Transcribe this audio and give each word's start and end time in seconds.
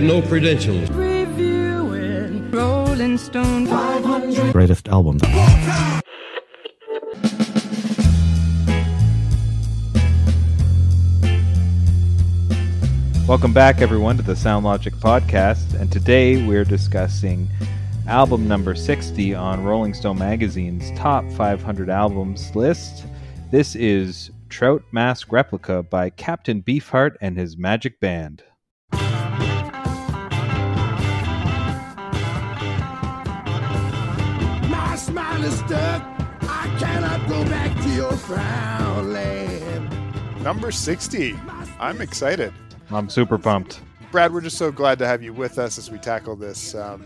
No 0.00 0.20
credentials. 0.26 0.90
Reviewing 0.90 2.50
Rolling 2.50 3.16
Stone 3.16 3.68
500. 3.68 4.52
Greatest 4.52 4.88
albums. 4.88 5.22
Welcome 13.28 13.52
back, 13.52 13.80
everyone, 13.80 14.16
to 14.16 14.24
the 14.24 14.34
Sound 14.34 14.64
Logic 14.64 14.92
podcast. 14.94 15.80
And 15.80 15.92
today 15.92 16.44
we're 16.44 16.64
discussing 16.64 17.48
album 18.08 18.48
number 18.48 18.74
60 18.74 19.36
on 19.36 19.62
Rolling 19.62 19.94
Stone 19.94 20.18
Magazine's 20.18 20.90
top 20.98 21.24
500 21.30 21.88
albums 21.88 22.52
list. 22.56 23.04
This 23.52 23.76
is 23.76 24.32
Trout 24.52 24.84
Mask 24.92 25.32
Replica 25.32 25.82
by 25.82 26.10
Captain 26.10 26.62
Beefheart 26.62 27.16
and 27.22 27.38
his 27.38 27.56
Magic 27.56 27.98
Band. 28.00 28.44
My 28.92 28.98
smile 34.96 35.42
is 35.42 35.58
stuck. 35.60 36.02
I 36.42 36.76
cannot 36.78 37.26
go 37.30 37.42
back 37.44 37.74
to 37.82 37.88
your 37.94 38.12
frown 38.12 39.14
land. 39.14 40.42
Number 40.42 40.70
60. 40.70 41.34
I'm 41.80 42.02
excited. 42.02 42.52
I'm 42.90 43.08
super 43.08 43.38
pumped. 43.38 43.80
Brad, 44.12 44.30
we're 44.34 44.42
just 44.42 44.58
so 44.58 44.70
glad 44.70 44.98
to 44.98 45.06
have 45.06 45.22
you 45.22 45.32
with 45.32 45.58
us 45.58 45.78
as 45.78 45.90
we 45.90 45.98
tackle 45.98 46.36
this 46.36 46.74
um, 46.74 47.02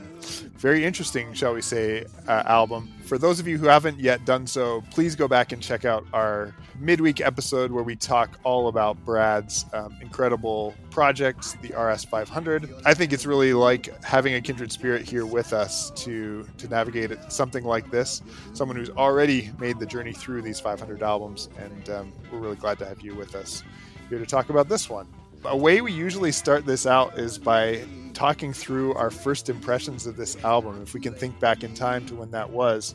very 0.57 0.85
interesting, 0.85 1.33
shall 1.35 1.55
we 1.55 1.63
say, 1.63 2.05
uh, 2.27 2.43
album. 2.47 2.93
For 3.05 3.17
those 3.17 3.39
of 3.39 3.47
you 3.47 3.59
who 3.59 3.69
haven't 3.69 4.01
yet 4.01 4.25
done 4.25 4.45
so, 4.45 4.83
please 4.91 5.15
go 5.15 5.29
back 5.29 5.53
and 5.53 5.63
check 5.63 5.85
out 5.85 6.05
our 6.13 6.53
midweek 6.81 7.21
episode 7.21 7.71
where 7.71 7.85
we 7.85 7.95
talk 7.95 8.41
all 8.43 8.67
about 8.67 8.97
Brad's 9.05 9.67
um, 9.73 9.97
incredible 10.01 10.75
projects, 10.91 11.53
the 11.63 11.69
RS500. 11.69 12.83
I 12.85 12.93
think 12.93 13.13
it's 13.13 13.25
really 13.25 13.53
like 13.53 14.03
having 14.03 14.35
a 14.35 14.41
kindred 14.41 14.73
spirit 14.73 15.09
here 15.09 15.27
with 15.27 15.53
us 15.53 15.93
to 16.03 16.45
to 16.59 16.67
navigate 16.67 17.13
it, 17.13 17.33
something 17.33 17.63
like 17.63 17.89
this. 17.93 18.21
Someone 18.53 18.77
who's 18.77 18.91
already 18.91 19.53
made 19.61 19.79
the 19.79 19.87
journey 19.87 20.13
through 20.13 20.43
these 20.43 20.59
500 20.59 21.05
albums, 21.05 21.51
and 21.57 21.89
um, 21.89 22.13
we're 22.33 22.41
really 22.41 22.57
glad 22.57 22.81
to 22.81 22.85
have 22.85 23.01
you 23.01 23.15
with 23.15 23.37
us 23.37 23.63
here 24.09 24.19
to 24.19 24.27
talk 24.27 24.51
about 24.51 24.69
this 24.69 24.91
one 24.91 25.07
a 25.45 25.57
way 25.57 25.81
we 25.81 25.93
usually 25.93 26.33
start 26.33 26.67
this 26.67 26.87
out 26.87 27.19
is 27.19 27.39
by 27.39 27.85
talking 28.15 28.53
through 28.53 28.95
our 28.95 29.11
first 29.11 29.51
impressions 29.51 30.07
of 30.07 30.17
this 30.17 30.43
album. 30.43 30.83
If 30.83 30.95
we 30.95 31.01
can 31.01 31.13
think 31.13 31.39
back 31.39 31.63
in 31.63 31.75
time 31.75 32.07
to 32.07 32.15
when 32.15 32.31
that 32.31 32.49
was, 32.49 32.95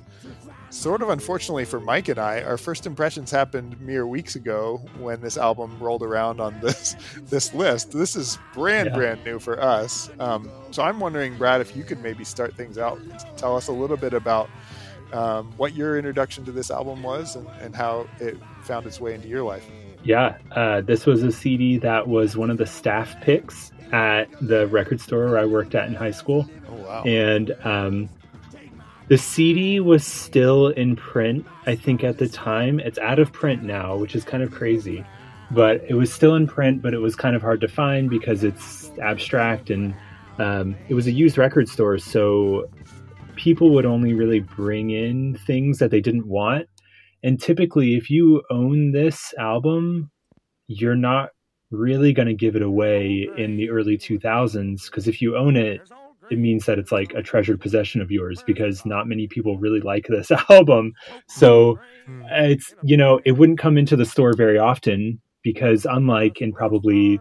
sort 0.72 1.02
of 1.02 1.10
unfortunately 1.10 1.66
for 1.66 1.80
Mike 1.80 2.08
and 2.08 2.18
I, 2.18 2.42
our 2.42 2.58
first 2.58 2.88
impressions 2.88 3.30
happened 3.30 3.80
mere 3.80 4.08
weeks 4.08 4.36
ago 4.36 4.82
when 4.98 5.22
this 5.22 5.38
album 5.38 5.78
rolled 5.80 6.02
around 6.02 6.40
on 6.40 6.60
this 6.60 6.96
this 7.24 7.54
list. 7.54 7.92
This 7.92 8.16
is 8.16 8.40
brand 8.54 8.90
yeah. 8.90 8.96
brand 8.96 9.24
new 9.24 9.38
for 9.38 9.62
us. 9.62 10.10
Um, 10.20 10.50
so 10.72 10.82
I'm 10.84 11.00
wondering, 11.00 11.38
Brad, 11.38 11.62
if 11.62 11.76
you 11.76 11.84
could 11.84 12.02
maybe 12.02 12.24
start 12.24 12.56
things 12.56 12.78
out, 12.78 13.00
tell 13.38 13.56
us 13.56 13.68
a 13.68 13.74
little 13.74 13.98
bit 13.98 14.14
about 14.14 14.50
um, 15.14 15.52
what 15.58 15.76
your 15.76 15.98
introduction 15.98 16.46
to 16.46 16.52
this 16.52 16.72
album 16.72 17.04
was 17.04 17.36
and, 17.36 17.48
and 17.60 17.76
how 17.76 18.08
it 18.20 18.38
found 18.64 18.86
its 18.86 19.00
way 19.00 19.14
into 19.14 19.28
your 19.28 19.44
life. 19.44 19.68
Yeah, 20.04 20.38
uh, 20.52 20.82
this 20.82 21.06
was 21.06 21.24
a 21.24 21.32
CD 21.32 21.78
that 21.78 22.08
was 22.08 22.36
one 22.36 22.50
of 22.50 22.58
the 22.58 22.66
staff 22.66 23.20
picks 23.22 23.72
at 23.92 24.28
the 24.42 24.68
record 24.68 25.00
store 25.02 25.28
where 25.28 25.38
I 25.38 25.46
worked 25.46 25.76
at 25.76 25.88
in 25.88 25.94
high 25.94 26.12
school. 26.12 26.50
Oh, 26.70 26.74
wow. 26.74 27.04
And 27.04 27.56
um, 27.64 28.10
the 29.10 29.18
CD 29.18 29.80
was 29.80 30.06
still 30.06 30.70
in 30.70 30.96
print, 30.96 31.46
I 31.66 31.76
think, 31.76 32.04
at 32.04 32.18
the 32.18 32.30
time. 32.30 32.80
It's 32.80 32.98
out 33.00 33.20
of 33.20 33.32
print 33.32 33.64
now, 33.64 33.98
which 33.98 34.16
is 34.16 34.24
kind 34.24 34.42
of 34.42 34.52
crazy. 34.52 35.06
But 35.52 35.84
it 35.88 35.96
was 35.96 36.12
still 36.12 36.36
in 36.36 36.48
print, 36.48 36.82
but 36.82 36.94
it 36.94 37.00
was 37.00 37.16
kind 37.16 37.36
of 37.36 37.42
hard 37.42 37.60
to 37.62 37.68
find 37.68 38.10
because 38.10 38.44
it's 38.44 38.90
abstract 39.02 39.70
and 39.70 39.94
um, 40.40 40.78
it 40.88 40.94
was 40.94 41.08
a 41.08 41.12
used 41.12 41.38
record 41.38 41.68
store. 41.68 41.98
So 41.98 42.70
people 43.36 43.72
would 43.72 43.86
only 43.86 44.14
really 44.14 44.40
bring 44.40 44.92
in 44.92 45.36
things 45.36 45.80
that 45.80 45.92
they 45.92 46.00
didn't 46.00 46.26
want 46.28 46.68
and 47.24 47.42
typically, 47.42 47.96
if 47.96 48.10
you 48.10 48.42
own 48.50 48.92
this 48.92 49.34
album, 49.38 50.10
you're 50.68 50.96
not 50.96 51.30
really 51.70 52.14
going 52.14 52.28
to 52.28 52.34
give 52.34 52.56
it 52.56 52.62
away 52.62 53.28
in 53.38 53.58
the 53.58 53.70
early 53.70 53.98
2000s 53.98 54.86
because 54.86 55.08
if 55.08 55.22
you 55.22 55.38
own 55.38 55.56
it, 55.56 55.82
it 56.30 56.40
means 56.40 56.66
that 56.66 56.80
it's 56.80 56.92
like 56.92 57.14
a 57.14 57.22
treasured 57.22 57.60
possession 57.60 58.02
of 58.02 58.10
yours 58.10 58.44
because 58.46 58.86
not 58.86 59.08
many 59.08 59.28
people 59.28 59.58
really 59.58 59.82
like 59.82 60.08
this 60.08 60.32
album. 60.50 60.94
So 61.28 61.80
it's, 62.32 62.74
you 62.84 62.98
know, 62.98 63.20
it 63.26 63.34
wouldn't 63.34 63.60
come 63.60 63.78
into 63.78 63.96
the 63.96 64.06
store 64.06 64.34
very 64.34 64.58
often 64.58 65.22
because 65.44 65.86
unlike 65.86 66.42
in 66.42 66.54
probably 66.54 67.18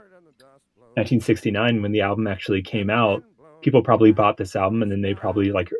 1969 0.96 1.82
when 1.82 1.92
the 1.92 2.00
album 2.00 2.26
actually 2.26 2.62
came 2.62 2.90
out, 2.90 3.22
people 3.62 3.82
probably 3.82 4.12
bought 4.12 4.36
this 4.36 4.56
album 4.56 4.82
and 4.82 4.90
then 4.90 5.02
they 5.02 5.14
probably 5.14 5.52
like 5.52 5.70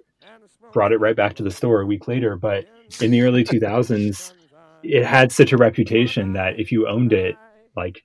brought 0.72 0.92
it 0.92 0.98
right 0.98 1.16
back 1.16 1.34
to 1.34 1.42
the 1.42 1.50
store 1.50 1.80
a 1.80 1.86
week 1.86 2.08
later. 2.08 2.36
But 2.36 2.66
in 3.00 3.10
the 3.10 3.22
early 3.22 3.44
2000s, 3.44 4.32
it 4.82 5.04
had 5.04 5.32
such 5.32 5.52
a 5.52 5.56
reputation 5.56 6.32
that 6.34 6.58
if 6.58 6.72
you 6.72 6.88
owned 6.88 7.12
it, 7.12 7.36
like 7.76 8.02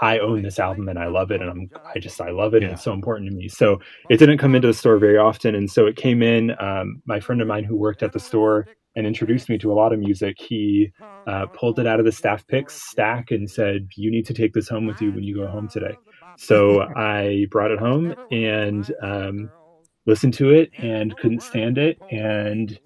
I 0.00 0.18
own 0.18 0.42
this 0.42 0.58
album 0.58 0.88
and 0.88 0.98
I 0.98 1.08
love 1.08 1.30
it 1.30 1.40
and 1.40 1.50
I'm 1.50 1.70
I 1.94 1.98
just 1.98 2.20
I 2.20 2.30
love 2.30 2.54
it 2.54 2.62
yeah. 2.62 2.68
and 2.68 2.74
it's 2.74 2.84
so 2.84 2.92
important 2.92 3.30
to 3.30 3.36
me. 3.36 3.48
So 3.48 3.80
it 4.08 4.16
didn't 4.16 4.38
come 4.38 4.54
into 4.54 4.68
the 4.68 4.74
store 4.74 4.98
very 4.98 5.18
often, 5.18 5.54
and 5.54 5.70
so 5.70 5.86
it 5.86 5.96
came 5.96 6.22
in. 6.22 6.52
Um, 6.58 7.02
my 7.06 7.20
friend 7.20 7.40
of 7.42 7.48
mine 7.48 7.64
who 7.64 7.76
worked 7.76 8.02
at 8.02 8.12
the 8.12 8.20
store 8.20 8.66
and 8.94 9.06
introduced 9.06 9.48
me 9.48 9.58
to 9.58 9.72
a 9.72 9.74
lot 9.74 9.92
of 9.92 9.98
music. 9.98 10.36
He 10.38 10.92
uh, 11.26 11.46
pulled 11.46 11.78
it 11.78 11.86
out 11.86 11.98
of 11.98 12.04
the 12.04 12.12
staff 12.12 12.46
picks 12.46 12.80
stack 12.80 13.30
and 13.30 13.50
said, 13.50 13.88
"You 13.96 14.10
need 14.10 14.26
to 14.26 14.34
take 14.34 14.54
this 14.54 14.68
home 14.68 14.86
with 14.86 15.00
you 15.02 15.12
when 15.12 15.24
you 15.24 15.34
go 15.34 15.46
home 15.46 15.68
today." 15.68 15.96
So 16.36 16.82
I 16.96 17.46
brought 17.50 17.70
it 17.70 17.78
home 17.78 18.14
and 18.30 18.90
um, 19.02 19.50
listened 20.06 20.34
to 20.34 20.50
it 20.50 20.70
and 20.78 21.16
couldn't 21.16 21.42
stand 21.42 21.78
it 21.78 21.98
and 22.10 22.78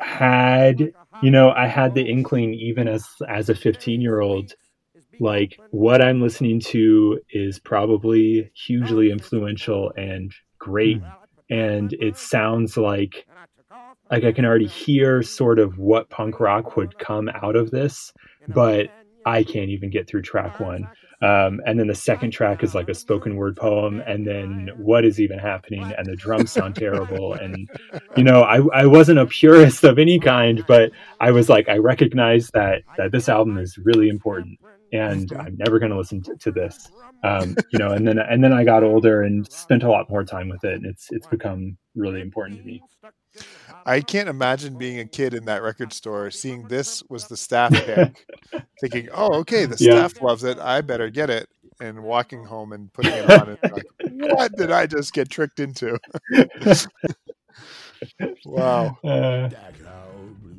had 0.00 0.92
you 1.22 1.30
know 1.30 1.50
i 1.50 1.66
had 1.66 1.94
the 1.94 2.08
inkling 2.08 2.54
even 2.54 2.88
as 2.88 3.06
as 3.28 3.48
a 3.48 3.54
15 3.54 4.00
year 4.00 4.20
old 4.20 4.54
like 5.20 5.58
what 5.70 6.02
i'm 6.02 6.20
listening 6.20 6.60
to 6.60 7.20
is 7.30 7.58
probably 7.58 8.50
hugely 8.54 9.10
influential 9.10 9.92
and 9.96 10.32
great. 10.58 11.00
Mm. 11.02 11.14
and 11.50 11.92
it 11.94 12.16
sounds 12.16 12.76
like 12.76 13.26
like 14.10 14.24
i 14.24 14.32
can 14.32 14.44
already 14.44 14.66
hear 14.66 15.22
sort 15.22 15.58
of 15.58 15.78
what 15.78 16.10
punk 16.10 16.40
rock 16.40 16.76
would 16.76 16.98
come 16.98 17.28
out 17.42 17.56
of 17.56 17.70
this 17.70 18.12
but 18.48 18.88
i 19.26 19.42
can't 19.42 19.70
even 19.70 19.90
get 19.90 20.08
through 20.08 20.22
track 20.22 20.60
one 20.60 20.88
um, 21.20 21.60
and 21.66 21.80
then 21.80 21.88
the 21.88 21.94
second 21.94 22.30
track 22.30 22.62
is 22.62 22.74
like 22.74 22.88
a 22.88 22.94
spoken 22.94 23.34
word 23.34 23.56
poem, 23.56 24.00
and 24.06 24.24
then 24.24 24.70
what 24.76 25.04
is 25.04 25.20
even 25.20 25.38
happening? 25.38 25.92
And 25.96 26.06
the 26.06 26.14
drums 26.14 26.52
sound 26.52 26.76
terrible. 26.76 27.34
And 27.34 27.68
you 28.16 28.22
know, 28.22 28.42
I, 28.42 28.60
I 28.72 28.86
wasn't 28.86 29.18
a 29.18 29.26
purist 29.26 29.82
of 29.82 29.98
any 29.98 30.20
kind, 30.20 30.64
but 30.68 30.92
I 31.18 31.32
was 31.32 31.48
like, 31.48 31.68
I 31.68 31.78
recognize 31.78 32.50
that 32.54 32.82
that 32.96 33.10
this 33.10 33.28
album 33.28 33.58
is 33.58 33.78
really 33.78 34.08
important, 34.08 34.60
and 34.92 35.32
I'm 35.32 35.56
never 35.56 35.80
going 35.80 35.90
to 35.90 35.98
listen 35.98 36.22
to 36.22 36.52
this. 36.52 36.88
Um, 37.24 37.56
you 37.72 37.80
know, 37.80 37.90
and 37.90 38.06
then 38.06 38.20
and 38.20 38.44
then 38.44 38.52
I 38.52 38.62
got 38.62 38.84
older 38.84 39.22
and 39.22 39.50
spent 39.50 39.82
a 39.82 39.90
lot 39.90 40.08
more 40.08 40.22
time 40.22 40.48
with 40.48 40.62
it, 40.62 40.74
and 40.74 40.86
it's 40.86 41.08
it's 41.10 41.26
become 41.26 41.76
really 41.96 42.20
important 42.20 42.60
to 42.60 42.64
me. 42.64 42.80
I 43.86 44.00
can't 44.00 44.28
imagine 44.28 44.76
being 44.76 45.00
a 45.00 45.04
kid 45.04 45.34
in 45.34 45.44
that 45.46 45.62
record 45.62 45.92
store, 45.92 46.30
seeing 46.30 46.68
this 46.68 47.02
was 47.08 47.26
the 47.28 47.36
staff 47.36 47.72
pick, 47.86 48.26
thinking, 48.80 49.08
"Oh, 49.12 49.34
okay, 49.40 49.66
the 49.66 49.76
yeah. 49.78 50.08
staff 50.08 50.22
loves 50.22 50.44
it. 50.44 50.58
I 50.58 50.80
better 50.80 51.10
get 51.10 51.30
it." 51.30 51.48
And 51.80 52.02
walking 52.02 52.44
home 52.44 52.72
and 52.72 52.92
putting 52.92 53.12
it 53.12 53.30
on, 53.30 53.50
and 53.50 53.72
like, 53.72 53.86
what 54.32 54.56
did 54.56 54.72
I 54.72 54.86
just 54.86 55.12
get 55.12 55.30
tricked 55.30 55.60
into? 55.60 55.96
wow. 58.44 58.98
Uh, 59.04 59.48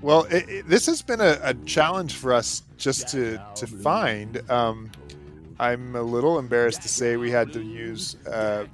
well, 0.02 0.24
it, 0.26 0.48
it, 0.48 0.68
this 0.68 0.86
has 0.86 1.02
been 1.02 1.20
a, 1.20 1.38
a, 1.44 1.54
challenge 1.66 2.14
for 2.16 2.32
us 2.34 2.64
just 2.78 3.10
to 3.10 3.38
to 3.56 3.68
find. 3.68 4.50
Um, 4.50 4.92
I'm 5.60 5.96
a 5.96 6.02
little 6.02 6.40
embarrassed 6.40 6.82
to 6.84 6.88
say 6.88 7.18
we 7.18 7.32
had 7.32 7.52
to 7.52 7.62
use 7.62 8.16
uh, 8.26 8.66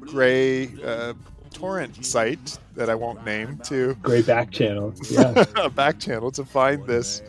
Gray 0.00 0.68
uh, 0.84 1.14
torrent 1.54 2.04
site 2.04 2.58
that 2.74 2.90
I 2.90 2.94
won't 2.94 3.24
name 3.24 3.58
to 3.64 3.94
Great 4.02 4.26
back 4.26 4.50
channel. 4.50 4.92
Yeah. 5.10 5.44
back 5.74 5.98
channel 5.98 6.30
to 6.32 6.44
find 6.44 6.86
this 6.86 7.22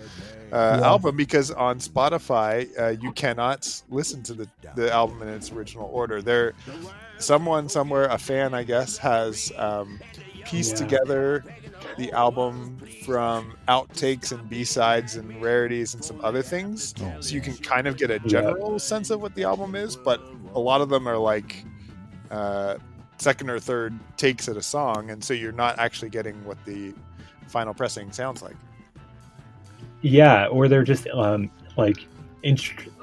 uh, 0.51 0.77
Yeah. 0.80 0.88
album 0.88 1.16
because 1.16 1.51
on 1.51 1.80
Spotify 1.80 2.68
uh, 2.80 2.89
you 3.01 3.12
cannot 3.13 3.81
listen 3.89 4.22
to 4.24 4.33
the, 4.33 4.48
the 4.75 4.92
album 4.92 5.22
in 5.22 5.30
its 5.30 5.51
original 5.51 5.89
order. 5.94 6.22
There, 6.22 6.54
someone 7.18 7.69
somewhere, 7.69 8.06
a 8.06 8.18
fan 8.18 8.54
I 8.54 8.63
guess, 8.63 8.98
has 8.98 9.51
um, 9.57 10.00
pieced 10.45 10.74
Yeah. 10.80 10.88
together 10.88 11.44
the 11.98 12.12
album 12.12 12.78
from 13.06 13.56
outtakes 13.68 14.31
and 14.31 14.50
B 14.50 14.63
sides 14.66 15.16
and 15.16 15.42
rarities 15.42 15.94
and 15.94 16.04
some 16.04 16.19
other 16.24 16.42
things, 16.42 16.94
so 17.21 17.33
you 17.33 17.39
can 17.42 17.56
kind 17.57 17.88
of 17.88 17.98
get 17.98 18.10
a 18.12 18.19
general 18.19 18.80
sense 18.80 19.10
of 19.12 19.21
what 19.21 19.33
the 19.36 19.44
album 19.44 19.75
is. 19.75 19.95
But 19.95 20.19
a 20.56 20.60
lot 20.60 20.81
of 20.81 20.89
them 20.89 21.07
are 21.07 21.18
like 21.18 21.63
uh, 22.31 22.75
second 23.18 23.50
or 23.50 23.60
third 23.60 23.94
takes 24.18 24.48
at 24.50 24.58
a 24.58 24.62
song, 24.62 25.10
and 25.10 25.24
so 25.24 25.34
you're 25.34 25.52
not 25.52 25.80
actually 25.80 26.10
getting 26.10 26.36
what 26.46 26.58
the 26.66 26.94
final 27.48 27.74
pressing 27.74 28.12
sounds 28.12 28.42
like. 28.42 28.56
Yeah, 30.02 30.48
or 30.48 30.68
they're 30.68 30.84
just 30.84 31.08
um, 31.08 31.50
like 31.78 31.98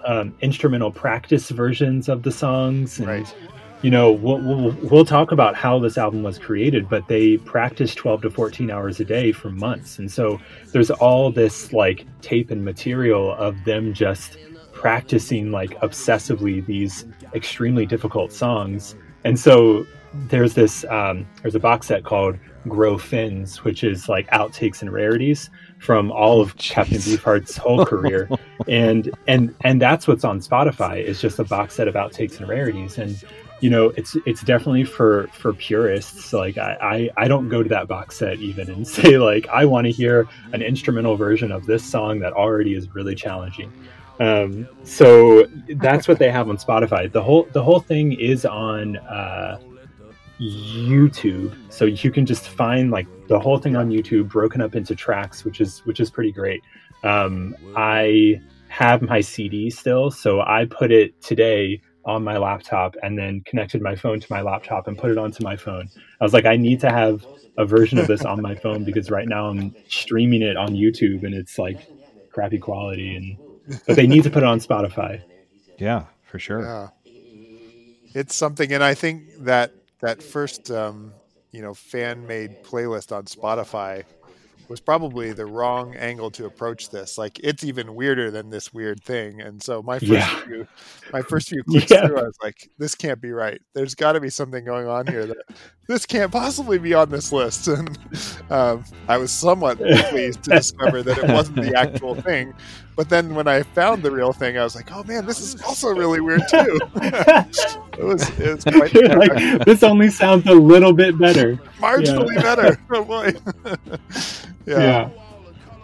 um, 0.05 0.35
instrumental 0.41 0.91
practice 0.93 1.51
versions 1.51 2.09
of 2.09 2.23
the 2.23 2.31
songs, 2.31 2.99
and 2.99 3.09
Right. 3.09 3.35
you 3.83 3.91
know 3.91 4.13
we'll, 4.13 4.39
we'll 4.39 4.77
we'll 4.83 5.05
talk 5.05 5.33
about 5.33 5.57
how 5.57 5.79
this 5.79 5.99
album 5.99 6.23
was 6.23 6.39
created, 6.39 6.89
but 6.89 7.09
they 7.09 7.39
practiced 7.39 7.99
twelve 7.99 8.23
to 8.23 8.31
fourteen 8.31 8.71
hours 8.71 9.01
a 9.01 9.05
day 9.05 9.33
for 9.33 9.51
months, 9.51 9.99
and 9.99 10.11
so 10.11 10.41
there's 10.73 10.91
all 10.91 11.33
this 11.33 11.73
like 11.73 12.07
tape 12.21 12.51
and 12.51 12.65
material 12.65 13.33
of 13.35 13.65
them 13.65 13.93
just 13.95 14.37
practicing 14.73 15.51
like 15.51 15.71
obsessively 15.81 16.65
these 16.65 17.05
extremely 17.35 17.87
difficult 17.87 18.33
songs, 18.33 18.95
and 19.25 19.41
so 19.41 19.85
there's 20.15 20.55
this 20.55 20.85
um, 20.85 21.27
there's 21.43 21.55
a 21.55 21.61
box 21.61 21.87
set 21.87 22.05
called 22.05 22.39
Grow 22.69 22.99
Fins, 22.99 23.65
which 23.65 23.83
is 23.83 24.09
like 24.09 24.29
outtakes 24.31 24.83
and 24.83 24.93
rarities 24.93 25.51
from 25.79 26.13
all 26.13 26.41
of 26.41 26.57
Captain 26.57 26.99
Beefheart's 26.99 27.57
whole 27.57 27.85
career, 27.87 28.29
and 28.69 29.11
and 29.27 29.55
and 29.63 29.81
that's 29.81 30.07
what's 30.07 30.25
on 30.25 30.41
Spotify. 30.41 30.97
It's 30.97 31.21
just 31.21 31.39
a 31.39 31.45
box 31.45 31.75
set 31.75 31.89
of 31.89 31.95
outtakes 31.95 32.39
and 32.39 32.49
rarities, 32.49 32.99
and 32.99 33.23
you 33.61 33.71
know 33.71 33.89
it's 33.97 34.17
it's 34.27 34.43
definitely 34.43 34.85
for 34.85 35.29
for 35.29 35.53
purists. 35.55 36.33
Like 36.33 36.59
I 36.59 37.11
I, 37.17 37.25
I 37.25 37.29
don't 37.29 37.49
go 37.49 37.63
to 37.63 37.69
that 37.71 37.89
box 37.89 38.19
set 38.19 38.39
even 38.39 38.71
and 38.71 38.87
say 38.97 39.19
like 39.19 39.49
I 39.49 39.65
want 39.65 39.87
to 39.87 39.91
hear 39.91 40.29
an 40.53 40.63
instrumental 40.63 41.17
version 41.17 41.51
of 41.51 41.67
this 41.67 41.85
song 41.85 42.21
that 42.21 42.33
already 42.33 42.75
is 42.75 42.95
really 42.95 43.15
challenging. 43.15 43.73
Um, 44.21 44.69
so 44.85 45.47
that's 45.77 46.07
what 46.07 46.19
they 46.19 46.31
have 46.31 46.49
on 46.49 46.59
Spotify. 46.59 47.11
The 47.11 47.23
whole 47.23 47.49
the 47.53 47.63
whole 47.63 47.81
thing 47.81 48.13
is 48.13 48.45
on. 48.45 48.99
Uh, 48.99 49.59
YouTube, 50.43 51.55
so 51.73 51.85
you 51.85 52.11
can 52.11 52.27
just 52.27 52.49
find 52.49 52.91
like 52.91 53.07
the 53.29 53.39
whole 53.39 53.59
thing 53.59 53.77
on 53.77 53.91
YouTube 53.91 54.29
broken 54.29 54.61
up 54.61 54.75
into 54.75 54.95
tracks, 54.95 55.45
which 55.45 55.61
is 55.61 55.81
which 55.81 56.01
is 56.01 56.11
pretty 56.11 56.33
great. 56.33 56.63
Um, 57.05 57.57
I 57.77 58.41
have 58.69 59.03
my 59.03 59.21
CD 59.21 59.71
still, 59.71 60.11
so 60.11 60.41
I 60.41 60.67
put 60.67 60.91
it 60.91 61.21
today 61.23 61.81
on 62.05 62.25
my 62.25 62.37
laptop 62.37 62.97
and 63.03 63.17
then 63.17 63.43
connected 63.43 63.81
my 63.81 63.95
phone 63.95 64.19
to 64.19 64.27
my 64.31 64.41
laptop 64.41 64.89
and 64.89 64.99
put 64.99 65.11
it 65.11 65.19
onto 65.19 65.45
my 65.45 65.57
phone. 65.57 65.89
I 66.21 66.25
was 66.25 66.33
like, 66.33 66.47
I 66.47 66.57
need 66.57 66.81
to 66.81 66.91
have 66.91 67.25
a 67.57 67.65
version 67.65 67.99
of 67.99 68.09
this 68.09 68.25
on 68.25 68.43
my 68.43 68.55
phone 68.57 68.85
because 68.89 69.11
right 69.11 69.29
now 69.29 69.47
I'm 69.47 69.75
streaming 69.89 70.43
it 70.43 70.57
on 70.57 70.71
YouTube 70.71 71.23
and 71.23 71.35
it's 71.35 71.59
like 71.59 71.87
crappy 72.33 72.59
quality 72.59 73.15
and 73.15 73.37
but 73.87 73.95
they 73.95 74.07
need 74.09 74.25
to 74.25 74.31
put 74.31 74.43
it 74.43 74.49
on 74.49 74.59
Spotify. 74.59 75.23
Yeah, 75.79 76.07
for 76.25 76.39
sure. 76.39 76.63
Yeah, 76.63 76.89
it's 78.15 78.35
something, 78.35 78.73
and 78.73 78.83
I 78.83 78.95
think 78.95 79.25
that 79.41 79.73
that 80.03 80.23
first 80.23 80.71
um, 80.71 81.15
you 81.53 81.63
know 81.63 81.75
fan 81.75 82.27
made 82.27 82.57
playlist 82.63 83.13
on 83.17 83.25
Spotify 83.25 84.05
was 84.69 84.81
probably 84.81 85.33
the 85.33 85.47
wrong 85.47 85.95
angle 85.97 86.31
to 86.33 86.47
approach 86.47 86.91
this. 86.91 87.19
Like 87.19 87.39
it's 87.43 87.65
even 87.65 87.95
weirder 87.95 88.31
than 88.31 88.51
this 88.51 88.73
weird 88.73 89.03
thing. 89.05 89.41
And 89.41 89.63
so 89.63 89.83
my 89.83 89.99
first 89.99 90.11
Yeah. 90.13 90.41
few 90.45 90.65
my 91.13 91.23
first 91.29 91.49
few 91.49 91.63
clicks 91.69 91.93
Yeah. 91.93 92.01
through, 92.01 92.19
I 92.19 92.23
was 92.23 92.37
like, 92.43 92.57
this 92.79 92.95
can't 92.95 93.21
be 93.21 93.33
right. 93.33 93.61
There's 93.75 93.95
got 93.95 94.13
to 94.13 94.21
be 94.21 94.31
something 94.31 94.65
going 94.65 94.87
on 94.89 95.07
here 95.07 95.27
that 95.27 95.37
this 95.89 96.07
can't 96.07 96.33
possibly 96.33 96.79
be 96.79 96.95
on 96.95 97.11
this 97.11 97.33
list. 97.33 97.69
And 97.77 97.99
um, 98.51 98.85
I 99.09 99.19
was 99.19 99.33
somewhat 99.33 99.79
pleased 100.09 100.43
to 100.45 100.53
discover 100.53 101.03
that 101.03 101.19
it 101.19 101.27
wasn't 101.29 101.61
the 101.61 101.75
actual 101.79 102.17
thing. 102.27 102.53
But 102.95 103.09
then 103.09 103.35
when 103.35 103.49
I 103.49 103.63
found 103.63 104.03
the 104.03 104.11
real 104.11 104.33
thing, 104.35 104.59
I 104.59 104.65
was 104.65 104.75
like, 104.77 104.93
oh 104.93 105.03
man, 105.05 105.25
this 105.25 105.41
is 105.41 105.61
also 105.63 105.89
really 105.95 106.21
weird 106.21 106.43
too. 106.51 106.79
it 106.97 108.05
was 108.05 108.29
it 108.39 108.55
was 108.57 108.65
quite 108.65 108.93
You're 108.93 109.09
like, 109.17 109.65
this 109.65 109.83
only 109.83 110.11
sounds 110.11 110.47
a 110.47 110.53
little 110.53 110.93
bit 110.93 111.19
better. 111.19 111.57
marginally 111.79 112.35
Yeah. 112.35 112.43
better. 112.43 112.79
Oh 112.91 113.05
boy. 113.05 113.33
yeah. 114.67 114.79
Yeah. 114.79 115.11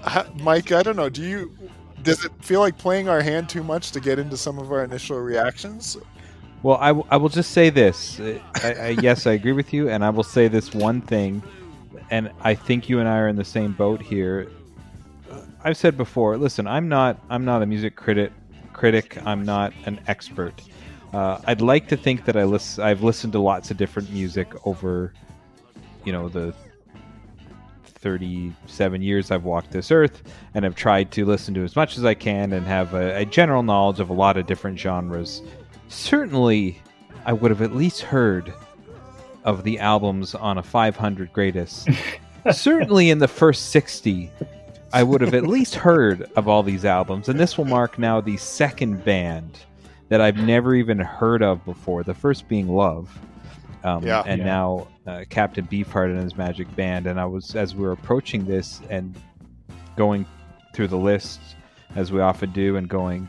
Ha- 0.02 0.26
Mike, 0.40 0.70
I 0.72 0.82
don't 0.82 0.96
know. 0.96 1.08
Do 1.08 1.22
you 1.22 1.56
does 2.02 2.24
it 2.24 2.32
feel 2.40 2.60
like 2.60 2.76
playing 2.78 3.08
our 3.08 3.22
hand 3.22 3.48
too 3.48 3.62
much 3.64 3.90
to 3.92 4.00
get 4.00 4.18
into 4.18 4.36
some 4.36 4.58
of 4.58 4.70
our 4.70 4.84
initial 4.84 5.18
reactions? 5.18 5.96
Well, 6.62 6.76
I, 6.80 6.88
w- 6.88 7.06
I 7.10 7.16
will 7.16 7.28
just 7.28 7.52
say 7.52 7.70
this. 7.70 8.18
Uh, 8.20 8.38
I, 8.62 8.72
I, 8.74 8.88
yes, 9.00 9.26
I 9.26 9.32
agree 9.32 9.52
with 9.52 9.72
you, 9.72 9.88
and 9.88 10.04
I 10.04 10.10
will 10.10 10.24
say 10.24 10.48
this 10.48 10.74
one 10.74 11.00
thing, 11.00 11.42
and 12.10 12.30
I 12.42 12.54
think 12.54 12.88
you 12.88 12.98
and 13.00 13.08
I 13.08 13.16
are 13.18 13.28
in 13.28 13.36
the 13.36 13.44
same 13.44 13.72
boat 13.72 14.02
here. 14.02 14.48
I've 15.64 15.76
said 15.76 15.96
before. 15.96 16.36
Listen, 16.36 16.66
I'm 16.66 16.88
not 16.88 17.18
I'm 17.30 17.44
not 17.44 17.62
a 17.62 17.66
music 17.66 17.96
critic. 17.96 18.32
Critic. 18.72 19.18
I'm 19.26 19.44
not 19.44 19.72
an 19.86 20.00
expert. 20.06 20.62
Uh, 21.12 21.40
I'd 21.46 21.60
like 21.60 21.88
to 21.88 21.96
think 21.96 22.24
that 22.26 22.36
I 22.36 22.44
lis- 22.44 22.78
I've 22.78 23.02
listened 23.02 23.32
to 23.32 23.38
lots 23.38 23.70
of 23.70 23.76
different 23.76 24.10
music 24.10 24.48
over, 24.66 25.12
you 26.04 26.12
know, 26.12 26.28
the 26.28 26.54
37 27.84 29.02
years 29.02 29.30
I've 29.30 29.44
walked 29.44 29.72
this 29.72 29.90
earth, 29.90 30.22
and 30.54 30.64
I've 30.64 30.76
tried 30.76 31.10
to 31.12 31.24
listen 31.24 31.54
to 31.54 31.64
as 31.64 31.74
much 31.74 31.96
as 31.98 32.04
I 32.04 32.14
can 32.14 32.52
and 32.52 32.66
have 32.66 32.94
a, 32.94 33.16
a 33.16 33.24
general 33.24 33.62
knowledge 33.62 34.00
of 34.00 34.10
a 34.10 34.12
lot 34.12 34.36
of 34.36 34.46
different 34.46 34.78
genres. 34.78 35.42
Certainly, 35.88 36.80
I 37.24 37.32
would 37.32 37.50
have 37.50 37.62
at 37.62 37.74
least 37.74 38.02
heard 38.02 38.52
of 39.44 39.64
the 39.64 39.78
albums 39.78 40.34
on 40.34 40.58
a 40.58 40.62
500 40.62 41.32
greatest. 41.32 41.88
Certainly, 42.52 43.10
in 43.10 43.18
the 43.18 43.28
first 43.28 43.70
60, 43.70 44.30
I 44.92 45.02
would 45.02 45.20
have 45.20 45.34
at 45.34 45.46
least 45.46 45.74
heard 45.74 46.30
of 46.36 46.48
all 46.48 46.62
these 46.62 46.84
albums, 46.84 47.28
and 47.28 47.38
this 47.38 47.58
will 47.58 47.66
mark 47.66 47.98
now 47.98 48.20
the 48.20 48.36
second 48.38 49.04
band 49.04 49.58
that 50.08 50.20
I've 50.20 50.38
never 50.38 50.74
even 50.74 50.98
heard 50.98 51.42
of 51.42 51.64
before. 51.64 52.02
The 52.02 52.14
first 52.14 52.48
being 52.48 52.68
Love, 52.68 53.16
um, 53.84 54.02
Yeah. 54.04 54.22
and 54.24 54.38
Yeah. 54.38 54.44
now 54.44 54.86
uh, 55.06 55.24
Captain 55.28 55.66
Beefheart 55.66 56.06
and 56.10 56.22
his 56.22 56.36
Magic 56.36 56.74
Band. 56.76 57.06
And 57.06 57.18
I 57.20 57.24
was 57.26 57.54
as 57.54 57.74
we 57.74 57.82
were 57.82 57.92
approaching 57.92 58.44
this 58.46 58.80
and 58.90 59.14
going 59.96 60.26
through 60.74 60.88
the 60.88 60.98
list 60.98 61.40
as 61.96 62.12
we 62.12 62.20
often 62.20 62.50
do, 62.52 62.76
and 62.76 62.88
going, 62.88 63.28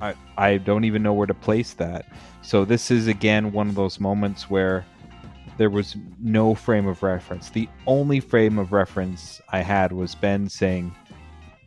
I 0.00 0.14
I 0.38 0.56
don't 0.58 0.84
even 0.84 1.02
know 1.02 1.12
where 1.12 1.26
to 1.26 1.34
place 1.34 1.74
that. 1.74 2.06
So 2.42 2.64
this 2.64 2.90
is 2.90 3.06
again 3.06 3.52
one 3.52 3.68
of 3.68 3.74
those 3.74 4.00
moments 4.00 4.48
where 4.48 4.84
there 5.60 5.68
was 5.68 5.94
no 6.18 6.54
frame 6.54 6.86
of 6.86 7.02
reference. 7.02 7.50
The 7.50 7.68
only 7.86 8.18
frame 8.18 8.58
of 8.58 8.72
reference 8.72 9.42
I 9.50 9.60
had 9.60 9.92
was 9.92 10.14
Ben 10.14 10.48
saying, 10.48 10.96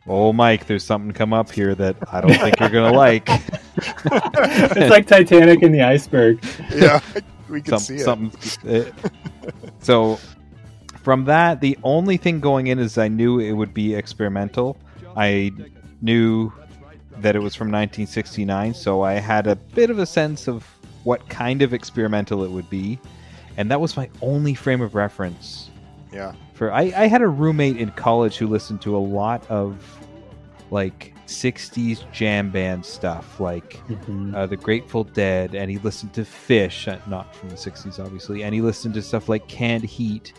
"Oh, 0.08 0.32
Mike, 0.32 0.66
there's 0.66 0.82
something 0.82 1.12
come 1.12 1.32
up 1.32 1.48
here 1.48 1.76
that 1.76 1.94
I 2.12 2.20
don't 2.20 2.34
think 2.34 2.58
you're 2.58 2.70
gonna 2.70 2.92
like." 2.92 3.22
it's 3.76 4.90
like 4.90 5.06
Titanic 5.06 5.62
and 5.62 5.72
the 5.72 5.82
iceberg. 5.82 6.44
Yeah, 6.74 6.98
we 7.48 7.62
can 7.62 7.78
Some, 7.78 7.78
see 7.78 7.94
it. 7.94 8.00
something. 8.00 8.68
uh, 8.68 8.90
so 9.78 10.18
from 11.04 11.26
that, 11.26 11.60
the 11.60 11.78
only 11.84 12.16
thing 12.16 12.40
going 12.40 12.66
in 12.66 12.80
is 12.80 12.98
I 12.98 13.06
knew 13.06 13.38
it 13.38 13.52
would 13.52 13.72
be 13.72 13.94
experimental. 13.94 14.76
I 15.16 15.52
knew 16.02 16.52
that 17.18 17.36
it 17.36 17.38
was 17.38 17.54
from 17.54 17.68
1969, 17.68 18.74
so 18.74 19.02
I 19.02 19.12
had 19.12 19.46
a 19.46 19.54
bit 19.54 19.88
of 19.88 20.00
a 20.00 20.06
sense 20.06 20.48
of 20.48 20.66
what 21.04 21.28
kind 21.28 21.62
of 21.62 21.72
experimental 21.72 22.42
it 22.42 22.50
would 22.50 22.68
be, 22.68 22.98
and 23.56 23.70
that 23.70 23.80
was 23.80 23.96
my 23.96 24.08
only 24.22 24.54
frame 24.54 24.80
of 24.80 24.94
reference. 24.94 25.70
Yeah, 26.12 26.32
For 26.52 26.72
I, 26.72 26.92
I 26.96 27.06
had 27.08 27.22
a 27.22 27.28
roommate 27.28 27.76
in 27.76 27.90
college 27.92 28.36
who 28.36 28.46
listened 28.46 28.80
to 28.82 28.96
a 28.96 28.98
lot 28.98 29.44
of 29.50 29.76
like 30.70 31.12
60s 31.26 32.10
jam 32.12 32.50
band 32.50 32.84
stuff, 32.84 33.40
like 33.40 33.80
Mhm. 33.88 34.34
uh, 34.34 34.46
the 34.46 34.56
Grateful 34.56 35.04
Dead, 35.04 35.54
and 35.54 35.70
he 35.70 35.78
listened 35.78 36.12
to 36.14 36.22
Phish, 36.22 36.86
uh, 36.86 36.98
not 37.08 37.34
from 37.34 37.48
the 37.48 37.56
'60s, 37.56 37.98
obviously, 37.98 38.44
and 38.44 38.54
he 38.54 38.60
listened 38.60 38.94
to 38.94 39.02
stuff 39.02 39.28
like 39.28 39.46
Canned 39.48 39.84
Heat, 39.84 40.32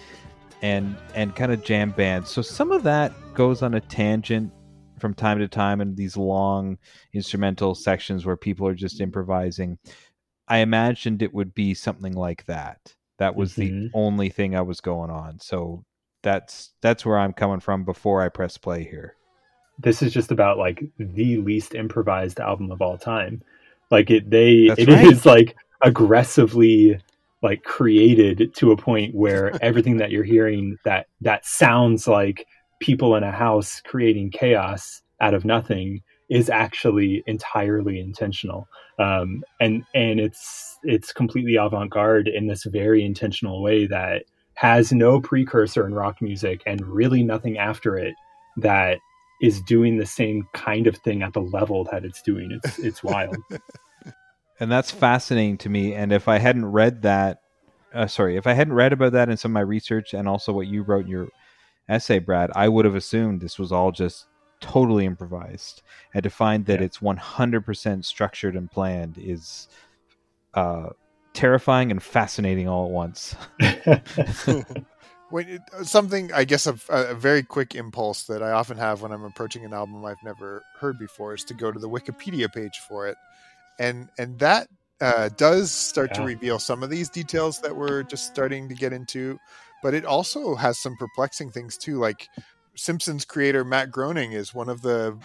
and 0.62 0.96
and 1.14 1.36
kind 1.36 1.52
of 1.52 1.64
jam 1.64 1.92
bands. 1.92 2.30
So 2.30 2.42
some 2.42 2.72
of 2.72 2.84
that 2.84 3.12
goes 3.34 3.62
on 3.62 3.74
a 3.74 3.82
tangent 3.82 4.52
from 5.00 5.14
time 5.14 5.40
to 5.40 5.48
time 5.48 5.82
in 5.82 5.94
these 5.96 6.16
long 6.16 6.78
instrumental 7.14 7.76
sections 7.76 8.26
where 8.26 8.38
people 8.38 8.66
are 8.68 8.74
just 8.76 9.02
improvising. 9.02 9.78
I 10.48 10.60
imagined 10.60 11.22
it 11.22 11.34
would 11.34 11.54
be 11.54 11.74
something 11.74 12.14
like 12.14 12.46
that. 12.46 12.96
That 13.18 13.36
was 13.36 13.56
the 13.56 13.72
Mhm. 13.72 13.92
only 13.94 14.30
thing 14.30 14.56
I 14.56 14.62
was 14.62 14.82
going 14.82 15.10
on. 15.10 15.40
So 15.40 15.84
that's 16.24 16.72
that's 16.82 17.06
where 17.06 17.18
I'm 17.18 17.34
coming 17.34 17.60
from 17.60 17.86
before 17.86 18.22
I 18.22 18.30
press 18.30 18.58
play 18.58 18.84
here. 18.84 19.16
This 19.80 20.02
is 20.02 20.14
just 20.14 20.32
about 20.32 20.58
like 20.58 20.84
the 20.98 21.38
least 21.38 21.76
improvised 21.76 22.40
album 22.40 22.72
of 22.72 22.82
all 22.82 22.98
time. 22.98 23.42
Like 23.92 24.10
it, 24.10 24.30
they 24.30 24.68
That's 24.68 24.80
it 24.80 24.90
is 24.90 25.26
right. 25.26 25.26
like 25.26 25.56
aggressively 25.82 27.00
like 27.42 27.64
created 27.64 28.54
to 28.56 28.72
a 28.72 28.78
point 28.78 29.14
where 29.14 29.56
everything 29.62 29.98
that 29.98 30.12
you're 30.12 30.24
hearing 30.24 30.78
that 30.86 31.08
that 31.22 31.46
sounds 31.46 32.08
like 32.08 32.48
people 32.80 33.16
in 33.16 33.24
a 33.24 33.32
house 33.32 33.82
creating 33.86 34.32
chaos 34.32 35.02
out 35.22 35.34
of 35.34 35.46
nothing 35.46 36.02
is 36.30 36.50
actually 36.50 37.24
entirely 37.28 38.00
intentional. 38.00 38.68
Um, 39.00 39.44
and 39.60 39.84
and 39.94 40.20
it's 40.20 40.78
it's 40.84 41.14
completely 41.14 41.56
avant-garde 41.56 42.28
in 42.28 42.48
this 42.48 42.64
very 42.64 43.04
intentional 43.04 43.62
way 43.62 43.88
that 43.88 44.24
has 44.56 44.92
no 44.92 45.20
precursor 45.20 45.86
in 45.86 45.94
rock 45.94 46.22
music 46.22 46.62
and 46.66 46.86
really 46.86 47.24
nothing 47.24 47.58
after 47.58 47.98
it 47.98 48.16
that 48.58 49.00
is 49.42 49.62
doing 49.62 49.98
the 49.98 50.06
same 50.06 50.48
kind 50.54 50.88
of 50.88 50.96
thing 50.98 51.22
at 51.22 51.34
the 51.34 51.42
level 51.42 51.84
that 51.92 52.06
it's 52.06 52.22
doing. 52.22 52.58
It's 52.64 52.80
it's 52.80 53.04
wild. 53.04 53.38
And 54.60 54.72
that's 54.72 54.90
fascinating 54.90 55.58
to 55.60 55.70
me. 55.70 55.94
And 55.94 56.14
if 56.14 56.28
i 56.28 56.38
hadn't 56.38 56.66
read 56.66 57.02
that 57.02 57.42
uh, 57.94 58.08
sorry 58.08 58.38
if 58.38 58.48
i 58.48 58.54
hadn't 58.54 58.74
read 58.74 58.94
about 58.94 59.14
that 59.14 59.30
in 59.30 59.38
some 59.38 59.52
of 59.52 59.54
my 59.54 59.62
research 59.62 60.14
and 60.14 60.28
also 60.28 60.54
what 60.54 60.68
you 60.68 60.84
wrote 60.84 61.06
in 61.06 61.12
your 61.12 61.28
essay 61.88 62.20
brad 62.20 62.52
i 62.56 62.68
would 62.68 62.86
have 62.86 62.96
assumed 62.96 63.42
this 63.42 63.60
was 63.60 63.72
all 63.72 63.92
just 63.92 64.26
totally 64.66 65.06
improvised 65.06 65.84
and 66.14 66.24
to 66.24 66.30
find 66.30 66.66
that 66.66 66.80
yeah. 66.80 66.86
it's 66.86 66.98
100% 66.98 68.04
structured 68.04 68.56
and 68.56 68.72
planned 68.72 69.16
is 69.18 69.68
uh, 70.56 70.90
terrifying 71.34 71.92
and 71.92 72.02
fascinating 72.02 72.68
all 72.68 72.86
at 72.86 72.92
once 72.92 73.36
when 75.30 75.48
it, 75.48 75.62
something 75.84 76.34
i 76.34 76.44
guess 76.44 76.66
a, 76.66 76.76
a, 76.90 77.14
very 77.14 77.44
quick 77.44 77.76
impulse 77.76 78.24
that 78.24 78.42
i 78.42 78.52
often 78.52 78.78
have 78.78 79.02
when 79.02 79.12
i'm 79.12 79.24
approaching 79.24 79.64
an 79.64 79.74
album 79.74 80.04
i've 80.04 80.24
never 80.24 80.64
heard 80.80 80.98
before 80.98 81.36
is 81.36 81.44
to 81.44 81.54
go 81.54 81.72
to 81.72 81.80
the 81.80 81.90
wikipedia 81.90 82.52
page 82.52 82.80
for 82.88 83.08
it 83.08 83.18
and 83.78 84.10
and 84.18 84.40
that 84.40 84.68
uh, 85.02 85.30
does 85.36 85.74
start 85.74 86.10
yeah. 86.14 86.22
to 86.22 86.26
reveal 86.26 86.58
some 86.58 86.82
of 86.82 86.90
these 86.90 87.10
details 87.10 87.60
that 87.60 87.76
we're 87.76 88.02
just 88.04 88.26
starting 88.26 88.70
to 88.70 88.74
get 88.74 88.94
into 88.94 89.38
but 89.84 89.94
it 89.94 90.06
also 90.06 90.56
has 90.56 90.80
some 90.80 90.96
perplexing 90.98 91.52
things 91.52 91.78
too 91.78 92.00
like 92.00 92.30
Simpsons 92.76 93.26
creator 93.26 93.64
Matt 93.64 93.92
Groening 93.92 94.34
is 94.34 94.54
one 94.54 94.70
of 94.70 94.82
the 94.82 95.18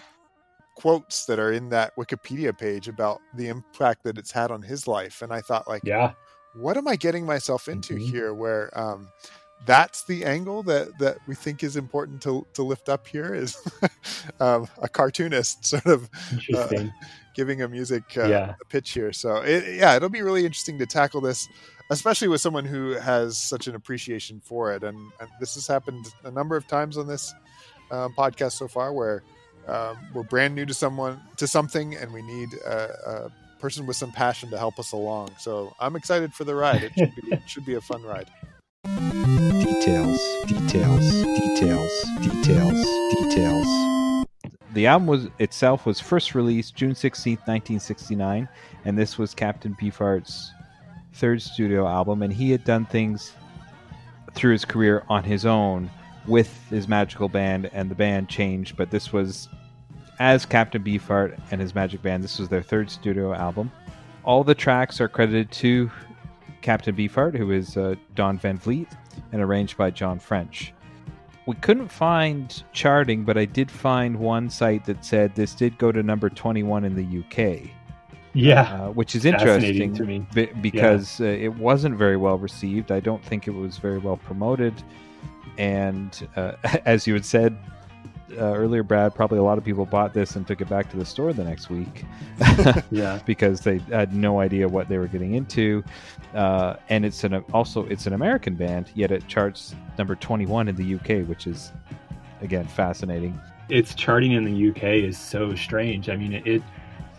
quotes 0.75 1.25
that 1.25 1.39
are 1.39 1.51
in 1.51 1.69
that 1.69 1.95
Wikipedia 1.95 2.57
page 2.57 2.87
about 2.87 3.19
the 3.35 3.47
impact 3.47 4.03
that 4.03 4.17
it's 4.17 4.31
had 4.31 4.51
on 4.51 4.61
his 4.61 4.87
life. 4.87 5.21
And 5.21 5.31
I 5.31 5.41
thought, 5.41 5.67
like, 5.67 5.83
yeah, 5.85 6.13
what 6.55 6.77
am 6.77 6.87
I 6.87 6.95
getting 6.95 7.25
myself 7.25 7.67
into 7.67 7.95
mm-hmm. 7.95 8.11
here? 8.11 8.33
Where 8.33 8.77
um, 8.77 9.09
that's 9.65 10.03
the 10.05 10.25
angle 10.25 10.63
that 10.63 10.97
that 10.99 11.17
we 11.27 11.35
think 11.35 11.63
is 11.63 11.75
important 11.75 12.21
to 12.23 12.45
to 12.53 12.63
lift 12.63 12.89
up 12.89 13.07
here 13.07 13.33
is 13.33 13.57
um, 14.39 14.67
a 14.81 14.89
cartoonist 14.89 15.65
sort 15.65 15.85
of 15.85 16.09
uh, 16.55 16.85
giving 17.35 17.61
a 17.61 17.67
music 17.67 18.03
uh, 18.17 18.25
yeah. 18.25 18.55
a 18.59 18.65
pitch 18.65 18.91
here. 18.91 19.13
So 19.13 19.37
it, 19.37 19.75
yeah, 19.75 19.95
it'll 19.95 20.09
be 20.09 20.21
really 20.21 20.45
interesting 20.45 20.79
to 20.79 20.85
tackle 20.85 21.21
this 21.21 21.47
especially 21.91 22.29
with 22.29 22.39
someone 22.39 22.63
who 22.63 22.91
has 22.91 23.37
such 23.37 23.67
an 23.67 23.75
appreciation 23.75 24.39
for 24.39 24.73
it. 24.73 24.83
And, 24.83 24.97
and 25.19 25.29
this 25.39 25.55
has 25.55 25.67
happened 25.67 26.05
a 26.23 26.31
number 26.31 26.55
of 26.55 26.65
times 26.65 26.97
on 26.97 27.05
this 27.05 27.33
um, 27.91 28.13
podcast 28.17 28.53
so 28.53 28.67
far, 28.67 28.93
where 28.93 29.23
um, 29.67 29.97
we're 30.13 30.23
brand 30.23 30.55
new 30.55 30.65
to 30.65 30.73
someone 30.73 31.21
to 31.35 31.47
something, 31.47 31.95
and 31.95 32.11
we 32.11 32.21
need 32.21 32.49
a, 32.65 32.89
a, 33.27 33.31
person 33.59 33.85
with 33.85 33.95
some 33.95 34.11
passion 34.11 34.49
to 34.49 34.57
help 34.57 34.79
us 34.79 34.91
along. 34.91 35.29
So 35.37 35.71
I'm 35.79 35.95
excited 35.95 36.33
for 36.33 36.45
the 36.45 36.55
ride. 36.55 36.81
It 36.81 36.93
should 36.97 37.15
be, 37.15 37.31
it 37.31 37.41
should 37.45 37.65
be 37.65 37.75
a 37.75 37.81
fun 37.81 38.01
ride. 38.01 38.27
Details, 38.83 40.19
details, 40.47 41.11
details, 41.11 41.91
details, 42.21 42.85
details. 43.19 44.25
The 44.73 44.87
album 44.87 45.05
was 45.05 45.27
itself 45.37 45.85
was 45.85 45.99
first 45.99 46.33
released 46.33 46.75
June 46.75 46.93
16th, 46.93 47.45
1969, 47.45 48.49
and 48.85 48.97
this 48.97 49.19
was 49.19 49.35
Captain 49.35 49.75
Beefheart's 49.79 50.51
third 51.13 51.41
studio 51.41 51.87
album, 51.87 52.21
and 52.21 52.31
he 52.31 52.51
had 52.51 52.63
done 52.63 52.85
things 52.85 53.33
through 54.33 54.53
his 54.53 54.65
career 54.65 55.03
on 55.09 55.23
his 55.23 55.45
own 55.45 55.89
with 56.27 56.51
his 56.69 56.87
magical 56.87 57.27
band, 57.27 57.69
and 57.73 57.89
the 57.89 57.95
band 57.95 58.29
changed. 58.29 58.77
But 58.77 58.91
this 58.91 59.11
was 59.11 59.49
as 60.19 60.45
Captain 60.45 60.83
Beefheart 60.83 61.39
and 61.51 61.59
his 61.59 61.73
magic 61.75 62.01
band. 62.01 62.23
This 62.23 62.39
was 62.39 62.49
their 62.49 62.61
third 62.61 62.89
studio 62.89 63.33
album. 63.33 63.71
All 64.23 64.43
the 64.43 64.55
tracks 64.55 65.01
are 65.01 65.07
credited 65.07 65.51
to 65.53 65.91
Captain 66.61 66.95
Beefheart, 66.95 67.35
who 67.35 67.51
is 67.51 67.75
uh, 67.75 67.95
Don 68.15 68.37
Van 68.37 68.57
Vliet, 68.57 68.87
and 69.31 69.41
arranged 69.41 69.77
by 69.77 69.89
John 69.89 70.19
French. 70.19 70.73
We 71.47 71.55
couldn't 71.55 71.91
find 71.91 72.63
charting, 72.71 73.23
but 73.23 73.35
I 73.35 73.45
did 73.45 73.71
find 73.71 74.15
one 74.15 74.49
site 74.49 74.85
that 74.85 75.03
said 75.03 75.33
this 75.33 75.55
did 75.55 75.77
go 75.79 75.91
to 75.91 76.03
number 76.03 76.29
21 76.29 76.85
in 76.85 76.95
the 76.95 77.19
UK 77.19 77.71
yeah, 78.33 78.73
uh, 78.73 78.91
which 78.91 79.15
is 79.15 79.25
interesting 79.25 79.93
to 79.93 80.05
me 80.05 80.25
because 80.61 81.19
yeah. 81.19 81.27
uh, 81.27 81.31
it 81.31 81.55
wasn't 81.55 81.95
very 81.95 82.17
well 82.17 82.37
received. 82.37 82.91
I 82.91 82.99
don't 82.99 83.23
think 83.23 83.47
it 83.47 83.51
was 83.51 83.77
very 83.77 83.97
well 83.97 84.17
promoted, 84.17 84.73
and 85.57 86.27
uh, 86.35 86.53
as 86.85 87.05
you 87.07 87.13
had 87.13 87.25
said 87.25 87.57
uh, 88.37 88.53
earlier, 88.53 88.83
Brad, 88.83 89.13
probably 89.13 89.37
a 89.37 89.43
lot 89.43 89.57
of 89.57 89.63
people 89.63 89.85
bought 89.85 90.13
this 90.13 90.35
and 90.35 90.47
took 90.47 90.61
it 90.61 90.69
back 90.69 90.89
to 90.91 90.97
the 90.97 91.05
store 91.05 91.33
the 91.33 91.43
next 91.43 91.69
week. 91.69 92.05
yeah, 92.91 93.19
because 93.25 93.61
they 93.61 93.79
had 93.89 94.13
no 94.13 94.39
idea 94.39 94.67
what 94.67 94.87
they 94.87 94.97
were 94.97 95.07
getting 95.07 95.35
into, 95.35 95.83
uh, 96.33 96.75
and 96.89 97.05
it's 97.05 97.23
an 97.23 97.35
also 97.53 97.85
it's 97.87 98.07
an 98.07 98.13
American 98.13 98.55
band, 98.55 98.91
yet 98.95 99.11
it 99.11 99.27
charts 99.27 99.75
number 99.97 100.15
twenty 100.15 100.45
one 100.45 100.67
in 100.67 100.75
the 100.75 100.95
UK, 100.95 101.27
which 101.27 101.47
is 101.47 101.71
again 102.41 102.67
fascinating. 102.67 103.39
Its 103.69 103.93
charting 103.93 104.33
in 104.33 104.43
the 104.43 104.69
UK 104.69 104.83
is 104.83 105.17
so 105.17 105.55
strange. 105.55 106.09
I 106.09 106.17
mean, 106.17 106.33
it, 106.33 106.45
it 106.45 106.63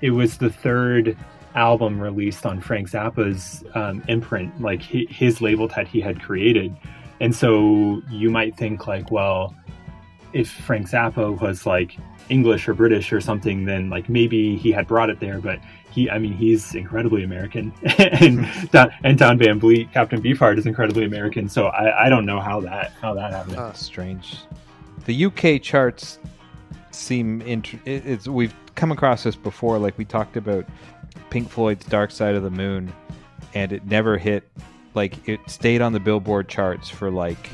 it 0.02 0.11
was 0.11 0.37
the 0.37 0.50
third 0.50 1.16
album 1.54 2.00
released 2.00 2.44
on 2.44 2.61
Frank 2.61 2.90
Zappa's 2.90 3.64
um, 3.75 4.02
imprint, 4.09 4.61
like 4.61 4.82
his 4.82 5.40
label 5.40 5.68
that 5.68 5.87
he 5.88 6.00
had 6.00 6.21
created. 6.21 6.76
And 7.21 7.35
so 7.35 8.02
you 8.11 8.30
might 8.30 8.56
think 8.56 8.87
like, 8.87 9.11
well, 9.11 9.54
if 10.32 10.50
Frank 10.50 10.88
Zappa 10.90 11.40
was 11.40 11.66
like 11.66 11.97
English 12.28 12.68
or 12.68 12.75
British 12.75 13.12
or 13.12 13.21
something, 13.21 13.64
then 13.64 13.90
like 13.90 14.09
maybe 14.09 14.56
he 14.56 14.73
had 14.73 14.88
brought 14.88 15.11
it 15.11 15.21
there. 15.21 15.38
But 15.38 15.61
he, 15.90 16.11
I 16.11 16.18
mean, 16.18 16.32
he's 16.32 16.75
incredibly 16.75 17.23
American, 17.23 17.73
and 17.99 18.49
Don, 18.73 18.90
and 19.04 19.18
Don 19.18 19.38
Van 19.38 19.61
Vliet, 19.61 19.92
Captain 19.92 20.23
Beefheart, 20.23 20.59
is 20.59 20.66
incredibly 20.66 21.04
American. 21.04 21.49
So 21.49 21.66
I, 21.66 22.06
I 22.06 22.09
don't 22.09 22.25
know 22.25 22.40
how 22.40 22.61
that 22.61 22.92
how 23.00 23.14
that 23.14 23.32
happened. 23.32 23.56
Oh, 23.59 23.73
strange. 23.75 24.38
The 25.04 25.26
UK 25.26 25.61
charts 25.61 26.18
seem 26.94 27.40
int- 27.42 27.75
it's 27.87 28.28
we've 28.28 28.54
come 28.75 28.92
across 28.92 29.22
this 29.25 29.37
before. 29.37 29.78
Like 29.78 29.96
we 29.99 30.04
talked 30.04 30.37
about 30.37 30.66
Pink 31.30 31.50
Floyd's 31.50 31.84
Dark 31.87 32.11
Side 32.11 32.34
of 32.34 32.42
the 32.42 32.50
Moon, 32.50 32.92
and 33.54 33.72
it 33.72 33.87
never 33.87 34.18
hit. 34.18 34.49
Like 34.94 35.26
it 35.28 35.40
stayed 35.46 35.80
on 35.80 35.92
the 35.92 36.00
Billboard 36.00 36.49
charts 36.49 36.88
for 36.88 37.11
like 37.11 37.50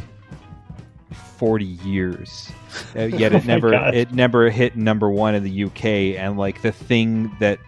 forty 1.36 1.64
years, 1.64 2.50
uh, 2.96 3.04
yet 3.04 3.32
it 3.34 3.44
oh 3.44 3.46
never 3.46 3.70
God. 3.70 3.94
it 3.94 4.12
never 4.12 4.50
hit 4.50 4.76
number 4.76 5.08
one 5.10 5.34
in 5.34 5.44
the 5.44 5.64
UK. 5.64 5.84
And 6.18 6.36
like 6.36 6.62
the 6.62 6.72
thing 6.72 7.34
that 7.40 7.58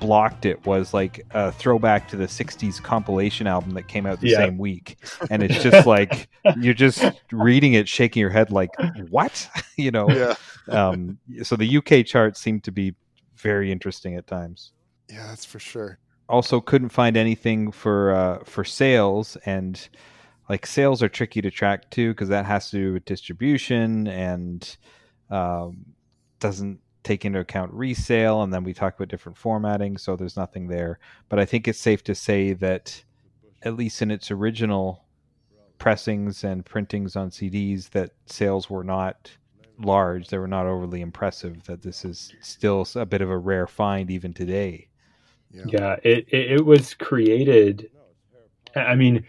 blocked 0.00 0.46
it 0.46 0.64
was 0.66 0.94
like 0.94 1.24
a 1.32 1.50
throwback 1.52 2.08
to 2.08 2.16
the 2.16 2.26
60s 2.26 2.82
compilation 2.82 3.46
album 3.46 3.74
that 3.74 3.88
came 3.88 4.06
out 4.06 4.20
the 4.20 4.28
yeah. 4.28 4.38
same 4.38 4.58
week 4.58 4.96
and 5.30 5.42
it's 5.42 5.62
just 5.62 5.86
like 5.86 6.28
you're 6.60 6.74
just 6.74 7.04
reading 7.32 7.74
it 7.74 7.88
shaking 7.88 8.20
your 8.20 8.30
head 8.30 8.50
like 8.50 8.70
what 9.10 9.48
you 9.76 9.90
know 9.90 10.08
yeah 10.10 10.34
um, 10.68 11.18
so 11.42 11.56
the 11.56 11.78
UK 11.78 12.04
charts 12.04 12.40
seem 12.40 12.60
to 12.60 12.72
be 12.72 12.94
very 13.36 13.72
interesting 13.72 14.16
at 14.16 14.26
times. 14.26 14.72
Yeah, 15.08 15.26
that's 15.28 15.44
for 15.44 15.58
sure. 15.58 15.98
Also, 16.28 16.60
couldn't 16.60 16.90
find 16.90 17.16
anything 17.16 17.72
for 17.72 18.14
uh, 18.14 18.44
for 18.44 18.64
sales, 18.64 19.36
and 19.46 19.88
like 20.48 20.66
sales 20.66 21.02
are 21.02 21.08
tricky 21.08 21.40
to 21.40 21.50
track 21.50 21.90
too 21.90 22.10
because 22.10 22.28
that 22.28 22.44
has 22.44 22.70
to 22.70 22.76
do 22.76 22.92
with 22.92 23.04
distribution 23.06 24.06
and 24.08 24.76
um, 25.30 25.86
doesn't 26.40 26.80
take 27.02 27.24
into 27.24 27.40
account 27.40 27.72
resale. 27.72 28.42
And 28.42 28.52
then 28.52 28.64
we 28.64 28.74
talk 28.74 28.96
about 28.96 29.08
different 29.08 29.38
formatting, 29.38 29.96
so 29.98 30.16
there's 30.16 30.36
nothing 30.36 30.68
there. 30.68 30.98
But 31.28 31.38
I 31.38 31.44
think 31.44 31.68
it's 31.68 31.78
safe 31.78 32.02
to 32.04 32.14
say 32.14 32.52
that 32.54 33.02
at 33.62 33.76
least 33.76 34.02
in 34.02 34.10
its 34.10 34.30
original 34.30 35.04
pressings 35.78 36.44
and 36.44 36.64
printings 36.64 37.16
on 37.16 37.30
CDs, 37.30 37.90
that 37.90 38.10
sales 38.26 38.68
were 38.68 38.84
not 38.84 39.30
large, 39.78 40.28
they 40.28 40.38
were 40.38 40.48
not 40.48 40.66
overly 40.66 41.00
impressive. 41.00 41.64
That 41.64 41.82
this 41.82 42.04
is 42.04 42.32
still 42.40 42.86
a 42.94 43.06
bit 43.06 43.22
of 43.22 43.30
a 43.30 43.38
rare 43.38 43.66
find 43.66 44.10
even 44.10 44.32
today. 44.32 44.88
Yeah, 45.50 45.64
yeah 45.66 45.96
it, 46.02 46.26
it, 46.28 46.52
it 46.52 46.66
was 46.66 46.94
created. 46.94 47.90
I 48.76 48.94
mean, 48.94 49.24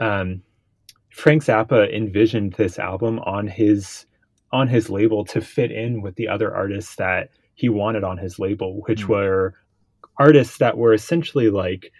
um, 0.00 0.42
Frank 1.10 1.44
Zappa 1.44 1.92
envisioned 1.94 2.52
this 2.52 2.78
album 2.78 3.18
on 3.20 3.46
his 3.46 4.06
on 4.52 4.68
his 4.68 4.90
label 4.90 5.24
to 5.26 5.40
fit 5.40 5.70
in 5.70 6.02
with 6.02 6.16
the 6.16 6.28
other 6.28 6.54
artists 6.54 6.96
that 6.96 7.30
he 7.54 7.68
wanted 7.68 8.04
on 8.04 8.18
his 8.18 8.38
label, 8.38 8.82
which 8.86 9.04
mm. 9.04 9.08
were 9.08 9.54
artists 10.18 10.58
that 10.58 10.78
were 10.78 10.94
essentially 10.94 11.50
like 11.50 11.92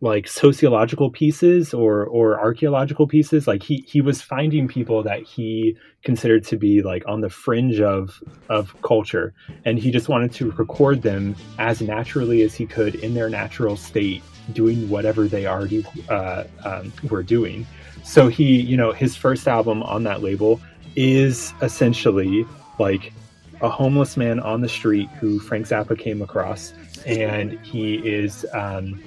like 0.00 0.28
sociological 0.28 1.10
pieces 1.10 1.74
or 1.74 2.06
or 2.06 2.38
archaeological 2.38 3.08
pieces 3.08 3.48
like 3.48 3.64
he 3.64 3.84
he 3.88 4.00
was 4.00 4.22
finding 4.22 4.68
people 4.68 5.02
that 5.02 5.24
he 5.24 5.76
considered 6.04 6.44
to 6.44 6.56
be 6.56 6.82
like 6.82 7.02
on 7.08 7.20
the 7.20 7.28
fringe 7.28 7.80
of 7.80 8.22
of 8.48 8.80
culture 8.82 9.34
and 9.64 9.76
he 9.76 9.90
just 9.90 10.08
wanted 10.08 10.32
to 10.32 10.52
record 10.52 11.02
them 11.02 11.34
as 11.58 11.82
naturally 11.82 12.42
as 12.42 12.54
he 12.54 12.64
could 12.64 12.94
in 12.94 13.14
their 13.14 13.28
natural 13.28 13.76
state 13.76 14.22
doing 14.52 14.88
whatever 14.88 15.28
they 15.28 15.46
already 15.46 15.84
uh, 16.08 16.44
um, 16.64 16.92
were 17.10 17.22
doing. 17.22 17.66
So 18.04 18.28
he, 18.28 18.60
you 18.60 18.76
know, 18.76 18.92
his 18.92 19.16
first 19.16 19.46
album 19.46 19.82
on 19.82 20.04
that 20.04 20.22
label 20.22 20.60
is 20.98 21.54
essentially 21.62 22.44
like 22.80 23.12
a 23.60 23.68
homeless 23.68 24.16
man 24.16 24.40
on 24.40 24.62
the 24.62 24.68
street 24.68 25.08
who 25.20 25.38
Frank 25.38 25.68
Zappa 25.68 25.96
came 25.96 26.20
across, 26.20 26.74
and 27.06 27.52
he 27.60 27.94
is 27.96 28.44
um, 28.52 29.00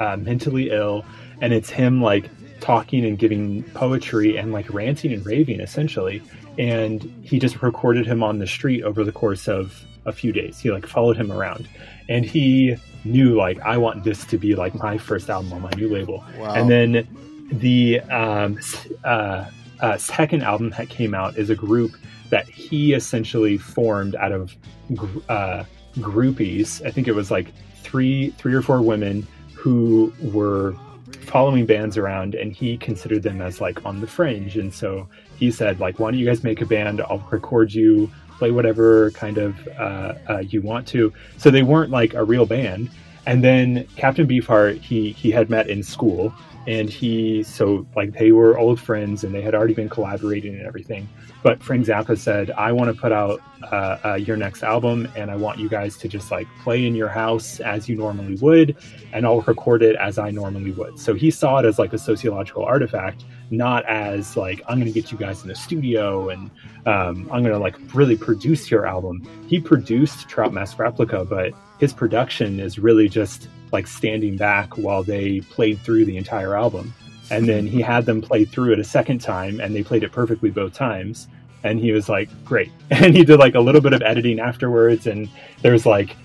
uh, 0.00 0.16
mentally 0.16 0.70
ill, 0.70 1.04
and 1.40 1.52
it's 1.52 1.70
him 1.70 2.02
like 2.02 2.28
talking 2.60 3.04
and 3.04 3.16
giving 3.16 3.62
poetry 3.74 4.36
and 4.36 4.52
like 4.52 4.68
ranting 4.74 5.12
and 5.12 5.24
raving 5.24 5.60
essentially. 5.60 6.20
And 6.58 7.02
he 7.22 7.38
just 7.38 7.62
recorded 7.62 8.04
him 8.04 8.24
on 8.24 8.40
the 8.40 8.46
street 8.48 8.82
over 8.82 9.04
the 9.04 9.12
course 9.12 9.48
of 9.48 9.84
a 10.04 10.12
few 10.12 10.32
days. 10.32 10.58
He 10.58 10.72
like 10.72 10.86
followed 10.86 11.16
him 11.16 11.30
around, 11.30 11.68
and 12.08 12.24
he 12.24 12.76
knew 13.04 13.36
like 13.36 13.60
I 13.60 13.76
want 13.76 14.02
this 14.02 14.24
to 14.26 14.36
be 14.36 14.56
like 14.56 14.74
my 14.74 14.98
first 14.98 15.30
album 15.30 15.52
on 15.52 15.62
my 15.62 15.70
new 15.76 15.88
label. 15.88 16.24
Wow. 16.38 16.54
And 16.54 16.68
then 16.68 17.06
the 17.52 18.00
um, 18.00 18.58
uh, 19.04 19.44
uh, 19.80 19.96
second 19.96 20.42
album 20.42 20.70
that 20.70 20.88
came 20.88 21.14
out 21.14 21.36
is 21.36 21.50
a 21.50 21.54
group 21.54 21.92
that 22.30 22.48
he 22.48 22.92
essentially 22.94 23.58
formed 23.58 24.16
out 24.16 24.32
of 24.32 24.56
gr- 24.94 25.18
uh, 25.28 25.64
groupies. 25.98 26.84
I 26.86 26.90
think 26.90 27.08
it 27.08 27.14
was 27.14 27.30
like 27.30 27.48
three, 27.82 28.30
three 28.30 28.54
or 28.54 28.62
four 28.62 28.82
women 28.82 29.26
who 29.54 30.12
were 30.20 30.74
following 31.22 31.66
bands 31.66 31.96
around, 31.96 32.34
and 32.34 32.52
he 32.52 32.76
considered 32.76 33.22
them 33.22 33.40
as 33.40 33.60
like 33.60 33.84
on 33.84 34.00
the 34.00 34.06
fringe. 34.06 34.56
And 34.56 34.72
so 34.72 35.08
he 35.36 35.50
said, 35.50 35.80
like, 35.80 35.98
why 35.98 36.10
don't 36.10 36.18
you 36.18 36.26
guys 36.26 36.44
make 36.44 36.60
a 36.60 36.66
band? 36.66 37.00
I'll 37.00 37.26
record 37.30 37.72
you, 37.72 38.10
play 38.38 38.50
whatever 38.50 39.10
kind 39.12 39.38
of 39.38 39.68
uh, 39.78 40.14
uh, 40.28 40.38
you 40.38 40.60
want 40.60 40.86
to. 40.88 41.12
So 41.38 41.50
they 41.50 41.62
weren't 41.62 41.90
like 41.90 42.14
a 42.14 42.24
real 42.24 42.46
band. 42.46 42.90
And 43.26 43.42
then 43.42 43.86
Captain 43.96 44.26
Beefheart, 44.26 44.80
he 44.80 45.12
he 45.12 45.30
had 45.30 45.48
met 45.48 45.68
in 45.68 45.82
school, 45.82 46.34
and 46.66 46.90
he 46.90 47.42
so 47.42 47.86
like 47.96 48.12
they 48.12 48.32
were 48.32 48.58
old 48.58 48.78
friends, 48.80 49.24
and 49.24 49.34
they 49.34 49.42
had 49.42 49.54
already 49.54 49.74
been 49.74 49.88
collaborating 49.88 50.54
and 50.54 50.66
everything. 50.66 51.08
But 51.42 51.62
Frank 51.62 51.86
Zappa 51.86 52.18
said, 52.18 52.50
"I 52.52 52.72
want 52.72 52.94
to 52.94 53.00
put 53.00 53.12
out 53.12 53.40
uh, 53.72 53.98
uh, 54.04 54.14
your 54.14 54.36
next 54.36 54.62
album, 54.62 55.08
and 55.16 55.30
I 55.30 55.36
want 55.36 55.58
you 55.58 55.68
guys 55.68 55.96
to 55.98 56.08
just 56.08 56.30
like 56.30 56.46
play 56.62 56.86
in 56.86 56.94
your 56.94 57.08
house 57.08 57.60
as 57.60 57.88
you 57.88 57.96
normally 57.96 58.36
would, 58.36 58.76
and 59.12 59.24
I'll 59.24 59.40
record 59.42 59.82
it 59.82 59.96
as 59.96 60.18
I 60.18 60.30
normally 60.30 60.72
would." 60.72 60.98
So 60.98 61.14
he 61.14 61.30
saw 61.30 61.58
it 61.58 61.64
as 61.64 61.78
like 61.78 61.92
a 61.92 61.98
sociological 61.98 62.64
artifact, 62.64 63.24
not 63.50 63.84
as 63.86 64.36
like 64.36 64.60
I'm 64.68 64.78
going 64.78 64.92
to 64.92 65.00
get 65.00 65.12
you 65.12 65.18
guys 65.18 65.42
in 65.42 65.48
the 65.48 65.54
studio 65.54 66.28
and 66.30 66.50
um, 66.86 67.28
I'm 67.32 67.42
going 67.42 67.52
to 67.52 67.58
like 67.58 67.76
really 67.94 68.16
produce 68.16 68.70
your 68.70 68.86
album. 68.86 69.22
He 69.46 69.60
produced 69.60 70.28
Trout 70.28 70.52
Mask 70.52 70.78
Replica, 70.78 71.24
but 71.24 71.52
his 71.78 71.92
production 71.92 72.60
is 72.60 72.78
really 72.78 73.08
just 73.08 73.48
like 73.72 73.86
standing 73.86 74.36
back 74.36 74.76
while 74.76 75.02
they 75.02 75.40
played 75.40 75.78
through 75.80 76.04
the 76.04 76.16
entire 76.16 76.56
album. 76.56 76.94
And 77.30 77.48
then 77.48 77.66
he 77.66 77.80
had 77.80 78.04
them 78.04 78.20
play 78.20 78.44
through 78.44 78.72
it 78.72 78.78
a 78.78 78.84
second 78.84 79.20
time 79.20 79.60
and 79.60 79.74
they 79.74 79.82
played 79.82 80.02
it 80.02 80.12
perfectly 80.12 80.50
both 80.50 80.74
times. 80.74 81.28
And 81.62 81.80
he 81.80 81.92
was 81.92 82.08
like, 82.08 82.28
great. 82.44 82.70
And 82.90 83.16
he 83.16 83.24
did 83.24 83.38
like 83.38 83.54
a 83.54 83.60
little 83.60 83.80
bit 83.80 83.92
of 83.92 84.02
editing 84.02 84.38
afterwards. 84.38 85.06
And 85.06 85.28
there's 85.62 85.86
like 85.86 86.16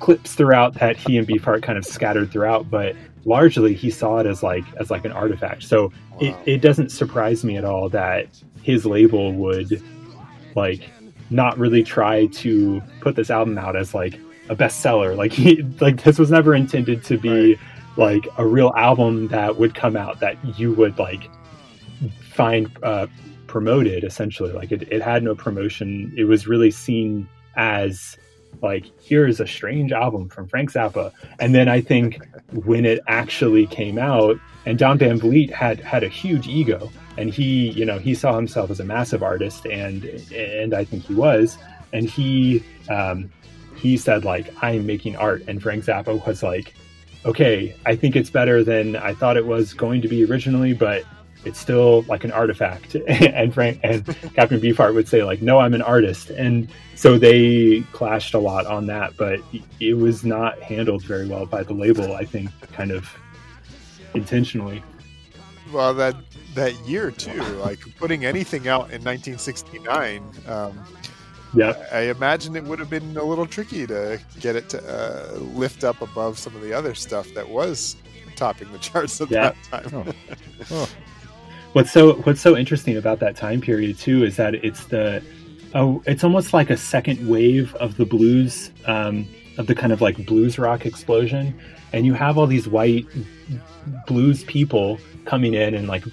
clips 0.00 0.34
throughout 0.34 0.74
that 0.74 0.96
he 0.96 1.16
and 1.16 1.26
Beefheart 1.26 1.62
kind 1.62 1.78
of 1.78 1.86
scattered 1.86 2.32
throughout, 2.32 2.68
but 2.68 2.96
largely 3.24 3.72
he 3.72 3.88
saw 3.88 4.18
it 4.18 4.26
as 4.26 4.42
like 4.42 4.64
as 4.80 4.90
like 4.90 5.04
an 5.04 5.12
artifact. 5.12 5.62
So 5.62 5.92
it, 6.22 6.36
it 6.46 6.60
doesn't 6.60 6.90
surprise 6.90 7.44
me 7.44 7.56
at 7.56 7.64
all 7.64 7.88
that 7.88 8.28
his 8.62 8.86
label 8.86 9.32
would 9.32 9.82
like 10.54 10.88
not 11.30 11.58
really 11.58 11.82
try 11.82 12.26
to 12.26 12.80
put 13.00 13.16
this 13.16 13.28
album 13.28 13.58
out 13.58 13.74
as 13.74 13.92
like 13.92 14.20
a 14.48 14.54
bestseller. 14.54 15.16
Like 15.22 15.32
he 15.32 15.62
like 15.80 16.04
this 16.04 16.18
was 16.18 16.30
never 16.30 16.54
intended 16.54 17.02
to 17.04 17.18
be 17.18 17.58
like 17.96 18.26
a 18.38 18.46
real 18.46 18.72
album 18.76 19.28
that 19.28 19.58
would 19.58 19.74
come 19.74 19.96
out 19.96 20.20
that 20.20 20.36
you 20.58 20.72
would 20.74 20.96
like 20.98 21.28
find 22.20 22.70
uh, 22.84 23.08
promoted 23.48 24.04
essentially. 24.04 24.52
Like 24.52 24.70
it, 24.70 24.82
it 24.92 25.02
had 25.02 25.24
no 25.24 25.34
promotion. 25.34 26.12
It 26.16 26.24
was 26.24 26.46
really 26.46 26.70
seen 26.70 27.28
as 27.56 28.16
like 28.60 28.84
here 29.00 29.26
is 29.26 29.40
a 29.40 29.46
strange 29.46 29.92
album 29.92 30.28
from 30.28 30.46
Frank 30.46 30.72
Zappa. 30.72 31.12
And 31.40 31.54
then 31.54 31.68
I 31.68 31.80
think 31.80 32.20
when 32.64 32.84
it 32.84 33.00
actually 33.08 33.66
came 33.66 33.98
out, 33.98 34.36
and 34.66 34.78
Don 34.78 34.98
Van 34.98 35.18
Vliet 35.18 35.50
had 35.50 35.80
had 35.80 36.04
a 36.04 36.08
huge 36.08 36.46
ego, 36.46 36.90
and 37.16 37.32
he 37.32 37.70
you 37.70 37.84
know 37.84 37.98
he 37.98 38.14
saw 38.14 38.36
himself 38.36 38.70
as 38.70 38.80
a 38.80 38.84
massive 38.84 39.22
artist, 39.22 39.66
and 39.66 40.04
and 40.34 40.74
I 40.74 40.84
think 40.84 41.04
he 41.04 41.14
was, 41.14 41.58
and 41.92 42.08
he 42.08 42.62
um, 42.88 43.30
he 43.76 43.96
said 43.96 44.24
like 44.24 44.54
I 44.62 44.72
am 44.72 44.86
making 44.86 45.16
art, 45.16 45.42
and 45.48 45.60
Frank 45.60 45.84
Zappa 45.84 46.24
was 46.26 46.42
like, 46.42 46.74
okay, 47.24 47.74
I 47.86 47.96
think 47.96 48.16
it's 48.16 48.30
better 48.30 48.62
than 48.62 48.96
I 48.96 49.14
thought 49.14 49.36
it 49.36 49.46
was 49.46 49.74
going 49.74 50.02
to 50.02 50.08
be 50.08 50.24
originally, 50.24 50.72
but 50.72 51.04
it's 51.44 51.58
still 51.58 52.02
like 52.02 52.24
an 52.24 52.32
artifact. 52.32 52.94
and 53.08 53.52
Frank 53.52 53.80
and 53.82 54.04
Captain 54.34 54.60
Beefheart 54.60 54.94
would 54.94 55.08
say 55.08 55.24
like, 55.24 55.42
no, 55.42 55.58
I'm 55.58 55.74
an 55.74 55.82
artist. 55.82 56.30
And 56.30 56.68
so 56.94 57.18
they 57.18 57.80
clashed 57.92 58.34
a 58.34 58.38
lot 58.38 58.66
on 58.66 58.86
that, 58.86 59.16
but 59.16 59.40
it 59.80 59.94
was 59.94 60.24
not 60.24 60.60
handled 60.60 61.02
very 61.04 61.26
well 61.26 61.46
by 61.46 61.62
the 61.62 61.74
label. 61.74 62.14
I 62.14 62.24
think 62.24 62.50
kind 62.72 62.90
of 62.90 63.08
intentionally. 64.14 64.82
Well, 65.72 65.94
that 65.94 66.14
that 66.54 66.74
year 66.86 67.10
too, 67.10 67.40
like 67.64 67.80
putting 67.96 68.24
anything 68.24 68.68
out 68.68 68.90
in 68.92 69.02
1969. 69.02 70.22
Um, 70.46 70.78
yeah, 71.54 71.74
I 71.92 72.02
imagine 72.02 72.56
it 72.56 72.64
would 72.64 72.78
have 72.78 72.90
been 72.90 73.16
a 73.16 73.24
little 73.24 73.46
tricky 73.46 73.86
to 73.86 74.20
get 74.40 74.56
it 74.56 74.68
to 74.70 74.82
uh, 74.82 75.38
lift 75.38 75.84
up 75.84 76.00
above 76.02 76.38
some 76.38 76.54
of 76.54 76.62
the 76.62 76.72
other 76.72 76.94
stuff 76.94 77.28
that 77.34 77.48
was 77.48 77.96
topping 78.36 78.70
the 78.72 78.78
charts 78.80 79.20
at 79.20 79.30
Yeah. 79.30 79.52
that 79.70 79.90
time. 79.90 80.04
Oh. 80.06 80.12
Oh. 80.70 80.88
What's 81.72 81.90
so 81.90 82.14
What's 82.14 82.40
so 82.40 82.56
interesting 82.56 82.96
about 82.96 83.18
that 83.20 83.34
time 83.34 83.60
period 83.60 83.98
too 83.98 84.24
is 84.24 84.36
that 84.36 84.54
it's 84.56 84.84
the 84.86 85.22
oh, 85.74 86.02
it's 86.06 86.22
almost 86.22 86.52
like 86.52 86.68
a 86.68 86.76
second 86.76 87.26
wave 87.26 87.74
of 87.76 87.96
the 87.96 88.04
blues, 88.04 88.70
um, 88.86 89.26
of 89.56 89.66
the 89.66 89.74
kind 89.74 89.92
of 89.92 90.02
like 90.02 90.26
blues 90.26 90.58
rock 90.58 90.84
explosion, 90.84 91.58
and 91.92 92.04
you 92.04 92.12
have 92.12 92.36
all 92.36 92.46
these 92.46 92.68
white 92.68 93.06
blues 94.06 94.44
people 94.44 94.98
coming 95.24 95.54
in 95.54 95.74
and 95.74 95.88
like 95.88 96.04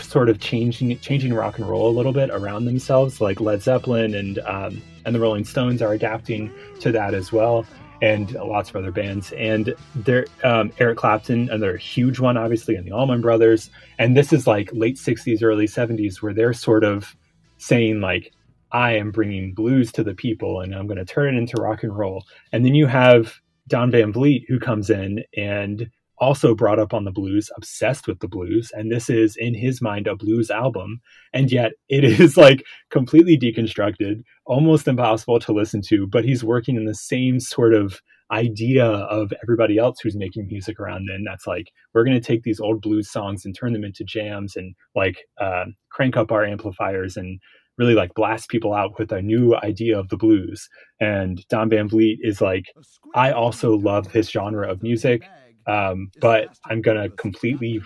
sort 0.00 0.28
of 0.28 0.38
changing 0.38 0.96
changing 1.00 1.34
rock 1.34 1.58
and 1.58 1.68
roll 1.68 1.90
a 1.90 1.94
little 1.94 2.12
bit 2.12 2.30
around 2.30 2.64
themselves. 2.64 3.20
Like 3.20 3.40
Led 3.40 3.60
Zeppelin 3.60 4.14
and 4.14 4.38
um, 4.40 4.80
and 5.04 5.14
the 5.14 5.20
Rolling 5.20 5.44
Stones 5.44 5.82
are 5.82 5.92
adapting 5.92 6.52
to 6.78 6.92
that 6.92 7.12
as 7.12 7.32
well, 7.32 7.66
and 8.02 8.32
lots 8.34 8.68
of 8.68 8.76
other 8.76 8.90
bands. 8.90 9.32
And 9.32 9.74
there, 9.94 10.26
um, 10.42 10.72
Eric 10.78 10.98
Clapton, 10.98 11.48
another 11.48 11.76
huge 11.76 12.18
one, 12.18 12.36
obviously, 12.36 12.74
and 12.74 12.84
the 12.84 12.92
Allman 12.92 13.20
Brothers. 13.22 13.70
And 13.98 14.16
this 14.16 14.32
is 14.32 14.46
like 14.46 14.68
late 14.72 14.96
'60s, 14.96 15.42
early 15.42 15.66
'70s, 15.66 16.20
where 16.20 16.34
they're 16.34 16.52
sort 16.52 16.84
of 16.84 17.16
saying 17.58 18.00
like, 18.00 18.32
"I 18.72 18.96
am 18.96 19.12
bringing 19.12 19.54
blues 19.54 19.92
to 19.92 20.04
the 20.04 20.14
people, 20.14 20.60
and 20.60 20.74
I'm 20.74 20.88
going 20.88 20.98
to 20.98 21.04
turn 21.04 21.34
it 21.34 21.38
into 21.38 21.62
rock 21.62 21.84
and 21.84 21.96
roll." 21.96 22.24
And 22.52 22.66
then 22.66 22.74
you 22.74 22.86
have 22.88 23.40
Don 23.68 23.90
Van 23.90 24.12
Vliet 24.12 24.42
who 24.48 24.58
comes 24.58 24.90
in 24.90 25.22
and 25.36 25.88
also 26.22 26.54
brought 26.54 26.78
up 26.78 26.94
on 26.94 27.04
the 27.04 27.10
blues, 27.10 27.50
obsessed 27.56 28.06
with 28.06 28.20
the 28.20 28.28
blues, 28.28 28.70
and 28.74 28.92
this 28.92 29.10
is 29.10 29.36
in 29.36 29.54
his 29.54 29.82
mind 29.82 30.06
a 30.06 30.14
blues 30.14 30.52
album, 30.52 31.00
and 31.32 31.50
yet 31.50 31.72
it 31.88 32.04
is 32.20 32.36
like 32.36 32.64
completely 32.90 33.36
deconstructed, 33.36 34.22
almost 34.46 34.86
impossible 34.86 35.40
to 35.40 35.52
listen 35.52 35.82
to, 35.82 36.06
but 36.06 36.24
he's 36.24 36.44
working 36.44 36.76
in 36.76 36.84
the 36.84 36.94
same 36.94 37.40
sort 37.40 37.74
of 37.74 38.00
idea 38.30 38.86
of 38.86 39.32
everybody 39.42 39.78
else 39.78 39.98
who's 40.00 40.16
making 40.16 40.46
music 40.46 40.78
around 40.78 41.08
then. 41.08 41.24
That's 41.24 41.46
like 41.46 41.72
we're 41.92 42.04
going 42.04 42.18
to 42.18 42.26
take 42.26 42.44
these 42.44 42.60
old 42.60 42.80
blues 42.80 43.10
songs 43.10 43.44
and 43.44 43.54
turn 43.54 43.72
them 43.72 43.84
into 43.84 44.04
jams 44.04 44.54
and 44.54 44.76
like 44.94 45.24
uh, 45.40 45.64
crank 45.90 46.16
up 46.16 46.30
our 46.30 46.44
amplifiers 46.44 47.16
and 47.16 47.40
really 47.78 47.94
like 47.94 48.14
blast 48.14 48.48
people 48.48 48.74
out 48.74 48.96
with 48.96 49.10
a 49.10 49.20
new 49.20 49.56
idea 49.56 49.98
of 49.98 50.08
the 50.08 50.16
blues. 50.16 50.68
And 51.00 51.46
don 51.48 51.68
van 51.68 51.88
vliet 51.88 52.18
is 52.22 52.40
like 52.40 52.66
i 53.14 53.32
also 53.32 53.76
love 53.76 54.12
this 54.12 54.30
genre 54.30 54.70
of 54.70 54.82
music 54.82 55.22
um, 55.66 56.10
but 56.20 56.56
I'm 56.66 56.82
gonna 56.82 57.08
completely 57.10 57.80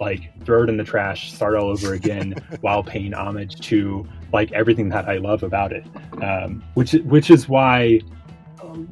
like 0.00 0.44
throw 0.44 0.64
it 0.64 0.68
in 0.68 0.76
the 0.76 0.84
trash, 0.84 1.32
start 1.32 1.54
all 1.54 1.68
over 1.68 1.94
again, 1.94 2.34
while 2.60 2.82
paying 2.82 3.14
homage 3.14 3.60
to 3.68 4.06
like 4.32 4.52
everything 4.52 4.88
that 4.90 5.08
I 5.08 5.18
love 5.18 5.42
about 5.42 5.72
it. 5.72 5.86
Um, 6.22 6.62
which 6.74 6.92
which 6.92 7.30
is 7.30 7.48
why 7.48 8.00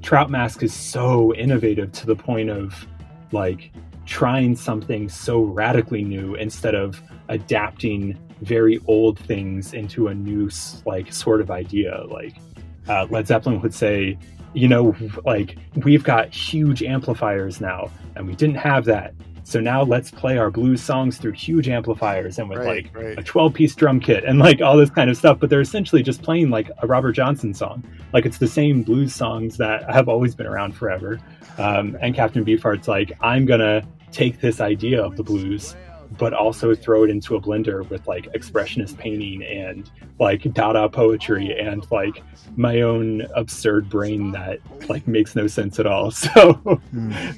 Trout 0.02 0.30
Mask 0.30 0.62
is 0.62 0.72
so 0.72 1.34
innovative 1.34 1.92
to 1.92 2.06
the 2.06 2.16
point 2.16 2.50
of 2.50 2.86
like 3.32 3.72
trying 4.04 4.54
something 4.54 5.08
so 5.08 5.40
radically 5.40 6.04
new 6.04 6.34
instead 6.36 6.74
of 6.74 7.02
adapting 7.28 8.18
very 8.42 8.80
old 8.86 9.18
things 9.18 9.72
into 9.72 10.08
a 10.08 10.14
new 10.14 10.50
like 10.84 11.12
sort 11.12 11.40
of 11.40 11.50
idea. 11.50 12.04
Like 12.08 12.36
uh, 12.88 13.06
Led 13.10 13.26
Zeppelin 13.26 13.60
would 13.60 13.74
say, 13.74 14.18
you 14.56 14.66
know, 14.68 14.96
like 15.26 15.58
we've 15.84 16.02
got 16.02 16.32
huge 16.32 16.82
amplifiers 16.82 17.60
now, 17.60 17.90
and 18.14 18.26
we 18.26 18.34
didn't 18.34 18.56
have 18.56 18.86
that 18.86 19.14
So 19.44 19.60
now 19.60 19.84
let's 19.84 20.10
play 20.10 20.38
our 20.38 20.50
blues 20.50 20.82
songs 20.82 21.18
through 21.18 21.32
huge 21.32 21.68
amplifiers 21.68 22.36
and 22.40 22.48
with 22.48 22.58
Right, 22.58 22.84
like 22.84 22.96
right. 22.96 23.16
a 23.16 23.22
12 23.22 23.54
piece 23.54 23.74
drum 23.76 24.00
kit 24.00 24.24
and 24.24 24.40
like 24.40 24.60
all 24.60 24.76
this 24.76 24.90
kind 24.90 25.08
of 25.08 25.16
stuff. 25.16 25.38
But 25.38 25.50
they're 25.50 25.60
essentially 25.60 26.02
just 26.02 26.20
playing 26.22 26.50
like 26.50 26.68
a 26.82 26.86
Robert 26.88 27.12
Johnson 27.12 27.54
song. 27.54 27.84
Like 28.12 28.26
it's 28.26 28.38
the 28.38 28.48
same 28.48 28.82
blues 28.82 29.14
songs 29.14 29.56
that 29.58 29.88
have 29.88 30.08
always 30.08 30.34
been 30.34 30.46
around 30.46 30.72
forever. 30.74 31.20
Um, 31.58 31.96
and 32.00 32.12
Captain 32.12 32.44
Beefheart's 32.44 32.88
like, 32.88 33.12
I'm 33.20 33.46
going 33.46 33.60
to 33.60 33.86
take 34.10 34.40
this 34.40 34.60
idea 34.60 35.00
of 35.00 35.16
the 35.16 35.22
blues 35.22 35.76
but 36.18 36.32
also 36.32 36.74
throw 36.74 37.04
it 37.04 37.10
into 37.10 37.36
a 37.36 37.40
blender 37.40 37.88
with 37.88 38.06
like 38.06 38.24
expressionist 38.32 38.96
painting 38.96 39.42
and 39.42 39.90
like 40.18 40.42
dada 40.54 40.88
poetry 40.88 41.58
and 41.58 41.90
like 41.90 42.22
my 42.56 42.80
own 42.80 43.22
absurd 43.34 43.88
brain 43.88 44.32
that 44.32 44.58
like 44.88 45.06
makes 45.06 45.36
no 45.36 45.46
sense 45.46 45.78
at 45.78 45.86
all. 45.86 46.10
So 46.36 46.80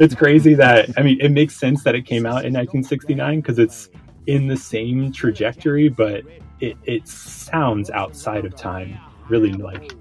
it's 0.01 0.15
crazy 0.15 0.55
that 0.55 0.89
i 0.97 1.03
mean 1.03 1.19
it 1.21 1.31
makes 1.31 1.57
sense 1.57 1.83
that 1.85 1.95
it 1.95 2.03
came 2.03 2.27
out 2.27 2.45
in 2.45 2.53
1969 2.53 3.41
because 3.41 3.59
it's 3.59 3.89
in 4.27 4.47
the 4.47 4.57
same 4.57 5.13
trajectory 5.13 5.89
but 5.89 6.25
it, 6.61 6.77
it 6.85 7.07
sounds 7.07 7.91
outside 7.91 8.45
of 8.45 8.55
time 8.57 8.99
really 9.29 9.53
like 9.53 9.93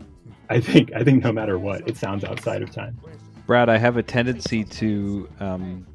i 0.50 0.60
think 0.60 0.92
i 0.94 1.04
think 1.04 1.24
no 1.24 1.32
matter 1.32 1.60
what 1.60 1.88
it 1.88 1.98
sounds 1.98 2.24
outside 2.24 2.62
of 2.62 2.72
time. 2.72 3.00
Brad, 3.48 3.70
I 3.70 3.78
have 3.78 3.96
a 3.96 4.04
tendency 4.04 4.66
to 4.66 5.30
um, 5.40 5.88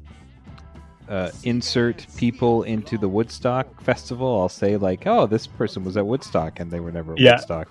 uh, 1.09 1.31
insert 1.43 2.05
people 2.17 2.63
into 2.63 2.97
the 2.97 3.09
Woodstock 3.09 3.81
festival. 3.81 4.39
I'll 4.41 4.49
say 4.49 4.77
like, 4.77 5.05
"Oh, 5.05 5.27
this 5.27 5.47
person 5.47 5.83
was 5.83 5.97
at 5.97 6.05
Woodstock," 6.05 6.59
and 6.59 6.71
they 6.71 6.79
were 6.79 6.91
never 6.91 7.13
at 7.13 7.19
Yeah. 7.19 7.31
Woodstock. 7.33 7.69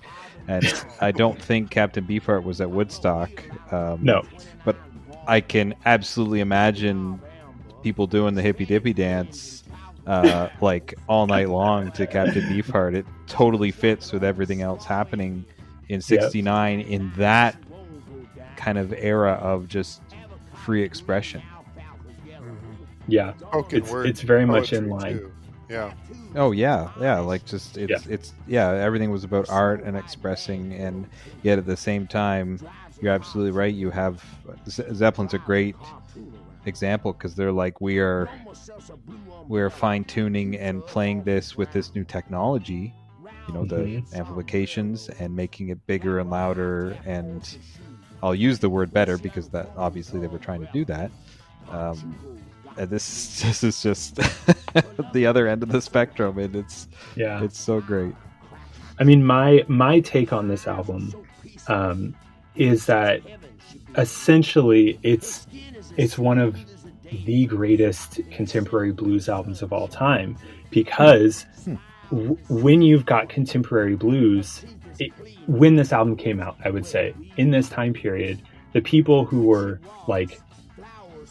And 0.49 0.73
I 1.01 1.13
don't 1.13 1.41
think 1.41 1.71
Captain 1.71 2.05
Beefheart 2.05 2.43
was 2.43 2.61
at 2.61 2.71
Woodstock. 2.71 3.31
Um, 3.73 4.01
no 4.03 4.23
but 4.65 4.77
I 5.27 5.41
can 5.41 5.75
absolutely 5.87 6.41
imagine 6.41 7.21
people 7.83 8.07
doing 8.07 8.35
the 8.35 8.43
hippy 8.43 8.65
dippy 8.65 8.93
dance 8.93 9.63
uh, 10.07 10.49
like 10.61 10.95
all 11.09 11.27
night 11.27 11.49
long 11.49 11.93
to 11.93 12.07
Captain 12.07 12.43
Beefheart. 12.43 12.95
It 12.95 13.07
totally 13.29 13.71
fits 13.71 14.13
with 14.13 14.25
everything 14.25 14.63
else 14.63 14.85
happening 14.85 15.45
in 15.89 16.01
'69 16.01 16.81
in 16.81 17.13
that 17.17 17.57
kind 18.57 18.79
of 18.79 18.93
era 18.97 19.33
of 19.35 19.69
just 19.69 20.01
free 20.55 20.83
expression. 20.83 21.43
Yeah 23.09 23.35
Spoken 23.37 23.79
It's- 23.79 23.93
word 23.93 24.07
it's 24.07 24.21
very 24.23 24.47
much 24.47 24.73
in 24.73 24.89
line. 24.89 25.19
too. 25.19 25.33
Yeah. 25.69 25.93
Oh 26.35 26.53
yeah, 26.53 26.91
yeah. 27.01 27.21
Like 27.21 27.45
just 27.47 27.79
it's 27.79 28.07
Yeah. 28.07 28.13
it's 28.13 28.35
yeah. 28.47 28.71
Everything 28.73 29.11
was 29.11 29.25
about 29.25 29.49
art 29.49 29.83
and 29.83 29.97
expressing, 29.97 30.75
and 30.75 31.07
yet 31.43 31.57
at 31.59 31.65
the 31.65 31.77
same 31.79 32.07
time, 32.07 32.59
you're 33.01 33.13
absolutely 33.13 33.53
right. 33.53 33.73
You 33.73 33.91
have 33.91 34.23
Ze- 34.69 34.93
Zeppelin's 34.93 35.33
a 35.33 35.39
great 35.39 35.75
example 36.67 37.13
because 37.15 37.35
they're 37.35 37.53
like 37.53 37.81
we 37.81 37.99
are 38.01 38.29
we 39.49 39.61
are 39.63 39.71
fine 39.71 40.05
tuning 40.05 40.57
and 40.59 40.85
playing 40.87 41.23
this 41.25 41.57
with 41.57 41.73
this 41.73 41.95
new 41.95 42.05
technology. 42.05 42.93
You 43.49 43.55
know 43.55 43.65
the 43.65 44.03
amplifications 44.15 45.09
and 45.19 45.35
making 45.35 45.71
it 45.71 45.85
bigger 45.87 46.19
and 46.19 46.29
louder 46.31 46.97
and 47.07 47.57
I'll 48.23 48.35
use 48.35 48.59
the 48.59 48.69
word 48.71 48.93
better 48.93 49.17
because 49.17 49.49
that 49.51 49.71
obviously 49.77 50.21
they 50.21 50.29
were 50.29 50.39
trying 50.39 50.61
to 50.61 50.69
do 50.73 50.85
that. 50.85 51.11
Um, 51.71 52.15
and 52.77 52.91
this 52.91 53.41
this 53.43 53.65
is 53.65 53.83
just 53.83 54.17
the 55.13 55.27
other 55.27 55.47
end 55.47 55.63
of 55.63 55.71
the 55.71 55.81
spectrum, 55.81 56.39
and 56.39 56.57
it's 56.57 56.89
yeah 57.17 57.43
it's 57.43 57.59
so 57.59 57.81
great. 57.81 58.15
I 58.99 59.05
mean, 59.05 59.25
my 59.25 59.65
my 59.69 60.01
take 60.01 60.33
on 60.33 60.49
this 60.49 60.67
album 60.67 61.15
um, 61.69 62.15
is 62.55 62.87
that 62.87 63.23
essentially 63.97 64.99
it's 65.03 65.47
it's 65.97 66.19
one 66.19 66.39
of 66.39 66.57
the 67.25 67.47
greatest 67.47 68.21
contemporary 68.31 68.93
blues 68.93 69.29
albums 69.29 69.61
of 69.61 69.73
all 69.73 69.87
time 69.87 70.37
because 70.71 71.45
w- 72.11 72.39
when 72.49 72.81
you've 72.81 73.05
got 73.05 73.29
contemporary 73.29 73.97
blues, 73.97 74.65
it, 74.99 75.13
when 75.47 75.77
this 75.77 75.93
album 75.93 76.17
came 76.17 76.41
out, 76.41 76.57
I 76.65 76.71
would 76.71 76.87
say 76.87 77.15
in 77.37 77.51
this 77.51 77.69
time 77.69 77.93
period, 77.93 78.41
the 78.73 78.81
people 78.81 79.25
who 79.25 79.43
were 79.43 79.81
like 80.09 80.41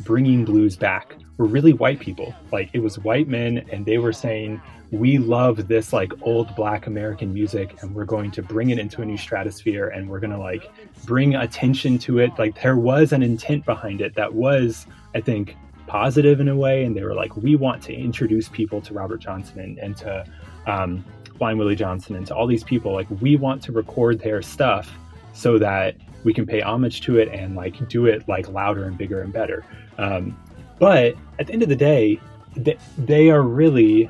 bringing 0.01 0.45
blues 0.45 0.75
back 0.75 1.15
were 1.41 1.47
really 1.47 1.73
white 1.73 1.99
people. 1.99 2.35
Like 2.51 2.69
it 2.73 2.79
was 2.79 2.99
white 2.99 3.27
men, 3.27 3.65
and 3.71 3.83
they 3.83 3.97
were 3.97 4.13
saying, 4.13 4.61
"We 4.91 5.17
love 5.17 5.67
this 5.67 5.91
like 5.91 6.13
old 6.21 6.55
Black 6.55 6.85
American 6.85 7.33
music, 7.33 7.81
and 7.81 7.95
we're 7.95 8.05
going 8.05 8.29
to 8.31 8.43
bring 8.43 8.69
it 8.69 8.77
into 8.77 9.01
a 9.01 9.05
new 9.05 9.17
stratosphere, 9.17 9.87
and 9.87 10.07
we're 10.07 10.19
gonna 10.19 10.39
like 10.39 10.71
bring 11.05 11.33
attention 11.33 11.97
to 11.99 12.19
it." 12.19 12.31
Like 12.37 12.61
there 12.61 12.77
was 12.77 13.11
an 13.11 13.23
intent 13.23 13.65
behind 13.65 14.01
it 14.01 14.13
that 14.13 14.31
was, 14.35 14.85
I 15.15 15.21
think, 15.21 15.57
positive 15.87 16.39
in 16.39 16.47
a 16.47 16.55
way, 16.55 16.83
and 16.83 16.95
they 16.95 17.03
were 17.03 17.15
like, 17.15 17.35
"We 17.35 17.55
want 17.55 17.81
to 17.83 17.93
introduce 17.93 18.47
people 18.47 18.79
to 18.81 18.93
Robert 18.93 19.19
Johnson 19.19 19.59
and, 19.59 19.79
and 19.79 19.97
to 19.97 20.23
um, 20.67 21.03
Blind 21.39 21.57
Willie 21.57 21.75
Johnson 21.75 22.15
and 22.15 22.27
to 22.27 22.35
all 22.35 22.45
these 22.45 22.63
people. 22.63 22.93
Like 22.93 23.07
we 23.19 23.35
want 23.35 23.63
to 23.63 23.71
record 23.71 24.19
their 24.19 24.43
stuff 24.43 24.95
so 25.33 25.57
that." 25.57 25.95
We 26.23 26.35
can 26.35 26.45
pay 26.45 26.61
homage 26.61 27.01
to 27.01 27.17
it 27.17 27.29
and 27.29 27.55
like 27.55 27.87
do 27.89 28.05
it 28.05 28.27
like 28.27 28.47
louder 28.47 28.83
and 28.83 28.95
bigger 28.95 29.23
and 29.23 29.33
better. 29.33 29.65
Um, 29.97 30.37
but 30.81 31.15
at 31.39 31.47
the 31.47 31.53
end 31.53 31.61
of 31.63 31.69
the 31.69 31.75
day, 31.75 32.19
they, 32.57 32.77
they 32.97 33.29
are 33.29 33.43
really 33.43 34.09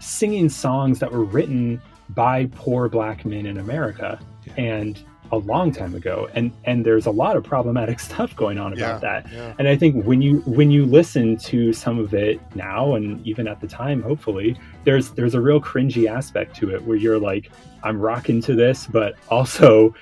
singing 0.00 0.48
songs 0.48 0.98
that 0.98 1.10
were 1.12 1.24
written 1.24 1.80
by 2.10 2.46
poor 2.56 2.88
black 2.88 3.24
men 3.24 3.46
in 3.46 3.56
America 3.58 4.18
and 4.56 5.02
a 5.30 5.36
long 5.38 5.72
time 5.72 5.94
ago. 5.94 6.28
And 6.34 6.52
and 6.64 6.84
there's 6.84 7.06
a 7.06 7.10
lot 7.10 7.36
of 7.36 7.44
problematic 7.44 8.00
stuff 8.08 8.34
going 8.36 8.58
on 8.58 8.72
about 8.72 9.02
Yeah, 9.02 9.20
that. 9.22 9.32
yeah. 9.32 9.54
And 9.58 9.68
I 9.68 9.76
think 9.76 10.04
when 10.04 10.20
you 10.20 10.40
when 10.40 10.70
you 10.72 10.84
listen 10.84 11.36
to 11.38 11.72
some 11.72 11.98
of 11.98 12.12
it 12.12 12.40
now 12.54 12.94
and 12.96 13.24
even 13.26 13.46
at 13.48 13.60
the 13.60 13.68
time, 13.68 14.02
hopefully, 14.02 14.58
there's 14.84 15.10
there's 15.12 15.34
a 15.34 15.40
real 15.40 15.60
cringy 15.60 16.06
aspect 16.10 16.56
to 16.56 16.74
it 16.74 16.82
where 16.82 16.96
you're 16.96 17.18
like, 17.20 17.50
I'm 17.84 17.98
rocking 18.00 18.42
to 18.42 18.54
this, 18.54 18.86
but 18.86 19.14
also 19.30 19.94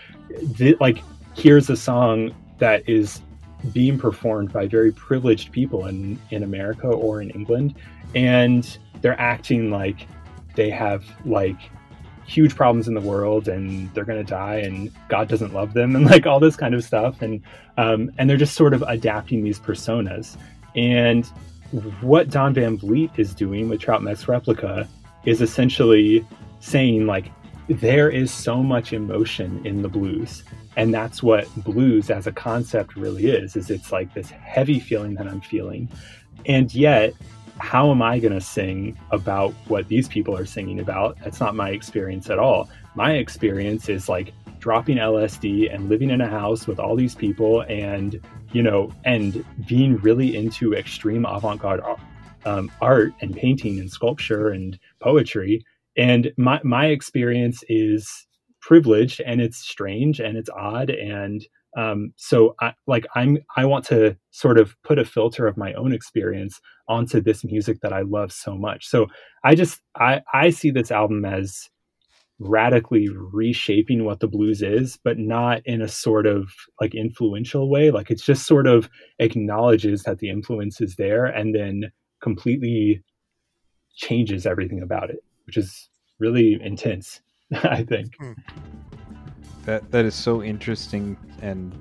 th- 0.56 0.80
like 0.80 0.98
here's 1.36 1.70
a 1.70 1.76
song 1.76 2.34
that 2.58 2.88
is 2.88 3.20
being 3.72 3.98
performed 3.98 4.52
by 4.52 4.66
very 4.66 4.92
privileged 4.92 5.52
people 5.52 5.86
in 5.86 6.18
in 6.30 6.42
America 6.42 6.88
or 6.88 7.22
in 7.22 7.30
England. 7.30 7.74
And 8.14 8.78
they're 9.00 9.20
acting 9.20 9.70
like 9.70 10.06
they 10.56 10.70
have 10.70 11.04
like 11.24 11.58
huge 12.26 12.54
problems 12.54 12.86
in 12.86 12.94
the 12.94 13.00
world 13.00 13.48
and 13.48 13.92
they're 13.92 14.04
going 14.04 14.24
to 14.24 14.28
die 14.30 14.56
and 14.56 14.92
God 15.08 15.28
doesn't 15.28 15.52
love 15.52 15.72
them 15.74 15.96
and 15.96 16.06
like 16.06 16.26
all 16.26 16.40
this 16.40 16.56
kind 16.56 16.74
of 16.74 16.84
stuff. 16.84 17.22
And 17.22 17.42
um, 17.76 18.10
and 18.18 18.28
they're 18.28 18.36
just 18.36 18.54
sort 18.54 18.74
of 18.74 18.82
adapting 18.86 19.42
these 19.42 19.58
personas. 19.58 20.36
And 20.76 21.26
what 22.00 22.30
Don 22.30 22.54
Van 22.54 22.76
Vliet 22.76 23.10
is 23.16 23.34
doing 23.34 23.68
with 23.68 23.80
Trout 23.80 24.02
Mask 24.02 24.28
Replica 24.28 24.88
is 25.24 25.40
essentially 25.40 26.26
saying 26.60 27.06
like 27.06 27.30
there 27.70 28.10
is 28.10 28.32
so 28.32 28.64
much 28.64 28.92
emotion 28.92 29.64
in 29.64 29.80
the 29.80 29.88
blues 29.88 30.42
and 30.76 30.92
that's 30.92 31.22
what 31.22 31.48
blues 31.62 32.10
as 32.10 32.26
a 32.26 32.32
concept 32.32 32.96
really 32.96 33.26
is 33.26 33.54
is 33.54 33.70
it's 33.70 33.92
like 33.92 34.12
this 34.12 34.28
heavy 34.30 34.80
feeling 34.80 35.14
that 35.14 35.28
i'm 35.28 35.40
feeling. 35.40 35.88
And 36.46 36.74
yet 36.74 37.14
how 37.58 37.90
am 37.90 38.02
i 38.02 38.18
going 38.18 38.32
to 38.32 38.40
sing 38.40 38.98
about 39.12 39.52
what 39.68 39.86
these 39.86 40.08
people 40.08 40.36
are 40.36 40.46
singing 40.46 40.80
about? 40.80 41.16
That's 41.22 41.38
not 41.38 41.54
my 41.54 41.70
experience 41.70 42.28
at 42.28 42.40
all. 42.40 42.68
My 42.96 43.12
experience 43.12 43.88
is 43.88 44.08
like 44.08 44.32
dropping 44.58 44.98
lsd 44.98 45.72
and 45.72 45.88
living 45.88 46.10
in 46.10 46.20
a 46.20 46.28
house 46.28 46.66
with 46.66 46.78
all 46.78 46.94
these 46.94 47.14
people 47.14 47.62
and 47.62 48.20
you 48.52 48.62
know 48.62 48.92
and 49.04 49.42
being 49.66 49.96
really 49.98 50.36
into 50.36 50.74
extreme 50.74 51.24
avant-garde 51.24 51.80
um, 52.44 52.70
art 52.82 53.14
and 53.22 53.34
painting 53.34 53.78
and 53.78 53.90
sculpture 53.90 54.50
and 54.50 54.78
poetry 54.98 55.64
and 55.96 56.32
my 56.36 56.60
my 56.64 56.86
experience 56.86 57.62
is 57.68 58.26
privileged 58.60 59.20
and 59.20 59.40
it's 59.40 59.58
strange 59.58 60.20
and 60.20 60.36
it's 60.36 60.50
odd. 60.50 60.90
And 60.90 61.44
um, 61.76 62.12
so 62.16 62.56
I, 62.60 62.72
like 62.88 63.06
i'm 63.14 63.38
i 63.56 63.64
want 63.64 63.84
to 63.86 64.16
sort 64.32 64.58
of 64.58 64.74
put 64.82 64.98
a 64.98 65.04
filter 65.04 65.46
of 65.46 65.56
my 65.56 65.72
own 65.74 65.92
experience 65.92 66.60
onto 66.88 67.20
this 67.20 67.44
music 67.44 67.78
that 67.82 67.92
i 67.92 68.02
love 68.02 68.32
so 68.32 68.56
much. 68.56 68.88
So 68.88 69.06
i 69.44 69.54
just 69.54 69.80
i 69.96 70.20
i 70.34 70.50
see 70.50 70.70
this 70.70 70.90
album 70.90 71.24
as 71.24 71.68
radically 72.40 73.08
reshaping 73.32 74.04
what 74.04 74.18
the 74.20 74.26
blues 74.26 74.62
is 74.62 74.98
but 75.04 75.18
not 75.18 75.60
in 75.66 75.82
a 75.82 75.88
sort 75.88 76.26
of 76.26 76.50
like 76.80 76.94
influential 76.94 77.70
way. 77.70 77.90
Like 77.90 78.10
it's 78.10 78.24
just 78.24 78.46
sort 78.46 78.66
of 78.66 78.88
acknowledges 79.18 80.02
that 80.04 80.18
the 80.18 80.30
influence 80.30 80.80
is 80.80 80.96
there 80.96 81.26
and 81.26 81.54
then 81.54 81.92
completely 82.20 83.02
changes 83.94 84.46
everything 84.46 84.82
about 84.82 85.10
it 85.10 85.22
which 85.50 85.56
is 85.56 85.88
really 86.20 86.62
intense 86.62 87.22
i 87.64 87.82
think. 87.82 88.16
That 89.64 89.90
that 89.90 90.04
is 90.04 90.14
so 90.14 90.44
interesting 90.44 91.16
and 91.42 91.74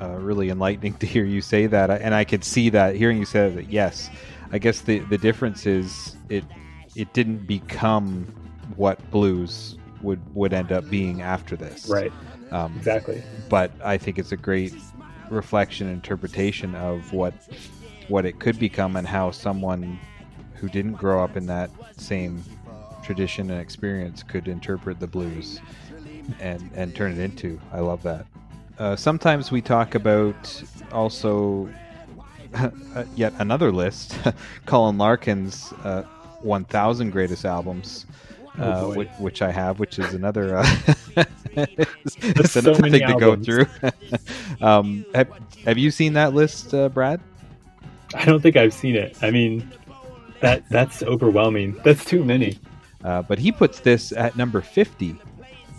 uh, 0.00 0.16
really 0.18 0.48
enlightening 0.48 0.94
to 1.02 1.06
hear 1.06 1.26
you 1.26 1.42
say 1.42 1.66
that, 1.66 1.90
and 1.90 2.14
I 2.14 2.24
could 2.24 2.42
see 2.42 2.70
that 2.70 2.96
hearing 2.96 3.18
you 3.18 3.26
say 3.26 3.50
that. 3.50 3.70
Yes, 3.70 4.08
I 4.50 4.56
guess 4.56 4.80
the 4.80 5.00
the 5.10 5.18
difference 5.18 5.66
is 5.66 6.16
it 6.30 6.44
it 6.96 7.12
didn't 7.12 7.46
become 7.46 8.24
what 8.76 8.98
blues 9.10 9.76
would 10.00 10.22
would 10.34 10.54
end 10.54 10.72
up 10.72 10.88
being 10.88 11.20
after 11.20 11.54
this, 11.54 11.86
right. 11.86 12.12
Um, 12.50 12.74
exactly. 12.78 13.22
but 13.50 13.72
I 13.84 13.98
think 13.98 14.18
it's 14.18 14.32
a 14.32 14.38
great 14.38 14.74
reflection 15.28 15.88
and 15.88 15.96
interpretation 15.96 16.74
of 16.74 17.12
what 17.12 17.34
what 18.08 18.24
it 18.24 18.40
could 18.40 18.58
become 18.58 18.96
and 18.96 19.06
how 19.06 19.30
someone 19.30 20.00
who 20.54 20.70
didn't 20.70 20.94
grow 20.94 21.22
up 21.22 21.36
in 21.36 21.44
that 21.46 21.70
same 21.98 22.42
tradition 23.04 23.50
and 23.50 23.60
experience 23.60 24.22
could 24.22 24.48
interpret 24.48 24.98
the 24.98 25.06
blues 25.06 25.60
and 26.40 26.70
and 26.74 26.94
turn 26.94 27.12
it 27.12 27.18
into. 27.18 27.60
I 27.72 27.80
love 27.80 28.02
that. 28.02 28.26
Uh, 28.78 28.96
sometimes 28.96 29.52
we 29.52 29.60
talk 29.60 29.94
about 29.94 30.62
also 30.90 31.68
uh, 32.54 33.04
yet 33.14 33.32
another 33.38 33.70
list, 33.70 34.18
Colin 34.66 34.98
Larkin's 34.98 35.72
uh, 35.84 36.02
1,000 36.40 37.10
greatest 37.10 37.44
albums, 37.44 38.06
Oh, 38.58 38.92
uh, 38.92 38.94
which, 38.94 39.08
which 39.18 39.42
I 39.42 39.50
have, 39.50 39.80
which 39.80 39.98
is 39.98 40.14
another 40.14 40.58
uh, 40.58 40.76
it's, 41.56 42.52
so 42.52 42.60
another 42.60 42.88
thing 42.88 43.06
to 43.06 43.16
go 43.18 43.34
through. 43.36 43.66
um, 44.60 45.04
have, 45.12 45.28
have 45.64 45.76
you 45.76 45.90
seen 45.90 46.12
that 46.12 46.34
list, 46.34 46.72
uh, 46.72 46.88
Brad? 46.88 47.20
I 48.14 48.24
don't 48.24 48.40
think 48.40 48.56
I've 48.56 48.72
seen 48.72 48.94
it. 48.94 49.16
I 49.22 49.32
mean, 49.32 49.68
that 50.40 50.62
that's 50.68 51.02
overwhelming. 51.02 51.80
That's 51.84 52.04
too 52.04 52.24
many. 52.24 52.58
Uh, 53.04 53.22
but 53.22 53.38
he 53.38 53.52
puts 53.52 53.80
this 53.80 54.12
at 54.12 54.34
number 54.36 54.60
50 54.62 55.16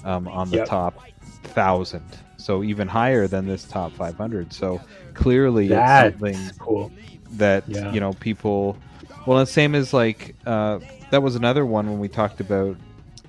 um, 0.04 0.28
on 0.28 0.50
the 0.52 0.58
Yep. 0.58 0.68
top 0.68 1.00
thousand, 1.44 2.04
so 2.38 2.64
even 2.64 2.88
higher 2.88 3.28
than 3.28 3.48
this 3.48 3.64
top 3.66 3.92
500. 3.94 4.54
So 4.54 4.80
clearly, 5.14 5.68
That's 5.68 6.16
it's 6.16 6.20
something 6.22 6.58
cool. 6.60 6.92
that 7.32 7.64
Yeah. 7.68 7.92
you 7.92 8.00
know 8.00 8.14
people. 8.14 8.78
Well, 9.26 9.40
the 9.40 9.46
same 9.48 9.74
as 9.76 9.94
like 9.94 10.36
uh, 10.46 10.80
that 11.10 11.24
was 11.24 11.36
another 11.36 11.66
one 11.66 11.90
when 11.90 12.00
we 12.00 12.08
talked 12.08 12.40
about 12.40 12.78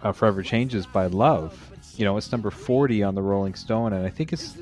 uh, 0.03 0.13
"Forever 0.13 0.43
Changes" 0.43 0.87
by 0.87 1.07
Love. 1.07 1.59
You 1.97 2.05
know, 2.05 2.19
it's 2.19 2.31
number 2.31 2.51
40 2.51 3.03
on 3.03 3.15
the 3.15 3.23
Rolling 3.23 3.55
Stone, 3.55 3.95
and 3.95 4.05
I 4.07 4.11
think 4.11 4.35
it's 4.35 4.59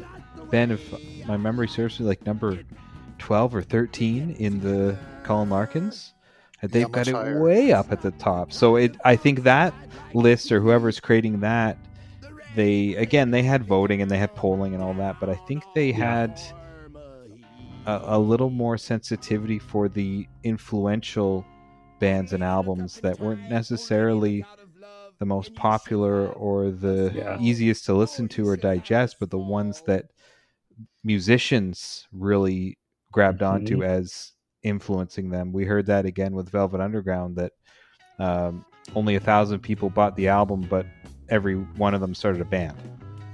been, 0.51 0.71
if 0.71 0.95
my 1.27 1.37
memory 1.37 1.67
serves 1.67 1.99
me, 1.99 2.07
like 2.07 2.25
number 2.25 2.61
12 3.19 3.57
or 3.57 3.63
13 3.63 4.37
in 4.39 4.61
the 4.61 4.97
Colin 5.25 5.51
Larkins. 5.51 6.14
And 6.65 6.75
Yeah, 6.75 6.81
they've 6.81 6.93
got 6.93 7.09
it 7.09 7.15
higher. 7.15 7.43
way 7.43 7.73
up 7.73 7.93
at 7.93 8.01
the 8.01 8.11
top. 8.13 8.53
So 8.53 8.77
it, 8.77 8.97
I 9.05 9.17
think 9.17 9.43
that 9.43 9.75
list 10.15 10.51
or 10.51 10.61
whoever's 10.61 10.99
creating 10.99 11.41
that, 11.41 11.77
they 12.57 12.95
again 12.95 13.31
they 13.33 13.43
had 13.43 13.65
voting 13.65 14.01
and 14.01 14.11
they 14.11 14.17
had 14.19 14.35
polling 14.35 14.75
and 14.75 14.83
all 14.83 14.95
that, 14.95 15.19
but 15.21 15.29
I 15.29 15.35
think 15.35 15.65
they 15.75 15.91
Yeah. 15.91 15.97
had 15.97 16.41
a, 17.87 18.01
a 18.17 18.19
little 18.19 18.51
more 18.51 18.79
sensitivity 18.79 19.59
for 19.59 19.89
the 19.89 20.27
influential 20.43 21.45
bands 21.99 22.33
and 22.33 22.43
albums 22.43 23.01
that 23.01 23.19
weren't 23.21 23.49
necessarily 23.51 24.45
the 25.19 25.27
most 25.27 25.55
popular 25.55 26.29
or 26.29 26.71
the 26.71 27.13
Yeah. 27.15 27.39
easiest 27.41 27.85
to 27.87 27.95
listen 27.95 28.29
to 28.29 28.49
or 28.49 28.57
digest, 28.57 29.17
but 29.21 29.31
the 29.31 29.39
ones 29.39 29.83
that 29.87 30.07
musicians 31.03 32.07
really 32.13 32.79
grabbed 33.13 33.43
onto 33.43 33.79
mm-hmm. 33.79 33.91
as 33.91 34.34
influencing 34.65 35.31
them. 35.31 35.53
We 35.53 35.65
heard 35.65 35.87
that 35.87 36.07
again 36.07 36.35
with 36.35 36.49
Velvet 36.51 36.81
Underground 36.81 37.37
that 37.37 37.53
um, 38.19 38.65
only 38.95 39.15
a 39.15 39.21
thousand 39.21 39.61
people 39.61 39.91
bought 39.91 40.17
the 40.17 40.29
album, 40.29 40.63
but 40.63 40.87
every 41.29 41.55
one 41.55 41.95
of 41.95 42.01
them 42.01 42.15
started 42.15 42.41
a 42.41 42.45
band. 42.45 42.77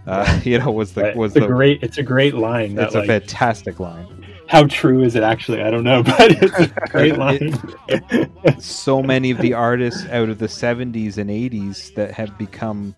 Uh, 0.06 0.40
you 0.44 0.58
know, 0.58 0.70
was 0.70 0.92
the 0.92 1.12
was 1.16 1.32
it's 1.32 1.38
a 1.38 1.40
the 1.40 1.46
great. 1.46 1.82
It's 1.82 1.98
a 1.98 2.02
great 2.02 2.34
line. 2.34 2.74
That, 2.74 2.86
it's 2.86 2.94
a 2.94 2.98
like, 2.98 3.08
fantastic 3.08 3.80
line. 3.80 4.26
how 4.48 4.64
true 4.64 5.02
is 5.02 5.14
it 5.14 5.22
actually? 5.22 5.62
I 5.62 5.70
don't 5.70 5.84
know, 5.84 6.02
but 6.18 6.42
it's 6.42 6.58
a 6.58 6.88
great 6.88 7.16
line. 7.18 8.60
so 8.60 9.02
many 9.02 9.30
of 9.30 9.38
the 9.38 9.54
artists 9.54 10.06
out 10.08 10.28
of 10.28 10.38
the 10.38 10.46
70s 10.46 11.18
and 11.18 11.30
80s 11.30 11.94
that 11.94 12.12
have 12.12 12.36
become 12.36 12.94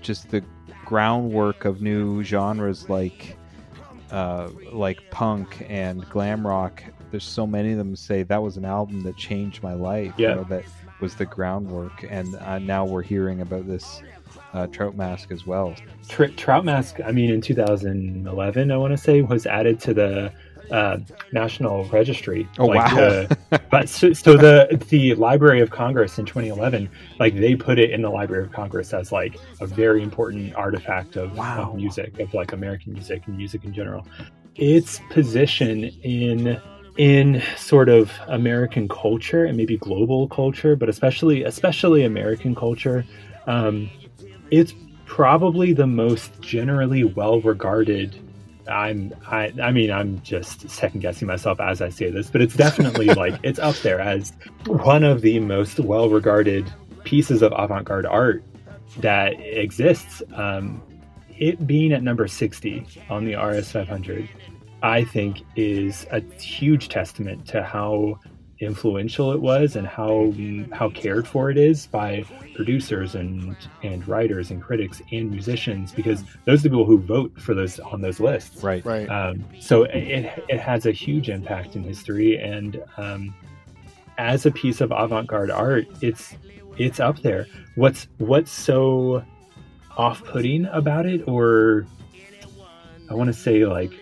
just 0.00 0.30
the 0.30 0.42
groundwork 0.86 1.64
of 1.66 1.82
new 1.82 2.22
genres 2.24 2.88
like 2.88 3.36
uh, 4.10 4.48
like 4.72 4.98
punk 5.10 5.64
and 5.68 6.08
glam 6.10 6.44
rock 6.44 6.82
there's 7.10 7.24
so 7.24 7.46
many 7.46 7.72
of 7.72 7.78
them 7.78 7.94
say 7.96 8.22
that 8.22 8.42
was 8.42 8.56
an 8.56 8.64
album 8.64 9.02
that 9.02 9.16
changed 9.16 9.62
my 9.62 9.72
life 9.74 10.12
you 10.16 10.26
Yeah. 10.28 10.34
know, 10.36 10.44
that 10.44 10.64
was 11.00 11.14
the 11.14 11.26
groundwork 11.26 12.04
and 12.08 12.34
uh, 12.36 12.58
now 12.58 12.84
we're 12.84 13.02
hearing 13.02 13.40
about 13.40 13.66
this 13.66 14.02
uh, 14.52 14.66
trout 14.68 14.96
mask 14.96 15.30
as 15.30 15.46
well 15.46 15.74
Tr- 16.08 16.24
Trout 16.26 16.64
Mask, 16.64 16.96
I 17.04 17.12
mean, 17.12 17.30
in 17.30 17.40
2011, 17.40 18.70
I 18.72 18.76
want 18.76 18.92
to 18.92 18.96
say, 18.98 19.22
was 19.22 19.46
added 19.46 19.78
to 19.80 19.94
the 19.94 20.32
uh, 20.72 20.98
National 21.32 21.84
Registry. 21.84 22.48
Oh, 22.58 22.66
wow. 22.66 22.92
the- 22.94 23.60
but 23.70 23.88
so, 23.88 24.12
so 24.12 24.36
the 24.36 24.84
the 24.88 25.14
Library 25.14 25.60
of 25.60 25.70
Congress 25.70 26.18
in 26.18 26.26
2011, 26.26 26.88
like 27.20 27.34
they 27.36 27.54
put 27.54 27.78
it 27.78 27.90
in 27.90 28.02
the 28.02 28.10
Library 28.10 28.42
of 28.44 28.50
Congress 28.52 28.92
as 28.92 29.12
like 29.12 29.36
a 29.60 29.66
very 29.66 30.02
important 30.02 30.52
artifact 30.56 31.14
of, 31.16 31.36
Wow. 31.36 31.70
of 31.70 31.76
music, 31.76 32.18
of 32.18 32.34
like 32.34 32.52
American 32.52 32.92
music 32.92 33.22
and 33.26 33.36
music 33.36 33.64
in 33.64 33.72
general. 33.72 34.04
Its 34.56 35.00
position 35.10 35.84
in 36.02 36.60
in 37.00 37.42
sort 37.56 37.88
of 37.88 38.12
American 38.28 38.86
culture 38.86 39.46
and 39.46 39.56
maybe 39.56 39.78
global 39.78 40.28
culture, 40.28 40.76
but 40.76 40.90
especially 40.90 41.44
especially 41.44 42.04
American 42.04 42.54
culture. 42.54 43.06
Um, 43.46 43.88
it's 44.50 44.74
probably 45.06 45.72
the 45.72 45.86
most 45.86 46.38
generally 46.42 47.02
well 47.02 47.40
regarded 47.40 48.14
i'm 48.68 49.12
I, 49.26 49.52
I 49.60 49.72
mean 49.72 49.90
i'm 49.90 50.20
just 50.22 50.70
second 50.70 51.00
guessing 51.00 51.26
myself 51.26 51.58
as 51.58 51.82
i 51.82 51.88
say 51.88 52.10
this 52.10 52.30
but 52.30 52.42
it's 52.42 52.54
definitely 52.54 53.06
like 53.22 53.34
it's 53.42 53.58
up 53.58 53.74
there 53.76 54.00
as 54.00 54.32
one 54.66 55.02
of 55.02 55.22
the 55.22 55.40
most 55.40 55.80
well 55.80 56.08
regarded 56.08 56.72
pieces 57.02 57.42
of 57.42 57.52
avant-garde 57.56 58.06
art 58.06 58.44
that 58.98 59.32
exists 59.40 60.22
um, 60.34 60.80
it 61.38 61.66
being 61.66 61.92
at 61.92 62.04
number 62.04 62.28
60 62.28 62.86
on 63.08 63.24
the 63.24 63.34
rs 63.34 63.72
500 63.72 64.28
i 64.82 65.04
think 65.04 65.42
is 65.56 66.06
a 66.10 66.20
huge 66.40 66.88
testament 66.88 67.46
to 67.46 67.62
how 67.62 68.18
influential 68.60 69.32
it 69.32 69.40
was 69.40 69.74
and 69.74 69.86
how 69.86 70.32
how 70.72 70.90
cared 70.90 71.26
for 71.26 71.50
it 71.50 71.56
is 71.56 71.86
by 71.86 72.22
producers 72.54 73.14
and 73.14 73.56
and 73.82 74.06
writers 74.06 74.50
and 74.50 74.62
critics 74.62 75.00
and 75.12 75.30
musicians 75.30 75.92
because 75.92 76.22
those 76.44 76.60
are 76.60 76.64
the 76.64 76.70
people 76.70 76.84
who 76.84 76.98
vote 76.98 77.32
for 77.40 77.54
those 77.54 77.80
on 77.80 78.02
those 78.02 78.20
lists. 78.20 78.62
Right. 78.62 78.84
Right. 78.84 79.08
um, 79.08 79.46
so 79.58 79.84
it, 79.84 80.44
it 80.48 80.60
has 80.60 80.84
a 80.84 80.92
huge 80.92 81.30
impact 81.30 81.74
in 81.74 81.82
history 81.82 82.38
and 82.38 82.82
um, 82.98 83.34
as 84.18 84.44
a 84.44 84.50
piece 84.50 84.82
of 84.82 84.92
avant-garde 84.94 85.50
art 85.50 85.86
it's 86.02 86.34
it's 86.76 87.00
up 87.00 87.20
there. 87.20 87.46
What's 87.76 88.08
what's 88.18 88.52
so 88.52 89.24
off-putting 89.96 90.66
about 90.66 91.04
it 91.06 91.26
or 91.26 91.86
i 93.10 93.14
want 93.14 93.26
to 93.26 93.34
say 93.34 93.64
like 93.66 93.92
h- 93.92 93.99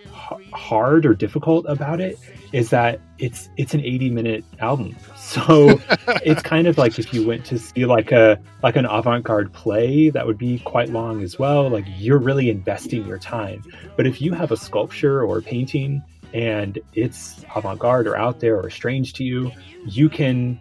hard 0.53 1.05
or 1.05 1.13
difficult 1.13 1.65
about 1.67 1.99
it 2.01 2.17
is 2.51 2.69
that 2.71 2.99
it's 3.19 3.49
it's 3.57 3.73
an 3.73 3.81
80 3.81 4.09
minute 4.11 4.43
album. 4.59 4.95
So 5.29 5.79
it's 6.25 6.41
kind 6.41 6.65
of 6.65 6.79
like 6.79 6.97
if 6.97 7.13
you 7.13 7.25
went 7.27 7.45
to 7.45 7.59
see 7.59 7.85
like 7.85 8.11
a 8.11 8.39
like 8.63 8.75
an 8.75 8.85
avant-garde 8.85 9.53
play 9.53 10.09
that 10.09 10.25
would 10.25 10.39
be 10.39 10.57
quite 10.59 10.89
long 10.89 11.21
as 11.21 11.37
well. 11.37 11.69
Like 11.69 11.85
you're 11.97 12.17
really 12.17 12.49
investing 12.49 13.05
your 13.05 13.19
time. 13.19 13.61
But 13.95 14.07
if 14.07 14.19
you 14.21 14.33
have 14.33 14.51
a 14.51 14.57
sculpture 14.57 15.21
or 15.23 15.37
a 15.37 15.41
painting 15.43 16.01
and 16.33 16.79
it's 16.93 17.45
avant-garde 17.55 18.07
or 18.07 18.15
out 18.17 18.39
there 18.39 18.59
or 18.59 18.69
strange 18.71 19.13
to 19.13 19.23
you 19.23 19.51
you 19.87 20.09
can 20.09 20.59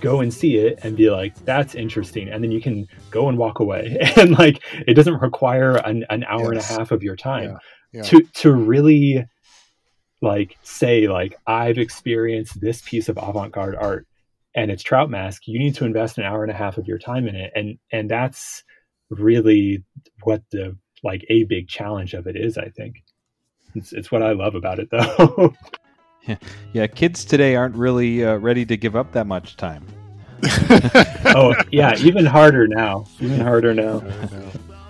go 0.00 0.20
and 0.20 0.32
see 0.32 0.56
it 0.58 0.78
and 0.84 0.96
be 0.96 1.10
like 1.10 1.34
that's 1.44 1.74
interesting. 1.74 2.28
And 2.28 2.44
then 2.44 2.52
you 2.52 2.60
can 2.60 2.86
go 3.10 3.28
and 3.28 3.36
walk 3.36 3.58
away. 3.58 3.98
And 4.16 4.38
like 4.38 4.62
it 4.86 4.94
doesn't 4.94 5.18
require 5.20 5.76
an, 5.78 6.04
an 6.08 6.22
hour 6.24 6.54
Yes. 6.54 6.70
and 6.70 6.76
a 6.76 6.80
half 6.80 6.92
of 6.92 7.02
your 7.02 7.16
time. 7.16 7.50
Yeah. 7.50 7.58
To 8.04 8.22
to 8.34 8.52
really 8.52 9.26
like 10.20 10.56
say 10.62 11.08
like 11.08 11.36
i've 11.46 11.78
experienced 11.78 12.60
this 12.60 12.82
piece 12.82 13.08
of 13.08 13.16
avant-garde 13.16 13.76
art 13.76 14.06
and 14.54 14.70
it's 14.70 14.82
trout 14.82 15.08
mask 15.08 15.46
you 15.46 15.58
need 15.58 15.74
to 15.74 15.84
invest 15.84 16.18
an 16.18 16.24
hour 16.24 16.42
and 16.42 16.50
a 16.50 16.54
half 16.54 16.78
of 16.78 16.86
your 16.88 16.98
time 16.98 17.28
in 17.28 17.36
it. 17.36 17.52
And 17.54 17.78
and 17.92 18.10
that's 18.10 18.64
really 19.10 19.84
what 20.22 20.42
the 20.50 20.76
like 21.04 21.24
a 21.30 21.44
big 21.44 21.68
challenge 21.68 22.12
of 22.14 22.26
it 22.26 22.36
is 22.36 22.58
i 22.58 22.68
think. 22.68 23.04
It's, 23.74 23.92
it's 23.92 24.10
what 24.10 24.22
i 24.22 24.32
love 24.32 24.54
about 24.54 24.78
it 24.78 24.88
though. 24.90 25.54
Yeah 26.74 26.86
kids 26.88 27.24
today 27.24 27.56
aren't 27.56 27.74
really 27.74 28.22
uh, 28.24 28.36
ready 28.36 28.66
to 28.66 28.76
give 28.76 28.96
up 28.96 29.12
that 29.12 29.26
much 29.26 29.56
time. 29.56 29.86
Oh 31.30 31.54
yeah 31.70 31.94
even 31.98 32.24
harder 32.26 32.66
now. 32.66 33.06
Even 33.20 33.40
harder 33.40 33.74
now 33.74 34.02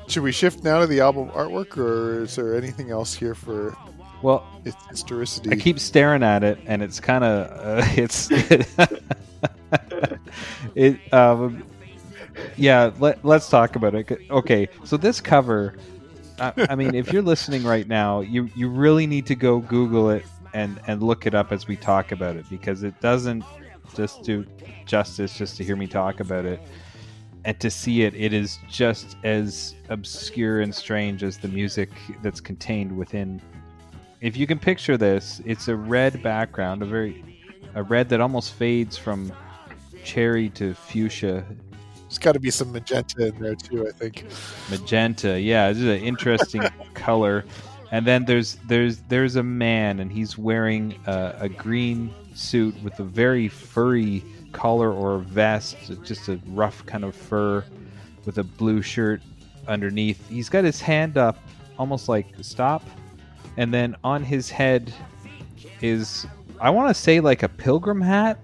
Should 0.09 0.23
we 0.23 0.33
shift 0.33 0.65
now 0.65 0.81
to 0.81 0.87
the 0.87 1.01
album 1.01 1.29
artwork, 1.31 1.77
or 1.77 2.23
is 2.23 2.37
there 2.37 2.57
anything 2.57 2.91
else 2.91 3.15
here 3.15 3.35
for 3.35 3.77
well 4.23 4.47
its 4.65 4.77
historicity? 4.89 5.51
I 5.51 5.57
keep 5.57 5.79
staring 5.79 6.23
at 6.23 6.43
it, 6.43 6.59
and 6.65 6.83
it's 6.83 6.99
kind 6.99 7.25
of 7.25 7.51
uh, 7.51 7.85
it's 7.95 8.31
it. 10.75 11.13
Um, 11.13 11.63
yeah, 12.57 12.91
let, 12.99 13.23
let's 13.23 13.51
talk 13.51 13.77
about 13.77 13.95
it. 13.95 14.11
Okay, 14.31 14.69
so 14.85 14.97
this 14.97 15.21
cover, 15.21 15.77
I, 16.41 16.55
I 16.71 16.75
mean, 16.75 16.95
if 16.95 17.13
you're 17.13 17.21
listening 17.21 17.65
right 17.65 17.87
now, 17.87 18.21
you 18.21 18.49
you 18.57 18.71
really 18.71 19.07
need 19.07 19.27
to 19.27 19.35
go 19.35 19.59
Google 19.59 20.09
it 20.09 20.25
and 20.55 20.81
and 20.87 21.03
look 21.03 21.27
it 21.27 21.35
up 21.35 21.53
as 21.53 21.69
we 21.69 21.77
talk 21.77 22.13
about 22.13 22.37
it 22.37 22.49
because 22.49 22.83
it 22.83 22.99
doesn't 23.03 23.45
just 23.95 24.23
do 24.23 24.47
justice 24.87 25.37
just 25.37 25.59
to 25.59 25.65
hear 25.65 25.77
me 25.77 25.87
talk 25.87 26.21
about 26.21 26.47
it 26.47 26.63
and 27.49 27.59
to 27.61 27.71
see 27.71 28.03
it 28.03 28.15
it 28.15 28.33
is 28.33 28.59
just 28.69 29.17
as 29.25 29.75
obscure 29.89 30.61
and 30.61 30.75
strange 30.75 31.23
as 31.23 31.39
the 31.39 31.49
music 31.49 31.91
that's 32.23 32.41
contained 32.41 32.97
within 32.97 33.41
if 34.21 34.37
you 34.37 34.47
can 34.47 34.59
picture 34.59 34.97
this, 34.97 35.41
it's 35.45 35.69
a 35.69 35.77
red 35.77 36.23
background, 36.23 36.83
a 36.83 36.87
very 36.87 37.25
a 37.75 37.83
red 37.83 38.09
that 38.09 38.21
almost 38.21 38.55
fades 38.55 38.97
from 38.97 39.33
cherry 40.05 40.49
to 40.51 40.75
fuchsia. 40.75 41.45
There's 42.03 42.19
got 42.19 42.33
to 42.33 42.41
be 42.41 42.51
some 42.51 42.73
magenta 42.73 43.27
in 43.27 43.39
there 43.39 43.55
too. 43.55 43.87
I 43.87 43.93
think. 43.93 44.25
Magenta, 44.71 45.41
yeah, 45.41 45.69
this 45.69 45.79
is 45.79 45.85
an 45.85 46.01
interesting 46.01 46.63
color. 46.95 47.45
And 47.91 48.07
then 48.07 48.25
there's 48.25 48.57
there's 48.67 48.99
there's 49.09 49.37
a 49.37 49.43
man, 49.43 50.01
and 50.01 50.11
he's 50.11 50.37
wearing 50.37 50.99
a, 51.07 51.37
a 51.41 51.49
green 51.49 52.13
suit 52.35 52.75
with 52.83 52.99
a 53.01 53.05
very 53.05 53.49
furry 53.49 54.25
collar 54.53 54.93
or 54.93 55.19
vest, 55.19 55.77
just 56.05 56.29
a 56.29 56.39
rough 56.49 56.85
kind 56.87 57.05
of 57.05 57.15
fur, 57.15 57.65
with 58.25 58.39
a 58.39 58.45
blue 58.45 58.83
shirt 58.83 59.21
underneath. 59.67 60.29
He's 60.29 60.49
got 60.49 60.65
his 60.65 60.81
hand 60.81 61.17
up, 61.19 61.39
almost 61.79 62.09
like 62.09 62.27
stop, 62.41 62.83
and 63.57 63.73
then 63.73 63.97
on 64.05 64.23
his 64.23 64.51
head 64.51 64.93
is 65.81 66.27
I 66.61 66.71
want 66.71 66.89
to 66.89 66.95
say 66.95 67.21
like 67.21 67.43
a 67.43 67.49
pilgrim 67.49 68.01
hat 68.01 68.39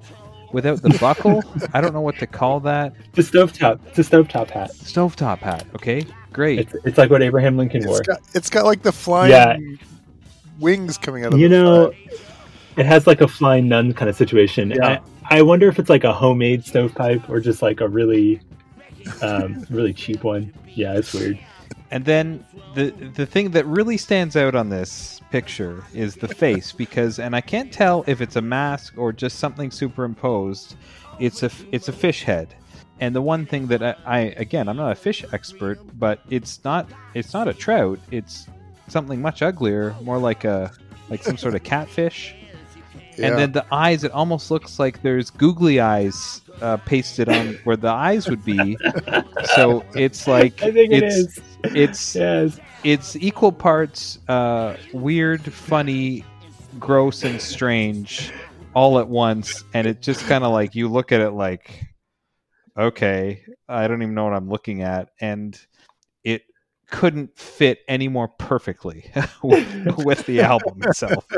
without 0.52 0.82
the 0.82 0.96
buckle. 1.00 1.42
I 1.72 1.80
don't 1.80 1.92
know 1.92 2.00
what 2.00 2.16
to 2.18 2.26
call 2.26 2.60
that. 2.60 2.94
The 3.12 3.22
stovetop. 3.22 3.80
It's 3.88 3.98
a 3.98 4.02
stovetop 4.02 4.50
hat. 4.50 4.70
Stovetop 4.70 5.38
hat. 5.38 5.66
Okay, 5.74 6.04
great. 6.32 6.60
It's, 6.60 6.74
it's 6.84 6.98
like 6.98 7.10
what 7.10 7.22
Abraham 7.22 7.56
Lincoln 7.56 7.84
wore. 7.86 7.98
It's 7.98 8.06
got, 8.06 8.20
it's 8.34 8.50
got 8.50 8.64
like 8.64 8.82
the 8.82 8.92
flying 8.92 9.32
Yeah. 9.32 9.56
wings 10.60 10.96
coming 10.96 11.24
out 11.24 11.34
of 11.34 11.40
You 11.40 11.48
the 11.48 11.56
know, 11.62 11.90
side. 11.90 12.18
it 12.76 12.86
has 12.86 13.06
like 13.06 13.20
a 13.20 13.26
flying 13.28 13.66
nun 13.68 13.92
kind 13.94 14.08
of 14.08 14.14
situation. 14.16 14.70
Yeah. 14.70 14.86
I, 14.86 15.00
I 15.34 15.42
wonder 15.42 15.66
if 15.68 15.80
it's 15.80 15.90
like 15.90 16.04
a 16.04 16.12
homemade 16.12 16.64
stovepipe 16.64 17.28
or 17.28 17.40
just 17.40 17.60
like 17.60 17.80
a 17.80 17.88
really, 17.88 18.40
um, 19.20 19.66
really 19.68 19.92
cheap 19.92 20.22
one. 20.22 20.54
Yeah, 20.68 20.94
it's 20.94 21.12
weird. 21.12 21.40
And 21.90 22.04
then 22.04 22.46
the 22.76 22.92
the 23.16 23.26
thing 23.26 23.50
that 23.50 23.66
really 23.66 23.96
stands 23.96 24.36
out 24.36 24.54
on 24.54 24.68
this 24.68 25.20
picture 25.32 25.82
is 25.92 26.14
the 26.14 26.28
face 26.28 26.70
because 26.70 27.18
and 27.18 27.34
I 27.34 27.40
can't 27.40 27.72
tell 27.72 28.04
if 28.06 28.20
it's 28.20 28.36
a 28.36 28.40
mask 28.40 28.94
or 28.96 29.12
just 29.12 29.40
something 29.40 29.72
superimposed. 29.72 30.76
It's 31.18 31.42
a 31.42 31.50
it's 31.72 31.88
a 31.88 31.92
fish 31.92 32.22
head. 32.22 32.54
And 33.00 33.12
the 33.12 33.22
one 33.22 33.44
thing 33.44 33.66
that 33.66 33.82
I, 33.82 33.96
I 34.06 34.18
again 34.36 34.68
I'm 34.68 34.76
not 34.76 34.92
a 34.92 34.94
fish 34.94 35.24
expert, 35.32 35.80
but 35.98 36.20
it's 36.30 36.62
not 36.62 36.88
it's 37.14 37.34
not 37.34 37.48
a 37.48 37.54
trout. 37.54 37.98
It's 38.12 38.46
something 38.86 39.20
much 39.20 39.42
uglier, 39.42 39.96
more 40.00 40.18
like 40.18 40.44
a 40.44 40.70
like 41.10 41.24
some 41.24 41.36
sort 41.36 41.56
of 41.56 41.64
catfish. 41.64 42.36
Yeah. 43.16 43.28
And 43.28 43.38
then 43.38 43.52
the 43.52 43.64
eyes, 43.72 44.04
it 44.04 44.12
almost 44.12 44.50
looks 44.50 44.78
like 44.78 45.02
there's 45.02 45.30
googly 45.30 45.80
eyes 45.80 46.40
uh, 46.60 46.76
pasted 46.78 47.28
on 47.28 47.54
where 47.64 47.76
the 47.76 47.90
eyes 47.90 48.28
would 48.28 48.44
be. 48.44 48.76
So 49.54 49.84
it's 49.94 50.26
like 50.26 50.62
I 50.62 50.70
think 50.72 50.92
it 50.92 51.02
it's 51.04 51.40
it's 51.64 52.14
Yes. 52.16 52.58
it's 52.82 53.16
equal 53.16 53.52
parts 53.52 54.18
uh, 54.28 54.76
weird, 54.92 55.40
funny, 55.52 56.24
gross, 56.78 57.24
and 57.24 57.40
strange 57.40 58.32
all 58.74 58.98
at 58.98 59.08
once, 59.08 59.62
and 59.74 59.86
it 59.86 60.02
just 60.02 60.26
kind 60.26 60.42
of 60.44 60.52
like 60.52 60.74
you 60.74 60.88
look 60.88 61.12
at 61.12 61.20
it 61.20 61.30
like, 61.30 61.86
okay, 62.76 63.44
I 63.68 63.86
don't 63.86 64.02
even 64.02 64.14
know 64.14 64.24
what 64.24 64.34
I'm 64.34 64.48
looking 64.48 64.82
at, 64.82 65.10
and 65.20 65.54
it 65.54 65.66
couldn't 66.94 67.36
fit 67.36 67.80
any 67.88 68.08
more 68.08 68.28
perfectly 68.28 69.10
with, 69.42 70.04
with 70.04 70.26
the 70.26 70.40
album 70.40 70.82
itself. 70.82 71.26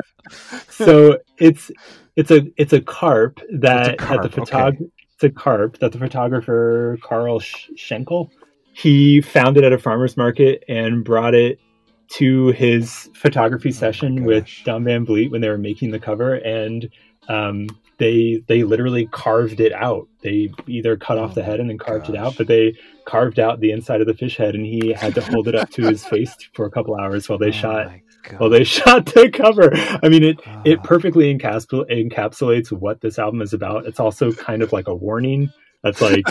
So 0.68 1.18
it's 1.38 1.70
it's 2.16 2.32
a 2.32 2.42
it's 2.56 2.72
a 2.72 2.80
carp 2.80 3.38
that 3.60 4.00
a 4.00 4.04
had 4.04 4.22
the 4.24 4.28
carp, 4.28 4.48
photog- 4.48 4.90
It's 5.14 5.22
a 5.22 5.30
carp 5.30 5.78
that 5.78 5.92
the 5.92 5.98
photographer 5.98 6.98
Cal 7.08 7.38
Schenkel 7.38 8.32
he 8.72 9.20
found 9.20 9.56
it 9.56 9.62
at 9.62 9.72
a 9.72 9.78
farmer's 9.78 10.16
market 10.16 10.64
and 10.68 11.04
brought 11.04 11.36
it 11.36 11.60
to 12.08 12.48
his 12.48 13.08
photography 13.14 13.70
session 13.70 14.24
with. 14.24 14.48
Don 14.64 14.82
Van 14.82 15.06
Vliet 15.06 15.30
when 15.30 15.40
they 15.40 15.48
were 15.48 15.58
making 15.58 15.92
the 15.92 16.00
cover, 16.00 16.34
and 16.34 16.90
um, 17.28 17.68
they 17.98 18.42
they 18.46 18.62
literally 18.62 19.06
carved 19.06 19.60
it 19.60 19.72
out. 19.72 20.06
They 20.22 20.50
either 20.66 20.96
cut 20.96 21.18
off 21.18 21.30
Oh 21.32 21.34
the 21.34 21.42
head 21.42 21.60
and 21.60 21.70
then 21.70 21.78
carved 21.78 22.08
it 22.10 22.16
out, 22.16 22.36
but 22.36 22.46
they 22.46 22.74
carved 23.06 23.38
out 23.38 23.60
the 23.60 23.70
inside 23.72 24.00
of 24.00 24.06
the 24.06 24.14
fish 24.14 24.36
head, 24.36 24.54
and 24.54 24.66
he 24.66 24.92
had 24.92 25.14
to 25.14 25.20
hold 25.22 25.48
it 25.48 25.54
up 25.54 25.70
to 25.70 25.82
his 25.88 26.04
face 26.04 26.34
for 26.52 26.66
a 26.66 26.70
couple 26.70 26.94
hours 26.96 27.28
while 27.28 27.38
they 27.38 27.48
Oh 27.48 27.52
shot 27.52 27.92
while 28.38 28.50
they 28.50 28.64
shot 28.64 29.06
the 29.06 29.30
cover. 29.30 29.70
I 30.02 30.08
mean, 30.08 30.22
it 30.24 30.40
it 30.64 30.78
Ah. 30.80 30.82
perfectly 30.82 31.32
encapsul- 31.34 31.88
encapsulates 31.90 32.72
what 32.72 33.00
this 33.00 33.18
album 33.18 33.40
is 33.40 33.52
about. 33.52 33.86
It's 33.86 34.00
also 34.00 34.32
kind 34.32 34.62
of 34.62 34.72
like 34.72 34.88
a 34.88 34.94
warning 34.94 35.50
that's 35.82 36.00
like 36.00 36.24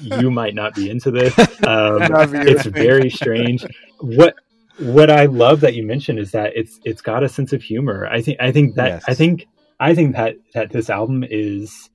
you 0.00 0.30
might 0.30 0.54
not 0.54 0.74
be 0.74 0.88
into 0.88 1.10
this. 1.10 1.38
Um, 1.64 1.98
Not 2.10 2.30
be 2.32 2.38
your 2.38 2.48
it's 2.48 2.64
very 2.66 3.10
strange. 3.10 3.64
What 4.00 4.34
what 4.78 5.10
I 5.10 5.26
love 5.26 5.60
that 5.60 5.74
you 5.74 5.82
mentioned 5.84 6.18
is 6.18 6.32
that 6.32 6.52
it's 6.56 6.80
it's 6.84 7.02
got 7.02 7.22
a 7.22 7.28
sense 7.28 7.52
of 7.52 7.62
humor. 7.62 8.08
I 8.10 8.22
think 8.22 8.40
I 8.40 8.50
think 8.50 8.74
that 8.76 8.88
Yes. 8.88 9.04
I 9.06 9.14
think 9.14 9.46
I 9.80 9.94
think 9.94 10.14
that 10.16 10.36
that 10.54 10.70
this 10.70 10.90
album 10.90 11.24
is 11.28 11.90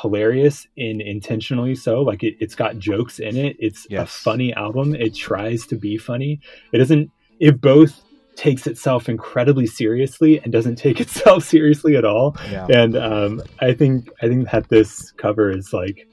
hilarious 0.00 0.66
and 0.76 1.00
intentionally 1.00 1.74
so 1.74 2.02
like 2.02 2.24
it, 2.24 2.34
it's 2.40 2.54
got 2.54 2.78
jokes 2.78 3.18
in 3.18 3.36
it. 3.36 3.56
It's 3.58 3.86
a 3.90 4.06
funny 4.06 4.52
album. 4.54 4.94
It 4.94 5.14
tries 5.14 5.66
to 5.66 5.76
be 5.76 5.96
funny. 5.98 6.40
It 6.72 6.78
doesn't 6.78 7.10
it 7.40 7.60
both 7.60 8.02
takes 8.36 8.66
itself 8.66 9.08
incredibly 9.08 9.66
seriously 9.66 10.40
and 10.40 10.52
doesn't 10.52 10.76
take 10.76 11.00
itself 11.04 11.44
seriously 11.44 11.96
at 11.96 12.04
all. 12.04 12.36
Yeah. 12.50 12.66
and 12.68 12.96
um 12.96 13.42
i 13.60 13.72
think 13.72 14.08
i 14.22 14.26
think 14.28 14.50
that 14.50 14.68
this 14.68 15.12
cover 15.12 15.50
is 15.50 15.72
like 15.72 16.08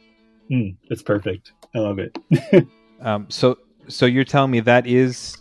mm, 0.51 0.75
it's 0.89 1.01
perfect. 1.01 1.53
I 1.75 1.79
love 1.79 1.99
it. 1.99 2.17
Um, 3.01 3.25
so 3.29 3.57
so 3.87 4.05
you're 4.05 4.23
telling 4.23 4.51
me 4.51 4.59
that 4.59 4.85
is 4.85 5.35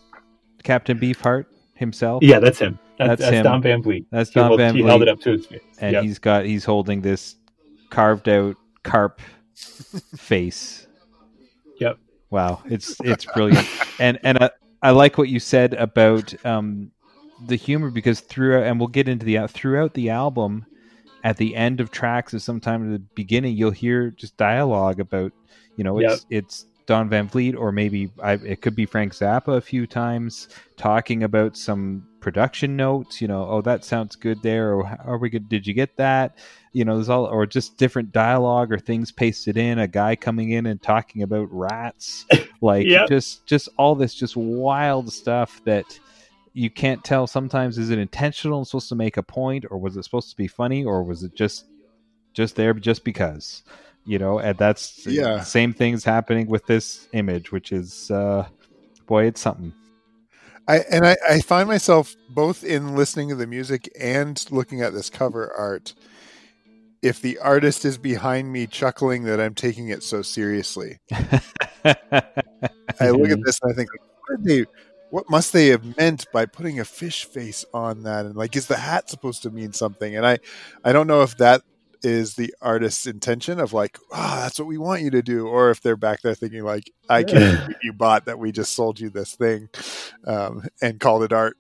Captain 0.63 0.99
Beefheart 0.99 1.45
himself? 1.75 2.23
yeah 2.23 2.39
that's 2.39 2.59
him 2.59 2.79
that's, 3.09 3.21
That's 3.21 3.31
that's, 3.33 3.45
don 3.45 3.63
van 3.63 3.83
vliet 3.83 4.05
That's 4.11 4.31
Don 4.31 4.57
Van 4.57 4.75
he 4.75 4.83
held 4.83 5.01
Vliet. 5.01 5.09
it 5.09 5.13
up 5.13 5.21
to 5.23 5.33
his 5.33 5.47
face 5.47 5.61
and 5.81 5.93
Yep. 5.95 6.03
he's 6.05 6.19
got 6.19 6.45
he's 6.45 6.65
holding 6.65 7.01
this 7.01 7.37
carved 7.91 8.29
out 8.29 8.57
carp 8.83 9.21
face. 10.17 10.87
Yep. 11.79 11.99
Wow, 12.31 12.63
it's 12.67 12.97
it's 13.03 13.25
brilliant, 13.25 13.67
and 13.99 14.19
and 14.23 14.39
I, 14.39 14.51
I 14.83 14.91
like 14.91 15.19
what 15.19 15.29
you 15.29 15.41
said 15.41 15.75
about 15.75 16.33
um, 16.47 16.91
the 17.47 17.57
humor 17.57 17.91
because 17.91 18.21
throughout, 18.21 18.65
and 18.65 18.79
we'll 18.79 18.89
get 18.89 19.09
into 19.09 19.27
the 19.27 19.47
throughout 19.49 19.95
the 19.95 20.11
album, 20.11 20.65
at 21.25 21.37
the 21.39 21.57
end 21.57 21.81
of 21.81 21.91
tracks 21.91 22.33
or 22.33 22.39
sometime 22.39 22.87
at 22.87 22.93
the 23.01 23.05
beginning, 23.15 23.57
you'll 23.57 23.73
hear 23.73 24.11
just 24.11 24.37
dialogue 24.37 25.01
about, 25.01 25.33
you 25.77 25.83
know, 25.85 25.99
it's 25.99 26.25
it's 26.31 26.67
Don 26.87 27.09
Van 27.09 27.27
Vliet 27.29 27.57
or 27.57 27.73
maybe 27.73 28.11
I, 28.23 28.35
it 28.35 28.63
could 28.63 28.77
be 28.77 28.87
Frank 28.87 29.13
Zappa 29.13 29.57
a 29.57 29.61
few 29.61 29.87
times 29.87 30.49
talking 30.77 31.25
about 31.25 31.57
some 31.57 32.07
production 32.21 32.77
notes. 32.77 33.21
You 33.21 33.29
know, 33.29 33.47
oh 33.49 33.63
that 33.63 33.85
sounds 33.85 34.17
good 34.17 34.43
there, 34.43 34.75
or 34.75 34.85
how 34.87 34.97
are 35.05 35.19
we 35.19 35.31
good? 35.31 35.49
Did 35.49 35.67
you 35.67 35.75
get 35.75 35.97
that? 35.97 36.39
You 36.73 36.85
know, 36.85 36.95
there's 36.97 37.09
all 37.09 37.25
or 37.27 37.47
just 37.47 37.77
different 37.79 38.13
dialogue 38.13 38.73
or 38.73 38.79
things 38.79 39.11
pasted 39.13 39.57
in. 39.57 39.79
A 39.79 39.89
guy 39.89 40.17
coming 40.17 40.51
in 40.51 40.67
and 40.67 40.81
talking 40.81 41.23
about 41.23 41.49
rats, 41.51 42.25
like 42.61 42.87
Yep. 42.87 43.09
just 43.09 43.47
just 43.47 43.69
all 43.77 43.95
this 43.95 44.15
just 44.15 44.37
wild 44.37 45.13
stuff 45.13 45.61
that 45.65 45.99
you 46.53 46.69
can't 46.69 47.05
tell 47.05 47.27
sometimes 47.27 47.79
is 47.79 47.91
it 47.91 47.99
intentional 47.99 48.59
and 48.59 48.67
supposed 48.67 48.89
to 48.89 48.97
make 48.97 49.17
a 49.17 49.23
point 49.23 49.65
or 49.71 49.79
was 49.79 49.97
it 49.97 50.03
supposed 50.03 50.31
to 50.31 50.37
be 50.37 50.49
funny 50.49 50.85
or 50.85 51.05
was 51.05 51.23
it 51.23 51.33
just 51.35 51.65
just 52.35 52.57
there 52.57 52.75
just 52.75 53.05
because 53.05 53.63
you 54.05 54.19
know 54.19 54.41
and 54.41 54.59
that's 54.59 55.07
Yeah. 55.07 55.43
same 55.43 55.73
things 55.73 56.03
happening 56.03 56.49
with 56.49 56.67
this 56.67 57.07
image 57.13 57.53
which 57.53 57.71
is 57.71 58.11
uh 58.11 58.49
boy 59.07 59.27
it's 59.27 59.41
something 59.41 59.73
I 60.69 60.79
and 60.91 61.07
I, 61.07 61.17
I 61.29 61.41
find 61.41 61.69
myself 61.69 62.15
both 62.29 62.65
in 62.65 62.97
listening 62.97 63.29
to 63.31 63.35
the 63.35 63.47
music 63.47 63.91
and 63.99 64.45
looking 64.51 64.83
at 64.83 64.93
this 64.93 65.11
cover 65.11 65.53
art. 65.57 65.95
If 67.03 67.23
the 67.23 67.39
artist 67.39 67.85
is 67.85 67.97
behind 67.97 68.53
me 68.53 68.67
chuckling 68.67 69.25
that 69.25 69.41
I'm 69.41 69.55
taking 69.55 69.89
it 69.89 70.03
so 70.03 70.21
seriously, 70.21 70.99
I 71.13 71.31
look 71.83 71.95
at 71.95 73.01
mm-hmm. 73.01 73.43
this 73.43 73.59
and 73.63 73.73
I 73.73 73.75
think, 73.75 73.89
what, 74.29 74.45
they, 74.45 74.67
what 75.09 75.31
must 75.31 75.55
they 75.55 75.69
have 75.69 75.97
meant 75.97 76.27
by 76.31 76.45
putting 76.45 76.79
a 76.79 76.85
fish 76.85 77.25
face 77.25 77.65
on 77.73 78.03
that? 78.03 78.27
And 78.27 78.37
like, 78.37 78.55
is 78.55 78.67
the 78.67 78.77
hat 78.77 79.09
supposed 79.09 79.43
to 79.45 79.51
mean 79.51 79.73
something? 79.73 80.15
And 80.15 80.27
I, 80.27 80.41
I 80.85 80.93
don't 80.93 81.07
know 81.07 81.23
if 81.23 81.39
that 81.39 81.63
is 82.03 82.35
the 82.35 82.55
artist's 82.61 83.07
intention 83.07 83.61
of 83.61 83.73
like, 83.73 83.99
ah, 84.13 84.41
that's 84.43 84.59
what 84.59 84.69
we 84.69 84.79
want 84.79 85.03
you 85.03 85.11
to 85.11 85.23
do, 85.23 85.47
or 85.47 85.71
if 85.71 85.81
they're 85.81 85.97
back 85.97 86.23
there 86.23 86.35
thinking 86.35 86.63
like, 86.65 86.91
I 87.09 87.23
can't 87.23 87.41
believe 87.61 87.77
you 87.83 87.93
bought 87.93 88.27
that 88.27 88.39
we 88.39 88.53
just 88.53 88.75
sold 88.75 89.01
you 89.01 89.11
this 89.11 89.35
thing, 89.35 89.69
um, 90.27 90.67
and 90.81 91.01
called 91.01 91.23
it 91.23 91.33
art. 91.33 91.57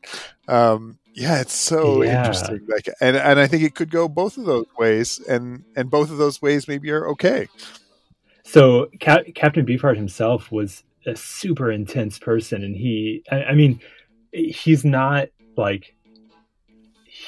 Um, 0.48 0.98
yeah, 1.14 1.40
it's 1.40 1.54
so 1.54 2.02
Yeah. 2.02 2.18
interesting. 2.18 2.60
Like, 2.68 2.88
and 3.00 3.16
and 3.16 3.38
I 3.38 3.46
think 3.46 3.62
it 3.62 3.74
could 3.74 3.90
go 3.90 4.08
both 4.08 4.38
of 4.38 4.44
those 4.46 4.66
ways, 4.78 5.20
and 5.28 5.64
and 5.76 5.90
both 5.90 6.10
of 6.10 6.18
those 6.18 6.40
ways 6.40 6.68
maybe 6.68 6.90
are 6.90 7.08
okay. 7.08 7.48
So 8.44 8.88
Cap- 9.00 9.26
Captain 9.34 9.66
Beefheart 9.66 9.96
himself 9.96 10.50
was 10.50 10.82
a 11.06 11.16
super 11.16 11.70
intense 11.70 12.18
person, 12.18 12.64
and 12.64 12.76
he, 12.76 13.22
I, 13.30 13.44
I 13.44 13.54
mean, 13.54 13.80
he's 14.32 14.84
not 14.84 15.28
like 15.56 15.94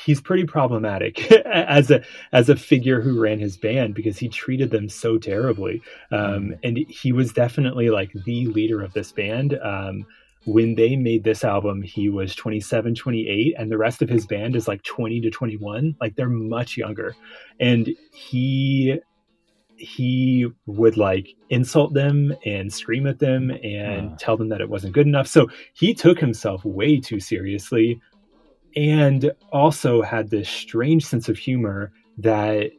he's 0.05 0.20
pretty 0.20 0.44
problematic 0.44 1.30
as 1.46 1.90
a 1.90 2.03
as 2.32 2.48
a 2.48 2.57
figure 2.57 3.00
who 3.00 3.20
ran 3.20 3.38
his 3.38 3.57
band 3.57 3.94
because 3.94 4.18
he 4.18 4.28
treated 4.28 4.70
them 4.70 4.88
so 4.88 5.18
terribly, 5.18 5.82
um, 6.11 6.55
and 6.62 6.78
he 6.88 7.12
was 7.12 7.32
definitely 7.32 7.90
like 7.90 8.12
the 8.24 8.46
leader 8.46 8.82
of 8.82 8.92
this 8.92 9.12
band. 9.12 9.59
Um, 9.62 10.07
when 10.44 10.74
they 10.74 10.96
made 10.96 11.22
this 11.24 11.44
album, 11.44 11.82
he 11.82 12.09
was 12.09 12.34
27, 12.34 12.96
28, 12.96 13.55
and 13.57 13.70
the 13.70 13.78
rest 13.78 14.03
of 14.03 14.09
his 14.09 14.26
band 14.26 14.57
is 14.57 14.66
like 14.66 14.82
20 14.82 15.20
to 15.20 15.30
21. 15.30 15.96
Like 16.00 16.16
they're 16.16 16.28
much 16.28 16.76
younger. 16.76 17.14
And 17.61 17.90
he 18.12 18.98
he 19.76 20.48
would 20.66 20.96
like 20.96 21.28
insult 21.48 21.92
them 21.92 22.32
and 22.44 22.72
scream 22.72 23.07
at 23.07 23.18
them 23.18 23.50
and 23.50 24.12
uh. 24.12 24.16
tell 24.18 24.36
them 24.36 24.48
that 24.48 24.61
it 24.61 24.68
wasn't 24.68 24.94
good 24.94 25.07
enough. 25.07 25.26
So 25.26 25.48
he 25.72 25.94
took 25.94 26.18
himself 26.18 26.64
way 26.64 27.00
too 27.00 27.20
seriously 27.20 28.00
and 28.76 29.32
also 29.50 30.02
had 30.02 30.30
this 30.30 30.48
strange 30.48 31.04
sense 31.04 31.28
of 31.28 31.38
humor 31.38 31.92
that 32.18 32.70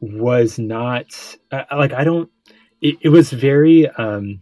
was 0.00 0.58
not 0.58 1.06
uh, 1.50 1.64
like 1.72 1.92
I 1.92 2.04
don't 2.04 2.30
it, 2.80 2.96
it 3.00 3.08
was 3.08 3.30
very 3.30 3.88
um 3.88 4.40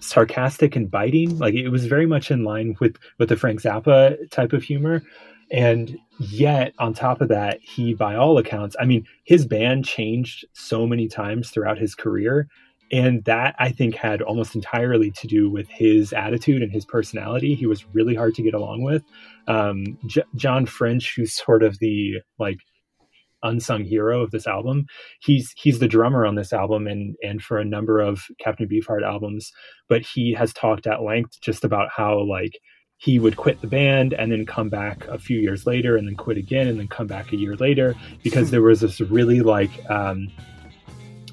sarcastic 0.00 0.74
and 0.76 0.90
biting 0.90 1.38
like 1.38 1.54
it 1.54 1.68
was 1.68 1.86
very 1.86 2.06
much 2.06 2.30
in 2.30 2.44
line 2.44 2.76
with 2.80 2.96
with 3.18 3.28
the 3.28 3.36
Frank 3.36 3.62
Zappa 3.62 4.30
type 4.30 4.52
of 4.52 4.62
humor 4.62 5.02
and 5.52 5.98
yet, 6.18 6.72
on 6.78 6.94
top 6.94 7.20
of 7.20 7.28
that, 7.28 7.60
he, 7.60 7.92
by 7.92 8.16
all 8.16 8.38
accounts, 8.38 8.74
I 8.80 8.86
mean, 8.86 9.06
his 9.24 9.46
band 9.46 9.84
changed 9.84 10.46
so 10.54 10.86
many 10.86 11.08
times 11.08 11.50
throughout 11.50 11.76
his 11.76 11.94
career. 11.94 12.48
And 12.92 13.24
that 13.24 13.54
I 13.58 13.70
think 13.70 13.94
had 13.94 14.20
almost 14.20 14.54
entirely 14.54 15.10
to 15.12 15.26
do 15.26 15.48
with 15.50 15.68
his 15.68 16.12
attitude 16.12 16.62
and 16.62 16.70
his 16.70 16.84
personality. 16.84 17.54
He 17.54 17.66
was 17.66 17.86
really 17.94 18.14
hard 18.14 18.34
to 18.34 18.42
get 18.42 18.54
along 18.54 18.82
with. 18.82 19.02
Um, 19.48 19.98
J- 20.06 20.24
John 20.36 20.66
French, 20.66 21.14
who's 21.16 21.34
sort 21.34 21.62
of 21.62 21.78
the 21.78 22.16
like 22.38 22.58
unsung 23.42 23.84
hero 23.84 24.22
of 24.22 24.30
this 24.30 24.46
album. 24.46 24.86
He's 25.20 25.52
he's 25.56 25.78
the 25.78 25.88
drummer 25.88 26.26
on 26.26 26.34
this 26.34 26.52
album 26.52 26.86
and 26.86 27.16
and 27.22 27.42
for 27.42 27.58
a 27.58 27.64
number 27.64 28.00
of 28.00 28.24
Captain 28.38 28.68
Beefheart 28.68 29.04
albums, 29.04 29.52
but 29.88 30.02
he 30.02 30.32
has 30.34 30.52
talked 30.52 30.86
at 30.86 31.02
length 31.02 31.40
just 31.40 31.64
about 31.64 31.88
how 31.94 32.20
like 32.20 32.58
he 32.98 33.18
would 33.18 33.36
quit 33.36 33.60
the 33.60 33.66
band 33.66 34.14
and 34.14 34.30
then 34.30 34.46
come 34.46 34.68
back 34.68 35.06
a 35.08 35.18
few 35.18 35.40
years 35.40 35.66
later 35.66 35.96
and 35.96 36.06
then 36.06 36.14
quit 36.14 36.36
again 36.36 36.68
and 36.68 36.78
then 36.78 36.86
come 36.86 37.08
back 37.08 37.32
a 37.32 37.36
year 37.36 37.56
later 37.56 37.96
because 38.22 38.50
there 38.52 38.62
was 38.62 38.80
this 38.80 39.00
really 39.00 39.40
like 39.40 39.70
um, 39.90 40.28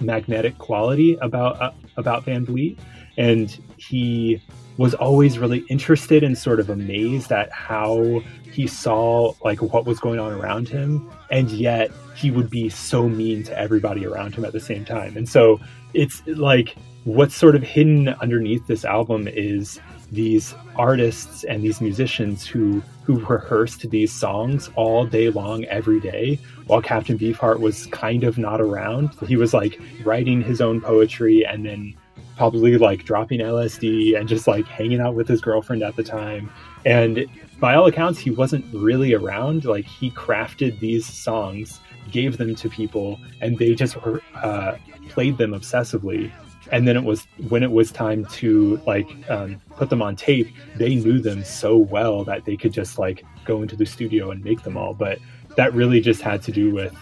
magnetic 0.02 0.58
quality 0.58 1.18
about 1.22 1.62
uh, 1.62 1.72
about 1.98 2.26
Van 2.26 2.46
Vliet. 2.46 2.78
And 3.18 3.56
he 3.78 4.42
was 4.78 4.94
always 4.94 5.38
really 5.38 5.66
interested 5.70 6.24
and 6.24 6.38
sort 6.38 6.60
of 6.60 6.70
amazed 6.70 7.32
at 7.32 7.52
how 7.52 8.22
he 8.52 8.66
saw 8.66 9.34
like 9.44 9.62
what 9.62 9.86
was 9.86 10.00
going 10.00 10.20
on 10.20 10.32
around 10.32 10.70
him. 10.70 11.12
And 11.30 11.52
yet 11.52 11.92
he 12.16 12.32
would 12.32 12.50
be 12.50 12.70
so 12.70 13.10
mean 13.10 13.44
to 13.44 13.58
everybody 13.58 14.06
around 14.06 14.36
him 14.36 14.46
at 14.46 14.54
the 14.54 14.60
same 14.60 14.86
time. 14.86 15.18
And 15.18 15.28
so 15.28 15.60
it's 15.94 16.26
like 16.28 16.76
what's 17.04 17.36
sort 17.36 17.56
of 17.56 17.64
hidden 17.64 18.10
underneath 18.10 18.68
this 18.68 18.86
album 18.86 19.28
is 19.28 19.80
these 20.12 20.56
artists 20.76 21.44
and 21.44 21.64
these 21.64 21.82
musicians 21.82 22.46
who 22.46 22.82
who 23.10 23.26
rehearsed 23.26 23.90
these 23.90 24.14
songs 24.14 24.70
all 24.76 25.04
day 25.04 25.32
long 25.32 25.66
every 25.66 26.00
day 26.00 26.38
while 26.68 26.80
Captain 26.80 27.18
Beefheart 27.18 27.60
was 27.60 27.88
kind 27.88 28.24
of 28.24 28.38
not 28.38 28.62
around. 28.62 29.10
He 29.28 29.36
was 29.36 29.52
like 29.52 29.82
writing 30.06 30.44
his 30.44 30.62
own 30.62 30.80
poetry 30.80 31.44
and 31.44 31.66
then 31.66 31.96
probably 32.38 32.78
like 32.78 33.06
dropping 33.06 33.40
LSD 33.40 34.16
and 34.16 34.30
just 34.30 34.46
like 34.46 34.68
hanging 34.68 35.00
out 35.00 35.16
with 35.16 35.28
his 35.28 35.42
girlfriend 35.42 35.82
at 35.82 35.96
the 35.96 36.04
time. 36.04 36.52
And 36.86 37.26
by 37.60 37.74
all 37.74 37.88
accounts, 37.88 38.20
he 38.20 38.30
wasn't 38.30 38.64
really 38.76 39.16
around. 39.16 39.66
Like 39.66 39.86
he 39.86 40.12
crafted 40.12 40.80
these 40.80 41.08
songs, 41.08 41.80
gave 42.12 42.38
them 42.38 42.54
to 42.54 42.70
people, 42.70 43.20
and 43.42 43.58
they 43.58 43.74
just 43.74 43.98
uh, 44.36 44.76
played 45.08 45.40
them 45.40 45.54
obsessively 45.54 46.32
and 46.72 46.88
then 46.88 46.96
it 46.96 47.04
was 47.04 47.28
when 47.50 47.64
it 47.64 47.72
was 47.72 47.92
time 47.92 48.26
to 48.26 48.82
like 48.86 49.08
um, 49.30 49.60
put 49.76 49.90
them 49.90 50.02
on 50.02 50.16
tape 50.16 50.48
they 50.76 50.96
knew 50.96 51.20
them 51.20 51.44
so 51.44 51.78
well 51.78 52.24
that 52.24 52.46
they 52.46 52.56
could 52.56 52.74
just 52.74 53.00
like 53.00 53.24
go 53.50 53.64
into 53.64 53.76
the 53.76 53.86
studio 53.86 54.30
and 54.30 54.44
make 54.44 54.62
them 54.62 54.78
all. 54.78 54.94
But 54.94 55.18
that 55.58 55.74
really 55.74 56.00
just 56.00 56.22
had 56.22 56.42
to 56.44 56.52
do 56.52 56.72
with 56.72 56.96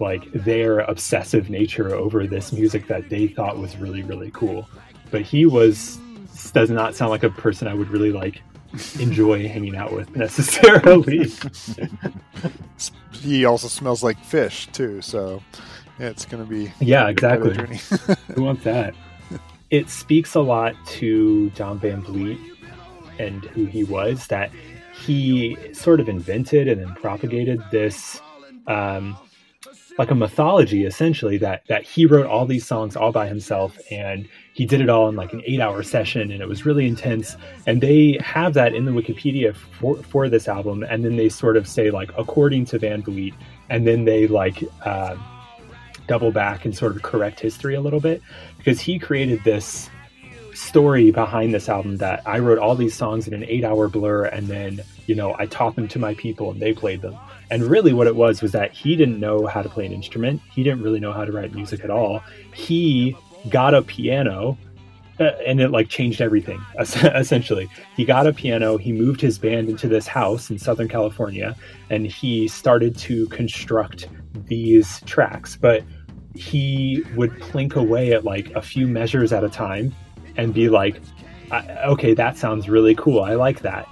like 0.00 0.32
their 0.32 0.80
obsessive 0.80 1.50
nature 1.50 1.94
over 1.94 2.26
this 2.26 2.52
music 2.52 2.86
that 2.88 3.10
they 3.10 3.28
thought 3.28 3.58
was 3.58 3.76
really 3.76 4.02
really 4.02 4.30
cool. 4.32 4.68
But 5.10 5.22
he 5.22 5.46
was 5.46 5.98
does 6.52 6.70
not 6.70 6.96
sound 6.96 7.10
like 7.10 7.22
a 7.22 7.30
person 7.30 7.68
i 7.68 7.74
would 7.74 7.90
really 7.90 8.10
like 8.10 8.40
enjoy 8.98 9.46
hanging 9.54 9.76
out 9.76 9.92
with 9.92 10.14
necessarily. 10.16 11.30
He 13.12 13.44
also 13.44 13.68
smells 13.68 14.02
like 14.02 14.18
fish 14.24 14.66
too 14.72 15.02
so 15.02 15.42
yeah, 16.00 16.08
it's 16.08 16.24
going 16.24 16.42
to 16.42 16.48
be 16.48 16.72
yeah, 16.80 17.08
exactly. 17.08 17.54
Who 18.34 18.42
wants 18.42 18.64
that? 18.64 18.94
It 19.68 19.90
speaks 19.90 20.34
a 20.34 20.40
lot 20.40 20.74
to 20.86 21.50
John 21.50 21.78
Van 21.78 22.02
Vliet 22.02 22.38
and 23.18 23.44
who 23.44 23.66
he 23.66 23.84
was 23.84 24.26
that 24.28 24.50
he 25.04 25.56
sort 25.72 26.00
of 26.00 26.08
invented 26.08 26.68
and 26.68 26.80
then 26.80 26.94
propagated 26.94 27.62
this 27.70 28.20
um, 28.66 29.16
like 29.98 30.10
a 30.10 30.14
mythology 30.14 30.86
essentially 30.86 31.36
that 31.36 31.62
that 31.68 31.82
he 31.82 32.06
wrote 32.06 32.24
all 32.24 32.46
these 32.46 32.66
songs 32.66 32.96
all 32.96 33.12
by 33.12 33.28
himself 33.28 33.78
and 33.90 34.26
he 34.54 34.64
did 34.64 34.80
it 34.80 34.88
all 34.88 35.08
in 35.08 35.16
like 35.16 35.34
an 35.34 35.42
eight 35.44 35.60
hour 35.60 35.82
session 35.82 36.32
and 36.32 36.40
it 36.40 36.48
was 36.48 36.64
really 36.64 36.86
intense 36.86 37.36
and 37.66 37.82
they 37.82 38.18
have 38.22 38.54
that 38.54 38.74
in 38.74 38.86
the 38.86 38.92
wikipedia 38.92 39.54
for, 39.54 39.96
for 40.04 40.28
this 40.30 40.48
album 40.48 40.82
and 40.84 41.04
then 41.04 41.16
they 41.16 41.28
sort 41.28 41.56
of 41.56 41.68
say 41.68 41.90
like 41.90 42.10
according 42.16 42.64
to 42.64 42.78
van 42.78 43.02
vliet 43.02 43.34
and 43.68 43.86
then 43.86 44.06
they 44.06 44.26
like 44.26 44.64
uh, 44.84 45.14
double 46.10 46.32
back 46.32 46.64
and 46.64 46.76
sort 46.76 46.96
of 46.96 47.02
correct 47.02 47.38
history 47.38 47.76
a 47.76 47.80
little 47.80 48.00
bit 48.00 48.20
because 48.58 48.80
he 48.80 48.98
created 48.98 49.44
this 49.44 49.88
story 50.54 51.12
behind 51.12 51.54
this 51.54 51.68
album 51.68 51.98
that 51.98 52.20
I 52.26 52.40
wrote 52.40 52.58
all 52.58 52.74
these 52.74 52.94
songs 52.94 53.28
in 53.28 53.32
an 53.32 53.44
eight 53.44 53.62
hour 53.62 53.86
blur 53.86 54.24
and 54.24 54.48
then, 54.48 54.80
you 55.06 55.14
know, 55.14 55.36
I 55.38 55.46
taught 55.46 55.76
them 55.76 55.86
to 55.86 56.00
my 56.00 56.14
people 56.14 56.50
and 56.50 56.60
they 56.60 56.72
played 56.72 57.00
them. 57.00 57.16
And 57.48 57.62
really 57.62 57.92
what 57.92 58.08
it 58.08 58.16
was 58.16 58.42
was 58.42 58.50
that 58.50 58.72
he 58.72 58.96
didn't 58.96 59.20
know 59.20 59.46
how 59.46 59.62
to 59.62 59.68
play 59.68 59.86
an 59.86 59.92
instrument. 59.92 60.42
He 60.50 60.64
didn't 60.64 60.82
really 60.82 60.98
know 60.98 61.12
how 61.12 61.24
to 61.24 61.30
write 61.30 61.54
music 61.54 61.84
at 61.84 61.90
all. 61.90 62.24
He 62.54 63.16
got 63.48 63.72
a 63.72 63.82
piano 63.82 64.58
uh, 65.20 65.30
and 65.46 65.60
it 65.60 65.68
like 65.68 65.88
changed 65.88 66.20
everything 66.20 66.60
essentially. 66.80 67.68
He 67.96 68.04
got 68.04 68.26
a 68.26 68.32
piano, 68.32 68.78
he 68.78 68.92
moved 68.92 69.20
his 69.20 69.38
band 69.38 69.68
into 69.68 69.86
this 69.86 70.08
house 70.08 70.50
in 70.50 70.58
Southern 70.58 70.88
California 70.88 71.54
and 71.88 72.04
he 72.04 72.48
started 72.48 72.98
to 72.98 73.28
construct 73.28 74.08
these 74.46 75.00
tracks. 75.02 75.56
But 75.56 75.84
he 76.34 77.04
would 77.16 77.30
plink 77.32 77.74
away 77.74 78.12
at 78.12 78.24
like 78.24 78.50
a 78.52 78.62
few 78.62 78.86
measures 78.86 79.32
at 79.32 79.44
a 79.44 79.48
time 79.48 79.94
and 80.36 80.54
be 80.54 80.68
like, 80.68 81.00
okay, 81.84 82.14
that 82.14 82.36
sounds 82.36 82.68
really 82.68 82.94
cool. 82.94 83.22
I 83.22 83.34
like 83.34 83.60
that. 83.62 83.86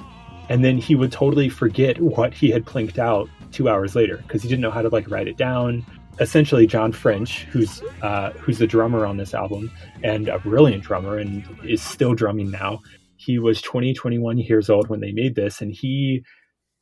And 0.49 0.65
then 0.65 0.79
he 0.79 0.95
would 0.95 1.13
totally 1.13 1.49
forget 1.49 2.01
what 2.01 2.33
he 2.33 2.51
had 2.51 2.65
plinked 2.65 2.99
out 2.99 3.29
two 3.53 3.69
hours 3.69 3.95
later 3.95 4.19
because 4.19 4.43
he 4.43 4.49
didn't 4.49 4.63
know 4.63 4.71
how 4.71 4.83
to 4.83 4.89
like 4.89 5.11
write 5.11 5.29
it 5.29 5.37
down. 5.37 5.85
Essentially, 6.21 6.67
John 6.67 6.91
French, 6.93 7.45
who's 7.45 7.83
uh, 8.03 8.31
who's 8.33 8.59
the 8.59 8.67
drummer 8.67 9.07
on 9.07 9.19
this 9.19 9.35
album 9.35 9.71
and 10.03 10.29
a 10.29 10.39
brilliant 10.39 10.83
drummer 10.83 11.19
and 11.19 11.45
is 11.65 11.83
still 11.83 12.15
drumming 12.15 12.51
now. 12.51 12.81
He 13.17 13.39
was 13.39 13.61
20, 13.61 13.95
21 13.95 14.39
years 14.39 14.71
old 14.71 14.89
when 14.89 15.01
they 15.01 15.13
made 15.13 15.35
this, 15.35 15.61
and 15.61 15.73
he 15.73 16.25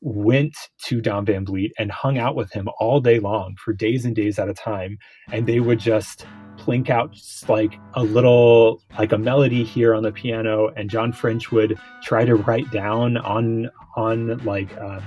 went 0.07 0.57
to 0.85 1.01
Don 1.01 1.25
Van 1.25 1.45
Vliet 1.45 1.73
and 1.81 1.91
hung 1.91 2.17
out 2.17 2.37
with 2.37 2.53
him 2.53 2.69
all 2.79 3.01
day 3.01 3.19
long 3.19 3.57
for 3.57 3.73
days 3.73 4.05
and 4.05 4.15
days 4.15 4.39
at 4.39 4.49
a 4.49 4.55
time. 4.55 4.99
And 5.33 5.49
they 5.49 5.59
would 5.59 5.81
just 5.81 6.25
plink 6.59 6.91
out 6.91 7.13
just 7.13 7.49
like 7.49 7.75
a 7.95 8.05
little, 8.05 8.81
like 8.97 9.11
a 9.11 9.19
melody 9.19 9.65
here 9.65 9.95
on 9.95 10.05
the 10.05 10.13
piano. 10.13 10.69
And 10.77 10.89
John 10.89 11.13
French 11.13 11.51
would 11.51 11.77
try 12.05 12.25
to 12.25 12.37
write 12.37 12.71
down 12.71 13.17
on, 13.17 13.69
on 13.97 14.39
like, 14.45 14.77
um, 14.79 15.03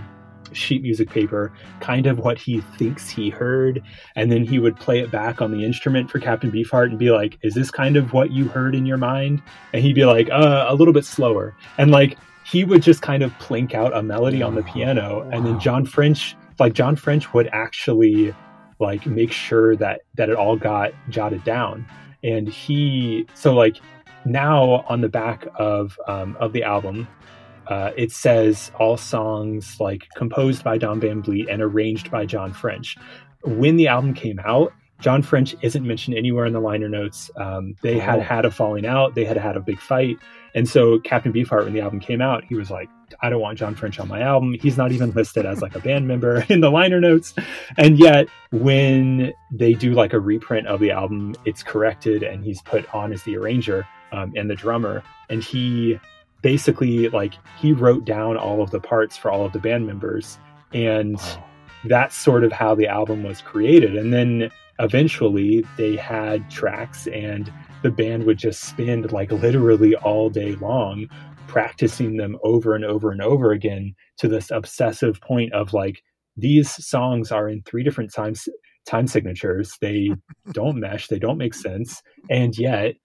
sheet 0.51 0.81
music 0.81 1.11
paper 1.11 1.53
kind 1.79 2.07
of 2.07 2.17
what 2.17 2.35
he 2.39 2.59
thinks 2.59 3.07
he 3.07 3.29
heard 3.29 3.83
and 4.15 4.31
then 4.31 4.43
he 4.43 4.57
would 4.57 4.75
play 4.77 4.97
it 4.97 5.11
back 5.11 5.43
on 5.43 5.51
the 5.51 5.63
instrument 5.63 6.09
for 6.09 6.17
captain 6.17 6.51
beefheart 6.51 6.85
and 6.87 6.97
be 6.97 7.11
like 7.11 7.37
is 7.43 7.53
this 7.53 7.69
kind 7.69 7.95
of 7.95 8.13
what 8.13 8.31
you 8.31 8.47
heard 8.47 8.73
in 8.73 8.83
your 8.83 8.97
mind 8.97 9.43
and 9.73 9.83
he'd 9.83 9.93
be 9.93 10.05
like 10.05 10.27
uh, 10.31 10.65
a 10.67 10.73
little 10.73 10.91
bit 10.91 11.05
slower 11.05 11.55
and 11.77 11.91
like 11.91 12.17
he 12.49 12.63
would 12.63 12.81
just 12.81 13.01
kind 13.01 13.23
of 13.23 13.31
plink 13.33 13.73
out 13.73 13.95
a 13.95 14.01
melody 14.01 14.41
on 14.41 14.55
the 14.55 14.63
piano 14.63 15.27
and 15.31 15.45
then 15.45 15.59
John 15.59 15.85
French 15.85 16.35
like 16.59 16.73
John 16.73 16.95
French 16.95 17.33
would 17.33 17.47
actually 17.51 18.33
like 18.79 19.05
make 19.05 19.31
sure 19.31 19.75
that 19.75 20.01
that 20.15 20.29
it 20.29 20.35
all 20.35 20.55
got 20.55 20.91
jotted 21.09 21.43
down 21.43 21.85
and 22.23 22.47
he 22.47 23.25
so 23.33 23.53
like 23.53 23.77
now 24.25 24.85
on 24.89 25.01
the 25.01 25.09
back 25.09 25.47
of 25.55 25.97
um, 26.07 26.35
of 26.39 26.53
the 26.53 26.63
album 26.63 27.07
uh, 27.69 27.91
it 27.95 28.11
says 28.11 28.71
all 28.79 28.97
songs 28.97 29.77
like 29.79 30.07
composed 30.15 30.63
by 30.63 30.77
Don 30.77 30.99
Van 30.99 31.21
Vliet 31.21 31.47
and 31.49 31.61
arranged 31.61 32.09
by 32.09 32.25
John 32.25 32.51
French. 32.51 32.97
When 33.43 33.77
the 33.77 33.87
album 33.87 34.15
came 34.15 34.39
out, 34.43 34.73
John 34.99 35.21
French 35.21 35.55
isn't 35.61 35.85
mentioned 35.85 36.17
anywhere 36.17 36.45
in 36.45 36.53
the 36.53 36.59
liner 36.59 36.89
notes. 36.89 37.29
Um, 37.37 37.75
they 37.83 37.97
oh. 37.97 37.99
had 37.99 38.21
had 38.21 38.45
a 38.45 38.51
falling 38.51 38.87
out. 38.87 39.13
They 39.13 39.23
had 39.23 39.37
had 39.37 39.55
a 39.55 39.61
big 39.61 39.79
fight. 39.79 40.17
And 40.55 40.67
so 40.67 40.99
Captain 40.99 41.31
Beefheart, 41.31 41.65
when 41.65 41.73
the 41.73 41.81
album 41.81 41.99
came 41.99 42.21
out, 42.21 42.43
he 42.43 42.55
was 42.55 42.69
like, 42.69 42.89
I 43.21 43.29
don't 43.29 43.41
want 43.41 43.57
John 43.57 43.75
French 43.75 43.99
on 43.99 44.07
my 44.07 44.21
album. 44.21 44.55
He's 44.61 44.77
not 44.77 44.91
even 44.91 45.11
listed 45.11 45.45
as 45.45 45.61
like 45.61 45.75
a 45.75 45.79
band 45.79 46.07
member 46.07 46.45
in 46.49 46.61
the 46.61 46.69
liner 46.69 46.99
notes. 46.99 47.33
And 47.77 47.97
yet 47.99 48.27
when 48.51 49.33
they 49.51 49.73
do 49.73 49.93
like 49.93 50.13
a 50.13 50.19
reprint 50.19 50.67
of 50.67 50.79
the 50.79 50.91
album, 50.91 51.35
it's 51.45 51.63
corrected 51.63 52.23
and 52.23 52.43
he's 52.43 52.61
put 52.61 52.91
on 52.93 53.13
as 53.13 53.23
the 53.23 53.37
arranger 53.37 53.87
um, 54.11 54.33
and 54.35 54.49
the 54.49 54.55
drummer. 54.55 55.03
And 55.29 55.43
he 55.43 55.99
basically 56.41 57.09
like 57.09 57.33
he 57.57 57.73
wrote 57.73 58.05
down 58.05 58.37
all 58.37 58.61
of 58.61 58.71
the 58.71 58.79
parts 58.79 59.17
for 59.17 59.29
all 59.29 59.45
of 59.45 59.53
the 59.53 59.59
band 59.59 59.85
members 59.85 60.39
and 60.73 61.17
wow. 61.17 61.43
that's 61.85 62.15
sort 62.15 62.43
of 62.43 62.51
how 62.51 62.73
the 62.73 62.87
album 62.87 63.23
was 63.23 63.41
created 63.41 63.95
and 63.97 64.13
then 64.13 64.49
eventually 64.79 65.65
they 65.77 65.95
had 65.95 66.49
tracks 66.49 67.07
and 67.07 67.51
the 67.81 67.91
band 67.91 68.25
would 68.25 68.37
just 68.37 68.63
spend 68.63 69.11
like 69.11 69.31
literally 69.31 69.95
all 69.95 70.29
day 70.29 70.55
long 70.55 71.07
practicing 71.47 72.17
them 72.17 72.37
over 72.43 72.75
and 72.75 72.85
over 72.85 73.11
and 73.11 73.21
over 73.21 73.51
again 73.51 73.95
to 74.17 74.27
this 74.27 74.51
obsessive 74.51 75.19
point 75.21 75.51
of 75.53 75.73
like 75.73 76.03
these 76.37 76.85
songs 76.85 77.31
are 77.31 77.49
in 77.49 77.61
three 77.63 77.83
different 77.83 78.13
times 78.13 78.47
time 78.85 79.07
signatures. 79.07 79.75
They 79.81 80.09
don't 80.51 80.79
mesh. 80.79 81.07
They 81.07 81.19
don't 81.19 81.37
make 81.37 81.53
sense. 81.53 82.01
And 82.29 82.57
yet 82.57 82.95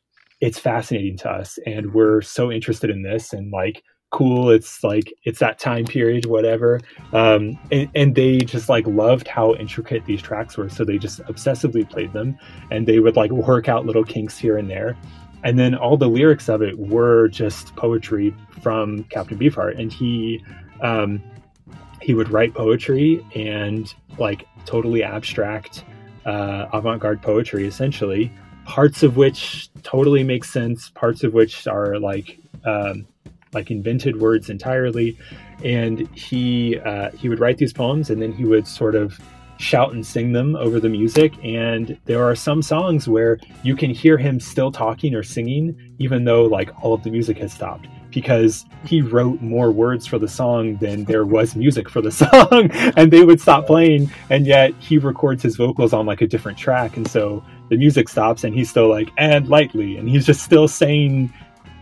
it's 0.41 0.59
fascinating 0.59 1.17
to 1.19 1.31
us. 1.31 1.59
And 1.67 1.95
we're 1.95 2.21
so 2.21 2.51
interested 2.51 2.91
in 2.91 3.03
this. 3.03 3.33
And 3.33 3.51
like 3.53 3.83
cool 4.15 4.49
it's 4.49 4.85
like 4.85 5.13
it's 5.25 5.41
that 5.41 5.59
time 5.59 5.85
period 5.85 6.27
whatever. 6.27 6.81
Um, 7.13 7.59
and, 7.73 7.91
and, 7.97 8.15
they 8.15 8.39
just 8.39 8.69
like 8.69 8.87
loved 8.87 9.27
how 9.27 9.55
intricate 9.57 10.05
these 10.05 10.23
tracks 10.23 10.57
were 10.57 10.69
so 10.69 10.85
they 10.85 10.99
just 10.99 11.19
obsessively 11.25 11.89
played 11.89 12.13
them 12.13 12.39
and 12.71 12.87
they 12.87 13.01
would 13.01 13.17
like 13.17 13.33
work 13.33 13.69
out 13.69 13.87
little 13.87 14.05
kinks 14.05 14.39
here 14.39 14.57
and 14.57 14.71
there. 14.71 14.97
And 15.43 15.59
then 15.59 15.75
all 15.75 15.97
the 15.97 16.09
lyrics 16.09 16.49
of 16.49 16.63
it 16.63 16.79
were 16.79 17.27
just 17.27 17.75
poetry 17.75 18.33
from 18.63 19.03
captain 19.05 19.37
beefheart 19.37 19.81
and 19.81 19.93
he 19.93 20.45
um, 20.81 21.21
he 22.01 22.15
would 22.15 22.29
write 22.29 22.55
poetry 22.55 23.21
and 23.35 23.93
like 24.17 24.47
totally 24.65 25.03
abstract 25.03 25.83
uh, 26.25 26.67
avant-garde 26.73 27.21
poetry 27.21 27.67
essentially 27.67 28.33
parts 28.65 29.03
of 29.03 29.17
which 29.17 29.71
totally 29.83 30.23
make 30.23 30.45
sense 30.45 30.91
parts 30.91 31.25
of 31.25 31.35
which 31.35 31.67
are 31.67 31.99
like 31.99 32.39
um, 32.65 33.05
like 33.55 33.71
invented 33.71 34.21
words 34.21 34.51
entirely. 34.51 35.17
And 35.65 36.09
he 36.17 36.79
uh, 36.81 37.11
he 37.13 37.29
would 37.29 37.41
write 37.41 37.59
these 37.59 37.73
poems, 37.73 38.11
and 38.11 38.21
then 38.21 38.33
he 38.33 38.45
would 38.45 38.67
sort 38.67 38.95
of 38.95 39.19
shout 39.59 39.93
and 39.93 40.05
sing 40.05 40.33
them 40.33 40.57
over 40.57 40.81
the 40.81 40.89
music. 40.89 41.33
And 41.45 41.99
there 42.05 42.25
are 42.25 42.35
some 42.35 42.63
songs 42.63 43.09
where 43.09 43.39
you 43.63 43.77
can 43.77 43.91
hear 43.91 44.19
him 44.19 44.41
still 44.41 44.73
talking 44.73 45.15
or 45.15 45.23
singing, 45.23 45.95
even 45.99 46.25
though 46.25 46.45
like 46.45 46.71
all 46.83 46.95
of 46.95 47.03
the 47.03 47.11
music 47.11 47.39
has 47.39 47.53
stopped 47.53 47.87
because 48.15 48.65
he 48.87 49.03
wrote 49.03 49.43
more 49.43 49.73
words 49.73 50.07
for 50.07 50.19
the 50.19 50.29
song 50.29 50.77
than 50.77 51.05
there 51.05 51.27
was 51.27 51.57
music 51.57 51.91
for 51.91 52.01
the 52.01 52.13
song 52.13 52.71
and 52.97 53.11
they 53.11 53.25
would 53.25 53.41
stop 53.41 53.67
playing 53.67 54.11
and 54.31 54.47
yet 54.47 54.73
he 54.79 54.99
records 54.99 55.43
his 55.43 55.57
vocals 55.57 55.93
on 55.93 56.07
like 56.07 56.23
a 56.23 56.27
different 56.27 56.57
track 56.57 56.97
and 56.97 57.09
so 57.09 57.45
the 57.71 57.77
music 57.77 58.09
stops 58.09 58.45
and 58.45 58.55
he's 58.55 58.71
still 58.71 58.89
like 58.89 59.11
and 59.19 59.49
lightly 59.49 59.97
and 59.97 60.09
he's 60.09 60.25
just 60.25 60.43
still 60.43 60.69
saying 60.69 61.33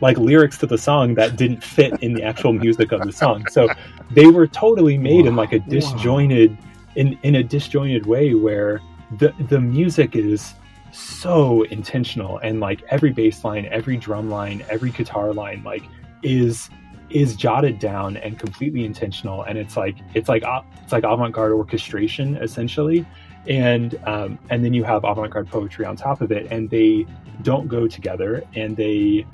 like 0.03 0.19
lyrics 0.19 0.59
to 0.59 0.67
the 0.67 0.77
song 0.77 1.15
that 1.15 1.37
didn't 1.37 1.65
fit 1.65 1.95
in 2.03 2.13
the 2.13 2.23
actual 2.23 2.53
music 2.53 2.93
of 2.93 3.01
the 3.03 3.13
song. 3.13 3.47
So 3.49 3.69
they 4.11 4.27
were 4.27 4.47
totally 4.47 4.99
made 4.99 5.23
wow. 5.23 5.29
in 5.29 5.37
like 5.37 5.53
a 5.53 5.61
disjointed 5.61 6.59
in 6.97 7.19
in 7.23 7.37
a 7.37 7.43
disjointed 7.43 8.05
way 8.05 8.35
where 8.35 8.83
the 9.19 9.33
the 9.49 9.61
music 9.61 10.15
is 10.15 10.55
so 10.93 11.63
intentional 11.65 12.39
and 12.39 12.61
like 12.61 12.83
every 12.91 13.13
bass 13.13 13.45
line, 13.45 13.67
every 13.71 13.97
drum 13.97 14.29
line, 14.29 14.63
every 14.69 14.91
guitar 14.91 15.33
line 15.33 15.63
like 15.65 15.85
is 16.23 16.69
is 17.09 17.37
jotted 17.37 17.79
down 17.79 18.17
and 18.19 18.39
completely 18.39 18.85
intentional. 18.85 19.43
And 19.43 19.57
it's 19.57 19.77
like 19.77 19.97
it's 20.15 20.29
like 20.29 20.43
it's 20.83 20.93
like 20.93 21.05
avant-garde 21.05 21.53
orchestration 21.53 22.37
essentially. 22.37 23.07
And 23.47 23.99
um, 24.07 24.39
and 24.51 24.65
then 24.65 24.75
you 24.75 24.85
have 24.85 25.05
avant-garde 25.05 25.49
poetry 25.49 25.85
on 25.85 25.97
top 25.97 26.21
of 26.21 26.33
it. 26.33 26.47
And 26.51 26.69
they 26.71 27.07
don't 27.43 27.69
go 27.69 27.87
together. 27.87 28.43
And 28.55 28.77
they 28.77 29.27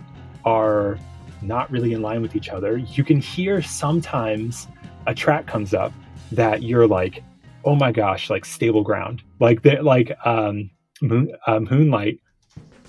are 0.48 0.98
not 1.42 1.70
really 1.70 1.92
in 1.92 2.00
line 2.00 2.22
with 2.22 2.34
each 2.34 2.48
other. 2.48 2.78
You 2.78 3.04
can 3.04 3.20
hear 3.20 3.60
sometimes 3.62 4.66
a 5.06 5.14
track 5.14 5.46
comes 5.46 5.74
up 5.74 5.92
that 6.32 6.62
you're 6.62 6.86
like, 6.86 7.22
oh 7.64 7.74
my 7.74 7.92
gosh, 7.92 8.30
like 8.30 8.44
stable 8.44 8.82
ground. 8.82 9.22
Like 9.40 9.62
that, 9.62 9.84
like 9.84 10.16
um, 10.24 10.70
Moon, 11.02 11.30
uh, 11.46 11.60
Moonlight 11.60 12.18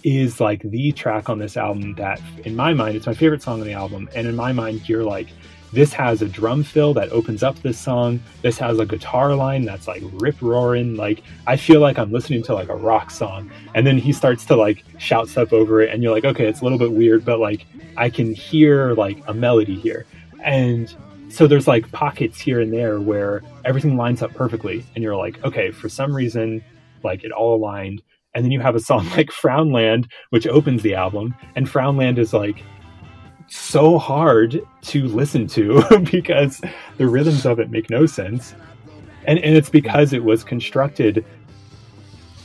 is 0.03 0.39
like 0.39 0.61
the 0.63 0.91
track 0.93 1.29
on 1.29 1.37
this 1.39 1.57
album 1.57 1.95
that, 1.95 2.21
in 2.45 2.55
my 2.55 2.73
mind, 2.73 2.95
it's 2.95 3.05
my 3.05 3.13
favorite 3.13 3.41
song 3.41 3.59
on 3.59 3.67
the 3.67 3.73
album. 3.73 4.09
And 4.15 4.25
in 4.25 4.35
my 4.35 4.53
mind, 4.53 4.87
you're 4.87 5.03
like, 5.03 5.27
this 5.71 5.93
has 5.93 6.21
a 6.21 6.27
drum 6.27 6.63
fill 6.63 6.93
that 6.95 7.11
opens 7.11 7.43
up 7.43 7.61
this 7.61 7.77
song. 7.77 8.19
This 8.41 8.57
has 8.57 8.79
a 8.79 8.85
guitar 8.85 9.35
line 9.35 9.65
that's 9.65 9.87
like 9.87 10.01
rip 10.13 10.41
roaring. 10.41 10.95
Like 10.95 11.21
I 11.47 11.57
feel 11.57 11.79
like 11.79 11.99
I'm 11.99 12.11
listening 12.11 12.43
to 12.43 12.53
like 12.53 12.69
a 12.69 12.75
rock 12.75 13.11
song. 13.11 13.51
And 13.75 13.85
then 13.85 13.97
he 13.97 14.11
starts 14.11 14.45
to 14.45 14.55
like 14.55 14.83
shout 14.97 15.29
stuff 15.29 15.53
over 15.53 15.81
it, 15.81 15.93
and 15.93 16.01
you're 16.01 16.13
like, 16.13 16.25
okay, 16.25 16.47
it's 16.47 16.61
a 16.61 16.63
little 16.63 16.79
bit 16.79 16.91
weird, 16.91 17.23
but 17.23 17.39
like 17.39 17.65
I 17.97 18.09
can 18.09 18.33
hear 18.33 18.93
like 18.93 19.21
a 19.27 19.33
melody 19.33 19.75
here. 19.75 20.05
And 20.43 20.93
so 21.29 21.45
there's 21.45 21.67
like 21.67 21.91
pockets 21.91 22.39
here 22.39 22.59
and 22.59 22.73
there 22.73 22.99
where 22.99 23.43
everything 23.65 23.97
lines 23.97 24.21
up 24.21 24.33
perfectly, 24.33 24.83
and 24.95 25.03
you're 25.03 25.17
like, 25.17 25.43
okay, 25.43 25.71
for 25.71 25.89
some 25.89 26.15
reason, 26.15 26.63
like 27.03 27.23
it 27.23 27.31
all 27.31 27.55
aligned. 27.55 28.01
And 28.33 28.43
then 28.43 28.51
you 28.51 28.59
have 28.59 28.75
a 28.75 28.79
song 28.79 29.07
like 29.17 29.29
Frownland, 29.29 30.09
which 30.31 30.47
opens 30.47 30.81
the 30.81 30.95
album, 30.95 31.35
and 31.55 31.67
Frownland 31.67 32.17
is 32.17 32.33
like 32.33 32.63
so 33.49 33.97
hard 33.97 34.61
to 34.83 35.07
listen 35.07 35.47
to 35.47 35.83
because 36.11 36.61
the 36.97 37.07
rhythms 37.07 37.45
of 37.45 37.59
it 37.59 37.69
make 37.69 37.89
no 37.89 38.05
sense. 38.05 38.53
And, 39.25 39.39
and 39.39 39.55
it's 39.55 39.69
because 39.69 40.13
it 40.13 40.23
was 40.23 40.43
constructed 40.43 41.25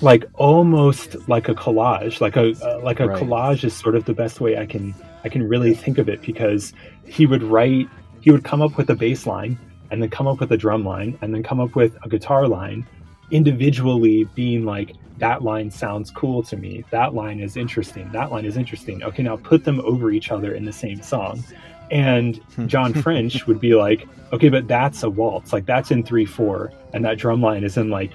like 0.00 0.24
almost 0.34 1.16
like 1.28 1.48
a 1.48 1.55
collage 1.55 2.20
like 2.20 2.36
a 2.36 2.50
uh, 2.62 2.80
like 2.82 3.00
a 3.00 3.07
right. 3.07 3.22
collage 3.22 3.64
is 3.64 3.74
sort 3.74 3.94
of 3.94 4.05
the 4.05 4.12
best 4.12 4.40
way 4.40 4.59
i 4.59 4.66
can 4.66 4.92
i 5.22 5.28
can 5.28 5.48
really 5.48 5.72
think 5.72 5.98
of 5.98 6.09
it 6.09 6.20
because 6.20 6.72
he 7.07 7.26
would 7.26 7.42
write 7.42 7.88
he 8.20 8.30
would 8.30 8.44
come 8.44 8.61
up 8.61 8.76
with 8.76 8.90
a 8.90 8.94
bass 8.94 9.26
line 9.26 9.59
and 9.90 10.02
then 10.02 10.11
come 10.11 10.26
up 10.26 10.40
with 10.40 10.50
a 10.50 10.57
drum 10.57 10.84
line 10.84 11.16
and 11.22 11.32
then 11.32 11.42
come 11.42 11.61
up 11.61 11.74
with 11.76 11.96
a 12.02 12.09
guitar 12.09 12.48
line 12.48 12.86
individually 13.30 14.24
being 14.34 14.64
like 14.64 14.92
that 15.19 15.43
line 15.43 15.71
sounds 15.71 16.11
cool 16.11 16.43
to 16.45 16.57
me. 16.57 16.85
That 16.91 17.15
line 17.15 17.41
is 17.41 17.57
interesting. 17.57 18.11
That 18.12 18.33
line 18.33 18.45
is 18.45 18.57
interesting. 18.57 19.03
Okay, 19.03 19.23
now 19.23 19.37
put 19.37 19.65
them 19.65 19.81
over 19.81 20.11
each 20.11 20.31
other 20.31 20.55
in 20.55 20.65
the 20.65 20.73
same 20.73 21.03
song. 21.03 21.45
And 21.91 22.37
hmm. 22.37 22.67
John 22.67 22.95
French 23.03 23.47
would 23.47 23.61
be 23.61 23.75
like, 23.75 24.09
okay, 24.33 24.49
but 24.49 24.67
that's 24.67 25.03
a 25.03 25.11
waltz. 25.11 25.53
Like 25.53 25.67
that's 25.67 25.91
in 25.91 26.03
3 26.03 26.25
4, 26.25 26.73
and 26.93 27.05
that 27.05 27.19
drum 27.19 27.41
line 27.41 27.65
is 27.65 27.77
in 27.77 27.91
like 27.91 28.12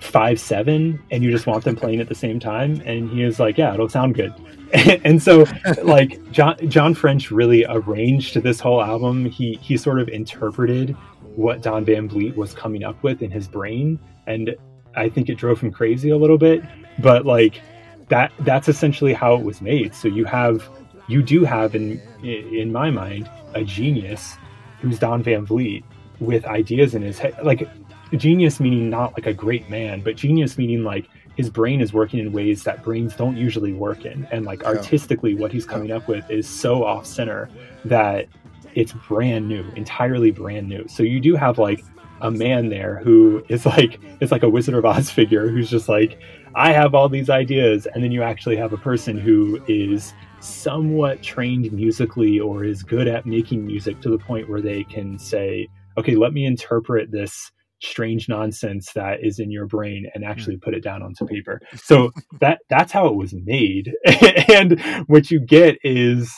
5 0.00 0.38
7, 0.38 1.02
and 1.10 1.22
you 1.22 1.30
just 1.30 1.46
want 1.46 1.64
them 1.64 1.76
playing 1.76 2.00
at 2.00 2.08
the 2.08 2.14
same 2.14 2.38
time. 2.38 2.82
And 2.84 3.08
he 3.10 3.22
is 3.22 3.40
like, 3.40 3.56
yeah, 3.56 3.72
it'll 3.72 3.88
sound 3.88 4.14
good. 4.14 4.34
and 5.04 5.22
so 5.22 5.44
like 5.82 6.18
John 6.32 6.56
John 6.68 6.94
French 6.94 7.30
really 7.30 7.64
arranged 7.68 8.42
this 8.42 8.60
whole 8.60 8.82
album. 8.82 9.26
He 9.26 9.58
he 9.62 9.76
sort 9.76 10.00
of 10.00 10.08
interpreted 10.08 10.96
what 11.36 11.62
Don 11.62 11.84
Van 11.84 12.08
Vliet 12.08 12.36
was 12.36 12.52
coming 12.52 12.84
up 12.84 13.02
with 13.02 13.22
in 13.22 13.30
his 13.30 13.48
brain 13.48 13.98
and 14.26 14.54
I 14.96 15.08
think 15.08 15.28
it 15.28 15.36
drove 15.36 15.60
him 15.60 15.70
crazy 15.70 16.10
a 16.10 16.16
little 16.16 16.38
bit. 16.38 16.62
But 16.98 17.26
like 17.26 17.60
that 18.08 18.32
that's 18.40 18.68
essentially 18.68 19.12
how 19.14 19.34
it 19.34 19.42
was 19.42 19.60
made. 19.60 19.94
So 19.94 20.08
you 20.08 20.24
have 20.24 20.68
you 21.08 21.22
do 21.22 21.44
have 21.44 21.74
in 21.74 22.00
in 22.22 22.72
my 22.72 22.90
mind 22.90 23.30
a 23.54 23.64
genius 23.64 24.36
who's 24.80 24.98
Don 24.98 25.22
Van 25.22 25.46
Vliet 25.46 25.84
with 26.20 26.44
ideas 26.44 26.94
in 26.94 27.02
his 27.02 27.18
head 27.18 27.34
like 27.42 27.68
genius 28.16 28.60
meaning 28.60 28.90
not 28.90 29.14
like 29.14 29.26
a 29.26 29.32
great 29.32 29.68
man, 29.70 30.00
but 30.00 30.16
genius 30.16 30.58
meaning 30.58 30.84
like 30.84 31.08
his 31.36 31.48
brain 31.48 31.80
is 31.80 31.92
working 31.92 32.20
in 32.20 32.32
ways 32.32 32.62
that 32.64 32.82
brains 32.82 33.16
don't 33.16 33.36
usually 33.36 33.72
work 33.72 34.04
in. 34.04 34.28
And 34.30 34.44
like 34.44 34.64
artistically 34.64 35.34
what 35.34 35.50
he's 35.50 35.64
coming 35.64 35.90
up 35.90 36.06
with 36.08 36.30
is 36.30 36.46
so 36.46 36.84
off 36.84 37.06
center 37.06 37.48
that 37.86 38.26
it's 38.74 38.92
brand 38.92 39.48
new, 39.48 39.64
entirely 39.76 40.30
brand 40.30 40.68
new. 40.68 40.86
So 40.88 41.02
you 41.02 41.20
do 41.20 41.34
have 41.36 41.58
like 41.58 41.82
a 42.22 42.30
man 42.30 42.70
there 42.70 43.00
who 43.04 43.44
is 43.48 43.66
like 43.66 44.00
it's 44.20 44.32
like 44.32 44.42
a 44.42 44.48
Wizard 44.48 44.74
of 44.74 44.84
Oz 44.84 45.10
figure 45.10 45.48
who's 45.48 45.68
just 45.68 45.88
like 45.88 46.18
I 46.54 46.72
have 46.72 46.94
all 46.94 47.08
these 47.08 47.30
ideas, 47.30 47.86
and 47.86 48.02
then 48.04 48.12
you 48.12 48.22
actually 48.22 48.56
have 48.56 48.72
a 48.72 48.78
person 48.78 49.18
who 49.18 49.60
is 49.66 50.12
somewhat 50.40 51.22
trained 51.22 51.72
musically 51.72 52.38
or 52.40 52.64
is 52.64 52.82
good 52.82 53.08
at 53.08 53.26
making 53.26 53.66
music 53.66 54.00
to 54.00 54.10
the 54.10 54.18
point 54.18 54.48
where 54.48 54.60
they 54.60 54.84
can 54.84 55.18
say, 55.18 55.68
okay, 55.96 56.14
let 56.16 56.32
me 56.32 56.44
interpret 56.44 57.10
this 57.10 57.50
strange 57.80 58.28
nonsense 58.28 58.92
that 58.92 59.24
is 59.24 59.38
in 59.38 59.50
your 59.50 59.66
brain 59.66 60.06
and 60.14 60.24
actually 60.24 60.56
put 60.56 60.74
it 60.74 60.82
down 60.82 61.02
onto 61.02 61.26
paper. 61.26 61.60
So 61.74 62.10
that 62.40 62.60
that's 62.68 62.92
how 62.92 63.06
it 63.06 63.14
was 63.14 63.34
made. 63.34 63.92
and 64.52 64.80
what 65.06 65.30
you 65.30 65.40
get 65.40 65.78
is 65.82 66.32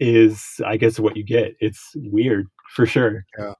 is 0.00 0.60
I 0.66 0.76
guess 0.76 0.98
what 0.98 1.16
you 1.16 1.24
get. 1.24 1.54
It's 1.60 1.92
weird 1.96 2.46
for 2.74 2.86
sure. 2.86 3.24
Yeah. 3.38 3.54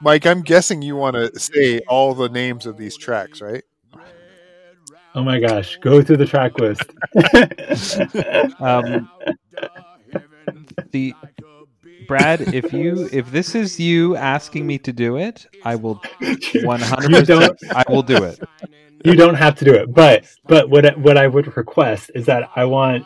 Mike, 0.00 0.26
I'm 0.26 0.42
guessing 0.42 0.82
you 0.82 0.96
want 0.96 1.16
to 1.16 1.38
say 1.38 1.80
all 1.88 2.14
the 2.14 2.28
names 2.28 2.66
of 2.66 2.76
these 2.76 2.96
tracks, 2.96 3.40
right? 3.40 3.62
Oh 5.14 5.24
my 5.24 5.40
gosh, 5.40 5.76
go 5.78 6.02
through 6.02 6.18
the 6.18 6.26
track 6.26 6.58
list. 6.58 6.82
um, 8.60 9.10
the 10.92 11.14
Brad, 12.06 12.54
if 12.54 12.72
you 12.72 13.08
if 13.12 13.30
this 13.30 13.54
is 13.54 13.78
you 13.78 14.16
asking 14.16 14.66
me 14.66 14.78
to 14.78 14.92
do 14.92 15.16
it, 15.16 15.46
I 15.64 15.76
will 15.76 16.00
100. 16.62 17.26
percent 17.26 17.58
I 17.70 17.84
will 17.88 18.02
do 18.02 18.24
it. 18.24 18.40
You 19.04 19.14
don't 19.14 19.34
have 19.34 19.54
to 19.56 19.64
do 19.64 19.74
it, 19.74 19.92
but 19.92 20.24
but 20.44 20.70
what 20.70 20.98
what 20.98 21.16
I 21.16 21.26
would 21.26 21.56
request 21.56 22.10
is 22.14 22.26
that 22.26 22.50
I 22.56 22.64
want 22.64 23.04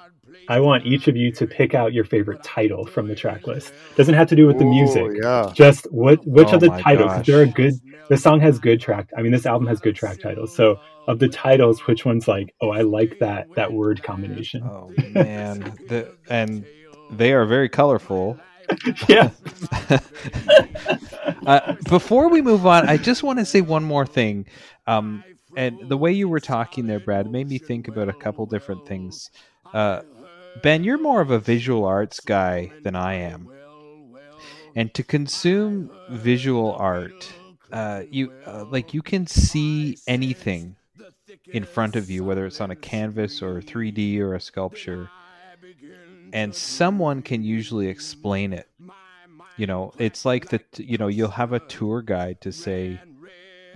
I 0.49 0.61
want 0.61 0.87
each 0.87 1.09
of 1.09 1.17
you 1.17 1.33
to 1.33 1.47
pick 1.47 1.75
out 1.75 1.93
your 1.93 2.05
favorite 2.05 2.43
title 2.43 2.87
from 2.87 3.09
the 3.09 3.15
track 3.15 3.47
list. 3.47 3.73
Doesn't 3.97 4.15
have 4.15 4.29
to 4.29 4.37
do 4.37 4.47
with 4.47 4.59
the 4.59 4.65
Ooh, 4.65 4.71
music. 4.71 5.13
yeah. 5.23 5.51
Just 5.55 5.87
what 5.93 6.27
which 6.27 6.49
Oh 6.49 6.55
of 6.55 6.61
the 6.61 6.69
titles? 6.69 7.13
gosh. 7.13 7.27
There 7.27 7.43
are 7.43 7.47
good. 7.47 7.75
The 8.09 8.17
song 8.17 8.41
has 8.41 8.59
good 8.59 8.81
track. 8.81 9.11
I 9.17 9.23
mean, 9.23 9.33
this 9.33 9.47
album 9.47 9.67
has 9.69 9.81
good 9.81 9.97
track 9.97 10.21
titles. 10.21 10.55
So 10.55 10.79
of 11.07 11.19
the 11.19 11.29
titles, 11.29 11.87
which 11.87 12.05
one's 12.05 12.29
like, 12.29 12.55
oh, 12.61 12.71
I 12.71 12.83
like 12.83 13.19
that 13.21 13.47
that 13.57 13.73
word 13.73 14.03
combination. 14.03 14.63
Oh 14.63 14.91
man, 15.13 15.61
the, 15.89 16.15
and 16.29 16.65
they 17.11 17.33
are 17.33 17.47
very 17.47 17.69
colorful. 17.69 18.39
yeah. 19.09 19.31
uh, 21.47 21.75
before 21.89 22.29
we 22.29 22.41
move 22.43 22.67
on, 22.67 22.89
I 22.89 22.97
just 22.97 23.23
want 23.23 23.39
to 23.39 23.45
say 23.45 23.61
one 23.61 23.85
more 23.85 24.07
thing. 24.07 24.47
Um, 24.87 25.23
and 25.57 25.79
the 25.89 25.97
way 25.97 26.13
you 26.13 26.29
were 26.29 26.41
talking 26.41 26.87
there, 26.87 27.01
Brad, 27.01 27.31
made 27.31 27.49
me 27.49 27.59
think 27.59 27.89
about 27.89 28.09
a 28.09 28.13
couple 28.13 28.45
different 28.47 28.87
things. 28.87 29.31
Uh, 29.73 30.03
ben, 30.63 30.85
you're 30.85 30.99
more 30.99 31.21
of 31.21 31.31
a 31.31 31.39
visual 31.39 31.85
arts 31.85 32.21
guy 32.21 32.73
than 32.83 32.97
I 32.97 33.15
am, 33.15 33.49
and 34.75 34.93
to 34.95 35.03
consume 35.03 35.91
visual 36.11 36.73
art, 36.75 37.33
uh, 37.73 38.03
you 38.11 38.33
uh, 38.47 38.65
like 38.71 38.95
you 38.95 39.03
can 39.03 39.27
see 39.27 39.99
anything 40.07 40.77
in 41.47 41.65
front 41.65 41.97
of 41.97 42.11
you, 42.11 42.25
whether 42.25 42.47
it's 42.47 42.61
on 42.61 42.71
a 42.71 42.77
canvas 42.77 43.43
or 43.43 43.61
3D 43.61 44.19
or 44.19 44.35
a 44.35 44.41
sculpture, 44.41 45.11
and 46.33 46.55
someone 46.55 47.23
can 47.23 47.43
usually 47.43 47.89
explain 47.89 48.53
it. 48.53 48.69
You 49.57 49.67
know 49.67 49.93
it's 49.99 50.25
like 50.25 50.49
that 50.49 50.79
you 50.79 50.99
know 50.99 51.07
you'll 51.07 51.29
have 51.31 51.53
a 51.53 51.61
tour 51.61 52.03
guide 52.03 52.41
to 52.41 52.51
say 52.51 53.01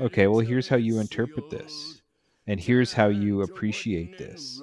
okay 0.01 0.26
well 0.26 0.41
here's 0.41 0.68
how 0.68 0.76
you 0.76 0.99
interpret 0.99 1.51
this 1.51 2.03
and 2.49 2.59
here's 2.59 2.93
how 2.93 3.07
you 3.09 3.43
appreciate 3.43 4.18
this 4.18 4.61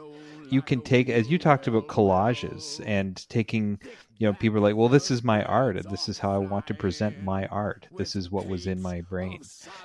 you 0.49 0.61
can 0.61 0.81
take 0.81 1.09
as 1.09 1.29
you 1.29 1.37
talked 1.37 1.67
about 1.67 1.87
collages 1.87 2.81
and 2.85 3.27
taking 3.29 3.79
you 4.17 4.27
know 4.27 4.33
people 4.33 4.57
are 4.57 4.61
like 4.61 4.75
well 4.75 4.89
this 4.89 5.11
is 5.11 5.23
my 5.23 5.43
art 5.43 5.75
and 5.77 5.89
this 5.91 6.07
is 6.07 6.17
how 6.17 6.31
i 6.33 6.37
want 6.37 6.65
to 6.67 6.73
present 6.73 7.23
my 7.23 7.45
art. 7.47 7.87
This 7.97 8.15
is 8.15 8.31
what 8.31 8.47
was 8.47 8.67
in 8.67 8.81
my 8.81 9.01
brain. 9.01 9.41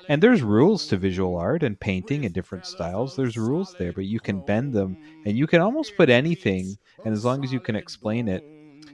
And 0.08 0.22
there's 0.22 0.42
rules 0.42 0.86
to 0.88 0.96
visual 0.96 1.36
art 1.36 1.62
and 1.62 1.78
painting 1.78 2.24
and 2.24 2.34
different 2.34 2.66
styles. 2.66 3.16
There's 3.16 3.36
rules 3.36 3.74
there 3.78 3.92
but 3.92 4.04
you 4.04 4.20
can 4.20 4.40
bend 4.40 4.72
them 4.72 4.96
and 5.26 5.36
you 5.36 5.46
can 5.46 5.60
almost 5.60 5.96
put 5.96 6.10
anything 6.10 6.76
and 7.04 7.12
as 7.12 7.24
long 7.24 7.44
as 7.44 7.52
you 7.52 7.60
can 7.60 7.76
explain 7.76 8.28
it 8.28 8.44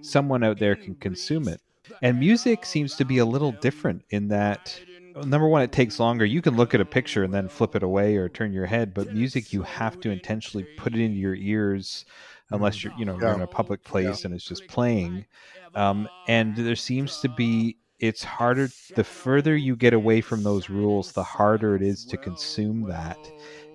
someone 0.00 0.44
out 0.44 0.58
there 0.58 0.76
can 0.76 0.94
consume 0.94 1.48
it. 1.48 1.60
And 2.02 2.18
music 2.18 2.64
seems 2.64 2.96
to 2.96 3.04
be 3.04 3.18
a 3.18 3.24
little 3.24 3.52
different 3.52 4.02
in 4.10 4.28
that 4.28 4.78
number 5.24 5.48
one, 5.48 5.62
it 5.62 5.72
takes 5.72 5.98
longer. 5.98 6.24
You 6.24 6.42
can 6.42 6.56
look 6.56 6.74
at 6.74 6.80
a 6.80 6.84
picture 6.84 7.22
and 7.24 7.32
then 7.32 7.48
flip 7.48 7.74
it 7.76 7.82
away 7.82 8.16
or 8.16 8.28
turn 8.28 8.52
your 8.52 8.66
head, 8.66 8.92
but 8.94 9.12
music 9.14 9.52
you 9.52 9.62
have 9.62 10.00
to 10.00 10.10
intentionally 10.10 10.66
put 10.76 10.94
it 10.94 11.00
into 11.00 11.18
your 11.18 11.34
ears 11.34 12.04
unless 12.50 12.84
you're 12.84 12.92
you 12.98 13.04
know 13.04 13.18
you're 13.18 13.34
in 13.34 13.40
a 13.42 13.46
public 13.46 13.82
place 13.82 14.24
and 14.24 14.34
it's 14.34 14.44
just 14.44 14.66
playing. 14.68 15.26
Um, 15.74 16.08
and 16.28 16.56
there 16.56 16.76
seems 16.76 17.20
to 17.20 17.28
be 17.28 17.78
it's 17.98 18.22
harder 18.22 18.68
the 18.94 19.04
further 19.04 19.56
you 19.56 19.74
get 19.74 19.94
away 19.94 20.20
from 20.20 20.42
those 20.42 20.68
rules, 20.68 21.12
the 21.12 21.22
harder 21.22 21.74
it 21.76 21.82
is 21.82 22.04
to 22.06 22.16
consume 22.16 22.82
that. 22.88 23.18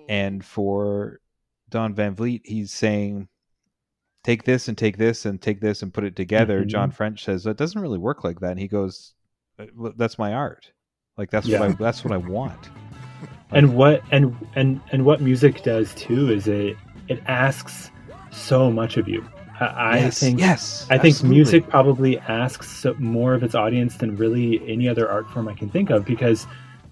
And 0.08 0.44
for 0.44 1.20
Don 1.70 1.94
Van 1.94 2.14
Vliet, 2.14 2.42
he's 2.44 2.72
saying 2.72 3.28
take 4.24 4.44
this 4.44 4.68
and 4.68 4.78
take 4.78 4.96
this 4.98 5.24
and 5.26 5.40
take 5.42 5.60
this 5.60 5.82
and 5.82 5.92
put 5.92 6.04
it 6.04 6.14
together. 6.16 6.62
Mhm. 6.62 6.68
John 6.68 6.90
French 6.92 7.24
says 7.24 7.46
it 7.46 7.56
doesn't 7.56 7.80
really 7.80 7.98
work 7.98 8.22
like 8.24 8.40
that. 8.40 8.52
And 8.52 8.60
he 8.60 8.68
goes, 8.68 9.14
"Uh, 9.58 9.66
"That's 9.96 10.18
my 10.18 10.32
art. 10.32 10.72
Like 11.18 11.30
that's 11.30 11.46
Yeah. 11.46 11.60
what 11.60 11.70
I 11.70 11.72
that's 11.74 12.04
what 12.04 12.12
I 12.12 12.16
want." 12.16 12.70
and 13.52 13.74
what 13.76 14.02
and 14.10 14.34
and 14.56 14.80
and 14.92 15.04
what 15.04 15.20
music 15.20 15.62
does 15.62 15.94
too 15.94 16.30
is 16.30 16.48
it 16.48 16.76
it 17.08 17.22
asks 17.26 17.90
so 18.30 18.70
much 18.70 18.96
of 18.96 19.08
you. 19.08 19.24
I, 19.60 19.66
I 19.66 19.96
yes, 19.98 20.18
think 20.20 20.40
yes, 20.40 20.86
I 20.90 20.96
think 20.98 21.14
absolutely. 21.14 21.36
music 21.36 21.68
probably 21.68 22.18
asks 22.20 22.86
more 22.98 23.34
of 23.34 23.42
its 23.42 23.54
audience 23.54 23.96
than 23.96 24.16
really 24.16 24.60
any 24.68 24.88
other 24.88 25.08
art 25.10 25.28
form 25.30 25.48
I 25.48 25.54
can 25.54 25.68
think 25.68 25.90
of 25.90 26.04
because, 26.04 26.46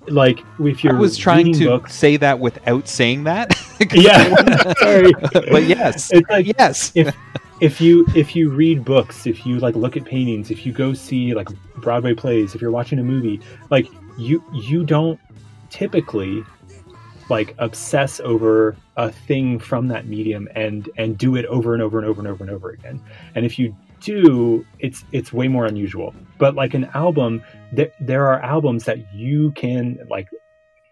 like, 0.08 0.40
if 0.60 0.84
I 0.84 0.88
you're 0.88 0.96
was 0.96 1.16
trying 1.16 1.52
to 1.54 1.64
books, 1.64 1.94
say 1.94 2.16
that 2.18 2.38
without 2.38 2.86
saying 2.86 3.24
that. 3.24 3.58
yeah, 3.94 4.72
sorry, 4.78 5.12
but 5.32 5.64
yes, 5.64 6.10
It's 6.12 6.28
like 6.28 6.46
yes. 6.58 6.92
if 6.94 7.16
if 7.60 7.80
you 7.80 8.06
if 8.14 8.36
you 8.36 8.50
read 8.50 8.84
books, 8.84 9.26
if 9.26 9.44
you 9.46 9.58
like 9.58 9.74
look 9.74 9.96
at 9.96 10.04
paintings, 10.04 10.50
if 10.50 10.64
you 10.64 10.72
go 10.72 10.92
see 10.92 11.34
like 11.34 11.48
Broadway 11.78 12.14
plays, 12.14 12.54
if 12.54 12.60
you're 12.60 12.70
watching 12.70 12.98
a 12.98 13.02
movie, 13.04 13.40
like 13.70 13.88
you 14.18 14.42
you 14.52 14.84
don't 14.84 15.18
typically 15.70 16.44
like 17.28 17.54
obsess 17.58 18.20
over 18.20 18.76
a 18.96 19.10
thing 19.10 19.58
from 19.58 19.88
that 19.88 20.06
medium 20.06 20.48
and 20.54 20.90
and 20.96 21.16
do 21.16 21.36
it 21.36 21.46
over 21.46 21.72
and 21.74 21.82
over 21.82 21.98
and 21.98 22.06
over 22.06 22.20
and 22.20 22.28
over 22.28 22.44
and 22.44 22.52
over 22.52 22.70
again. 22.70 23.02
And 23.34 23.46
if 23.46 23.58
you 23.58 23.74
do, 24.00 24.66
it's 24.78 25.04
it's 25.12 25.32
way 25.32 25.48
more 25.48 25.66
unusual. 25.66 26.14
But 26.38 26.54
like 26.54 26.74
an 26.74 26.86
album, 26.94 27.42
there 27.72 27.92
there 28.00 28.26
are 28.26 28.40
albums 28.42 28.84
that 28.84 29.14
you 29.14 29.52
can 29.52 29.98
like 30.08 30.28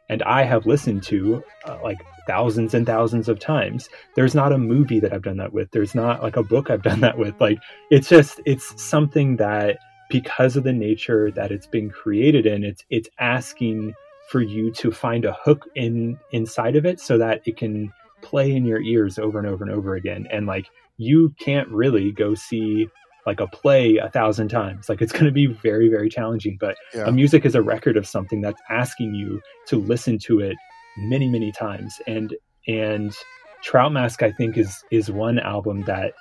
and 0.09 0.23
I 0.23 0.45
have 0.45 0.66
listened 0.66 1.03
to 1.05 1.43
uh, 1.66 1.79
like 1.83 1.99
thousands 2.27 2.75
and 2.75 2.87
thousands 2.87 3.29
of 3.29 3.39
times. 3.39 3.89
There's 4.14 4.35
not 4.35 4.53
a 4.53 4.59
movie 4.59 5.01
that 5.01 5.12
I've 5.12 5.23
done 5.23 5.37
that 5.39 5.53
with. 5.53 5.71
There's 5.71 5.95
not 5.95 6.23
like 6.23 6.37
a 6.37 6.43
book 6.43 6.71
I've 6.71 6.83
done 6.83 7.01
that 7.01 7.19
with. 7.19 7.39
Like 7.41 7.59
it's 7.91 8.09
just 8.09 8.41
it's 8.47 8.81
something 8.83 9.37
that 9.37 9.79
because 10.09 10.57
of 10.57 10.65
the 10.65 10.73
nature 10.73 11.31
that 11.33 11.51
it's 11.53 11.67
been 11.67 11.91
created 11.91 12.47
in, 12.47 12.65
it's 12.65 12.85
it's 12.91 13.09
asking 13.19 13.95
for 14.31 14.41
you 14.41 14.71
to 14.73 14.91
find 14.91 15.25
a 15.25 15.33
hook 15.35 15.65
in 15.75 16.19
inside 16.33 16.77
of 16.77 16.85
it 16.85 17.01
so 17.01 17.17
that 17.19 17.41
it 17.47 17.57
can 17.57 17.93
play 18.23 18.53
in 18.55 18.65
your 18.67 18.81
ears 18.83 19.19
over 19.19 19.39
and 19.39 19.49
over 19.49 19.65
and 19.65 19.73
over 19.73 19.95
again. 19.95 20.27
And 20.31 20.47
like 20.47 20.67
you 20.99 21.35
can't 21.41 21.69
really 21.69 22.13
go 22.13 22.35
see 22.35 22.89
like 23.27 23.41
a 23.41 23.47
play 23.47 23.97
a 23.99 24.09
thousand 24.09 24.49
times. 24.49 24.89
Like 24.89 25.01
it's 25.03 25.13
going 25.13 25.27
to 25.27 25.33
be 25.33 25.47
very 25.47 25.89
very 25.89 26.09
challenging. 26.09 26.57
But 26.61 26.77
Yeah. 26.95 27.05
a 27.07 27.13
music 27.13 27.45
is 27.47 27.55
a 27.55 27.63
record 27.63 27.97
of 27.97 28.07
something 28.07 28.41
that's 28.41 28.61
asking 28.71 29.15
you 29.15 29.41
to 29.69 29.77
listen 29.77 30.19
to 30.21 30.41
it 30.41 30.57
many 30.97 31.29
many 31.29 31.53
times 31.53 31.95
and 32.09 32.35
and 32.67 33.15
trout 33.63 33.93
mask 33.93 34.23
i 34.25 34.33
think 34.33 34.57
is 34.59 34.83
is 34.91 35.11
one 35.13 35.39
album 35.39 35.85
that 35.85 36.13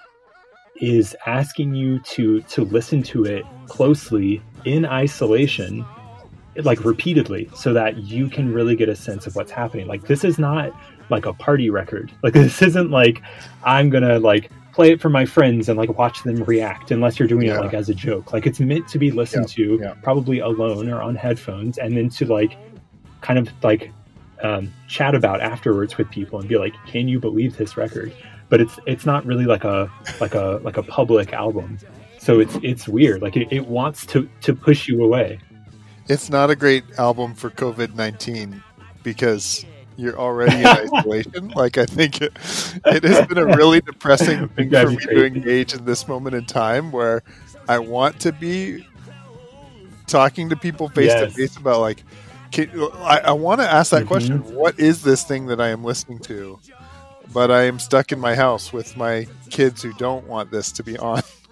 is 0.82 1.16
asking 1.26 1.76
you 1.76 2.00
to 2.00 2.42
to 2.42 2.64
listen 2.66 3.02
to 3.04 3.24
it 3.26 3.44
closely 3.68 4.42
in 4.66 4.86
isolation 4.86 5.86
like 6.64 6.84
repeatedly 6.84 7.50
so 7.56 7.74
that 7.74 7.98
you 7.98 8.30
can 8.30 8.52
really 8.52 8.76
get 8.76 8.90
a 8.90 8.96
sense 8.96 9.28
of 9.28 9.36
what's 9.36 9.52
happening. 9.52 9.88
Like 9.88 10.08
this 10.08 10.24
is 10.24 10.40
not 10.40 10.72
like 11.10 11.26
a 11.26 11.34
party 11.34 11.70
record. 11.70 12.12
Like 12.24 12.34
this 12.44 12.62
isn't 12.62 12.92
like 12.92 13.22
i'm 13.64 13.90
gonna 13.90 14.20
like 14.20 14.52
play 14.74 14.92
it 14.92 15.02
for 15.02 15.10
my 15.10 15.26
friends 15.26 15.70
and 15.70 15.78
like 15.78 15.98
watch 15.98 16.22
them 16.24 16.44
react 16.44 16.92
unless 16.92 17.18
you're 17.18 17.28
doing 17.28 17.48
Yeah. 17.48 17.58
it 17.58 17.62
like 17.62 17.74
as 17.74 17.90
a 17.90 17.96
joke. 17.96 18.32
Like 18.34 18.46
it's 18.46 18.60
meant 18.60 18.88
to 18.90 19.00
be 19.00 19.10
listened 19.12 19.48
to 19.50 19.80
yeah. 19.82 19.96
probably 20.04 20.40
alone 20.40 20.90
or 20.90 21.02
on 21.02 21.16
headphones 21.16 21.78
and 21.80 21.98
then 21.98 22.10
to 22.10 22.26
like 22.26 22.58
kind 23.22 23.40
of 23.40 23.50
like 23.64 23.92
um, 24.44 24.72
chat 24.88 25.16
about 25.16 25.42
afterwards 25.42 25.98
with 25.98 26.10
people 26.12 26.40
and 26.40 26.48
be 26.48 26.58
like 26.58 26.76
can 26.86 27.08
you 27.08 27.20
believe 27.20 27.58
this 27.58 27.76
record 27.76 28.14
but 28.50 28.62
it's 28.62 28.80
it's 28.86 29.06
not 29.06 29.26
really 29.26 29.46
like 29.46 29.64
a 29.64 29.92
like 30.22 30.36
a 30.36 30.60
like 30.64 30.78
a 30.78 30.84
public 30.84 31.34
album. 31.34 31.78
So 32.20 32.40
it's 32.40 32.58
it's 32.64 32.88
weird. 32.88 33.22
Like 33.22 33.38
it, 33.38 33.48
it 33.52 33.68
wants 33.68 34.06
to 34.08 34.30
to 34.42 34.56
push 34.56 34.88
you 34.88 35.04
away. 35.04 35.40
It's 36.10 36.30
not 36.30 36.50
a 36.50 36.56
great 36.56 36.84
album 36.98 37.34
for 37.36 37.50
COVID 37.50 37.96
nineteen 37.96 38.64
because 39.04 39.66
you're 39.98 40.18
already 40.18 40.58
in 40.58 40.66
isolation. 40.66 41.50
Like 41.56 41.78
I 41.78 41.86
think 41.86 42.22
it, 42.22 42.32
it 42.86 43.04
has 43.04 43.26
been 43.28 43.38
a 43.40 43.46
really 43.46 43.82
depressing 43.82 44.48
thing 44.50 44.70
for 44.70 44.90
me 44.92 44.98
to 44.98 45.26
engage 45.26 45.74
in 45.74 45.86
this 45.86 46.08
moment 46.08 46.36
in 46.36 46.46
time 46.46 46.92
where 46.92 47.24
I 47.68 47.80
want 47.80 48.20
to 48.22 48.32
be 48.32 48.86
talking 50.08 50.50
to 50.50 50.56
people 50.56 50.90
face 50.90 51.14
to 51.14 51.30
face 51.30 51.58
about 51.58 51.82
like 51.82 52.04
can, 52.52 52.70
I, 53.00 53.20
I 53.26 53.32
want 53.34 53.60
to 53.60 53.70
ask 53.70 53.92
that 53.92 54.04
Mhm. 54.04 54.08
question. 54.08 54.56
What 54.56 54.80
is 54.80 55.02
this 55.04 55.24
thing 55.24 55.48
that 55.48 55.60
I 55.60 55.68
am 55.70 55.84
listening 55.84 56.20
to 56.20 56.60
but 57.34 57.52
I 57.52 57.64
am 57.64 57.80
stuck 57.80 58.12
in 58.12 58.20
my 58.20 58.36
house 58.36 58.72
with 58.74 58.96
my 58.98 59.28
kids 59.50 59.82
who 59.82 59.94
don't 59.94 60.28
want 60.28 60.52
this 60.52 60.72
to 60.74 60.84
be 60.84 60.98
on 60.98 61.22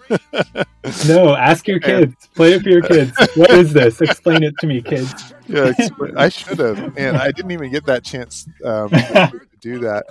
no 1.08 1.34
ask 1.36 1.66
your 1.66 1.80
kids. 1.80 2.28
Play 2.34 2.54
it 2.54 2.62
for 2.62 2.68
your 2.68 2.82
kids. 2.82 3.12
What 3.34 3.50
is 3.50 3.72
this? 3.72 4.00
Explain 4.00 4.42
it 4.42 4.54
to 4.58 4.66
me 4.66 4.82
kids. 4.82 5.34
Yeah, 5.48 5.72
I 6.16 6.28
should 6.28 6.58
have, 6.58 6.96
and 6.96 7.16
I 7.16 7.30
didn't 7.30 7.50
even 7.52 7.70
get 7.70 7.86
that 7.86 8.04
chance 8.04 8.48
um, 8.64 8.90
to 8.90 9.40
do 9.60 9.78
that. 9.80 10.06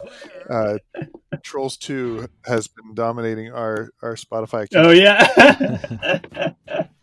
Uh, 0.50 0.78
Trolls 1.44 1.78
Two 1.78 2.28
has 2.46 2.68
been 2.68 2.94
dominating 2.94 3.52
our 3.52 3.90
our 4.02 4.16
Spotify 4.16 4.64
account. 4.64 4.88
oh 4.88 4.92
yeah. 4.92 6.54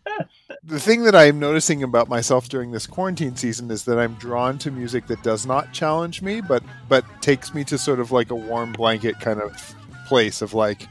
The 0.65 0.79
thing 0.79 1.03
that 1.03 1.13
I'm 1.13 1.39
noticing 1.39 1.83
about 1.83 2.07
myself 2.07 2.47
during 2.47 2.71
this 2.71 2.87
quarantine 2.87 3.35
season 3.35 3.69
is 3.69 3.83
that 3.83 3.99
I'm 3.99 4.13
drawn 4.13 4.57
to 4.59 4.71
music 4.71 5.07
that 5.07 5.21
does 5.21 5.45
not 5.45 5.73
challenge 5.73 6.21
me, 6.21 6.39
but 6.39 6.63
but 6.87 7.03
takes 7.21 7.53
me 7.53 7.65
to 7.65 7.77
sort 7.77 7.99
of 7.99 8.13
like 8.13 8.31
a 8.31 8.35
warm 8.35 8.71
blanket 8.71 9.19
kind 9.19 9.41
of 9.41 9.75
place 10.07 10.41
of 10.41 10.53
like, 10.53 10.87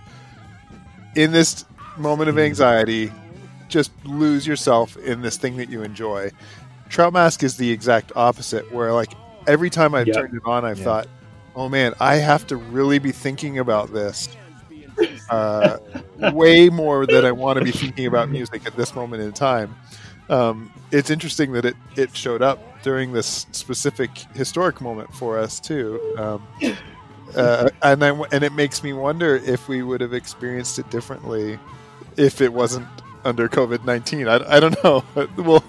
in 1.17 1.33
this 1.33 1.65
moment 1.97 2.29
of 2.31 2.39
anxiety, 2.39 3.13
just 3.69 3.93
lose 4.05 4.47
yourself 4.47 4.97
in 4.97 5.23
this 5.23 5.37
thing 5.37 5.57
that 5.57 5.69
you 5.71 5.83
enjoy. 5.83 6.31
Trout 6.89 7.13
Mask 7.13 7.43
is 7.43 7.57
the 7.57 7.71
exact 7.71 8.13
opposite, 8.17 8.71
where 8.73 8.93
like 8.93 9.15
every 9.47 9.71
time 9.71 9.95
I've 9.95 10.09
Yeah. 10.09 10.15
turned 10.15 10.35
it 10.35 10.43
on, 10.47 10.65
I've 10.65 10.79
Yeah. 10.79 10.85
thought, 10.85 11.07
oh 11.55 11.69
man, 11.69 11.95
I 12.01 12.17
have 12.17 12.47
to 12.49 12.57
really 12.57 12.99
be 12.99 13.13
thinking 13.13 13.59
about 13.59 13.93
this 13.93 14.29
uh, 15.31 15.77
way 16.17 16.69
more 16.69 17.07
than 17.07 17.25
I 17.25 17.33
want 17.33 17.57
to 17.57 17.63
be 17.63 17.73
thinking 17.73 18.07
about 18.07 18.31
music 18.31 18.63
at 18.67 18.77
this 18.77 18.95
moment 18.95 19.23
in 19.23 19.33
time. 19.33 19.77
Um, 20.29 20.73
it's 20.93 21.11
interesting 21.11 21.53
that 21.53 21.65
it, 21.65 21.77
it 21.97 22.17
showed 22.17 22.43
up 22.43 22.61
during 22.83 23.13
this 23.13 23.47
specific 23.53 24.27
historic 24.35 24.81
moment 24.81 25.13
for 25.15 25.39
us 25.39 25.61
too. 25.61 26.01
Um, 26.17 26.49
uh, 27.35 27.69
and 27.83 28.05
I, 28.05 28.11
and 28.33 28.45
it 28.45 28.53
makes 28.53 28.83
me 28.83 28.93
wonder 28.93 29.37
if 29.37 29.69
we 29.69 29.83
would 29.83 30.01
have 30.01 30.13
experienced 30.13 30.79
it 30.79 30.91
differently 30.91 31.61
if 32.17 32.41
it 32.41 32.53
wasn't 32.53 32.87
under 33.25 33.49
COVID 33.49 33.85
nineteen. 33.85 34.29
I, 34.29 34.57
I 34.57 34.61
don't 34.61 34.77
know. 34.85 35.05
We'll 35.37 35.65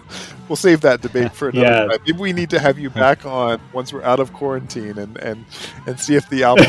we'll 0.49 0.55
save 0.57 0.81
that 0.81 1.01
debate 1.01 1.33
for 1.33 1.49
another 1.49 1.65
Yeah. 1.65 1.79
time. 1.87 1.99
Maybe 2.05 2.17
we 2.19 2.33
need 2.33 2.49
to 2.49 2.59
have 2.59 2.77
you 2.77 2.89
back 2.89 3.25
on 3.25 3.61
once 3.71 3.93
we're 3.93 4.03
out 4.03 4.19
of 4.19 4.33
quarantine 4.33 4.97
and 4.97 5.17
and 5.17 5.45
and 5.87 5.99
see 5.99 6.15
if 6.15 6.27
the 6.29 6.43
album. 6.43 6.65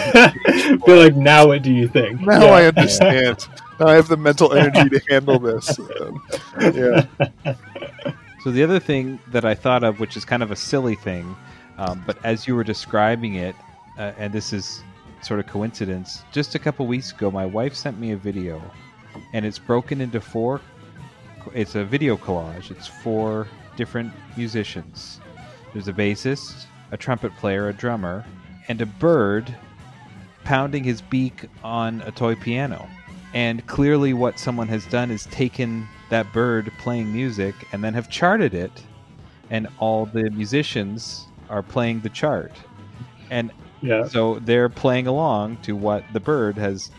Feel 0.85 0.97
like 1.03 1.17
now, 1.17 1.47
what 1.49 1.63
do 1.63 1.73
you 1.73 1.89
think? 1.89 2.21
now 2.21 2.45
Yeah. 2.45 2.51
I 2.53 2.65
understand. 2.67 3.47
Now 3.81 3.87
I 3.89 3.95
have 3.95 4.09
the 4.09 4.17
mental 4.17 4.53
energy 4.53 4.89
to 4.91 5.01
handle 5.11 5.39
this. 5.39 5.79
Um, 6.01 6.23
yeah. 6.75 7.07
So 8.43 8.51
the 8.51 8.63
other 8.63 8.79
thing 8.79 9.19
that 9.33 9.45
I 9.47 9.55
thought 9.55 9.83
of, 9.85 10.01
which 10.01 10.17
is 10.17 10.25
kind 10.25 10.43
of 10.43 10.51
a 10.51 10.57
silly 10.57 10.95
thing, 10.97 11.35
um, 11.79 12.03
but 12.07 12.19
as 12.25 12.47
you 12.47 12.55
were 12.55 12.63
describing 12.65 13.37
it, 13.37 13.57
uh, 13.99 14.13
and 14.19 14.33
this 14.33 14.53
is 14.53 14.83
sort 15.23 15.41
of 15.41 15.47
coincidence, 15.47 16.23
just 16.31 16.55
a 16.55 16.59
couple 16.59 16.87
weeks 16.87 17.11
ago, 17.11 17.31
my 17.31 17.47
wife 17.47 17.75
sent 17.75 17.99
me 17.99 18.13
a 18.13 18.17
video, 18.17 18.61
and 19.33 19.45
it's 19.45 19.59
broken 19.59 20.01
into 20.01 20.21
four. 20.21 20.61
It's 21.55 21.75
a 21.75 21.85
video 21.85 22.17
collage. 22.17 22.71
It's 22.71 22.87
four 22.87 23.47
different 23.77 24.13
musicians. 24.37 25.21
There's 25.73 25.89
a 25.89 25.93
bassist, 25.93 26.67
a 26.93 26.97
trumpet 26.97 27.35
player, 27.37 27.69
a 27.69 27.73
drummer, 27.73 28.25
and 28.69 28.81
a 28.81 28.87
bird 28.87 29.55
pounding 30.45 30.85
his 30.85 31.03
beak 31.03 31.49
on 31.63 32.01
a 32.03 32.13
toy 32.13 32.35
piano. 32.35 32.89
And 33.33 33.67
clearly, 33.67 34.15
what 34.15 34.39
someone 34.39 34.69
has 34.69 34.87
done 34.87 35.11
is 35.11 35.27
taken 35.27 35.89
that 36.11 36.33
bird 36.33 36.73
playing 36.79 37.13
music 37.13 37.55
and 37.73 37.83
then 37.83 37.95
have 37.95 38.09
charted 38.09 38.55
it, 38.55 38.71
and 39.51 39.67
all 39.79 40.07
the 40.07 40.31
musicians 40.31 41.27
are 41.51 41.63
playing 41.63 42.01
the 42.01 42.11
chart. 42.11 42.53
And 43.31 43.51
Yeah. 43.81 44.05
so 44.05 44.39
they're 44.39 44.69
playing 44.69 45.07
along 45.09 45.59
to 45.63 45.75
what 45.75 46.05
the 46.13 46.21
bird 46.21 46.57
has 46.57 46.91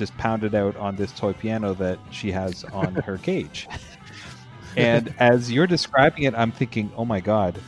just 0.00 0.16
pounded 0.16 0.54
out 0.54 0.74
on 0.76 0.96
this 0.96 1.12
toy 1.12 1.34
piano 1.34 1.74
that 1.74 1.98
she 2.10 2.32
has 2.32 2.64
on 2.64 2.94
her 2.94 3.18
cage. 3.22 3.68
And 4.76 5.14
as 5.18 5.52
you're 5.52 5.66
describing 5.66 6.24
it, 6.24 6.34
I'm 6.34 6.50
thinking, 6.50 6.90
oh 6.96 7.04
my 7.04 7.20
God, 7.20 7.60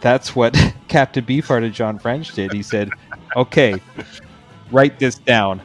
that's 0.00 0.34
what 0.34 0.56
Captain 0.88 1.24
Beefheart 1.24 1.62
and 1.62 1.74
John 1.74 1.98
French 1.98 2.32
did. 2.32 2.52
He 2.52 2.62
said, 2.62 2.90
okay, 3.36 3.80
write 4.72 4.98
this 4.98 5.16
down. 5.16 5.60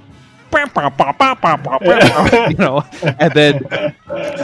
you 2.50 2.58
know, 2.58 2.84
and 3.20 3.34
then, 3.34 3.96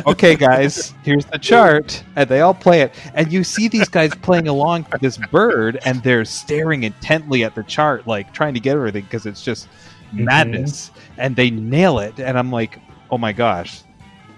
okay, 0.07 0.35
guys, 0.35 0.93
here's 1.03 1.25
the 1.25 1.37
chart, 1.37 2.03
and 2.15 2.29
they 2.29 2.41
all 2.41 2.53
play 2.53 2.81
it, 2.81 2.93
and 3.13 3.31
you 3.31 3.43
see 3.43 3.67
these 3.67 3.87
guys 3.87 4.13
playing 4.15 4.47
along 4.47 4.85
to 4.85 4.97
this 4.99 5.17
bird, 5.17 5.79
and 5.85 6.01
they're 6.03 6.25
staring 6.25 6.83
intently 6.83 7.43
at 7.43 7.55
the 7.55 7.63
chart, 7.63 8.07
like 8.07 8.33
trying 8.33 8.53
to 8.53 8.59
get 8.59 8.75
everything 8.75 9.03
because 9.03 9.25
it's 9.25 9.43
just 9.43 9.67
madness, 10.13 10.91
and 11.17 11.35
they 11.35 11.49
nail 11.49 11.99
it, 11.99 12.19
and 12.19 12.37
I'm 12.37 12.51
like, 12.51 12.79
oh 13.09 13.17
my 13.17 13.31
gosh, 13.33 13.81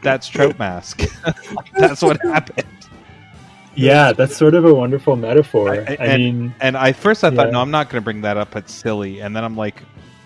that's 0.02 0.28
Trout 0.28 0.58
Mask. 0.60 1.02
That's 1.78 2.02
what 2.02 2.22
happened. 2.24 2.68
Yeah, 3.76 4.12
that's 4.14 4.36
sort 4.38 4.54
of 4.54 4.66
a 4.66 4.74
wonderful 4.74 5.16
metaphor. 5.16 5.72
I- 5.74 5.78
I, 5.78 5.98
and- 6.00 6.24
mean, 6.24 6.56
And 6.62 6.78
I 6.78 6.92
first 6.92 7.24
I 7.24 7.32
thought, 7.32 7.52
no, 7.52 7.60
I'm 7.60 7.72
not 7.72 7.90
going 7.90 8.02
to 8.02 8.04
bring 8.04 8.22
that 8.22 8.38
up. 8.38 8.56
It's 8.56 8.72
silly. 8.72 9.22
And 9.22 9.36
then 9.36 9.44
I'm 9.44 9.56
like, 9.58 9.82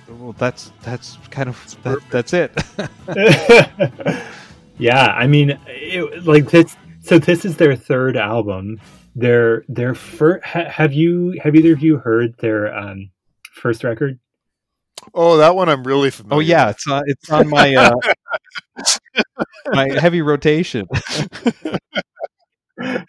well, 0.10 0.34
that's 0.38 0.72
that's 0.82 1.18
kind 1.30 1.48
of 1.48 1.84
that, 1.84 2.00
that's 2.10 2.34
it. 2.34 2.52
yeah, 4.78 5.06
I 5.08 5.28
mean, 5.28 5.58
it, 5.68 6.26
like 6.26 6.50
this. 6.50 6.76
So 7.02 7.20
this 7.20 7.46
is 7.46 7.56
their 7.58 7.76
third 7.76 8.18
album. 8.18 8.80
Their 9.16 9.64
their 9.70 9.96
first. 9.96 10.46
Ha, 10.46 10.66
have 10.66 10.94
you 10.94 11.40
have 11.42 11.56
either 11.56 11.74
of 11.74 11.82
you 11.82 11.98
heard 11.98 12.38
their 12.40 12.76
um, 12.76 13.10
first 13.54 13.84
record? 13.84 14.20
Oh, 15.14 15.38
that 15.38 15.56
one 15.56 15.70
I'm 15.70 15.84
really 15.84 16.10
familiar. 16.12 16.36
oh 16.38 16.40
yeah, 16.40 16.70
it's 16.70 16.88
on 16.88 17.04
it's 17.08 17.30
on 17.30 17.48
my 17.50 17.76
uh, 17.76 17.92
my 19.72 19.90
heavy 20.00 20.22
rotation. 20.22 20.88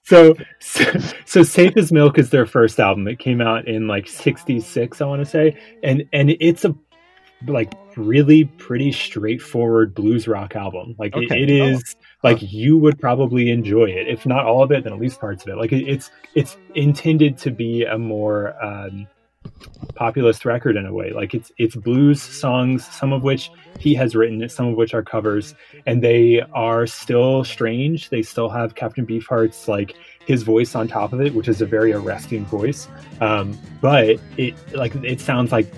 So, 0.03 0.35
so 0.61 0.83
so 1.27 1.43
safe 1.43 1.77
as 1.77 1.93
milk 1.93 2.19
is 2.19 2.31
their 2.31 2.47
first 2.47 2.81
album 2.81 3.07
it 3.07 3.19
came 3.19 3.43
out 3.43 3.69
in 3.69 3.87
like 3.87 4.09
66 4.09 4.99
i 5.03 5.05
want 5.05 5.21
to 5.21 5.27
say 5.27 5.61
and 5.83 6.05
and 6.15 6.31
it's 6.41 6.65
a 6.65 6.75
like 7.47 7.75
really 7.95 8.45
pretty 8.45 8.91
straightforward 8.93 9.95
blues 9.95 10.27
rock 10.27 10.57
album 10.57 10.95
like 10.99 11.15
it- 11.15 11.25
Okay. 11.31 11.43
it 11.43 11.51
is 11.51 11.97
like 12.25 12.39
you 12.41 12.79
would 12.79 12.99
probably 12.99 13.51
enjoy 13.51 13.85
it 13.85 14.09
if 14.09 14.25
not 14.25 14.47
all 14.47 14.63
of 14.63 14.73
it 14.73 14.85
then 14.85 14.95
at 14.95 14.99
least 14.99 15.21
parts 15.21 15.43
of 15.43 15.51
it 15.51 15.57
like 15.59 15.73
it, 15.73 15.87
it's 15.87 16.11
it's 16.35 16.57
intended 16.75 17.37
to 17.37 17.51
be 17.51 17.85
a 17.85 17.99
more 17.99 18.55
um 18.65 19.07
populist 19.95 20.45
record 20.45 20.77
in 20.77 20.87
a 20.87 20.93
way 20.93 21.11
like 21.11 21.35
it's 21.35 21.51
it's 21.59 21.75
blues 21.75 22.23
songs 22.23 22.87
some 22.87 23.13
of 23.13 23.25
which 23.25 23.51
he 23.79 23.95
has 23.95 24.15
written 24.15 24.49
some 24.49 24.67
of 24.67 24.77
which 24.77 24.95
are 24.95 25.03
covers 25.03 25.55
and 25.87 26.03
they 26.03 26.43
are 26.53 26.87
still 26.87 27.45
strange. 27.45 28.11
They 28.11 28.23
still 28.23 28.49
have 28.49 28.75
Captain 28.75 29.07
Beefheart's 29.07 29.69
like 29.69 29.97
his 30.27 30.43
voice 30.43 30.75
on 30.75 30.89
top 30.89 31.13
of 31.13 31.21
it, 31.21 31.35
which 31.35 31.49
is 31.49 31.63
a 31.63 31.67
very 31.67 31.93
arresting 31.93 32.45
voice. 32.45 32.89
Um, 33.21 33.59
but 33.81 34.21
it 34.37 34.55
like 34.75 34.95
it 34.97 35.21
sounds 35.21 35.53
like 35.53 35.73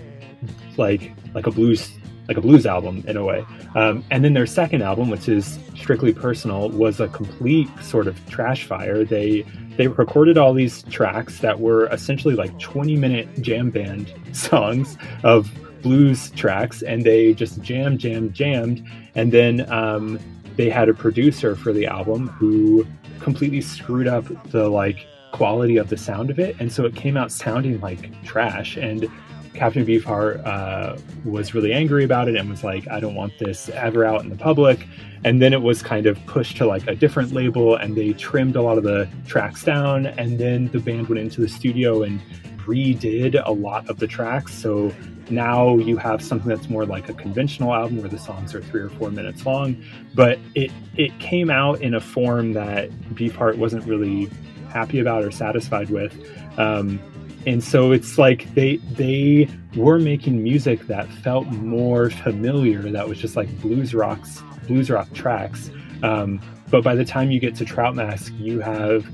like 0.77 1.13
like 1.35 1.47
a 1.47 1.51
blues 1.51 1.91
like 2.31 2.37
a 2.37 2.41
blues 2.41 2.65
album 2.65 3.03
in 3.09 3.17
a 3.17 3.25
way. 3.25 3.45
Um, 3.75 4.05
and 4.13 4.25
then 4.25 4.35
their 4.35 4.47
second 4.47 4.83
album, 4.83 5.11
which 5.11 5.29
is 5.29 5.59
strictly 5.75 6.15
personal, 6.15 6.71
was 6.71 7.01
a 7.01 7.09
complete 7.09 7.69
sort 7.83 8.07
of 8.07 8.25
trash 8.31 8.65
fire. 8.65 9.05
They 9.05 9.45
they 9.77 9.89
recorded 9.89 10.39
all 10.39 10.55
these 10.55 10.85
tracks 10.85 11.41
that 11.41 11.59
were 11.59 11.87
essentially 11.87 12.37
like 12.37 12.57
20 12.61 12.97
minute 12.97 13.43
jam 13.43 13.71
band 13.71 14.15
songs 14.33 14.97
of 15.25 15.51
blues 15.83 16.31
tracks 16.33 16.83
and 16.83 17.03
they 17.03 17.35
just 17.35 17.61
jammed 17.63 17.99
jammed 17.99 18.33
jammed 18.33 18.87
and 19.17 19.33
then 19.33 19.69
um, 19.73 20.21
they 20.57 20.71
had 20.71 20.89
a 20.89 20.95
producer 20.95 21.57
for 21.57 21.73
the 21.73 21.87
album 21.87 22.29
who 22.29 22.87
completely 23.19 23.63
screwed 23.63 24.07
up 24.07 24.25
the 24.51 24.69
like 24.69 25.07
quality 25.33 25.79
of 25.79 25.89
the 25.89 25.97
sound 25.97 26.31
of 26.31 26.39
it 26.39 26.55
and 26.61 26.71
so 26.71 26.85
it 26.85 26.95
came 26.95 27.17
out 27.17 27.33
sounding 27.33 27.81
like 27.81 28.23
trash 28.23 28.77
and 28.77 29.11
captain 29.55 29.85
beefheart 29.85 30.45
uh, 30.47 30.97
was 31.25 31.55
really 31.55 31.73
angry 31.73 32.05
about 32.05 32.29
it 32.29 32.37
and 32.37 32.49
was 32.49 32.63
like 32.63 32.87
i 32.89 33.01
don't 33.01 33.15
want 33.15 33.33
this 33.39 33.69
ever 33.71 34.05
out 34.05 34.23
in 34.23 34.29
the 34.29 34.37
public. 34.37 34.87
And 35.25 35.43
then 35.43 35.53
it 35.53 35.61
was 35.61 35.83
kind 35.83 36.07
of 36.07 36.19
pushed 36.27 36.57
to 36.59 36.67
like 36.67 36.87
a 36.87 36.95
different 36.95 37.33
label 37.33 37.77
and 37.77 37.95
they 37.95 38.13
trimmed 38.15 38.57
a 38.57 38.63
lot 38.63 38.79
of 38.79 38.85
the 38.85 39.09
tracks 39.27 39.63
down. 39.63 40.07
And 40.07 40.39
then 40.39 40.69
the 40.69 40.79
band 40.79 41.09
went 41.09 41.21
into 41.21 41.43
the 41.43 41.49
studio 41.49 42.03
and 42.03 42.21
redid 42.65 43.41
a 43.45 43.53
lot 43.53 43.89
of 43.91 43.99
the 43.99 44.07
tracks. 44.07 44.55
So 44.55 44.95
now 45.29 45.77
you 45.77 45.97
have 45.99 46.23
something 46.23 46.49
that's 46.49 46.71
more 46.71 46.87
like 46.87 47.09
a 47.09 47.15
conventional 47.15 47.75
album 47.75 47.99
where 47.99 48.09
the 48.09 48.19
songs 48.19 48.55
are 48.55 48.63
three 48.63 48.81
or 48.81 48.89
four 48.89 49.11
minutes 49.11 49.45
long. 49.45 49.83
But 50.15 50.39
it 50.55 50.71
it 50.97 51.19
came 51.19 51.51
out 51.51 51.83
in 51.83 51.95
a 51.95 52.01
form 52.01 52.55
that 52.55 52.91
beefheart 53.15 53.57
wasn't 53.57 53.85
really 53.85 54.31
happy 54.71 55.01
about 55.01 55.23
or 55.23 55.31
satisfied 55.31 55.91
with. 55.91 56.17
Um, 56.59 56.99
and 57.47 57.63
so 57.65 57.93
it's 57.93 58.19
like 58.19 58.53
they 58.55 58.77
they 58.77 59.49
were 59.77 59.99
making 59.99 60.43
music 60.43 60.87
that 60.89 61.09
felt 61.09 61.47
more 61.49 62.11
familiar 62.11 62.83
that 62.91 63.09
was 63.09 63.19
just 63.19 63.37
like 63.37 63.49
blues 63.61 63.95
rocks 63.95 64.43
blues 64.67 64.91
rock 64.91 65.13
tracks 65.15 65.71
um, 66.03 66.41
but 66.71 66.83
by 66.85 66.95
the 66.95 67.05
time 67.05 67.31
you 67.31 67.41
get 67.41 67.55
to 67.55 67.65
trout 67.65 67.95
mask 67.95 68.33
you 68.39 68.61
have 68.61 69.07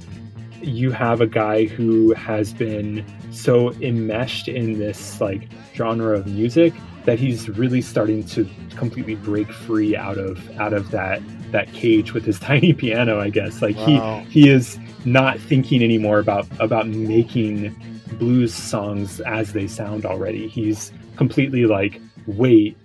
you 0.62 0.90
have 0.90 1.20
a 1.20 1.26
guy 1.26 1.64
who 1.66 2.12
has 2.14 2.52
been 2.52 3.04
so 3.30 3.72
enmeshed 3.74 4.48
in 4.48 4.78
this 4.78 5.20
like 5.20 5.48
genre 5.74 6.16
of 6.18 6.26
music 6.26 6.72
that 7.04 7.18
he's 7.20 7.48
really 7.50 7.80
starting 7.82 8.24
to 8.24 8.48
completely 8.74 9.14
break 9.14 9.52
free 9.52 9.94
out 9.96 10.18
of 10.18 10.50
out 10.58 10.72
of 10.72 10.90
that 10.90 11.20
that 11.52 11.72
cage 11.72 12.12
with 12.12 12.24
his 12.24 12.40
tiny 12.50 12.72
piano 12.72 13.20
i 13.20 13.28
guess 13.30 13.62
like 13.62 13.76
Wow. 13.76 14.24
he 14.28 14.42
he 14.42 14.48
is 14.48 14.78
not 15.04 15.38
thinking 15.38 15.82
anymore 15.82 16.18
about 16.18 16.46
about 16.58 16.88
making 16.88 17.74
blues 18.14 18.54
songs 18.54 19.20
as 19.20 19.52
they 19.52 19.66
sound 19.66 20.06
already 20.06 20.48
he's 20.48 20.92
completely 21.16 21.66
like 21.66 22.00
wait 22.26 22.76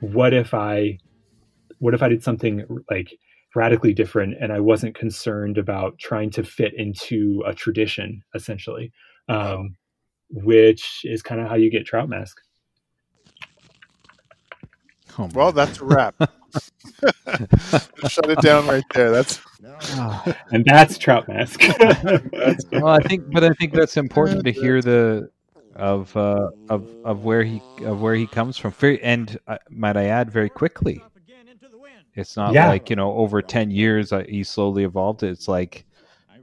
what 0.00 0.32
if 0.32 0.54
i 0.54 0.96
what 1.78 1.94
if 1.94 2.02
i 2.02 2.08
did 2.08 2.22
something 2.22 2.64
like 2.90 3.12
radically 3.54 3.92
different 3.92 4.34
and 4.40 4.52
i 4.52 4.60
wasn't 4.60 4.94
concerned 4.94 5.58
about 5.58 5.98
trying 5.98 6.30
to 6.30 6.42
fit 6.42 6.72
into 6.76 7.42
a 7.46 7.54
tradition 7.54 8.22
essentially 8.34 8.92
um, 9.28 9.76
which 10.30 11.00
is 11.04 11.22
kind 11.22 11.40
of 11.40 11.48
how 11.48 11.54
you 11.54 11.70
get 11.70 11.84
trout 11.84 12.08
mask 12.08 12.38
Oh, 15.18 15.28
Well, 15.34 15.52
that's 15.52 15.80
a 15.80 15.84
wrap. 15.84 16.14
Shut 18.08 18.30
it 18.30 18.40
down 18.40 18.66
right 18.66 18.84
there. 18.94 19.10
That's 19.10 19.40
God. 19.62 20.36
and 20.52 20.64
that's 20.64 20.98
trout 20.98 21.26
mask 21.28 21.60
well, 22.72 22.88
I 22.88 23.00
think, 23.00 23.24
but 23.32 23.44
I 23.44 23.50
think 23.50 23.72
that's 23.72 23.96
important 23.96 24.44
to 24.44 24.52
hear 24.52 24.80
the 24.80 25.30
of 25.74 26.16
uh, 26.16 26.50
of 26.68 26.88
of 27.04 27.24
where 27.24 27.42
he 27.44 27.60
of 27.84 28.00
where 28.00 28.14
he 28.14 28.26
comes 28.26 28.56
from. 28.56 28.74
And 29.02 29.38
uh, 29.46 29.58
might 29.70 29.96
I 29.96 30.04
add, 30.06 30.30
very 30.30 30.48
quickly. 30.48 31.02
It's 32.14 32.36
not 32.36 32.52
Yeah. 32.52 32.68
like 32.68 32.90
you 32.90 32.96
know 32.96 33.12
over 33.14 33.40
ten 33.42 33.70
years 33.70 34.12
uh, 34.12 34.24
he 34.28 34.42
slowly 34.44 34.84
evolved 34.84 35.22
it. 35.22 35.30
It's 35.30 35.48
like, 35.48 35.84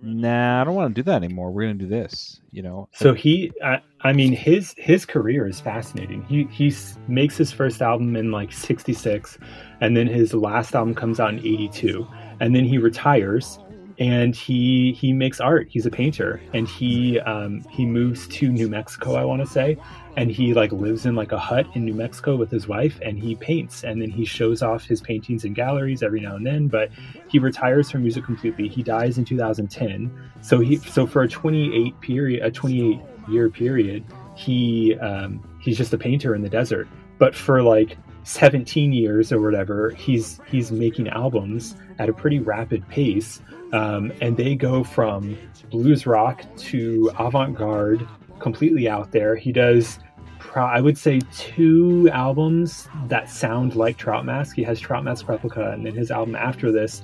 nah, 0.06 0.62
I 0.62 0.64
don't 0.64 0.76
want 0.76 0.95
to 0.95 1.01
do 1.01 1.03
that 1.06 1.24
anymore. 1.24 1.51
We're 1.51 1.64
gonna 1.64 1.74
do 1.76 1.88
this. 1.88 2.39
You 2.51 2.62
know. 2.62 2.89
So 2.93 3.14
he, 3.14 3.51
I, 3.64 3.82
I 4.01 4.14
mean, 4.14 4.32
his 4.32 4.74
his 4.78 5.06
career 5.06 5.47
is 5.47 5.60
fascinating. 5.60 6.24
He 6.24 6.45
he 6.45 6.74
makes 7.08 7.38
his 7.38 7.51
first 7.51 7.82
album 7.82 8.16
in 8.16 8.32
like 8.32 8.51
'66, 8.53 9.38
and 9.82 9.97
then 9.97 10.08
his 10.08 10.34
last 10.34 10.76
album 10.76 10.95
comes 10.95 11.20
out 11.20 11.34
in 11.34 11.39
'82, 11.39 12.08
and 12.39 12.56
then 12.56 12.66
he 12.66 12.78
retires, 12.78 13.60
and 13.97 14.36
he 14.36 14.93
he 14.93 15.14
makes 15.14 15.39
art. 15.39 15.68
He's 15.70 15.86
a 15.86 15.91
painter, 15.91 16.41
and 16.53 16.68
he 16.68 17.20
um, 17.22 17.64
he 17.70 17.86
moves 17.86 18.28
to 18.30 18.49
New 18.49 18.70
Mexico, 18.70 19.16
I 19.16 19.26
want 19.26 19.41
to 19.41 19.47
say, 19.47 19.78
and 20.18 20.32
he 20.32 20.53
like 20.53 20.72
lives 20.72 21.05
in 21.05 21.16
like 21.16 21.32
a 21.32 21.38
hut 21.38 21.68
in 21.74 21.86
New 21.86 21.93
Mexico 21.93 22.36
with 22.36 22.51
his 22.51 22.68
wife, 22.68 22.99
and 23.01 23.20
he 23.20 23.36
paints, 23.36 23.84
and 23.84 24.01
then 24.01 24.09
he 24.09 24.26
shows 24.26 24.61
off 24.61 24.86
his 24.86 25.01
paintings 25.01 25.45
in 25.45 25.53
galleries 25.53 26.03
every 26.03 26.20
now 26.20 26.36
and 26.36 26.45
then. 26.45 26.68
But 26.68 26.89
he 27.28 27.39
retires 27.39 27.91
from 27.91 28.01
music 28.03 28.24
completely. 28.24 28.68
He 28.68 28.84
dies 28.84 29.18
in 29.18 29.26
2010. 29.26 30.11
So 30.41 30.59
he 30.59 30.78
so 30.78 31.05
for 31.05 31.24
a 31.24 31.28
28 31.28 31.99
period, 32.01 32.43
a 32.43 32.51
28 32.51 32.99
year 33.30 33.49
period, 33.49 34.05
he 34.36 34.97
um, 34.99 35.43
he's 35.61 35.78
just 35.78 35.93
a 35.93 35.97
painter 35.97 36.36
in 36.36 36.41
the 36.41 36.49
desert. 36.49 36.88
But 37.18 37.36
for 37.36 37.61
like 37.61 37.97
17 38.24 38.91
years 38.91 39.32
or 39.32 39.41
whatever, 39.41 39.91
he's 39.91 40.39
he's 40.47 40.72
making 40.72 41.09
albums 41.09 41.76
at 41.99 42.09
a 42.09 42.13
pretty 42.13 42.39
rapid 42.39 42.88
pace, 42.89 43.41
um, 43.74 44.11
and 44.22 44.36
they 44.36 44.55
go 44.55 44.84
from 44.84 45.38
blues 45.70 46.05
rock 46.05 46.43
to 46.57 47.11
avant 47.18 47.55
garde, 47.55 48.07
completely 48.39 48.88
out 48.89 49.11
there. 49.11 49.36
He 49.36 49.51
does. 49.51 49.99
Pro- 50.46 50.66
I 50.66 50.82
would 50.82 50.98
say 50.98 51.22
two 51.36 52.10
albums 52.12 52.88
that 53.08 53.30
sound 53.30 53.76
like 53.76 53.98
Trout 53.98 54.26
Mask. 54.26 54.56
He 54.56 54.64
has 54.64 54.80
Trout 54.80 55.04
Mask 55.04 55.28
Replica, 55.28 55.72
and 55.72 55.86
then 55.86 55.93
his 55.93 56.12
album 56.12 56.36
after 56.36 56.72
this 56.72 57.02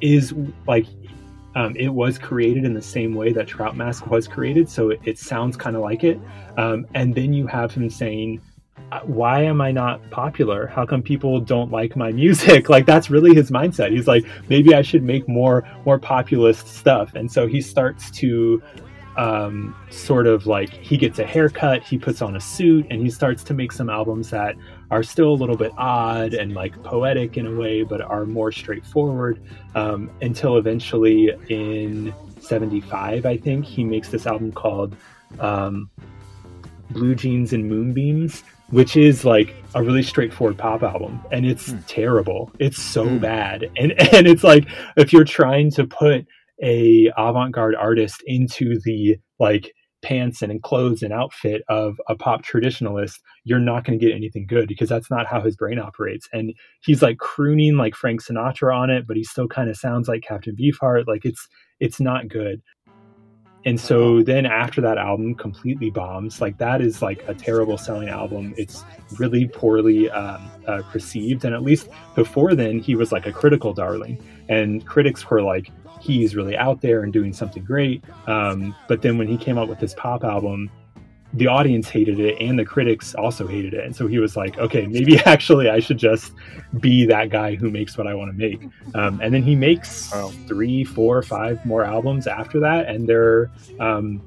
is 0.00 0.34
like 0.66 0.86
um, 1.54 1.76
it 1.76 1.88
was 1.88 2.18
created 2.18 2.64
in 2.64 2.74
the 2.74 2.82
same 2.82 3.14
way 3.14 3.32
that 3.32 3.46
Trout 3.46 3.76
Mask 3.76 4.06
was 4.06 4.26
created, 4.26 4.68
so 4.68 4.90
it, 4.90 5.00
it 5.04 5.18
sounds 5.18 5.56
kind 5.56 5.76
of 5.76 5.82
like 5.82 6.04
it. 6.04 6.18
Um, 6.56 6.86
and 6.94 7.14
then 7.14 7.32
you 7.32 7.46
have 7.46 7.72
him 7.72 7.90
saying, 7.90 8.40
"Uh, 8.90 9.00
"Why 9.00 9.42
am 9.42 9.60
I 9.60 9.70
not 9.70 10.08
popular? 10.10 10.66
How 10.66 10.86
come 10.86 11.02
people 11.02 11.40
don't 11.40 11.70
like 11.70 11.96
my 11.96 12.12
music?" 12.12 12.68
Like 12.74 12.86
that's 12.86 13.10
really 13.10 13.34
his 13.34 13.50
mindset. 13.50 13.90
He's 13.90 14.08
like, 14.08 14.24
maybe 14.48 14.74
I 14.74 14.82
should 14.82 15.02
make 15.02 15.28
more 15.28 15.68
more 15.84 15.98
populist 15.98 16.68
stuff. 16.68 17.14
And 17.14 17.30
so 17.30 17.46
he 17.46 17.60
starts 17.60 18.10
to 18.12 18.62
um, 19.16 19.74
sort 19.90 20.26
of 20.26 20.46
like 20.46 20.70
he 20.70 20.96
gets 20.96 21.18
a 21.18 21.24
haircut, 21.24 21.82
he 21.82 21.98
puts 21.98 22.22
on 22.22 22.36
a 22.36 22.40
suit, 22.40 22.86
and 22.90 23.00
he 23.00 23.10
starts 23.10 23.44
to 23.44 23.54
make 23.54 23.72
some 23.72 23.88
albums 23.90 24.30
that 24.30 24.56
are 24.90 25.02
still 25.02 25.30
a 25.32 25.34
little 25.34 25.56
bit 25.56 25.72
odd 25.76 26.34
and 26.34 26.54
like 26.54 26.80
poetic 26.82 27.36
in 27.36 27.46
a 27.46 27.54
way, 27.54 27.82
but 27.82 28.00
are 28.00 28.24
more 28.26 28.50
straightforward. 28.52 29.40
Um, 29.74 30.10
until 30.22 30.56
eventually 30.56 31.30
in 31.48 32.12
'75, 32.40 33.24
I 33.26 33.36
think 33.36 33.64
he 33.64 33.84
makes 33.84 34.08
this 34.08 34.26
album 34.26 34.52
called 34.52 34.96
um, 35.40 35.90
Blue 36.90 37.14
Jeans 37.14 37.52
and 37.52 37.68
Moonbeams, 37.68 38.42
which 38.70 38.96
is 38.96 39.24
like 39.24 39.54
a 39.74 39.82
really 39.82 40.02
straightforward 40.02 40.58
pop 40.58 40.82
album, 40.82 41.20
and 41.32 41.46
it's 41.46 41.72
terrible. 41.86 42.50
It's 42.58 42.80
so 42.80 43.04
Hmm. 43.08 43.18
bad, 43.18 43.70
and 43.76 43.92
and 44.14 44.26
it's 44.26 44.44
like 44.44 44.66
if 44.96 45.12
you're 45.12 45.24
trying 45.24 45.70
to 45.72 45.86
put 45.86 46.26
a 46.62 47.10
avant-garde 47.16 47.74
artist 47.76 48.22
into 48.26 48.78
the 48.84 49.16
like 49.38 49.72
pants 50.02 50.42
and 50.42 50.62
clothes 50.62 51.02
and 51.02 51.12
outfit 51.12 51.62
of 51.68 51.98
a 52.08 52.14
pop 52.14 52.44
traditionalist, 52.44 53.20
you're 53.44 53.58
not 53.58 53.84
going 53.84 53.98
to 53.98 54.04
get 54.04 54.14
anything 54.14 54.46
good 54.46 54.68
because 54.68 54.88
that's 54.88 55.10
not 55.10 55.26
how 55.26 55.40
his 55.40 55.56
brain 55.56 55.78
operates. 55.78 56.28
And 56.32 56.52
he's 56.82 57.02
like 57.02 57.18
crooning 57.18 57.76
like 57.76 57.94
Frank 57.94 58.22
Sinatra 58.22 58.76
on 58.76 58.90
it, 58.90 59.06
but 59.06 59.16
he 59.16 59.24
still 59.24 59.48
kind 59.48 59.70
of 59.70 59.76
sounds 59.76 60.06
like 60.06 60.22
Captain 60.22 60.54
Beefheart. 60.54 61.06
Like 61.08 61.24
it's 61.24 61.48
it's 61.80 62.00
not 62.00 62.28
good. 62.28 62.62
And 63.66 63.80
so 63.80 64.22
then 64.22 64.44
after 64.44 64.82
that 64.82 64.98
album 64.98 65.34
completely 65.34 65.88
bombs, 65.88 66.38
like 66.38 66.58
that 66.58 66.82
is 66.82 67.00
like 67.00 67.26
a 67.26 67.34
terrible 67.34 67.78
selling 67.78 68.10
album. 68.10 68.52
It's 68.58 68.84
really 69.18 69.48
poorly 69.48 70.10
um, 70.10 70.50
uh, 70.66 70.82
perceived. 70.90 71.46
And 71.46 71.54
at 71.54 71.62
least 71.62 71.88
before 72.14 72.54
then, 72.54 72.78
he 72.78 72.94
was 72.94 73.10
like 73.10 73.26
a 73.26 73.32
critical 73.32 73.72
darling. 73.72 74.22
And 74.50 74.86
critics 74.86 75.30
were 75.30 75.40
like, 75.40 75.70
he's 76.04 76.36
really 76.36 76.56
out 76.56 76.80
there 76.82 77.02
and 77.02 77.12
doing 77.12 77.32
something 77.32 77.64
great. 77.64 78.04
Um, 78.26 78.74
but 78.88 79.00
then 79.02 79.16
when 79.18 79.26
he 79.26 79.36
came 79.38 79.56
out 79.58 79.68
with 79.68 79.78
his 79.80 79.94
pop 79.94 80.22
album, 80.22 80.70
the 81.32 81.46
audience 81.48 81.88
hated 81.88 82.20
it 82.20 82.36
and 82.40 82.58
the 82.58 82.64
critics 82.64 83.14
also 83.14 83.46
hated 83.46 83.74
it. 83.74 83.84
And 83.84 83.96
so 83.96 84.06
he 84.06 84.18
was 84.18 84.36
like, 84.36 84.56
okay, 84.58 84.86
maybe 84.86 85.18
actually 85.26 85.68
I 85.70 85.80
should 85.80 85.98
just 85.98 86.32
be 86.78 87.06
that 87.06 87.30
guy 87.30 87.54
who 87.56 87.70
makes 87.70 87.96
what 87.98 88.06
I 88.06 88.14
want 88.14 88.30
to 88.30 88.36
make. 88.36 88.62
Um, 88.94 89.18
and 89.22 89.34
then 89.34 89.42
he 89.42 89.56
makes 89.56 90.12
Wow. 90.12 90.30
three, 90.46 90.84
four, 90.84 91.22
five 91.22 91.64
more 91.64 91.84
albums 91.84 92.26
after 92.26 92.60
that, 92.60 92.86
and 92.86 93.08
they're 93.08 93.50
um, 93.80 94.20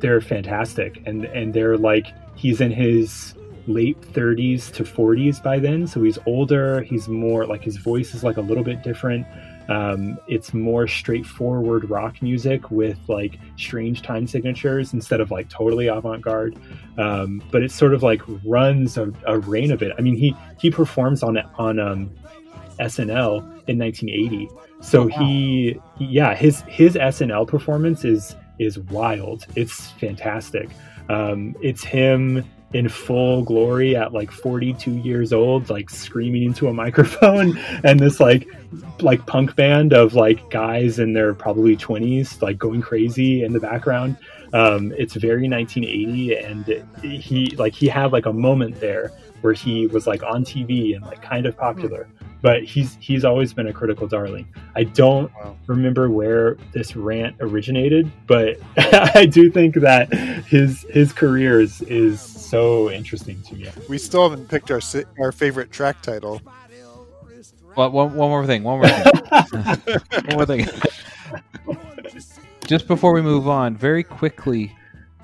they're 0.00 0.20
fantastic. 0.20 1.00
And 1.06 1.26
and 1.26 1.52
they're 1.54 1.76
like 1.78 2.06
he's 2.34 2.60
in 2.60 2.70
his 2.72 3.34
late 3.68 4.00
30s 4.00 4.72
to 4.72 4.82
40s 4.82 5.40
by 5.40 5.60
then, 5.60 5.86
so 5.86 6.02
he's 6.02 6.18
older. 6.26 6.80
He's 6.82 7.06
more 7.06 7.46
like 7.46 7.62
his 7.62 7.76
voice 7.76 8.12
is 8.14 8.24
like 8.24 8.36
a 8.36 8.40
little 8.40 8.64
bit 8.64 8.82
different. 8.82 9.24
Um, 9.68 10.18
it's 10.28 10.52
more 10.52 10.86
straightforward 10.88 11.88
rock 11.88 12.20
music 12.22 12.70
with 12.70 12.98
like 13.08 13.38
strange 13.56 14.02
time 14.02 14.26
signatures 14.26 14.92
instead 14.92 15.20
of 15.20 15.30
like 15.30 15.48
totally 15.48 15.86
avant-garde. 15.86 16.56
Um, 16.98 17.42
but 17.50 17.62
it 17.62 17.70
sort 17.70 17.94
of 17.94 18.02
like 18.02 18.22
runs 18.44 18.96
a, 18.98 19.12
a 19.26 19.38
reign 19.38 19.70
of 19.72 19.82
it. 19.82 19.92
I 19.98 20.00
mean, 20.02 20.16
he 20.16 20.36
he 20.58 20.70
performs 20.70 21.22
on 21.22 21.38
on 21.58 21.78
um, 21.78 22.10
SNL 22.80 23.38
in 23.68 23.78
1980. 23.78 24.48
So 24.80 25.06
he, 25.06 25.80
he- 25.98 26.04
yeah, 26.06 26.34
his 26.34 26.62
his 26.62 26.94
SNL 26.94 27.46
performance 27.46 28.04
is 28.04 28.34
is 28.58 28.78
wild. 28.78 29.46
It's 29.56 29.90
fantastic. 29.92 30.68
Um, 31.08 31.54
it's 31.62 31.84
him 31.84 32.44
in 32.74 32.88
full 32.88 33.42
glory 33.42 33.94
at 33.96 34.12
like 34.12 34.30
42 34.30 34.90
years 34.98 35.32
old, 35.32 35.68
like 35.70 35.90
screaming 35.90 36.44
into 36.44 36.68
a 36.68 36.72
microphone, 36.84 37.56
and 37.84 37.98
this 38.00 38.20
like 38.20 38.48
like 39.00 39.24
punk 39.26 39.54
band 39.56 39.92
of 39.92 40.14
like 40.14 40.48
guys 40.50 40.98
in 40.98 41.12
their 41.12 41.34
probably 41.34 41.76
20s, 41.76 42.40
like 42.42 42.58
going 42.58 42.80
crazy 42.80 43.42
in 43.44 43.52
the 43.52 43.60
background. 43.60 44.16
Um, 44.54 44.92
it's 44.98 45.14
very 45.14 45.48
1980, 45.48 46.36
and 46.36 46.84
he 47.02 47.54
like 47.56 47.72
he 47.74 47.88
had 47.88 48.12
like 48.12 48.26
a 48.26 48.32
moment 48.32 48.80
there 48.80 49.12
where 49.40 49.52
he 49.52 49.86
was 49.88 50.06
like 50.06 50.22
on 50.22 50.44
TV 50.44 50.94
and 50.94 51.04
like 51.04 51.20
kind 51.22 51.46
of 51.46 51.56
popular. 51.56 52.08
But 52.42 52.64
he's 52.64 52.96
he's 53.00 53.24
always 53.24 53.52
been 53.54 53.68
a 53.68 53.72
critical 53.72 54.06
darling. 54.08 54.48
I 54.74 54.84
don't 54.84 55.32
Wow. 55.34 55.56
remember 55.66 56.10
where 56.10 56.56
this 56.72 56.96
rant 56.96 57.36
originated, 57.40 58.10
but 58.26 58.58
I 58.76 59.26
do 59.26 59.48
think 59.50 59.76
that 59.76 60.12
his 60.46 60.84
his 60.90 61.12
career 61.12 61.60
is 61.60 61.82
is 61.82 62.31
so 62.52 62.90
interesting 62.90 63.40
to 63.44 63.54
me. 63.54 63.66
We 63.88 63.96
still 63.96 64.28
haven't 64.28 64.46
picked 64.48 64.70
our 64.70 64.80
our 65.18 65.32
favorite 65.32 65.72
track 65.72 66.02
title. 66.02 66.42
Well, 67.74 67.90
one, 67.90 68.12
one 68.14 68.28
more 68.28 68.44
thing. 68.44 68.62
One 68.62 68.80
more 68.80 68.88
thing. 68.88 69.96
one 70.26 70.36
more 70.36 70.44
thing. 70.44 70.68
Just 72.66 72.86
before 72.86 73.14
we 73.14 73.22
move 73.22 73.48
on, 73.48 73.74
very 73.74 74.02
quickly, 74.02 74.70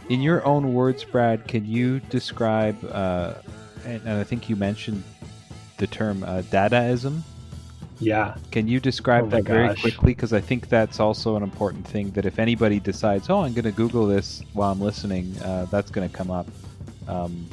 in 0.08 0.22
your 0.22 0.42
own 0.46 0.72
words, 0.72 1.04
Brad, 1.04 1.46
can 1.46 1.66
you 1.66 2.00
describe? 2.00 2.82
Uh, 2.82 3.34
and, 3.84 4.00
and 4.06 4.18
I 4.18 4.24
think 4.24 4.48
you 4.48 4.56
mentioned 4.56 5.04
the 5.76 5.86
term 5.86 6.22
uh, 6.22 6.40
Dadaism. 6.50 7.20
Yeah, 8.00 8.36
Can 8.52 8.68
you 8.68 8.80
describe 8.80 9.24
Oh 9.24 9.26
my 9.26 9.36
that 9.38 9.44
very 9.44 9.68
gosh. 9.68 9.82
quickly? 9.82 10.14
Because 10.14 10.32
I 10.32 10.40
think 10.40 10.68
that's 10.68 10.98
also 11.00 11.36
an 11.36 11.42
important 11.42 11.86
thing. 11.86 12.10
That 12.12 12.24
if 12.24 12.38
anybody 12.38 12.80
decides, 12.80 13.28
oh, 13.28 13.40
I'm 13.40 13.52
going 13.52 13.64
to 13.64 13.72
Google 13.72 14.06
this 14.06 14.40
while 14.54 14.72
I'm 14.72 14.80
listening, 14.80 15.36
uh, 15.42 15.66
that's 15.66 15.90
going 15.90 16.08
to 16.08 16.16
come 16.16 16.30
up. 16.30 16.46
Um, 17.08 17.48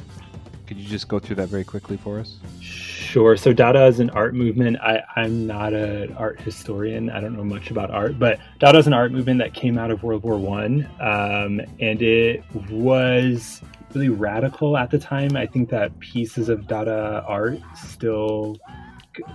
could 0.66 0.78
you 0.78 0.88
just 0.88 1.08
go 1.08 1.18
through 1.18 1.36
that 1.36 1.48
very 1.48 1.64
quickly 1.64 1.96
for 1.96 2.18
us? 2.18 2.36
Sure. 2.60 3.36
So 3.36 3.52
Dada 3.52 3.86
is 3.86 4.00
an 4.00 4.10
art 4.10 4.34
movement. 4.34 4.78
I, 4.80 5.00
I'm 5.14 5.46
not 5.46 5.72
an 5.72 6.12
art 6.14 6.40
historian. 6.40 7.08
I 7.08 7.20
don't 7.20 7.36
know 7.36 7.44
much 7.44 7.70
about 7.70 7.90
art, 7.90 8.18
but 8.18 8.40
Dada 8.58 8.78
is 8.78 8.86
an 8.86 8.92
art 8.92 9.12
movement 9.12 9.38
that 9.38 9.54
came 9.54 9.78
out 9.78 9.90
of 9.90 10.02
World 10.02 10.24
War 10.24 10.36
One, 10.36 10.88
um, 11.00 11.60
and 11.80 12.02
it 12.02 12.42
was 12.70 13.62
really 13.94 14.08
radical 14.08 14.76
at 14.76 14.90
the 14.90 14.98
time. 14.98 15.36
I 15.36 15.46
think 15.46 15.70
that 15.70 15.98
pieces 16.00 16.48
of 16.48 16.66
Dada 16.66 17.24
art 17.26 17.60
still 17.74 18.56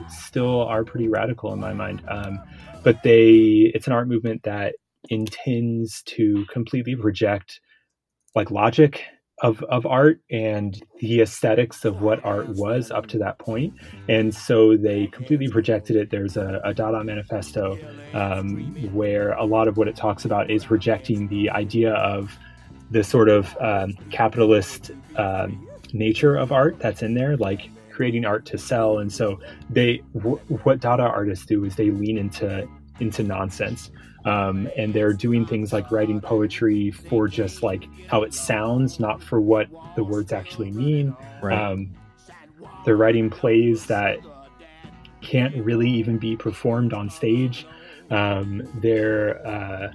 still 0.09 0.61
are 0.63 0.83
pretty 0.83 1.07
radical 1.07 1.53
in 1.53 1.59
my 1.59 1.73
mind. 1.73 2.03
Um, 2.07 2.39
but 2.83 3.01
they, 3.03 3.71
it's 3.73 3.87
an 3.87 3.93
art 3.93 4.07
movement 4.07 4.43
that 4.43 4.75
intends 5.09 6.03
to 6.03 6.45
completely 6.51 6.95
reject 6.95 7.59
like 8.35 8.51
logic 8.51 9.03
of, 9.41 9.63
of 9.63 9.85
art 9.85 10.19
and 10.29 10.81
the 10.99 11.21
aesthetics 11.21 11.83
of 11.83 12.01
what 12.01 12.23
art 12.23 12.47
was 12.49 12.91
up 12.91 13.07
to 13.07 13.17
that 13.17 13.39
point. 13.39 13.73
And 14.07 14.33
so 14.33 14.77
they 14.77 15.07
completely 15.07 15.47
rejected 15.47 15.95
it. 15.95 16.11
There's 16.11 16.37
a, 16.37 16.61
a 16.63 16.73
Dada 16.73 17.03
manifesto 17.03 17.77
um, 18.13 18.75
where 18.93 19.31
a 19.33 19.43
lot 19.43 19.67
of 19.67 19.77
what 19.77 19.87
it 19.87 19.95
talks 19.95 20.25
about 20.25 20.51
is 20.51 20.69
rejecting 20.69 21.27
the 21.27 21.49
idea 21.49 21.93
of 21.93 22.37
the 22.91 23.03
sort 23.03 23.29
of 23.29 23.57
um, 23.59 23.93
capitalist 24.11 24.91
um, 25.15 25.67
nature 25.93 26.35
of 26.35 26.51
art 26.51 26.77
that's 26.79 27.01
in 27.01 27.15
there, 27.15 27.35
like 27.37 27.69
creating 27.91 28.25
art 28.25 28.45
to 28.45 28.57
sell. 28.57 28.99
And 28.99 29.11
so 29.11 29.39
they, 29.69 30.01
w- 30.13 30.39
what 30.63 30.79
Dada 30.79 31.03
artists 31.03 31.45
do 31.45 31.65
is 31.65 31.75
they 31.75 31.89
lean 31.89 32.17
into 32.17 32.67
into 32.99 33.23
nonsense. 33.23 33.89
Um, 34.23 34.69
and 34.77 34.93
they're 34.93 35.13
doing 35.13 35.45
things 35.45 35.73
like 35.73 35.91
writing 35.91 36.21
poetry 36.21 36.91
for 36.91 37.27
just 37.27 37.63
like 37.63 37.87
how 38.07 38.23
it 38.23 38.33
sounds, 38.33 38.99
not 38.99 39.21
for 39.21 39.41
what 39.41 39.67
the 39.95 40.03
words 40.03 40.31
actually 40.31 40.71
mean. 40.71 41.15
Right. 41.41 41.57
Um, 41.57 41.95
they're 42.85 42.97
writing 42.97 43.29
plays 43.29 43.85
that 43.87 44.19
can't 45.21 45.55
really 45.55 45.89
even 45.89 46.17
be 46.17 46.35
performed 46.35 46.93
on 46.93 47.09
stage. 47.09 47.65
Um, 48.09 48.67
they're 48.81 49.45
uh, 49.45 49.91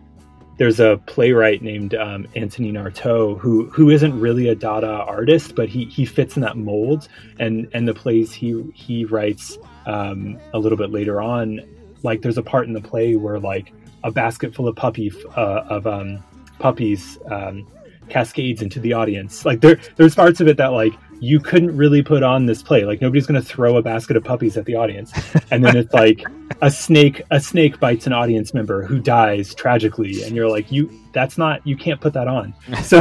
there's 0.58 0.80
a 0.80 1.00
playwright 1.06 1.62
named 1.62 1.94
um, 1.94 2.26
Antonin 2.34 2.76
Artaud 2.76 3.38
who 3.38 3.66
who 3.66 3.90
isn't 3.90 4.18
really 4.18 4.48
a 4.48 4.54
Dada 4.54 4.86
artist, 4.86 5.54
but 5.54 5.68
he 5.68 5.84
he 5.86 6.04
fits 6.04 6.36
in 6.36 6.42
that 6.42 6.56
mold. 6.56 7.08
And 7.38 7.68
and 7.74 7.86
the 7.86 7.94
plays 7.94 8.32
he 8.32 8.64
he 8.74 9.04
writes 9.04 9.58
um, 9.86 10.38
a 10.54 10.58
little 10.58 10.78
bit 10.78 10.90
later 10.90 11.20
on, 11.20 11.60
like 12.02 12.22
there's 12.22 12.38
a 12.38 12.42
part 12.42 12.66
in 12.66 12.72
the 12.72 12.80
play 12.80 13.16
where 13.16 13.38
like 13.38 13.72
a 14.06 14.10
basket 14.12 14.54
full 14.54 14.68
of 14.68 14.76
puppy 14.76 15.12
uh, 15.36 15.64
of 15.68 15.86
um, 15.86 16.22
puppies 16.58 17.18
um, 17.30 17.66
cascades 18.08 18.62
into 18.62 18.80
the 18.80 18.92
audience. 18.92 19.44
Like 19.44 19.60
there 19.60 19.78
there's 19.96 20.14
parts 20.14 20.40
of 20.40 20.48
it 20.48 20.56
that 20.56 20.68
like 20.68 20.94
you 21.18 21.40
couldn't 21.40 21.76
really 21.76 22.02
put 22.02 22.22
on 22.22 22.46
this 22.46 22.62
play. 22.62 22.84
Like 22.84 23.00
nobody's 23.00 23.26
going 23.26 23.40
to 23.40 23.46
throw 23.46 23.78
a 23.78 23.82
basket 23.82 24.16
of 24.16 24.22
puppies 24.22 24.56
at 24.56 24.64
the 24.64 24.76
audience. 24.76 25.12
And 25.50 25.64
then 25.64 25.76
it's 25.76 25.92
like 25.92 26.22
a 26.62 26.70
snake 26.70 27.22
a 27.30 27.40
snake 27.40 27.80
bites 27.80 28.06
an 28.06 28.12
audience 28.12 28.54
member 28.54 28.84
who 28.84 29.00
dies 29.00 29.54
tragically 29.54 30.22
and 30.22 30.36
you're 30.36 30.48
like 30.48 30.70
you 30.70 30.90
that's 31.12 31.36
not 31.36 31.66
you 31.66 31.76
can't 31.76 32.00
put 32.00 32.12
that 32.12 32.28
on. 32.28 32.54
So 32.82 33.00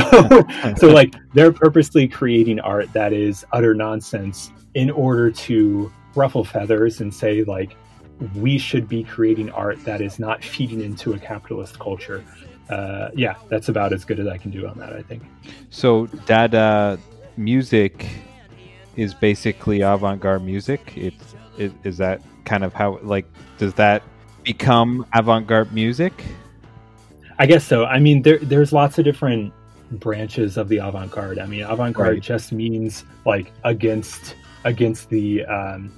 so 0.78 0.88
like 0.88 1.14
they're 1.34 1.54
purposely 1.54 2.08
creating 2.08 2.60
art 2.60 2.92
that 2.94 3.14
is 3.14 3.46
utter 3.52 3.76
nonsense 3.76 4.52
in 4.74 4.90
order 4.90 5.30
to 5.30 5.92
ruffle 6.16 6.44
feathers 6.44 7.02
and 7.02 7.14
say 7.14 7.44
like 7.44 7.76
we 8.36 8.58
should 8.58 8.88
be 8.88 9.04
creating 9.04 9.52
art 9.52 9.84
that 9.86 10.02
is 10.02 10.20
not 10.20 10.44
feeding 10.44 10.82
into 10.82 11.14
a 11.14 11.20
capitalist 11.20 11.80
culture. 11.80 12.24
Uh, 12.70 13.10
yeah, 13.14 13.36
that's 13.50 13.70
about 13.70 13.94
as 13.94 14.06
good 14.06 14.20
as 14.20 14.28
I 14.28 14.38
can 14.38 14.52
do 14.52 14.68
on 14.68 14.78
that, 14.80 14.94
I 14.94 15.02
think. 15.02 15.24
So 15.70 16.08
Dada 16.26 16.98
music 17.38 18.08
is 18.96 19.14
basically 19.14 19.82
avant-garde 19.82 20.44
music. 20.44 20.94
It's 20.96 21.36
is, 21.58 21.72
is 21.84 21.98
that 21.98 22.22
kind 22.46 22.64
of 22.64 22.74
how 22.74 23.00
like 23.02 23.26
does 23.58 23.74
that 23.76 24.04
become 24.44 25.06
avant-garde 25.14 25.74
music? 25.74 26.24
I 27.38 27.46
guess 27.46 27.66
so. 27.66 27.86
I 27.86 28.00
mean, 28.00 28.22
there 28.22 28.40
there's 28.40 28.72
lots 28.72 28.98
of 28.98 29.06
different 29.06 29.54
branches 29.92 30.58
of 30.58 30.70
the 30.70 30.78
avant-garde. 30.78 31.38
I 31.40 31.46
mean, 31.46 31.62
avant-garde 31.62 32.14
Right. 32.14 32.22
just 32.22 32.52
means 32.52 33.04
like 33.26 33.52
against 33.64 34.36
against 34.64 35.10
the 35.10 35.46
um, 35.46 35.92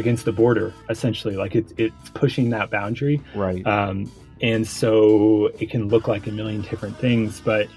against 0.00 0.24
the 0.24 0.32
border, 0.32 0.74
essentially. 0.88 1.36
Like 1.36 1.54
it's 1.54 1.72
it's 1.76 2.10
pushing 2.10 2.50
that 2.50 2.70
boundary. 2.70 3.20
Right. 3.34 3.64
Um, 3.66 4.10
and 4.42 4.66
so 4.66 5.46
it 5.60 5.70
can 5.70 5.88
look 5.88 6.08
like 6.08 6.26
a 6.26 6.32
million 6.32 6.62
different 6.62 6.96
things, 6.98 7.40
but 7.40 7.68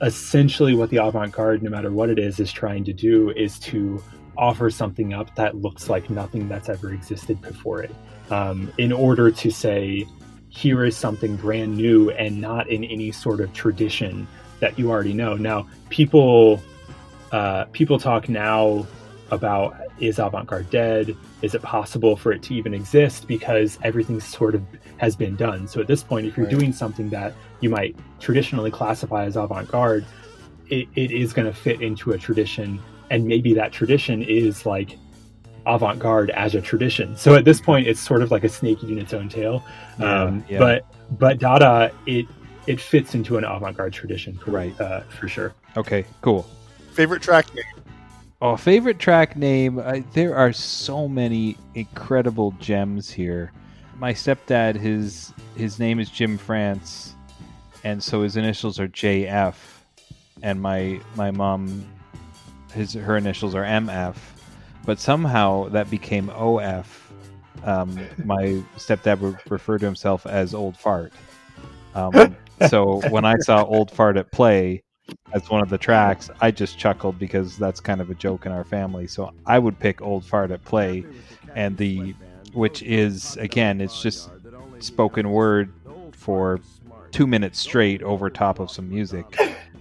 essentially 0.00 0.74
what 0.74 0.90
the 0.90 0.98
avant-garde, 0.98 1.62
no 1.62 1.70
matter 1.70 1.90
what 1.90 2.08
it 2.08 2.18
is, 2.18 2.40
is 2.40 2.52
trying 2.52 2.84
to 2.84 2.92
do 2.92 3.30
is 3.30 3.58
to 3.58 4.02
offer 4.36 4.70
something 4.70 5.12
up 5.12 5.34
that 5.34 5.56
looks 5.56 5.88
like 5.88 6.08
nothing 6.10 6.48
that's 6.48 6.68
ever 6.68 6.92
existed 6.92 7.40
before 7.40 7.82
it. 7.82 7.94
Um, 8.30 8.72
in 8.78 8.92
order 8.92 9.30
to 9.30 9.50
say, 9.50 10.06
here 10.48 10.84
is 10.84 10.96
something 10.96 11.36
brand 11.36 11.76
new 11.76 12.10
and 12.10 12.40
not 12.40 12.68
in 12.68 12.84
any 12.84 13.10
sort 13.12 13.40
of 13.40 13.52
tradition 13.52 14.26
that 14.60 14.78
you 14.78 14.90
already 14.90 15.12
know. 15.12 15.34
Now, 15.34 15.66
people 15.90 16.62
uh, 17.32 17.64
people 17.72 17.98
talk 17.98 18.28
now 18.28 18.86
about 19.32 19.74
is 20.00 20.18
avant-garde 20.18 20.68
dead? 20.70 21.16
Is 21.42 21.54
it 21.54 21.62
possible 21.62 22.16
for 22.16 22.32
it 22.32 22.42
to 22.44 22.54
even 22.54 22.74
exist 22.74 23.28
because 23.28 23.78
everything 23.82 24.20
sort 24.20 24.54
of 24.54 24.62
has 24.96 25.14
been 25.16 25.36
done? 25.36 25.68
So 25.68 25.80
at 25.80 25.86
this 25.86 26.02
point, 26.02 26.26
if 26.26 26.36
you're 26.36 26.46
Right. 26.46 26.58
doing 26.58 26.72
something 26.72 27.10
that 27.10 27.32
you 27.60 27.70
might 27.70 27.96
traditionally 28.20 28.70
classify 28.70 29.24
as 29.24 29.36
avant-garde, 29.36 30.04
it, 30.68 30.88
it 30.96 31.10
is 31.10 31.32
going 31.32 31.46
to 31.46 31.52
fit 31.52 31.80
into 31.80 32.12
a 32.12 32.18
tradition, 32.18 32.80
and 33.10 33.24
maybe 33.26 33.54
that 33.54 33.70
tradition 33.72 34.22
is 34.22 34.64
like 34.66 34.96
avant-garde 35.66 36.30
as 36.30 36.54
a 36.54 36.60
tradition. 36.60 37.16
So 37.16 37.34
at 37.34 37.44
this 37.44 37.60
point, 37.60 37.86
it's 37.86 38.00
sort 38.00 38.22
of 38.22 38.30
like 38.30 38.44
a 38.44 38.48
snake 38.48 38.82
eating 38.82 38.98
its 38.98 39.14
own 39.14 39.28
tail. 39.28 39.62
Yeah, 39.98 40.22
um, 40.22 40.44
yeah. 40.48 40.58
But 40.58 40.86
but 41.18 41.38
Dada 41.38 41.90
it 42.06 42.26
it 42.66 42.80
fits 42.80 43.14
into 43.14 43.36
an 43.36 43.44
avant-garde 43.44 43.92
tradition, 43.92 44.38
for, 44.38 44.50
Right. 44.50 44.78
Uh, 44.80 45.00
for 45.02 45.28
sure. 45.28 45.54
Okay. 45.76 46.04
Cool. 46.22 46.46
Favorite 46.92 47.20
track 47.22 47.54
name? 47.54 47.64
Oh, 48.44 48.58
favorite 48.58 48.98
track 48.98 49.38
name. 49.38 49.78
Uh, 49.78 50.00
there 50.12 50.36
are 50.36 50.52
so 50.52 51.08
many 51.08 51.56
incredible 51.74 52.50
gems 52.60 53.10
here. 53.10 53.50
My 53.96 54.12
stepdad, 54.12 54.76
his 54.76 55.32
his 55.56 55.78
name 55.78 55.98
is 55.98 56.10
Jim 56.10 56.36
France, 56.36 57.14
and 57.84 58.02
so 58.02 58.20
his 58.20 58.36
initials 58.36 58.78
are 58.78 58.86
JF, 58.86 59.54
and 60.42 60.60
my 60.60 61.00
my 61.14 61.30
mom, 61.30 61.90
his 62.74 62.92
her 62.92 63.16
initials 63.16 63.54
are 63.54 63.64
MF, 63.64 64.16
but 64.84 65.00
somehow 65.00 65.70
that 65.70 65.88
became 65.88 66.28
OF. 66.28 67.12
Um, 67.62 67.98
my 68.26 68.62
stepdad 68.76 69.20
would 69.20 69.38
refer 69.50 69.78
to 69.78 69.86
himself 69.86 70.26
as 70.26 70.52
Old 70.52 70.76
Fart. 70.76 71.14
Um, 71.94 72.36
so 72.68 73.00
when 73.08 73.24
I 73.24 73.38
saw 73.38 73.62
Old 73.62 73.90
Fart 73.90 74.18
at 74.18 74.30
play, 74.32 74.82
as 75.32 75.48
one 75.50 75.62
of 75.62 75.68
the 75.68 75.78
tracks, 75.78 76.30
I 76.40 76.50
just 76.50 76.78
chuckled 76.78 77.18
because 77.18 77.56
that's 77.56 77.80
kind 77.80 78.00
of 78.00 78.10
a 78.10 78.14
joke 78.14 78.46
in 78.46 78.52
our 78.52 78.64
family. 78.64 79.06
So 79.06 79.32
I 79.46 79.58
would 79.58 79.78
pick 79.78 80.00
Old 80.02 80.24
Fart 80.24 80.50
at 80.50 80.64
Play, 80.64 81.04
and 81.54 81.76
the 81.76 82.14
which 82.52 82.82
is 82.82 83.36
again, 83.38 83.80
it's 83.80 84.00
just 84.00 84.30
spoken 84.78 85.30
word 85.30 85.72
for 86.12 86.60
two 87.10 87.26
minutes 87.26 87.58
straight 87.60 88.02
over 88.02 88.28
top 88.30 88.58
of 88.60 88.70
some 88.70 88.88
music 88.88 89.24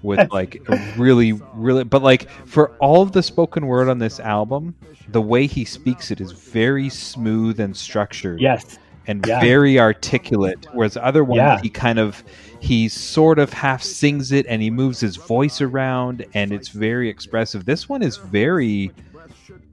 with 0.02 0.28
like 0.34 0.62
really, 0.98 1.34
really, 1.54 1.84
but 1.84 2.02
like 2.04 2.30
for 2.46 2.70
all 2.80 3.02
of 3.02 3.12
the 3.12 3.24
spoken 3.24 3.68
word 3.68 3.90
on 3.90 4.00
this 4.00 4.20
album, 4.20 4.76
the 5.10 5.22
way 5.22 5.46
he 5.48 5.66
speaks 5.66 6.10
it 6.12 6.20
is 6.22 6.32
very 6.32 6.90
smooth 6.90 7.60
and 7.60 7.76
structured 7.76 8.40
Yes. 8.42 8.78
and 9.08 9.26
Yeah. 9.26 9.40
very 9.42 9.80
articulate 9.80 10.66
whereas 10.74 10.96
other 10.98 11.24
ones 11.24 11.38
Yeah. 11.38 11.60
he 11.62 11.70
kind 11.70 12.00
of 12.00 12.24
he 12.64 12.88
sort 12.88 13.40
of 13.40 13.52
half 13.52 13.84
sings 13.84 14.32
it 14.32 14.46
and 14.48 14.62
he 14.62 14.70
moves 14.70 15.00
his 15.00 15.18
voice 15.18 15.60
around 15.60 16.26
and 16.34 16.54
it's 16.54 16.70
very 16.70 17.10
expressive 17.10 17.66
this 17.66 17.90
one 17.90 18.02
is 18.02 18.16
very 18.18 18.90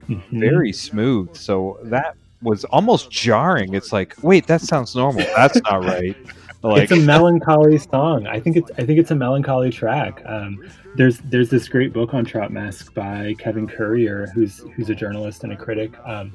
Mhm. 0.09 0.21
very 0.31 0.73
smooth 0.73 1.33
so 1.35 1.79
that 1.83 2.15
was 2.41 2.65
almost 2.65 3.09
jarring 3.09 3.73
it's 3.75 3.93
like 3.93 4.13
wait 4.23 4.45
that 4.47 4.59
sounds 4.61 4.93
normal 4.95 5.23
that's 5.35 5.61
not 5.63 5.83
right 5.85 6.17
like 6.63 6.83
it's 6.91 6.91
a 6.91 6.95
melancholy 6.97 7.77
song. 7.77 8.27
I 8.27 8.39
think 8.39 8.55
it's 8.57 8.69
I 8.77 8.83
think 8.85 8.99
it's 8.99 9.09
a 9.09 9.15
melancholy 9.15 9.71
track. 9.71 10.21
Um, 10.27 10.63
there's 10.95 11.17
there's 11.31 11.49
this 11.49 11.67
great 11.67 11.91
book 11.91 12.13
on 12.13 12.23
Trout 12.23 12.51
Mask 12.51 12.93
by 12.93 13.33
Kevin 13.39 13.67
Courrier, 13.67 14.27
who's 14.35 14.59
who's 14.75 14.87
a 14.89 14.93
journalist 14.93 15.43
and 15.43 15.51
a 15.53 15.55
critic, 15.55 15.91
um, 16.05 16.31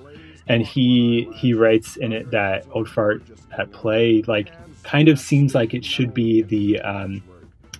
and 0.48 0.62
he 0.66 1.28
he 1.32 1.54
writes 1.54 1.96
in 1.96 2.12
it 2.12 2.28
that 2.32 2.66
Old 2.72 2.88
Fart 2.88 3.22
at 3.56 3.70
Play 3.70 4.22
like 4.26 4.48
kind 4.86 5.08
of 5.08 5.18
seems 5.18 5.54
like 5.54 5.74
it 5.74 5.84
should 5.84 6.14
be 6.14 6.42
the 6.42 6.80
um, 6.80 7.22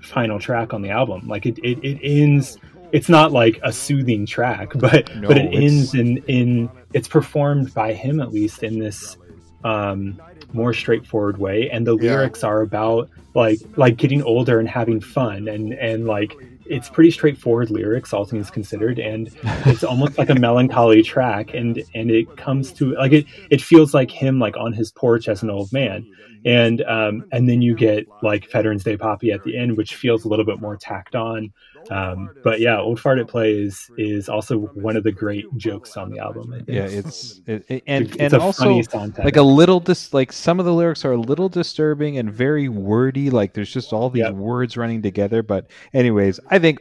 final 0.02 0.38
track 0.38 0.74
on 0.74 0.82
the 0.82 0.90
album. 0.90 1.26
Like 1.26 1.46
it, 1.46 1.58
it, 1.58 1.78
it 1.82 1.98
ends. 2.02 2.58
It's 2.92 3.08
not 3.08 3.32
like 3.32 3.58
a 3.62 3.72
soothing 3.72 4.26
track, 4.26 4.72
but 4.76 5.14
No, 5.16 5.28
but 5.28 5.38
it 5.38 5.52
ends 5.54 5.94
in 5.94 6.18
in 6.28 6.68
it's 6.92 7.08
performed 7.08 7.72
by 7.74 7.92
him 7.92 8.20
at 8.20 8.32
least 8.32 8.62
in 8.62 8.78
this 8.78 9.16
um, 9.64 10.20
more 10.52 10.72
straightforward 10.72 11.38
way, 11.38 11.70
and 11.70 11.86
the 11.86 11.96
Yeah. 11.98 12.12
lyrics 12.12 12.44
are 12.44 12.60
about 12.62 13.08
like 13.34 13.58
like 13.76 13.96
getting 13.96 14.22
older 14.22 14.58
and 14.60 14.68
having 14.68 15.00
fun, 15.00 15.48
and 15.48 15.72
and 15.74 16.06
like 16.06 16.36
it's 16.68 16.88
pretty 16.88 17.10
straightforward 17.10 17.70
lyrics, 17.70 18.12
all 18.12 18.24
things 18.24 18.50
considered, 18.50 18.98
and 18.98 19.30
it's 19.66 19.84
almost 19.84 20.18
like 20.18 20.30
a 20.30 20.34
melancholy 20.38 21.02
track, 21.02 21.54
and 21.54 21.82
and 21.94 22.10
it 22.10 22.36
comes 22.36 22.72
to 22.74 22.94
like 22.94 23.12
it 23.12 23.26
it 23.50 23.62
feels 23.62 23.94
like 23.94 24.10
him 24.10 24.38
like 24.38 24.56
on 24.56 24.72
his 24.72 24.92
porch 24.92 25.28
as 25.28 25.42
an 25.42 25.50
old 25.50 25.72
man, 25.72 26.06
and 26.44 26.82
um 26.82 27.24
and 27.32 27.48
then 27.48 27.62
you 27.62 27.74
get 27.74 28.06
like 28.22 28.50
Veterans 28.50 28.84
Day 28.84 28.96
Poppy 28.96 29.32
at 29.32 29.42
the 29.44 29.56
end, 29.56 29.76
which 29.76 29.94
feels 29.94 30.24
a 30.24 30.28
little 30.28 30.44
bit 30.44 30.60
more 30.60 30.76
tacked 30.76 31.14
on. 31.14 31.52
Um, 31.90 32.30
but 32.42 32.60
yeah, 32.60 32.78
Old 32.78 32.98
Fart 33.00 33.18
at 33.18 33.28
Play 33.28 33.52
is 33.52 33.90
is 33.96 34.28
also 34.28 34.58
one 34.58 34.96
of 34.96 35.04
the 35.04 35.12
great 35.12 35.46
jokes 35.56 35.96
on 35.96 36.10
the 36.10 36.18
album. 36.18 36.52
Yeah 36.66 36.82
it's 36.84 37.40
it, 37.46 37.64
it- 37.68 37.82
and 37.86 38.06
It's 38.06 38.16
and 38.16 38.32
a 38.34 38.40
also 38.40 38.64
funny 38.64 38.82
song 38.82 39.14
like 39.22 39.36
a 39.36 39.42
little 39.42 39.80
dis 39.80 40.12
like 40.14 40.32
some 40.32 40.58
of 40.58 40.66
the 40.66 40.72
lyrics 40.72 41.04
are 41.04 41.12
a 41.12 41.16
little 41.20 41.48
disturbing 41.48 42.18
and 42.18 42.32
very 42.32 42.68
wordy 42.68 43.30
like 43.30 43.54
there's 43.54 43.72
just 43.72 43.92
all 43.92 44.10
these 44.10 44.22
Yep. 44.24 44.34
words 44.34 44.76
running 44.76 45.02
together 45.02 45.42
but 45.42 45.70
anyways 45.94 46.40
i 46.50 46.58
think 46.58 46.78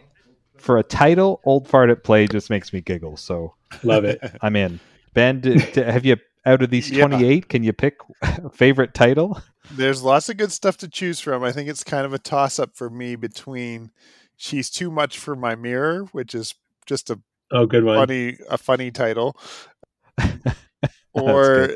for 0.57 0.77
a 0.77 0.83
title 0.83 1.41
old 1.43 1.67
fart 1.67 1.89
at 1.89 2.03
play 2.03 2.27
just 2.27 2.49
makes 2.49 2.71
me 2.73 2.81
giggle 2.81 3.17
so 3.17 3.53
love 3.83 4.05
it. 4.05 4.19
i'm 4.41 4.55
in 4.55 4.79
ben 5.13 5.39
d- 5.41 5.57
d- 5.73 5.81
have 5.81 6.05
you 6.05 6.15
out 6.45 6.61
of 6.61 6.69
these 6.69 6.89
Yeah. 6.91 7.07
28 7.07 7.49
can 7.49 7.63
you 7.63 7.73
pick 7.73 7.97
a 8.21 8.49
favorite 8.53 8.93
title 8.93 9.41
There's 9.71 10.03
lots 10.03 10.29
of 10.29 10.37
good 10.37 10.51
stuff 10.51 10.77
to 10.77 10.87
choose 10.87 11.19
from. 11.19 11.43
I 11.43 11.51
think 11.51 11.67
it's 11.69 11.83
kind 11.83 12.05
of 12.05 12.13
a 12.13 12.19
toss 12.19 12.59
up 12.59 12.75
for 12.75 12.87
me 12.87 13.15
between 13.15 13.89
She's 14.37 14.69
Too 14.69 14.91
Much 14.91 15.17
for 15.17 15.35
My 15.35 15.55
Mirror, 15.55 16.05
which 16.11 16.35
is 16.35 16.55
just 16.85 17.09
a 17.09 17.19
Oh, 17.51 17.65
good 17.65 17.83
one. 17.83 17.95
funny 17.97 18.37
a 18.49 18.57
funny 18.57 18.91
title. 18.91 19.37
or 21.13 21.69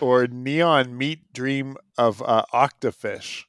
or 0.00 0.26
Neon 0.26 0.96
Meat 0.96 1.32
Dream 1.32 1.76
of 1.96 2.22
uh, 2.22 2.44
Octafish, 2.52 3.44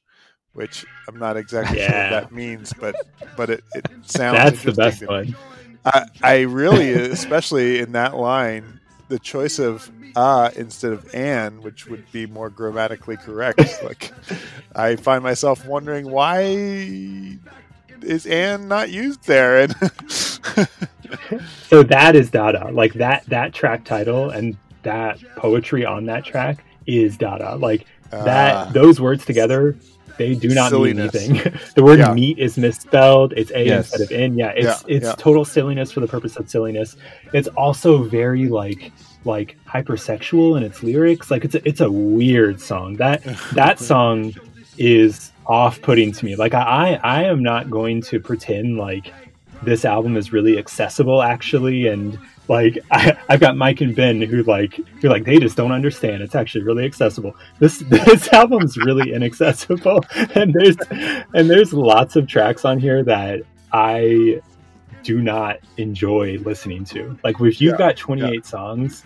which 0.52 0.86
I'm 1.06 1.18
not 1.18 1.36
exactly 1.36 1.78
sure 1.78 1.88
what 1.88 2.10
that 2.10 2.32
means, 2.32 2.72
but 2.72 2.96
but 3.36 3.50
it, 3.50 3.64
it 3.74 3.84
sounds 4.06 4.62
That's 4.62 4.62
the 4.62 4.70
interesting 4.70 5.08
best 5.08 5.36
one. 5.36 5.36
I, 5.84 6.06
I 6.22 6.40
really, 6.40 6.92
especially 6.92 7.78
in 7.80 7.92
that 7.92 8.16
line, 8.16 8.80
the 9.08 9.18
choice 9.18 9.58
of 9.58 9.90
"ah" 10.16 10.50
instead 10.56 10.92
of 10.92 11.14
"an," 11.14 11.62
which 11.62 11.86
would 11.86 12.10
be 12.12 12.26
more 12.26 12.50
grammatically 12.50 13.16
correct. 13.16 13.62
like, 13.82 14.12
I 14.74 14.96
find 14.96 15.22
myself 15.22 15.66
wondering 15.66 16.10
why 16.10 17.38
is 18.02 18.26
"an" 18.26 18.68
not 18.68 18.90
used 18.90 19.24
there? 19.26 19.60
And 19.62 19.74
So 21.68 21.82
that 21.84 22.16
is 22.16 22.30
Dada. 22.30 22.70
Like 22.72 22.94
that 22.94 23.24
that 23.26 23.52
track 23.54 23.84
title 23.84 24.30
and 24.30 24.56
that 24.82 25.18
poetry 25.36 25.84
on 25.84 26.06
that 26.06 26.24
track 26.24 26.64
is 26.86 27.16
Dada. 27.16 27.56
Like 27.56 27.86
that 28.10 28.54
ah. 28.54 28.70
those 28.72 29.00
words 29.00 29.24
together 29.24 29.76
they 30.18 30.34
do 30.34 30.48
not 30.48 30.70
Silliness. 30.70 31.14
mean 31.14 31.30
anything. 31.36 31.60
the 31.76 31.84
word 31.84 32.00
Yeah. 32.00 32.12
meat 32.12 32.38
is 32.40 32.58
misspelled. 32.58 33.32
It's 33.36 33.52
a 33.52 33.64
Yes. 33.64 33.92
instead 33.92 34.00
of 34.00 34.10
in. 34.10 34.36
Yeah, 34.36 34.48
it's 34.48 34.64
Yeah, 34.64 34.96
it's 34.96 35.06
yeah. 35.06 35.14
total 35.16 35.44
silliness 35.44 35.92
for 35.92 36.00
the 36.00 36.08
purpose 36.08 36.36
of 36.36 36.50
silliness. 36.50 36.96
It's 37.32 37.48
also 37.48 38.02
very 38.02 38.48
like 38.48 38.90
like 39.24 39.56
hypersexual 39.66 40.56
in 40.56 40.62
its 40.64 40.82
lyrics. 40.82 41.30
Like 41.30 41.44
it's 41.44 41.54
a, 41.54 41.66
it's 41.68 41.80
a 41.80 41.90
weird 41.90 42.60
song. 42.60 42.96
That 42.96 43.22
that 43.52 43.78
song 43.90 44.34
is 44.76 45.30
off-putting 45.48 46.12
to 46.12 46.24
me. 46.24 46.36
Like 46.36 46.54
I 46.54 47.00
I 47.02 47.24
am 47.24 47.42
not 47.42 47.70
going 47.70 48.02
to 48.02 48.20
pretend 48.20 48.76
like 48.78 49.14
this 49.62 49.84
album 49.84 50.16
is 50.16 50.32
really 50.32 50.56
accessible 50.58 51.20
actually 51.22 51.88
and 51.88 52.20
like 52.48 52.78
I, 52.92 53.16
I've 53.28 53.40
got 53.40 53.56
Mike 53.56 53.80
and 53.80 53.94
Ben 53.96 54.20
who 54.22 54.42
like 54.44 54.80
who 55.00 55.08
like 55.08 55.24
they 55.24 55.38
just 55.38 55.56
don't 55.56 55.72
understand. 55.72 56.22
It's 56.22 56.34
actually 56.34 56.64
really 56.64 56.84
accessible. 56.84 57.36
This 57.58 57.78
this 57.88 58.32
album's 58.32 58.76
really 58.76 59.12
inaccessible, 59.12 60.02
and 60.34 60.54
there's 60.54 60.76
and 61.34 61.50
there's 61.50 61.72
lots 61.72 62.16
of 62.16 62.26
tracks 62.28 62.64
on 62.64 62.78
here 62.78 63.02
that 63.04 63.40
I 63.72 64.40
do 65.02 65.22
not 65.22 65.58
enjoy 65.76 66.38
listening 66.38 66.84
to. 66.86 67.18
Like 67.24 67.40
if 67.40 67.60
you've 67.60 67.78
Yeah, 67.78 67.78
got 67.78 67.96
28 67.96 68.44
songs, 68.46 69.04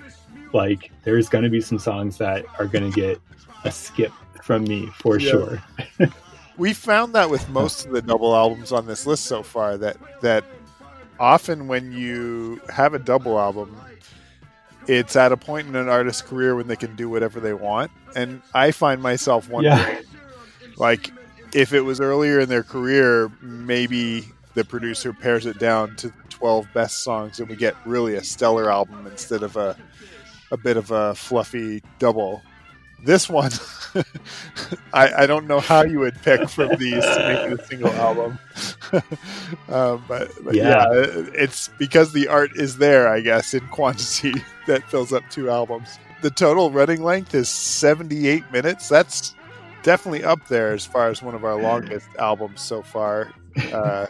like 0.53 0.91
there's 1.05 1.29
going 1.29 1.45
to 1.45 1.51
be 1.51 1.61
some 1.61 1.79
songs 1.79 2.19
that 2.19 2.45
are 2.59 2.67
going 2.67 2.91
to 2.91 3.01
get 3.01 3.21
a 3.65 3.71
skip 3.71 4.13
from 4.43 4.65
me 4.65 4.87
for 4.89 5.19
Yeah. 5.19 5.31
sure. 5.31 5.63
We 6.57 6.73
found 6.73 7.15
that 7.15 7.31
with 7.31 7.49
most 7.49 7.87
of 7.87 7.93
the 7.93 8.03
double 8.03 8.35
albums 8.35 8.73
on 8.73 8.87
this 8.87 9.07
list 9.07 9.25
so 9.25 9.43
far 9.43 9.77
that 9.79 9.97
that 10.21 10.45
often 11.21 11.69
when 11.69 11.93
you 11.93 12.61
have 12.69 12.95
a 12.95 12.99
double 12.99 13.39
album 13.39 13.75
it's 14.89 15.15
at 15.15 15.31
a 15.33 15.37
point 15.37 15.69
in 15.69 15.77
an 15.77 15.89
artist's 15.89 16.23
career 16.23 16.57
when 16.57 16.67
they 16.67 16.77
can 16.77 16.95
do 16.97 17.09
whatever 17.09 17.39
they 17.41 17.55
want 17.55 17.91
and 18.17 18.43
i 18.55 18.71
find 18.71 19.01
myself 19.01 19.49
wondering 19.49 19.77
Yeah. 19.79 20.01
like 20.77 21.11
if 21.55 21.73
it 21.73 21.83
was 21.83 22.01
earlier 22.01 22.41
in 22.41 22.49
their 22.49 22.63
career 22.65 23.31
maybe 23.41 24.25
the 24.55 24.65
producer 24.65 25.13
pares 25.13 25.47
it 25.47 25.59
down 25.59 25.97
to 25.97 26.13
12 26.31 26.67
best 26.75 27.05
songs 27.05 27.39
and 27.41 27.49
we 27.49 27.57
get 27.57 27.77
really 27.87 28.15
a 28.17 28.25
stellar 28.25 28.71
album 28.71 29.07
instead 29.07 29.43
of 29.43 29.57
a 29.57 29.77
a 30.51 30.57
bit 30.57 30.77
of 30.77 30.91
a 30.91 31.15
fluffy 31.15 31.83
double 31.99 32.43
this 33.05 33.29
one 33.29 33.51
I, 34.93 35.23
I 35.23 35.27
don't 35.27 35.47
know 35.47 35.61
how 35.61 35.83
you 35.85 35.99
would 36.01 36.21
pick 36.23 36.49
from 36.49 36.77
these 36.77 37.03
to 37.03 37.19
make 37.19 37.53
it 37.53 37.61
a 37.61 37.67
single 37.67 37.91
album 37.93 38.39
um, 39.69 40.05
but, 40.09 40.31
but 40.43 40.55
yeah. 40.55 40.87
Yeah. 40.93 41.27
it's 41.35 41.69
because 41.79 42.13
the 42.13 42.29
art 42.29 42.51
is 42.57 42.79
there 42.79 43.09
i 43.09 43.21
guess 43.21 43.55
in 43.55 43.67
quantity 43.69 44.35
that 44.67 44.89
fills 44.91 45.13
up 45.13 45.23
two 45.31 45.51
albums 45.51 45.99
the 46.23 46.31
total 46.31 46.71
running 46.71 47.03
length 47.03 47.35
is 47.35 47.49
78 47.49 48.51
minutes 48.53 48.89
that's 48.89 49.35
definitely 49.83 50.25
up 50.25 50.47
there 50.49 50.73
as 50.73 50.87
far 50.87 51.09
as 51.09 51.23
one 51.23 51.35
of 51.35 51.45
our 51.45 51.61
longest 51.61 52.07
albums 52.19 52.61
so 52.61 52.83
far 52.83 53.33
uh, 53.73 54.07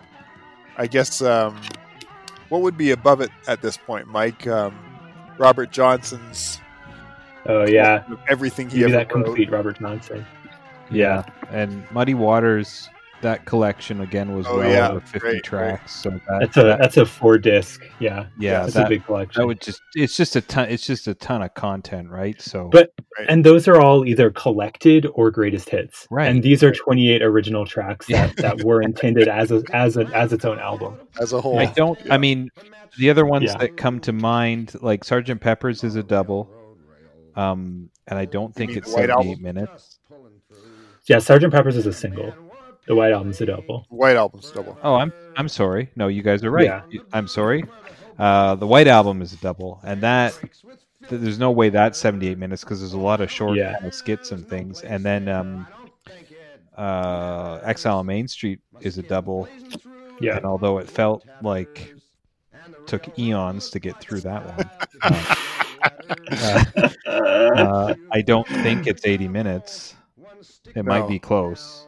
i 0.76 0.86
guess 0.86 1.22
um, 1.22 1.58
what 2.50 2.60
would 2.60 2.76
be 2.76 2.90
above 2.90 3.20
it 3.20 3.30
at 3.48 3.62
this 3.62 3.76
point 3.78 4.06
mike 4.06 4.46
um, 4.46 4.78
robert 5.38 5.70
johnson's 5.70 6.60
Oh 7.46 7.66
yeah, 7.66 8.04
everything 8.28 8.68
he 8.70 8.78
give 8.80 8.88
me 8.90 8.94
ever 8.96 9.04
that 9.04 9.14
wrote. 9.14 9.24
complete 9.24 9.50
Robert 9.50 9.78
Johnson. 9.78 10.24
Yeah, 10.90 11.24
and 11.50 11.84
Muddy 11.90 12.14
Waters, 12.14 12.88
that 13.22 13.46
collection 13.46 14.00
again 14.02 14.34
was 14.36 14.46
Oh, 14.46 14.58
well 14.58 14.70
yeah. 14.70 14.88
over 14.90 15.00
fifty 15.00 15.18
Great, 15.18 15.32
great. 15.32 15.44
tracks. 15.44 15.92
So 15.96 16.10
that, 16.10 16.20
That's 16.40 16.56
a 16.56 16.62
that, 16.64 16.78
that's 16.78 16.96
a 16.98 17.06
four 17.06 17.38
disc. 17.38 17.82
Yeah, 17.98 18.26
yeah, 18.38 18.60
that's 18.62 18.74
that, 18.74 18.86
a 18.86 18.88
big 18.90 19.04
collection. 19.06 19.40
that 19.40 19.46
would 19.46 19.60
just 19.60 19.80
it's 19.94 20.16
just 20.16 20.36
a 20.36 20.40
ton 20.40 20.68
it's 20.68 20.86
just 20.86 21.08
a 21.08 21.14
ton 21.14 21.42
of 21.42 21.54
content, 21.54 22.10
right? 22.10 22.40
So 22.40 22.68
But 22.70 22.92
Right. 23.18 23.26
and 23.28 23.44
those 23.44 23.68
are 23.68 23.80
all 23.80 24.06
either 24.06 24.30
collected 24.30 25.06
or 25.14 25.30
greatest 25.30 25.68
hits. 25.68 26.06
Right. 26.10 26.28
And 26.30 26.42
these 26.42 26.62
are 26.62 26.72
28 26.72 27.22
original 27.22 27.66
tracks 27.66 28.06
that, 28.06 28.36
that 28.38 28.62
were 28.64 28.80
intended 28.80 29.28
as 29.28 29.50
a, 29.52 29.62
as 29.74 29.98
a, 29.98 30.06
as 30.14 30.32
its 30.32 30.44
own 30.46 30.58
album. 30.58 30.96
as 31.20 31.32
a 31.34 31.40
whole 31.40 31.58
I 31.58 31.66
don't. 31.66 31.98
Yeah. 32.06 32.14
I 32.14 32.16
mean, 32.18 32.48
the 32.98 33.10
other 33.10 33.26
ones 33.26 33.44
Yeah. 33.52 33.58
that 33.58 33.76
come 33.76 34.00
to 34.00 34.12
mind, 34.14 34.74
like 34.80 35.04
Sergeant 35.04 35.42
Pepper's, 35.42 35.84
is 35.84 35.94
a 35.94 36.02
double, 36.02 36.48
um, 37.36 37.88
and 38.06 38.18
I 38.18 38.24
don't 38.24 38.54
think 38.54 38.72
it's 38.76 38.86
the 38.86 38.92
seventy-eight 38.92 39.30
Album? 39.30 39.42
minutes. 39.42 39.98
Yeah, 41.06 41.18
Sergeant 41.18 41.52
Pepper's 41.52 41.76
is 41.76 41.86
a 41.86 41.92
single. 41.92 42.34
The 42.86 42.94
White 42.94 43.12
Album's 43.12 43.40
a 43.40 43.46
double. 43.46 43.86
white 43.90 44.16
album's 44.16 44.50
a 44.50 44.54
double 44.54 44.76
Oh, 44.82 44.94
I'm 44.96 45.12
I'm 45.36 45.48
sorry. 45.48 45.90
No, 45.96 46.08
you 46.08 46.22
guys 46.22 46.42
are 46.44 46.50
right. 46.50 46.64
Yeah. 46.90 47.00
I'm 47.12 47.28
sorry. 47.28 47.64
Uh, 48.18 48.54
the 48.56 48.66
White 48.66 48.88
Album 48.88 49.22
is 49.22 49.32
a 49.32 49.36
double, 49.36 49.80
and 49.84 50.00
that 50.02 50.38
th- 50.40 51.20
there's 51.20 51.38
no 51.38 51.50
way 51.52 51.70
that's 51.70 51.98
78 51.98 52.38
minutes 52.38 52.62
because 52.64 52.80
there's 52.80 52.92
a 52.92 52.98
lot 52.98 53.20
of 53.20 53.30
short 53.30 53.56
Yeah. 53.56 53.74
kind 53.74 53.86
of 53.86 53.94
skits 53.94 54.32
and 54.32 54.46
things. 54.46 54.82
And 54.82 55.04
then 55.04 55.28
um, 55.28 55.66
uh, 56.76 57.60
Exile 57.62 57.98
on 57.98 58.06
Main 58.06 58.28
Street 58.28 58.60
is 58.80 58.98
a 58.98 59.02
double, 59.02 59.48
Yeah. 60.20 60.36
and 60.36 60.44
although 60.46 60.78
it 60.78 60.88
felt 60.90 61.24
like 61.42 61.94
took 62.86 63.18
eons 63.18 63.70
to 63.70 63.80
get 63.80 64.00
through 64.00 64.20
that 64.20 64.44
one. 64.56 64.70
uh, 65.02 65.34
uh, 66.30 66.64
uh, 67.06 67.94
I 68.10 68.22
don't 68.22 68.46
think 68.46 68.86
it's 68.86 69.04
80 69.04 69.28
minutes. 69.28 69.94
It 70.74 70.84
might 70.84 71.08
be 71.08 71.18
close. 71.18 71.86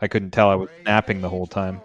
I 0.00 0.08
couldn't 0.08 0.30
tell. 0.30 0.50
I 0.50 0.54
was 0.54 0.68
napping 0.84 1.20
the 1.20 1.28
whole 1.28 1.46
time. 1.46 1.80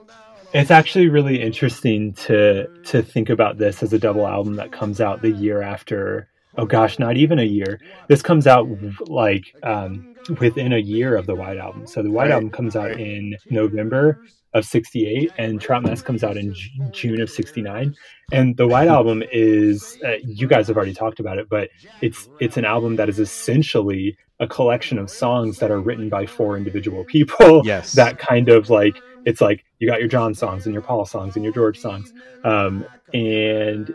It's 0.53 0.71
actually 0.71 1.09
really 1.09 1.41
interesting 1.41 2.13
to 2.13 2.67
to 2.85 3.03
think 3.03 3.29
about 3.29 3.57
this 3.57 3.83
as 3.83 3.93
a 3.93 3.99
double 3.99 4.27
album 4.27 4.55
that 4.55 4.71
comes 4.71 4.99
out 4.99 5.21
the 5.21 5.31
year 5.31 5.61
after. 5.61 6.27
Oh 6.57 6.65
gosh, 6.65 6.97
not 6.97 7.17
even 7.17 7.37
a 7.37 7.43
year. 7.43 7.79
This 8.07 8.21
comes 8.23 8.47
out 8.47 8.67
like 9.07 9.55
um, 9.61 10.15
within 10.39 10.73
a 10.73 10.79
year 10.79 11.15
of 11.15 11.27
the 11.27 11.35
White 11.35 11.57
Album. 11.57 11.85
So 11.85 12.01
the 12.01 12.09
White 12.09 12.23
Right, 12.23 12.31
Album 12.31 12.49
comes 12.49 12.75
out 12.75 12.99
in 12.99 13.37
November 13.49 14.19
of 14.53 14.65
'68, 14.65 15.31
and 15.37 15.61
Trout 15.61 15.83
Mask 15.83 16.05
comes 16.05 16.23
out 16.23 16.37
in 16.37 16.53
Ju- 16.53 16.69
June 16.91 17.21
of 17.21 17.29
'69. 17.29 17.95
And 18.31 18.57
the 18.57 18.67
White 18.67 18.87
Album 18.87 19.23
is 19.31 19.97
uh, 20.05 20.15
you 20.23 20.47
guys 20.47 20.67
have 20.67 20.77
already 20.77 20.93
talked 20.93 21.19
about 21.19 21.37
it, 21.37 21.49
but 21.49 21.69
it's 22.01 22.29
it's 22.39 22.57
an 22.57 22.65
album 22.65 22.95
that 22.97 23.09
is 23.09 23.19
essentially 23.19 24.17
a 24.39 24.47
collection 24.47 24.97
of 24.97 25.09
songs 25.09 25.59
that 25.59 25.69
are 25.71 25.79
written 25.81 26.07
by 26.09 26.25
four 26.25 26.55
individual 26.55 27.03
people 27.03 27.61
Yes. 27.65 27.91
that 27.93 28.19
kind 28.19 28.47
of 28.47 28.69
like 28.69 28.95
it's 29.25 29.41
like 29.41 29.65
you 29.79 29.87
got 29.87 29.99
your 29.99 30.07
John 30.07 30.33
songs 30.33 30.65
and 30.65 30.73
your 30.73 30.81
Paul 30.81 31.05
songs 31.05 31.35
and 31.35 31.43
your 31.43 31.53
George 31.53 31.77
songs, 31.79 32.13
um, 32.43 32.85
and 33.13 33.93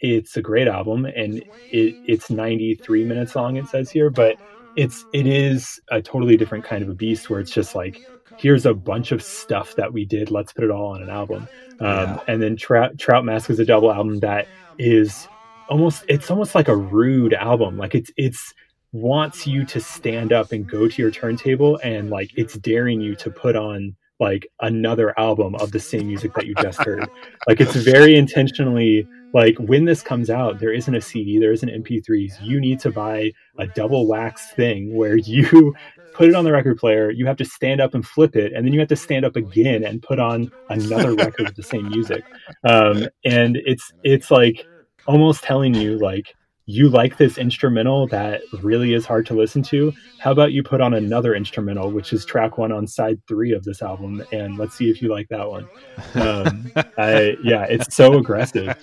it's 0.00 0.36
a 0.36 0.42
great 0.42 0.68
album 0.68 1.06
and 1.06 1.38
it, 1.38 1.96
it's 2.06 2.30
93 2.30 3.04
minutes 3.04 3.34
long. 3.34 3.56
It 3.56 3.66
says 3.66 3.90
here, 3.90 4.10
but 4.10 4.36
it's 4.76 5.04
it 5.12 5.26
is 5.26 5.80
a 5.90 6.00
totally 6.00 6.36
different 6.36 6.64
kind 6.64 6.82
of 6.82 6.88
a 6.88 6.94
beast 6.94 7.30
where 7.30 7.40
it's 7.40 7.50
just 7.50 7.74
like 7.74 8.00
here's 8.38 8.64
a 8.64 8.74
bunch 8.74 9.12
of 9.12 9.22
stuff 9.22 9.74
that 9.76 9.92
we 9.92 10.04
did. 10.04 10.30
Let's 10.30 10.52
put 10.52 10.64
it 10.64 10.70
all 10.70 10.92
on 10.94 11.02
an 11.02 11.10
album. 11.10 11.48
Um, 11.80 11.88
Yeah. 11.88 12.20
And 12.28 12.42
then 12.42 12.56
Trout, 12.56 12.98
Trout 12.98 13.24
Mask 13.24 13.50
is 13.50 13.58
a 13.58 13.64
double 13.64 13.92
album 13.92 14.20
that 14.20 14.48
is 14.78 15.28
almost 15.68 16.04
it's 16.08 16.30
almost 16.30 16.54
like 16.54 16.68
a 16.68 16.76
rude 16.76 17.34
album. 17.34 17.76
Like 17.76 17.94
it's 17.94 18.10
it's 18.16 18.54
wants 18.92 19.46
you 19.46 19.64
to 19.66 19.80
stand 19.80 20.32
up 20.32 20.52
and 20.52 20.68
go 20.68 20.88
to 20.88 21.02
your 21.02 21.10
turntable 21.10 21.78
and 21.82 22.08
like 22.08 22.30
it's 22.36 22.54
daring 22.58 23.00
you 23.00 23.14
to 23.16 23.30
put 23.30 23.54
on 23.54 23.94
like 24.18 24.48
another 24.60 25.16
album 25.18 25.54
of 25.56 25.70
the 25.72 25.78
same 25.78 26.06
music 26.06 26.32
that 26.34 26.46
you 26.46 26.54
just 26.56 26.82
heard. 26.82 27.08
like 27.48 27.60
it's 27.60 27.76
very 27.76 28.16
intentionally 28.16 29.06
like 29.34 29.56
when 29.58 29.84
this 29.84 30.02
comes 30.02 30.30
out, 30.30 30.58
there 30.58 30.72
isn't 30.72 30.94
a 30.94 31.00
CD, 31.00 31.38
there 31.38 31.52
isn't 31.52 31.68
MP3s. 31.68 32.42
You 32.42 32.60
need 32.60 32.80
to 32.80 32.90
buy 32.90 33.32
a 33.58 33.66
double 33.66 34.06
wax 34.06 34.50
thing 34.52 34.94
where 34.94 35.16
you 35.16 35.74
put 36.18 36.28
it 36.28 36.34
on 36.34 36.44
the 36.44 36.50
record 36.50 36.76
player, 36.78 37.10
you 37.10 37.24
have 37.26 37.36
to 37.36 37.44
stand 37.44 37.80
up 37.80 37.94
and 37.94 38.04
flip 38.04 38.34
it, 38.34 38.52
and 38.52 38.66
then 38.66 38.72
you 38.72 38.80
have 38.80 38.88
to 38.88 38.96
stand 38.96 39.24
up 39.24 39.36
again 39.36 39.84
and 39.84 40.02
put 40.02 40.18
on 40.18 40.50
another 40.68 41.14
record 41.14 41.46
with 41.46 41.54
the 41.54 41.62
same 41.62 41.88
music. 41.88 42.24
Um, 42.64 43.06
and 43.24 43.56
it's 43.64 43.92
it's 44.02 44.28
like 44.28 44.66
almost 45.06 45.44
telling 45.44 45.74
you 45.74 45.96
like 45.96 46.34
you 46.66 46.88
like 46.88 47.16
this 47.16 47.38
instrumental 47.38 48.08
that 48.08 48.42
really 48.62 48.94
is 48.94 49.06
hard 49.06 49.26
to 49.26 49.32
listen 49.32 49.62
to, 49.62 49.92
how 50.18 50.32
about 50.32 50.50
you 50.50 50.62
put 50.62 50.80
on 50.80 50.92
another 50.92 51.36
instrumental, 51.36 51.90
which 51.90 52.12
is 52.12 52.26
track 52.26 52.58
one 52.58 52.72
on 52.72 52.86
side 52.86 53.20
three 53.28 53.52
of 53.52 53.62
this 53.62 53.80
album, 53.80 54.22
and 54.32 54.58
let's 54.58 54.74
see 54.74 54.90
if 54.90 55.00
you 55.00 55.08
like 55.08 55.28
that 55.28 55.48
one. 55.48 55.68
Um, 56.14 56.72
I, 56.98 57.36
yeah, 57.44 57.64
it's 57.64 57.94
so 57.94 58.18
aggressive. 58.18 58.76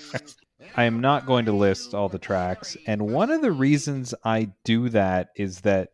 I 0.77 0.85
am 0.85 1.01
not 1.01 1.25
going 1.25 1.45
to 1.45 1.51
list 1.51 1.93
all 1.93 2.07
the 2.07 2.17
tracks, 2.17 2.77
and 2.87 3.11
one 3.11 3.29
of 3.29 3.41
the 3.41 3.51
reasons 3.51 4.13
I 4.23 4.51
do 4.63 4.87
that 4.89 5.29
is 5.35 5.59
that 5.61 5.89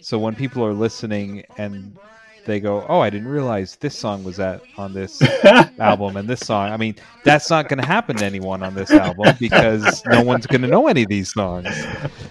so 0.00 0.18
when 0.18 0.34
people 0.34 0.64
are 0.64 0.72
listening 0.72 1.44
and 1.56 1.96
they 2.44 2.60
go, 2.60 2.84
"Oh, 2.88 3.00
I 3.00 3.10
didn't 3.10 3.28
realize 3.28 3.76
this 3.76 3.96
song 3.96 4.24
was 4.24 4.40
at 4.40 4.62
on 4.76 4.92
this 4.92 5.22
album 5.78 6.16
and 6.16 6.28
this 6.28 6.40
song." 6.40 6.70
I 6.70 6.76
mean, 6.76 6.96
that's 7.24 7.50
not 7.50 7.68
going 7.68 7.80
to 7.80 7.86
happen 7.86 8.16
to 8.16 8.24
anyone 8.24 8.62
on 8.62 8.74
this 8.74 8.90
album 8.90 9.34
because 9.38 10.04
no 10.06 10.22
one's 10.22 10.46
going 10.46 10.62
to 10.62 10.68
know 10.68 10.88
any 10.88 11.02
of 11.02 11.08
these 11.08 11.32
songs. 11.32 11.66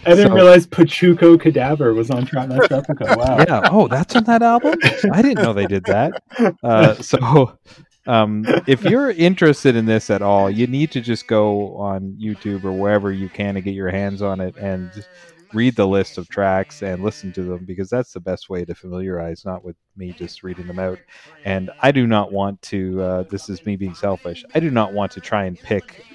I 0.06 0.10
didn't 0.10 0.30
so, 0.30 0.36
realize 0.36 0.68
Pachuco 0.68 1.40
Cadaver 1.40 1.94
was 1.94 2.10
on 2.10 2.26
Trout 2.26 2.50
Mask 2.50 2.70
Replica. 2.70 3.16
Wow. 3.18 3.38
Yeah. 3.40 3.70
Oh, 3.72 3.88
that's 3.88 4.16
on 4.16 4.24
that 4.26 4.42
album. 4.42 4.76
I 5.12 5.22
didn't 5.22 5.44
know 5.44 5.54
they 5.54 5.68
did 5.68 5.86
that. 5.86 6.24
Uh, 6.64 6.96
so. 6.96 7.58
Um, 8.08 8.46
if 8.66 8.84
you're 8.84 9.12
interested 9.12 9.76
in 9.76 9.86
this 9.86 10.10
at 10.10 10.24
all, 10.24 10.50
you 10.50 10.66
need 10.66 10.90
to 10.92 11.02
just 11.02 11.28
go 11.28 11.76
on 11.76 12.18
YouTube 12.20 12.64
or 12.64 12.72
wherever 12.72 13.12
you 13.12 13.30
can 13.30 13.54
to 13.54 13.62
get 13.62 13.76
your 13.76 13.92
hands 13.92 14.24
on 14.24 14.42
it 14.42 14.56
and 14.58 15.06
read 15.54 15.76
the 15.76 15.88
list 15.88 16.18
of 16.18 16.30
tracks 16.30 16.82
and 16.82 17.04
listen 17.04 17.32
to 17.34 17.44
them 17.44 17.66
because 17.66 17.90
that's 17.90 18.14
the 18.14 18.20
best 18.20 18.50
way 18.50 18.66
to 18.66 18.74
familiarize, 18.74 19.46
not 19.46 19.64
with 19.64 19.76
me 19.96 20.12
just 20.12 20.44
reading 20.44 20.68
them 20.68 20.80
out. 20.80 21.00
And 21.46 21.70
I 21.82 21.92
do 21.92 22.08
not 22.08 22.32
want 22.32 22.62
to, 22.64 23.02
uh, 23.02 23.24
this 23.24 23.50
is 23.50 23.66
me 23.66 23.76
being 23.76 23.96
selfish, 23.96 24.44
I 24.56 24.60
do 24.60 24.72
not 24.72 24.94
want 24.94 25.12
to 25.14 25.22
try 25.22 25.46
and 25.46 25.60
pick 25.60 26.06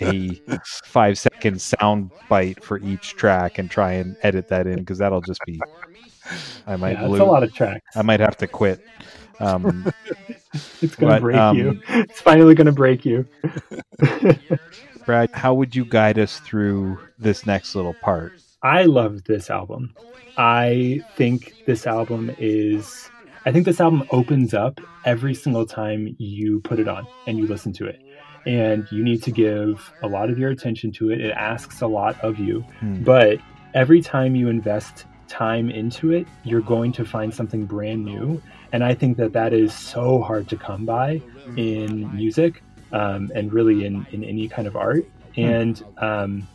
a 0.00 0.40
five 0.84 1.18
second 1.18 1.60
sound 1.60 2.10
bite 2.28 2.62
for 2.62 2.78
each 2.78 3.14
track 3.14 3.58
and 3.58 3.70
try 3.70 3.92
and 3.92 4.16
edit 4.22 4.48
that 4.48 4.66
in 4.66 4.80
because 4.80 4.98
that'll 4.98 5.20
just 5.20 5.40
be, 5.46 5.60
I 6.66 6.76
might 6.76 6.92
yeah, 6.92 7.06
lose. 7.06 7.20
a 7.20 7.24
lot 7.24 7.42
of 7.42 7.52
tracks. 7.54 7.96
I 7.96 8.02
might 8.02 8.20
have 8.20 8.36
to 8.38 8.46
quit. 8.46 8.84
Um, 9.40 9.92
it's 10.82 10.96
going 10.96 11.14
to 11.14 11.20
break 11.20 11.36
um, 11.36 11.56
you. 11.56 11.80
It's 11.88 12.20
finally 12.20 12.54
going 12.54 12.66
to 12.66 12.72
break 12.72 13.04
you. 13.04 13.26
Brad, 15.06 15.30
how 15.32 15.54
would 15.54 15.74
you 15.74 15.84
guide 15.84 16.18
us 16.18 16.40
through 16.40 16.98
this 17.18 17.46
next 17.46 17.74
little 17.74 17.94
part? 17.94 18.32
I 18.62 18.84
love 18.84 19.24
this 19.24 19.50
album. 19.50 19.94
I 20.36 21.00
think 21.16 21.54
this 21.66 21.86
album 21.86 22.34
is 22.38 23.10
I 23.44 23.52
think 23.52 23.64
this 23.64 23.80
album 23.80 24.04
opens 24.10 24.52
up 24.52 24.80
every 25.04 25.34
single 25.34 25.64
time 25.64 26.14
you 26.18 26.60
put 26.60 26.78
it 26.78 26.88
on 26.88 27.06
and 27.26 27.38
you 27.38 27.46
listen 27.46 27.72
to 27.74 27.86
it. 27.86 28.00
And 28.46 28.86
you 28.90 29.02
need 29.02 29.22
to 29.22 29.30
give 29.30 29.92
a 30.02 30.08
lot 30.08 30.28
of 30.30 30.38
your 30.38 30.50
attention 30.50 30.90
to 30.92 31.10
it. 31.10 31.20
It 31.20 31.30
asks 31.30 31.80
a 31.80 31.86
lot 31.86 32.20
of 32.20 32.38
you. 32.38 32.60
Hmm. 32.80 33.02
But 33.04 33.38
every 33.74 34.00
time 34.00 34.34
you 34.34 34.48
invest 34.48 35.06
time 35.28 35.70
into 35.70 36.12
it, 36.12 36.26
you're 36.44 36.60
going 36.60 36.92
to 36.92 37.04
find 37.04 37.32
something 37.32 37.64
brand 37.64 38.04
new. 38.04 38.42
And 38.72 38.82
I 38.84 38.94
think 38.94 39.16
that 39.18 39.32
that 39.32 39.52
is 39.52 39.72
so 39.72 40.20
hard 40.20 40.48
to 40.48 40.56
come 40.56 40.84
by 40.84 41.22
in 41.56 42.14
music 42.14 42.62
um, 42.92 43.30
and 43.34 43.52
really 43.52 43.86
in, 43.86 44.06
in 44.12 44.24
any 44.24 44.48
kind 44.48 44.66
of 44.66 44.76
art. 44.76 45.06
Hmm. 45.34 45.40
And 45.40 45.84
um, 45.98 46.48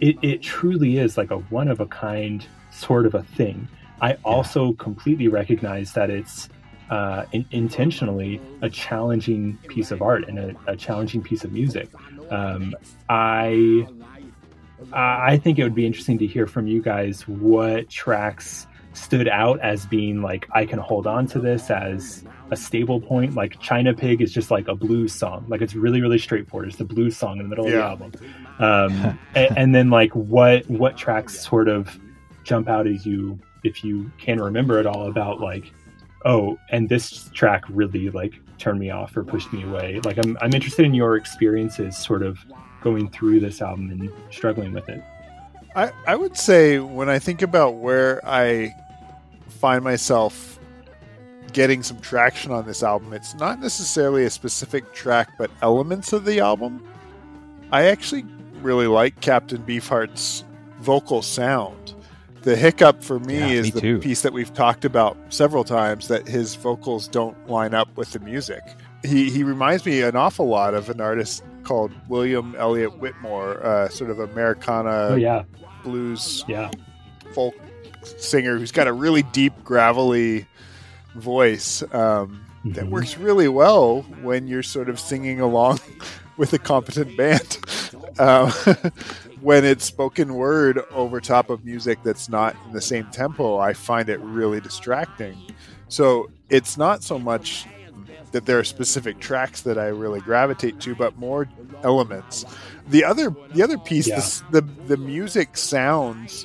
it, 0.00 0.16
it 0.22 0.42
truly 0.42 0.98
is 0.98 1.16
like 1.16 1.30
a 1.30 1.38
one 1.38 1.68
of 1.68 1.80
a 1.80 1.86
kind 1.86 2.46
sort 2.70 3.06
of 3.06 3.14
a 3.14 3.22
thing. 3.22 3.68
I 4.00 4.14
also 4.24 4.72
completely 4.74 5.28
recognize 5.28 5.92
that 5.94 6.10
it's 6.10 6.48
uh, 6.90 7.24
in, 7.32 7.44
intentionally 7.50 8.40
a 8.62 8.70
challenging 8.70 9.58
piece 9.68 9.90
of 9.90 10.00
art 10.00 10.28
and 10.28 10.38
a, 10.38 10.56
a 10.66 10.76
challenging 10.76 11.22
piece 11.22 11.44
of 11.44 11.52
music. 11.52 11.90
Um, 12.30 12.74
I 13.08 13.86
I 14.92 15.38
think 15.38 15.58
it 15.58 15.64
would 15.64 15.74
be 15.74 15.86
interesting 15.86 16.18
to 16.18 16.26
hear 16.26 16.46
from 16.46 16.66
you 16.66 16.80
guys 16.80 17.26
what 17.26 17.88
tracks 17.90 18.66
stood 18.92 19.28
out 19.28 19.60
as 19.60 19.86
being 19.86 20.22
like 20.22 20.48
I 20.52 20.64
can 20.66 20.78
hold 20.78 21.06
on 21.06 21.26
to 21.28 21.40
this 21.40 21.70
as 21.70 22.24
a 22.50 22.56
stable 22.56 23.00
point. 23.00 23.34
Like 23.34 23.60
China 23.60 23.92
Pig 23.94 24.22
is 24.22 24.32
just 24.32 24.50
like 24.50 24.68
a 24.68 24.74
blues 24.74 25.12
song. 25.12 25.44
Like 25.48 25.60
it's 25.60 25.74
really 25.74 26.00
really 26.00 26.18
straightforward. 26.18 26.68
It's 26.68 26.78
the 26.78 26.84
blues 26.84 27.16
song 27.16 27.38
in 27.38 27.44
the 27.44 27.48
middle 27.48 27.68
yeah. 27.68 27.92
of 27.92 27.98
the 27.98 28.04
album. 28.04 28.12
Um, 28.58 29.18
and, 29.34 29.58
and, 29.58 29.74
then 29.74 29.90
like 29.90 30.12
what 30.14 30.68
what 30.68 30.96
tracks 30.96 31.40
sort 31.40 31.68
of 31.68 31.98
jump 32.44 32.68
out 32.68 32.86
as 32.86 33.06
you 33.06 33.38
if 33.62 33.84
you 33.84 34.10
can 34.18 34.40
remember 34.40 34.78
it 34.80 34.86
all 34.86 35.08
about 35.08 35.40
like 35.40 35.72
oh 36.24 36.58
and 36.70 36.88
this 36.88 37.28
track 37.34 37.64
really 37.68 38.10
like 38.10 38.34
turned 38.58 38.80
me 38.80 38.90
off 38.90 39.16
or 39.16 39.24
pushed 39.24 39.52
me 39.52 39.62
away. 39.62 40.00
Like 40.04 40.18
I'm 40.18 40.36
I'm 40.40 40.52
interested 40.52 40.84
in 40.84 40.94
your 40.94 41.16
experiences 41.16 41.96
sort 41.96 42.22
of 42.22 42.38
going 42.82 43.08
through 43.10 43.40
this 43.40 43.60
album 43.62 43.90
and 43.90 44.10
struggling 44.30 44.72
with 44.72 44.88
it. 44.88 45.02
I, 45.74 45.92
I 46.06 46.16
would 46.16 46.36
say 46.36 46.78
when 46.78 47.08
I 47.08 47.18
think 47.18 47.42
about 47.42 47.76
where 47.76 48.20
I 48.26 48.74
find 49.48 49.84
myself 49.84 50.58
getting 51.52 51.82
some 51.82 52.00
traction 52.00 52.52
on 52.52 52.66
this 52.66 52.82
album, 52.82 53.12
it's 53.12 53.34
not 53.34 53.60
necessarily 53.60 54.24
a 54.24 54.30
specific 54.30 54.92
track, 54.92 55.30
but 55.38 55.50
elements 55.62 56.12
of 56.12 56.24
the 56.24 56.40
album. 56.40 56.84
I 57.70 57.84
actually 57.84 58.24
really 58.62 58.86
like 58.86 59.20
Captain 59.20 59.62
Beefheart's 59.62 60.44
vocal 60.80 61.22
sound. 61.22 61.94
The 62.42 62.56
hiccup 62.56 63.02
for 63.02 63.18
me 63.20 63.38
yeah, 63.38 63.46
is 63.46 63.64
me 63.66 63.70
the 63.72 63.80
too. 63.80 63.98
piece 63.98 64.22
that 64.22 64.32
we've 64.32 64.52
talked 64.54 64.84
about 64.84 65.16
several 65.28 65.64
times 65.64 66.08
that 66.08 66.26
his 66.26 66.54
vocals 66.54 67.08
don't 67.08 67.48
line 67.48 67.74
up 67.74 67.94
with 67.96 68.12
the 68.12 68.20
music. 68.20 68.62
He 69.04 69.30
he 69.30 69.44
reminds 69.44 69.84
me 69.84 70.02
an 70.02 70.16
awful 70.16 70.48
lot 70.48 70.74
of 70.74 70.88
an 70.88 71.00
artist 71.00 71.42
called 71.64 71.92
William 72.08 72.54
Elliott 72.56 72.98
Whitmore, 72.98 73.64
uh, 73.64 73.88
sort 73.88 74.10
of 74.10 74.18
Americana 74.18 75.08
oh, 75.10 75.16
yeah. 75.16 75.44
blues 75.84 76.44
yeah. 76.48 76.70
folk 77.34 77.54
singer 78.02 78.56
who's 78.56 78.72
got 78.72 78.86
a 78.86 78.92
really 78.92 79.22
deep, 79.24 79.52
gravelly 79.64 80.46
voice 81.14 81.82
um, 81.82 81.88
mm-hmm. 82.64 82.72
that 82.72 82.88
works 82.88 83.18
really 83.18 83.48
well 83.48 84.02
when 84.22 84.46
you're 84.48 84.62
sort 84.62 84.88
of 84.88 84.98
singing 84.98 85.40
along 85.40 85.80
with 86.38 86.52
a 86.54 86.58
competent 86.58 87.16
band. 87.16 87.58
Um, 88.18 88.50
when 89.42 89.64
it's 89.64 89.84
spoken 89.84 90.34
word 90.34 90.80
over 90.90 91.20
top 91.20 91.50
of 91.50 91.64
music 91.64 92.00
that's 92.02 92.28
not 92.28 92.56
in 92.66 92.72
the 92.72 92.80
same 92.80 93.06
tempo, 93.12 93.58
I 93.58 93.74
find 93.74 94.08
it 94.08 94.18
really 94.20 94.60
distracting. 94.60 95.36
So 95.86 96.28
it's 96.50 96.76
not 96.76 97.04
so 97.04 97.20
much 97.20 97.66
that 98.32 98.44
there 98.46 98.58
are 98.58 98.64
specific 98.64 99.20
tracks 99.20 99.60
that 99.62 99.78
I 99.78 99.86
really 99.86 100.20
gravitate 100.20 100.80
to, 100.80 100.96
but 100.96 101.16
more 101.16 101.48
elements. 101.84 102.44
The 102.88 103.04
other 103.04 103.34
the 103.54 103.62
other 103.62 103.78
piece, 103.78 104.08
yeah. 104.08 104.20
the, 104.50 104.62
the, 104.62 104.72
the 104.88 104.96
music 104.96 105.56
sounds 105.56 106.44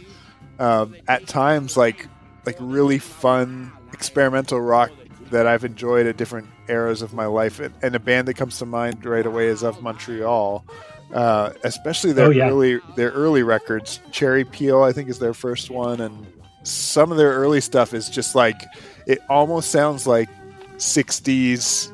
um, 0.60 0.96
at 1.08 1.28
times 1.28 1.76
like 1.76 2.08
like 2.46 2.58
really 2.60 3.00
fun 3.00 3.72
experimental 3.92 4.62
rock 4.62 4.92
that 5.32 5.48
I've 5.48 5.64
enjoyed 5.64 6.06
at 6.06 6.18
different 6.18 6.48
eras 6.68 7.02
of 7.02 7.14
my 7.14 7.26
life. 7.26 7.60
And, 7.60 7.96
a 7.96 8.00
band 8.00 8.28
that 8.28 8.36
comes 8.36 8.60
to 8.60 8.66
mind 8.66 9.06
right 9.06 9.26
away 9.26 9.48
is 9.48 9.64
of 9.64 9.82
Montreal. 9.82 10.66
Uh, 11.14 11.54
especially 11.64 12.12
their 12.12 12.26
oh, 12.26 12.30
yeah. 12.32 12.50
early 12.50 12.80
their 12.96 13.12
early 13.12 13.44
records. 13.44 14.00
Cherry 14.12 14.44
Peel, 14.44 14.82
I 14.82 14.92
think, 14.92 15.10
is 15.10 15.20
their 15.20 15.36
first 15.36 15.70
one, 15.70 16.02
and 16.02 16.26
some 16.64 17.12
of 17.12 17.20
their 17.20 17.34
early 17.34 17.62
stuff 17.62 17.94
is 17.94 18.10
just 18.10 18.34
like 18.34 18.64
it 19.06 19.20
almost 19.30 19.70
sounds 19.70 20.08
like 20.08 20.28
'60s 20.78 21.92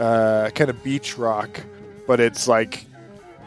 uh, 0.00 0.50
kind 0.50 0.68
of 0.68 0.82
beach 0.84 1.16
rock, 1.16 1.60
but 2.06 2.20
it's 2.20 2.46
like 2.46 2.84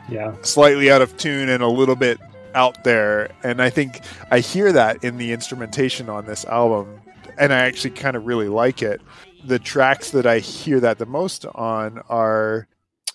yeah, 0.09 0.33
slightly 0.41 0.89
out 0.89 1.03
of 1.03 1.15
tune 1.17 1.49
and 1.49 1.61
a 1.61 1.67
little 1.67 1.95
bit 1.95 2.19
out 2.55 2.83
there. 2.83 3.29
And 3.43 3.61
I 3.61 3.69
think 3.69 4.01
I 4.31 4.39
hear 4.39 4.71
that 4.71 5.03
in 5.03 5.17
the 5.17 5.33
instrumentation 5.33 6.09
on 6.09 6.25
this 6.25 6.45
album, 6.45 7.01
and 7.37 7.53
I 7.53 7.59
actually 7.59 7.91
kind 7.91 8.15
of 8.15 8.25
really 8.25 8.47
like 8.47 8.81
it. 8.81 9.01
The 9.45 9.59
tracks 9.59 10.11
that 10.11 10.25
I 10.25 10.39
hear 10.39 10.79
that 10.79 10.97
the 10.97 11.05
most 11.05 11.45
on 11.45 12.01
are 12.09 12.67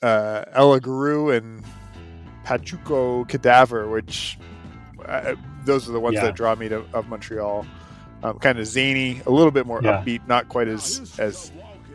uh, 0.03 0.45
Ella 0.53 0.81
Guru 0.81 1.31
and 1.31 1.65
Pachuco 2.45 3.29
Cadaver, 3.29 3.89
which 3.89 4.39
uh, 5.05 5.35
those 5.65 5.89
are 5.89 5.93
the 5.93 6.01
ones 6.01 6.15
yeah. 6.15 6.25
that 6.25 6.37
draw 6.37 6.55
me 6.55 6.69
to 6.69 6.85
of 6.93 7.09
Montreal. 7.09 7.67
Um, 8.23 8.39
kind 8.39 8.59
of 8.59 8.67
zany, 8.67 9.23
a 9.25 9.31
little 9.31 9.51
bit 9.51 9.67
more 9.67 9.81
yeah. 9.83 10.03
upbeat, 10.05 10.27
not 10.29 10.49
quite 10.49 10.69
as 10.69 11.15
as 11.19 11.51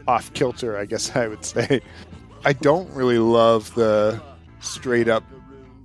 off 0.08 0.34
kilter, 0.34 0.78
I 0.78 0.86
guess 0.86 1.16
I 1.16 1.28
would 1.28 1.46
say. 1.46 1.82
I 2.44 2.54
don't 2.54 2.90
really 2.92 3.20
love 3.20 3.74
the 3.76 4.22
straight 4.60 5.08
up 5.08 5.24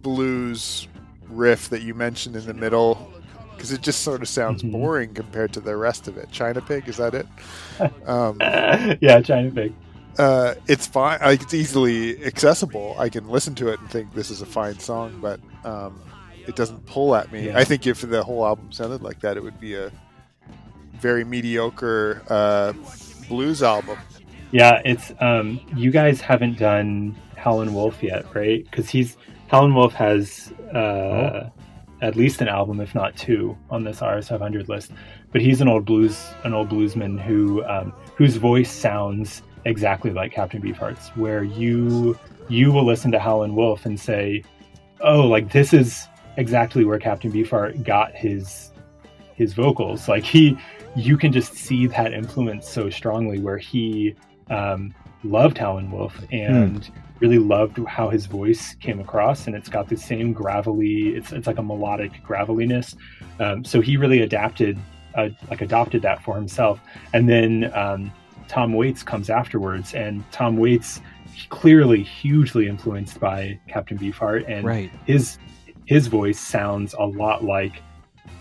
blues 0.02 0.88
riff 1.28 1.68
that 1.70 1.82
you 1.82 1.94
mentioned 1.94 2.36
in 2.36 2.46
the 2.46 2.54
middle 2.54 3.12
because 3.60 3.72
it 3.72 3.82
just 3.82 4.00
sort 4.00 4.22
of 4.22 4.28
sounds 4.28 4.62
mm-hmm. 4.62 4.72
boring 4.72 5.12
compared 5.12 5.52
to 5.52 5.60
the 5.60 5.76
rest 5.76 6.08
of 6.08 6.16
it. 6.16 6.30
China 6.30 6.62
Pig, 6.62 6.88
is 6.88 6.96
that 6.96 7.14
it? 7.14 7.26
Um, 8.06 8.38
yeah, 8.40 9.20
China 9.20 9.50
Pig. 9.50 9.74
Uh, 10.18 10.54
it's 10.66 10.86
fine. 10.86 11.18
Like, 11.20 11.42
it's 11.42 11.54
easily 11.54 12.22
accessible. 12.24 12.94
I 12.98 13.08
can 13.08 13.28
listen 13.28 13.54
to 13.56 13.68
it 13.68 13.80
and 13.80 13.90
think 13.90 14.12
this 14.14 14.30
is 14.30 14.42
a 14.42 14.46
fine 14.46 14.78
song, 14.78 15.18
but 15.20 15.40
um, 15.64 15.98
it 16.46 16.56
doesn't 16.56 16.84
pull 16.86 17.14
at 17.14 17.32
me. 17.32 17.46
Yeah. 17.46 17.58
I 17.58 17.64
think 17.64 17.86
if 17.86 18.00
the 18.02 18.22
whole 18.22 18.44
album 18.44 18.72
sounded 18.72 19.02
like 19.02 19.20
that, 19.20 19.38
it 19.38 19.42
would 19.42 19.60
be 19.60 19.74
a 19.76 19.90
very 20.94 21.24
mediocre 21.24 22.22
uh, 22.28 22.74
blues 23.28 23.62
album. 23.62 23.98
Yeah, 24.52 24.82
it's 24.84 25.12
um, 25.20 25.60
you 25.74 25.90
guys 25.90 26.20
haven't 26.20 26.58
done 26.58 27.16
Howlin' 27.36 27.72
Wolf 27.72 28.02
yet, 28.02 28.26
right? 28.34 28.64
Because 28.64 28.90
he's 28.90 29.16
Howlin' 29.48 29.74
Wolf 29.74 29.94
has 29.94 30.52
uh, 30.74 31.48
Oh. 31.50 31.50
At 32.02 32.16
least 32.16 32.40
an 32.40 32.48
album, 32.48 32.80
if 32.80 32.94
not 32.94 33.16
two, 33.16 33.56
on 33.70 33.84
this 33.84 34.00
RS 34.02 34.28
500 34.28 34.68
list. 34.68 34.92
But 35.32 35.40
he's 35.40 35.60
an 35.60 35.68
old 35.68 35.84
blues, 35.84 36.30
an 36.44 36.54
old 36.54 36.70
bluesman 36.70 37.20
who 37.20 37.64
um, 37.64 37.92
whose 38.16 38.36
voice 38.36 38.70
sounds 38.70 39.42
exactly 39.64 40.10
like 40.10 40.32
Captain 40.32 40.60
Beefheart's. 40.60 41.08
Where 41.16 41.44
you 41.44 42.18
you 42.48 42.72
will 42.72 42.84
listen 42.84 43.12
to 43.12 43.18
Howlin' 43.18 43.54
Wolf 43.54 43.86
and 43.86 43.98
say, 43.98 44.42
"Oh, 45.00 45.26
like 45.26 45.52
this 45.52 45.72
is 45.72 46.06
exactly 46.36 46.84
where 46.84 46.98
Captain 46.98 47.30
Beefheart 47.30 47.84
got 47.84 48.14
his 48.14 48.72
his 49.34 49.52
vocals." 49.52 50.08
Like 50.08 50.24
he, 50.24 50.58
you 50.96 51.16
can 51.16 51.32
just 51.32 51.54
see 51.54 51.86
that 51.88 52.12
influence 52.12 52.68
so 52.68 52.90
strongly. 52.90 53.38
Where 53.38 53.58
he 53.58 54.14
um, 54.48 54.94
loved 55.22 55.58
Howlin' 55.58 55.90
Wolf 55.90 56.18
and 56.32 56.90
really 57.20 57.38
loved 57.38 57.78
how 57.86 58.08
his 58.08 58.26
voice 58.26 58.74
came 58.74 59.00
across 59.00 59.46
and 59.46 59.54
it's 59.54 59.68
got 59.68 59.88
the 59.88 59.96
same 59.96 60.32
gravelly 60.32 61.14
it's, 61.16 61.32
it's 61.32 61.46
like 61.46 61.58
a 61.58 61.62
melodic 61.62 62.22
graveliness 62.22 62.96
um, 63.38 63.64
so 63.64 63.80
he 63.80 63.96
really 63.96 64.20
adapted 64.22 64.78
uh, 65.14 65.28
like 65.50 65.60
adopted 65.60 66.02
that 66.02 66.22
for 66.22 66.34
himself 66.34 66.80
and 67.12 67.28
then 67.28 67.70
um, 67.74 68.10
tom 68.48 68.72
waits 68.72 69.02
comes 69.02 69.30
afterwards 69.30 69.94
and 69.94 70.24
tom 70.32 70.56
waits 70.56 71.00
clearly 71.48 72.02
hugely 72.02 72.66
influenced 72.68 73.20
by 73.20 73.58
captain 73.68 73.98
beefheart 73.98 74.44
and 74.48 74.64
Right. 74.64 74.90
his 75.06 75.38
his 75.86 76.06
voice 76.06 76.38
sounds 76.38 76.94
a 76.94 77.04
lot 77.04 77.44
like 77.44 77.82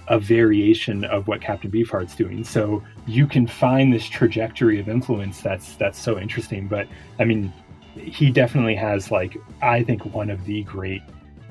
a 0.07 0.19
variation 0.19 1.03
of 1.06 1.27
what 1.27 1.39
Captain 1.39 1.69
Beefheart's 1.69 2.15
doing. 2.15 2.43
So 2.43 2.84
you 3.06 3.27
can 3.27 3.45
find 3.45 3.93
this 3.93 4.06
trajectory 4.07 4.80
of 4.80 4.89
influence 4.89 5.39
that's 5.41 5.76
that's 5.76 5.99
so 5.99 6.19
interesting. 6.19 6.68
But 6.68 6.88
I 7.19 7.26
mean, 7.26 7.53
he 8.00 8.32
definitely 8.32 8.76
has 8.76 9.12
like 9.12 9.38
I 9.62 9.84
think 9.84 10.06
one 10.06 10.30
of 10.30 10.46
the 10.46 10.64
great 10.64 11.02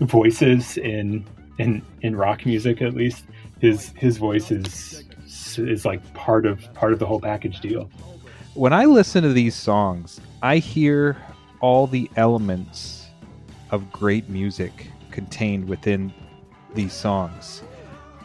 voices 0.01 0.77
in 0.79 1.25
in 1.59 1.83
in 2.03 2.17
rock 2.17 2.47
music 2.47 2.83
at 2.83 2.95
least. 2.95 3.25
His 3.61 3.93
his 3.97 4.19
voice 4.19 4.51
is 4.51 5.05
is 5.59 5.85
like 5.85 6.15
part 6.15 6.47
of 6.47 6.73
part 6.75 6.93
of 6.93 6.99
the 6.99 7.07
whole 7.07 7.21
package 7.21 7.61
deal. 7.61 7.91
when 8.55 8.73
I 8.73 8.87
listen 8.87 9.23
to 9.23 9.33
these 9.33 9.55
songs, 9.55 10.21
I 10.43 10.59
hear 10.59 11.17
all 11.61 11.87
the 11.87 12.11
elements 12.17 13.07
of 13.71 13.91
great 13.93 14.29
music 14.29 14.91
contained 15.11 15.69
within 15.69 16.13
these 16.75 16.93
songs. 16.93 17.63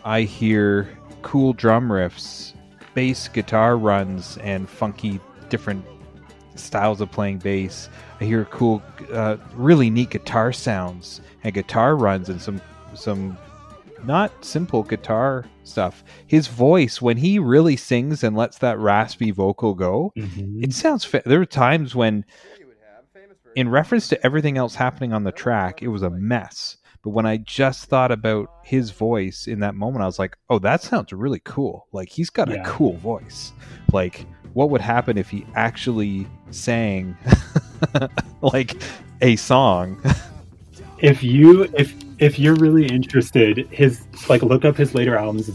I 0.05 0.21
hear 0.21 0.89
cool 1.21 1.53
drum 1.53 1.89
riffs, 1.89 2.53
bass 2.93 3.27
guitar 3.27 3.77
runs, 3.77 4.37
and 4.37 4.69
funky 4.69 5.19
different 5.49 5.85
styles 6.55 7.01
of 7.01 7.11
playing 7.11 7.39
bass. 7.39 7.89
I 8.21 8.25
hear 8.25 8.45
cool, 8.45 8.81
uh, 9.11 9.37
really 9.53 9.89
neat 9.89 10.11
guitar 10.11 10.53
sounds 10.53 11.21
and 11.43 11.53
guitar 11.53 11.95
runs 11.95 12.29
and 12.29 12.41
some 12.41 12.61
some 12.95 13.37
not 14.05 14.31
simple 14.43 14.83
guitar 14.83 15.45
stuff. 15.63 16.03
His 16.27 16.47
voice 16.47 17.01
when 17.01 17.17
he 17.17 17.39
really 17.39 17.75
sings 17.75 18.23
and 18.23 18.35
lets 18.35 18.57
that 18.59 18.77
raspy 18.79 19.31
vocal 19.31 19.73
go, 19.73 20.11
it 20.61 20.73
sounds. 20.73 21.05
Fa- 21.05 21.23
there 21.25 21.41
are 21.41 21.45
times 21.45 21.95
when, 21.95 22.25
in 23.55 23.69
reference 23.69 24.07
to 24.09 24.25
everything 24.25 24.57
else 24.57 24.75
happening 24.75 25.13
on 25.13 25.23
the 25.23 25.31
track, 25.31 25.81
it 25.81 25.87
was 25.87 26.01
a 26.03 26.09
mess. 26.09 26.77
But 27.03 27.11
when 27.11 27.25
I 27.25 27.37
just 27.37 27.85
thought 27.85 28.11
about 28.11 28.49
his 28.63 28.91
voice 28.91 29.47
in 29.47 29.59
that 29.59 29.75
moment, 29.75 30.03
I 30.03 30.05
was 30.05 30.19
like, 30.19 30.37
"Oh, 30.49 30.59
that 30.59 30.81
sounds 30.81 31.11
really 31.11 31.41
cool. 31.43 31.87
Like 31.91 32.09
he's 32.09 32.29
got 32.29 32.49
a 32.49 32.63
cool 32.63 32.93
voice. 32.97 33.51
Like 33.91 34.25
what 34.53 34.69
would 34.69 34.81
happen 34.81 35.17
if 35.17 35.29
he 35.29 35.45
actually 35.55 36.27
sang 36.53 37.17
like 38.41 38.75
a 39.21 39.35
song?" 39.35 40.01
if 40.99 41.21
you 41.23 41.63
if 41.77 41.93
if 42.19 42.39
you're 42.39 42.55
really 42.55 42.85
interested 42.87 43.67
his 43.71 44.03
like 44.29 44.41
look 44.41 44.63
up 44.63 44.77
his 44.77 44.95
later 44.95 45.17
albums 45.17 45.49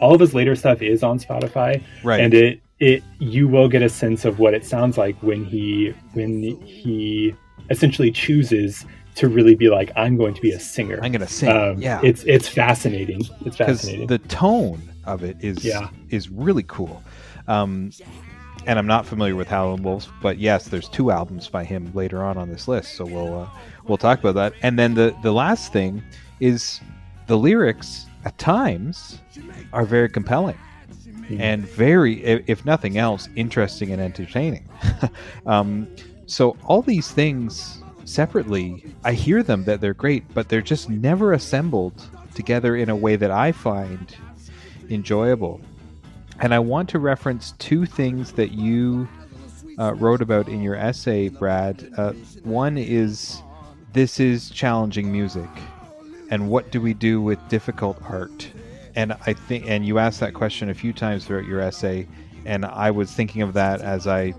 all 0.00 0.14
of 0.14 0.20
his 0.20 0.32
later 0.32 0.54
stuff 0.54 0.80
is 0.80 1.02
on 1.02 1.18
spotify 1.18 1.82
right. 2.02 2.20
and 2.20 2.32
it 2.32 2.60
it 2.78 3.02
you 3.18 3.46
will 3.46 3.68
get 3.68 3.82
a 3.82 3.88
sense 3.88 4.24
of 4.24 4.38
what 4.38 4.54
it 4.54 4.64
sounds 4.64 4.96
like 4.96 5.14
when 5.22 5.44
he 5.44 5.92
when 6.14 6.42
he 6.64 7.34
essentially 7.68 8.10
chooses 8.10 8.86
to 9.14 9.28
really 9.28 9.54
be 9.54 9.68
like 9.68 9.90
i'm 9.96 10.16
going 10.16 10.32
to 10.32 10.40
be 10.40 10.52
a 10.52 10.60
singer 10.60 10.98
I'm 11.02 11.12
gonna 11.12 11.28
sing. 11.28 11.50
um, 11.50 11.78
yeah. 11.78 12.00
it's 12.02 12.22
it's 12.24 12.48
fascinating 12.48 13.20
it's 13.44 13.56
fascinating 13.56 14.06
the 14.06 14.18
tone 14.18 14.80
of 15.04 15.22
it 15.22 15.36
is 15.40 15.64
Yeah. 15.64 15.88
is 16.10 16.28
really 16.30 16.64
cool. 16.66 17.02
Um, 17.48 17.90
and 18.66 18.78
I'm 18.78 18.86
not 18.86 19.06
familiar 19.06 19.36
with 19.36 19.48
Howlin' 19.48 19.82
Wolves, 19.82 20.08
but 20.20 20.38
yes, 20.38 20.68
there's 20.68 20.88
two 20.88 21.10
albums 21.10 21.48
by 21.48 21.64
him 21.64 21.90
later 21.94 22.22
on 22.22 22.36
on 22.36 22.50
this 22.50 22.68
list, 22.68 22.94
so 22.94 23.04
we'll 23.04 23.42
uh, 23.42 23.48
we'll 23.86 23.98
talk 23.98 24.18
about 24.18 24.34
that. 24.34 24.52
And 24.62 24.78
then 24.78 24.94
the 24.94 25.16
the 25.22 25.32
last 25.32 25.72
thing 25.72 26.02
is 26.40 26.80
the 27.26 27.36
lyrics 27.36 28.06
at 28.24 28.36
times 28.38 29.20
are 29.72 29.84
very 29.84 30.08
compelling 30.08 30.58
and 31.38 31.66
very, 31.68 32.22
if 32.22 32.64
nothing 32.64 32.98
else, 32.98 33.28
interesting 33.36 33.92
and 33.92 34.00
entertaining. 34.00 34.68
um, 35.46 35.88
so 36.26 36.56
all 36.64 36.82
these 36.82 37.10
things 37.10 37.82
separately, 38.04 38.84
I 39.04 39.12
hear 39.12 39.42
them 39.42 39.64
that 39.64 39.80
they're 39.80 39.94
great, 39.94 40.22
but 40.34 40.48
they're 40.48 40.62
just 40.62 40.88
never 40.88 41.32
assembled 41.32 42.04
together 42.34 42.76
in 42.76 42.88
a 42.88 42.96
way 42.96 43.16
that 43.16 43.30
I 43.30 43.52
find 43.52 44.14
enjoyable. 44.88 45.60
And 46.40 46.52
I 46.52 46.58
want 46.58 46.88
to 46.90 46.98
reference 46.98 47.52
two 47.58 47.86
things 47.86 48.32
that 48.32 48.52
you 48.52 49.08
uh, 49.78 49.94
wrote 49.94 50.22
about 50.22 50.48
in 50.48 50.62
your 50.62 50.76
essay, 50.76 51.28
Brad. 51.28 51.90
Uh, 51.96 52.12
one 52.42 52.76
is 52.78 53.42
this 53.92 54.20
is 54.20 54.50
challenging 54.50 55.10
music, 55.10 55.48
and 56.30 56.50
what 56.50 56.70
do 56.70 56.80
we 56.80 56.94
do 56.94 57.20
with 57.22 57.38
difficult 57.48 57.98
art? 58.02 58.50
And 58.94 59.12
I 59.26 59.32
think, 59.32 59.64
and 59.66 59.86
you 59.86 59.98
asked 59.98 60.20
that 60.20 60.34
question 60.34 60.70
a 60.70 60.74
few 60.74 60.92
times 60.92 61.24
throughout 61.24 61.46
your 61.46 61.60
essay, 61.60 62.06
and 62.44 62.64
I 62.64 62.90
was 62.90 63.12
thinking 63.12 63.42
of 63.42 63.52
that 63.54 63.80
as 63.80 64.06
I 64.06 64.34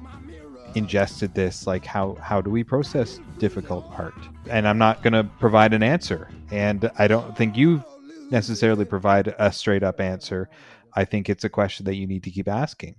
ingested 0.75 1.33
this 1.33 1.65
like 1.65 1.85
how 1.85 2.15
how 2.21 2.41
do 2.41 2.51
we 2.51 2.63
process 2.63 3.19
difficult 3.39 3.85
art? 3.97 4.13
And 4.49 4.67
i'm 4.67 4.77
not 4.77 5.01
going 5.01 5.13
to 5.13 5.23
provide 5.39 5.73
an 5.73 5.81
answer. 5.81 6.29
And 6.51 6.91
i 6.99 7.07
don't 7.07 7.35
think 7.35 7.57
you 7.57 7.83
necessarily 8.29 8.85
provide 8.85 9.33
a 9.39 9.51
straight 9.51 9.83
up 9.83 9.99
answer 9.99 10.49
i 10.97 11.05
think 11.05 11.29
it's 11.29 11.43
a 11.45 11.49
question 11.59 11.85
that 11.85 11.95
you 11.95 12.05
need 12.07 12.23
to 12.23 12.31
keep 12.31 12.47
asking 12.49 12.95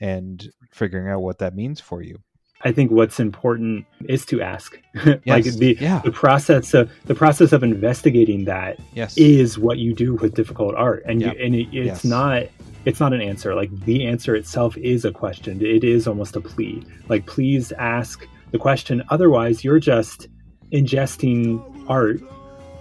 and 0.00 0.50
figuring 0.72 1.08
out 1.12 1.20
what 1.22 1.38
that 1.38 1.54
means 1.54 1.80
for 1.80 2.02
you 2.02 2.16
I 2.64 2.70
think 2.70 2.92
what's 2.92 3.18
important 3.18 3.86
is 4.08 4.24
to 4.26 4.40
ask. 4.40 4.78
like 5.26 5.42
the 5.62 5.76
Yeah. 5.80 6.00
the 6.04 6.12
process 6.12 6.74
of 6.74 6.88
the 7.06 7.14
process 7.22 7.50
of 7.52 7.64
investigating 7.64 8.44
that 8.44 8.78
yes 8.94 9.18
is 9.18 9.58
what 9.58 9.78
you 9.78 9.92
do 10.04 10.14
with 10.14 10.34
difficult 10.34 10.76
art 10.76 11.02
and 11.08 11.20
Yep. 11.20 11.34
you, 11.34 11.44
and 11.44 11.54
it, 11.56 11.66
it's 11.80 11.86
Yes. 11.86 12.04
not 12.04 12.42
it's 12.84 13.00
not 13.00 13.12
an 13.12 13.20
answer 13.20 13.56
like 13.56 13.70
the 13.90 14.06
answer 14.06 14.36
itself 14.36 14.76
is 14.76 15.04
a 15.04 15.10
question 15.22 15.54
it 15.76 15.82
is 15.82 16.06
almost 16.06 16.36
a 16.36 16.40
plea 16.40 16.76
like 17.08 17.26
please 17.26 17.72
ask 17.96 18.16
the 18.52 18.58
question 18.58 19.02
otherwise 19.10 19.64
you're 19.64 19.80
just 19.80 20.28
ingesting 20.72 21.44
art 21.88 22.20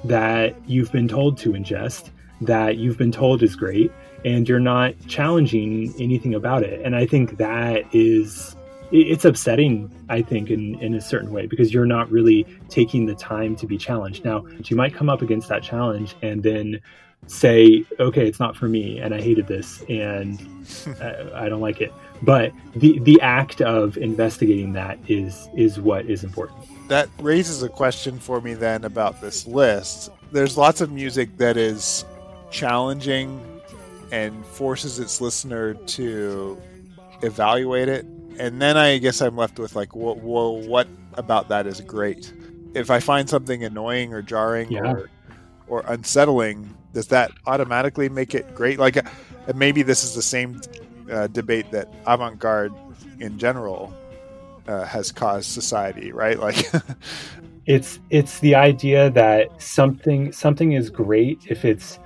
that 0.06 0.56
you've 0.68 0.91
been 0.91 1.07
told 1.07 1.38
to 1.39 1.53
ingest 1.53 2.10
that 2.41 2.77
you've 2.77 2.98
been 2.99 3.11
told 3.11 3.41
is 3.43 3.56
great 3.56 3.91
and 4.26 4.48
you're 4.48 4.60
not 4.60 4.93
challenging 5.07 5.93
anything 5.99 6.34
about 6.34 6.64
it. 6.64 6.81
And 6.85 6.95
i 6.95 7.06
think 7.06 7.38
that 7.38 7.84
is 7.93 8.56
it's 8.91 9.23
upsetting 9.23 9.89
i 10.10 10.22
think 10.22 10.49
in 10.49 10.77
in 10.81 10.93
a 10.93 11.02
certain 11.02 11.31
way 11.31 11.45
because 11.45 11.73
you're 11.73 11.85
not 11.85 12.11
really 12.11 12.45
taking 12.68 13.06
the 13.06 13.15
time 13.15 13.56
to 13.57 13.68
be 13.68 13.77
challenged. 13.77 14.26
Now 14.26 14.45
you 14.65 14.76
might 14.76 14.93
come 14.93 15.10
up 15.10 15.22
against 15.22 15.48
that 15.49 15.64
challenge 15.64 16.15
and 16.22 16.43
then 16.43 16.81
say 17.27 17.85
okay 17.99 18.27
it's 18.27 18.39
not 18.39 18.56
for 18.56 18.68
me 18.68 18.98
and 18.98 19.14
i 19.14 19.22
hated 19.22 19.45
this 19.45 19.84
and 19.89 20.41
I, 21.02 21.45
I 21.45 21.49
don't 21.49 21.61
like 21.61 21.81
it. 21.81 21.93
But 22.23 22.52
the 22.76 22.99
the 22.99 23.19
act 23.22 23.61
of 23.61 23.98
investigating 23.98 24.73
that 24.73 24.99
is 25.07 25.49
is 25.56 25.80
what 25.80 26.06
is 26.06 26.23
important. 26.23 26.60
That 26.88 27.10
raises 27.19 27.64
a 27.64 27.69
question 27.69 28.19
for 28.19 28.41
me 28.41 28.53
then 28.53 28.84
about 28.84 29.22
this 29.22 29.48
list. 29.48 30.10
There's 30.31 30.57
lots 30.57 30.81
of 30.81 30.91
music 30.91 31.38
that 31.38 31.57
is 31.57 32.06
challenging 32.52 33.39
and 34.11 34.45
forces 34.45 34.99
its 34.99 35.21
listener 35.21 35.73
to 35.73 36.61
evaluate 37.21 37.88
it. 37.89 38.05
And 38.39 38.61
then 38.61 38.77
I 38.77 38.97
guess 38.97 39.21
I'm 39.21 39.35
left 39.38 39.59
with 39.59 39.75
like, 39.75 39.95
well, 39.95 40.15
well 40.15 40.61
what 40.61 40.88
about 41.13 41.49
that 41.49 41.67
is 41.67 41.81
great? 41.81 42.33
If 42.73 42.89
I 42.89 42.99
find 42.99 43.29
something 43.29 43.63
annoying 43.63 44.13
or 44.13 44.21
jarring 44.21 44.71
Yeah. 44.71 44.91
or 44.91 45.09
or 45.67 45.83
unsettling, 45.88 46.75
does 46.93 47.07
that 47.07 47.31
automatically 47.47 48.09
make 48.09 48.35
it 48.35 48.53
great? 48.53 48.77
Like, 48.77 48.97
uh, 48.97 49.03
maybe 49.55 49.83
this 49.83 50.03
is 50.03 50.13
the 50.15 50.21
same 50.21 50.59
uh, 51.09 51.27
debate 51.27 51.71
that 51.71 51.88
avant-garde 52.05 52.73
in 53.19 53.38
general 53.38 53.93
uh, 54.67 54.83
has 54.85 55.11
caused 55.11 55.45
society, 55.49 56.11
right? 56.11 56.39
Like, 56.39 56.69
it's 57.67 57.99
it's 58.09 58.39
the 58.39 58.55
idea 58.55 59.09
that 59.11 59.61
something 59.61 60.31
something 60.31 60.73
is 60.73 60.89
great 60.89 61.39
if 61.47 61.63
it's 61.63 61.99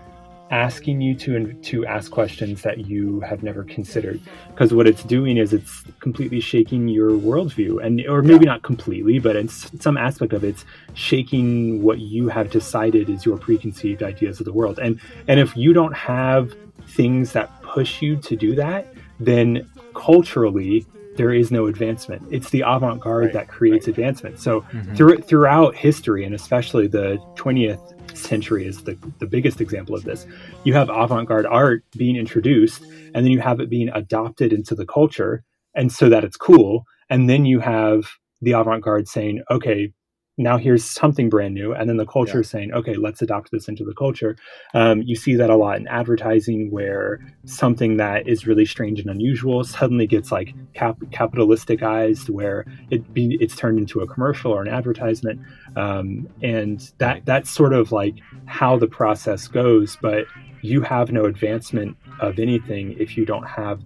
asking 0.51 1.01
you 1.01 1.15
to 1.15 1.53
to 1.53 1.85
ask 1.87 2.11
questions 2.11 2.61
that 2.61 2.85
you 2.85 3.19
have 3.21 3.41
never 3.41 3.63
considered 3.63 4.21
because 4.49 4.71
what 4.73 4.85
it's 4.85 5.03
doing 5.03 5.37
is 5.37 5.53
it's 5.53 5.83
completely 5.99 6.39
shaking 6.39 6.87
your 6.87 7.09
worldview 7.11 7.83
and 7.83 8.05
or 8.07 8.21
maybe 8.21 8.45
not 8.45 8.61
completely 8.61 9.17
but 9.17 9.35
in 9.35 9.47
some 9.47 9.97
aspect 9.97 10.33
of 10.33 10.43
it's 10.43 10.63
shaking 10.93 11.81
what 11.81 11.97
you 11.97 12.27
have 12.27 12.51
decided 12.51 13.09
is 13.09 13.25
your 13.25 13.37
preconceived 13.37 14.03
ideas 14.03 14.39
of 14.39 14.45
the 14.45 14.53
world 14.53 14.77
and 14.77 14.99
and 15.27 15.39
if 15.39 15.57
you 15.57 15.73
don't 15.73 15.93
have 15.93 16.53
things 16.89 17.31
that 17.31 17.49
push 17.63 18.01
you 18.01 18.15
to 18.15 18.35
do 18.35 18.53
that 18.53 18.93
then 19.19 19.67
culturally 19.95 20.85
there 21.15 21.31
is 21.31 21.49
no 21.49 21.67
advancement. 21.67 22.21
It's 22.29 22.49
the 22.49 22.61
avant-garde 22.61 23.25
right, 23.25 23.33
that 23.33 23.47
creates 23.47 23.87
right. 23.87 23.97
advancement. 23.97 24.39
So 24.39 24.61
mm-hmm. 24.61 24.95
through, 24.95 25.17
throughout 25.19 25.75
history, 25.75 26.25
and 26.25 26.35
especially 26.35 26.87
the 26.87 27.17
20th 27.35 27.94
century 28.17 28.65
is 28.65 28.83
the, 28.83 28.97
the 29.19 29.25
biggest 29.25 29.61
example 29.61 29.95
of 29.95 30.03
this. 30.03 30.25
You 30.63 30.73
have 30.73 30.89
avant 30.89 31.27
garde 31.27 31.45
art 31.45 31.83
being 31.97 32.15
introduced, 32.15 32.83
and 32.83 33.25
then 33.25 33.31
you 33.31 33.41
have 33.41 33.59
it 33.59 33.69
being 33.69 33.89
adopted 33.89 34.53
into 34.53 34.75
the 34.75 34.85
culture, 34.85 35.43
and 35.73 35.91
so 35.91 36.09
that 36.09 36.23
it's 36.23 36.37
cool. 36.37 36.85
And 37.09 37.29
then 37.29 37.45
you 37.45 37.59
have 37.59 38.05
the 38.41 38.53
avant 38.53 38.83
garde 38.83 39.07
saying, 39.07 39.43
okay, 39.49 39.91
now 40.37 40.57
here's 40.57 40.83
something 40.83 41.29
brand 41.29 41.53
new 41.53 41.73
and 41.73 41.89
then 41.89 41.97
the 41.97 42.05
culture 42.05 42.37
yeah. 42.37 42.41
is 42.41 42.49
saying 42.49 42.73
okay 42.73 42.95
let's 42.95 43.21
adopt 43.21 43.51
this 43.51 43.67
into 43.67 43.85
the 43.85 43.93
culture. 43.93 44.35
Um, 44.73 45.01
you 45.01 45.15
see 45.15 45.35
that 45.35 45.49
a 45.49 45.55
lot 45.55 45.77
in 45.77 45.87
advertising 45.87 46.71
where 46.71 47.19
something 47.45 47.97
that 47.97 48.27
is 48.27 48.45
really 48.45 48.65
strange 48.65 48.99
and 48.99 49.09
unusual 49.09 49.63
suddenly 49.63 50.07
gets 50.07 50.31
like 50.31 50.53
cap- 50.73 50.99
capitalisticized 51.11 52.29
where 52.29 52.65
it 52.89 53.13
be, 53.13 53.37
it's 53.39 53.55
turned 53.55 53.79
into 53.79 54.01
a 54.01 54.07
commercial 54.07 54.51
or 54.51 54.61
an 54.61 54.67
advertisement. 54.67 55.39
Um, 55.75 56.27
and 56.41 56.91
that 56.97 57.25
that's 57.25 57.49
sort 57.49 57.73
of 57.73 57.91
like 57.91 58.15
how 58.45 58.77
the 58.77 58.87
process 58.87 59.47
goes 59.47 59.97
but 60.01 60.25
you 60.61 60.81
have 60.81 61.11
no 61.11 61.25
advancement 61.25 61.95
of 62.19 62.39
anything 62.39 62.95
if 62.97 63.17
you 63.17 63.25
don't 63.25 63.47
have 63.47 63.81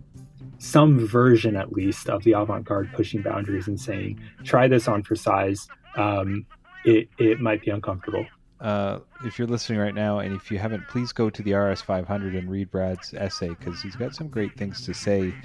some 0.60 1.00
version 1.00 1.56
at 1.56 1.72
least 1.72 2.10
of 2.10 2.24
the 2.24 2.34
avant-garde 2.34 2.92
pushing 2.94 3.22
boundaries 3.22 3.68
and 3.68 3.80
saying 3.80 4.20
try 4.44 4.68
this 4.68 4.88
on 4.88 5.02
for 5.02 5.16
size 5.16 5.68
um, 5.96 6.46
it, 6.84 7.10
it 7.18 7.40
might 7.40 7.62
be 7.62 7.72
uncomfortable. 7.72 8.32
Uh, 8.60 9.00
if 9.24 9.40
you're 9.40 9.48
listening 9.48 9.80
right 9.80 9.96
now, 9.96 10.20
and 10.20 10.34
if 10.34 10.52
you 10.52 10.58
haven't, 10.58 10.88
please 10.88 11.14
go 11.14 11.30
to 11.30 11.42
the 11.42 11.54
RS 11.54 11.82
500 11.82 12.36
and 12.36 12.50
read 12.50 12.70
Brad's 12.72 13.14
essay 13.14 13.50
because 13.50 13.82
he's 13.82 13.96
got 13.96 14.14
some 14.14 14.28
great 14.28 14.56
things 14.58 14.82
to 14.82 14.94
say. 14.94 15.38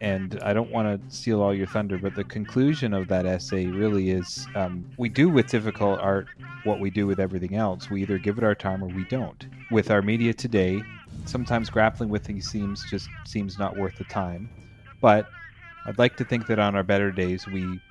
And 0.00 0.38
I 0.42 0.52
don't 0.54 0.70
want 0.70 0.88
to 0.88 1.14
steal 1.14 1.42
all 1.42 1.54
your 1.54 1.66
thunder, 1.66 1.98
but 1.98 2.14
the 2.14 2.24
conclusion 2.24 2.94
of 2.94 3.08
that 3.08 3.26
essay 3.26 3.70
really 3.70 4.10
is 4.10 4.48
um, 4.54 4.86
we 4.96 5.08
do 5.08 5.28
with 5.28 5.48
difficult 5.48 6.00
art 6.00 6.30
what 6.62 6.80
we 6.80 6.90
do 6.90 7.06
with 7.06 7.20
everything 7.20 7.54
else. 7.54 7.90
We 7.90 8.02
either 8.02 8.18
give 8.18 8.38
it 8.38 8.44
our 8.44 8.54
time 8.54 8.82
or 8.82 8.88
we 8.88 9.04
don't. 9.04 9.46
With 9.70 9.90
our 9.90 10.02
media 10.02 10.32
today, 10.32 10.86
sometimes 11.26 11.70
grappling 11.70 12.08
with 12.08 12.24
things 12.24 12.46
seems 12.46 12.84
just 12.84 13.10
seems 13.24 13.58
not 13.58 13.76
worth 13.76 13.96
the 13.96 14.04
time. 14.04 14.50
But 15.00 15.28
I'd 15.86 15.98
like 15.98 16.16
to 16.16 16.24
think 16.24 16.46
that 16.46 16.58
on 16.58 16.74
our 16.74 16.82
better 16.82 17.12
days, 17.12 17.46
we 17.46 17.83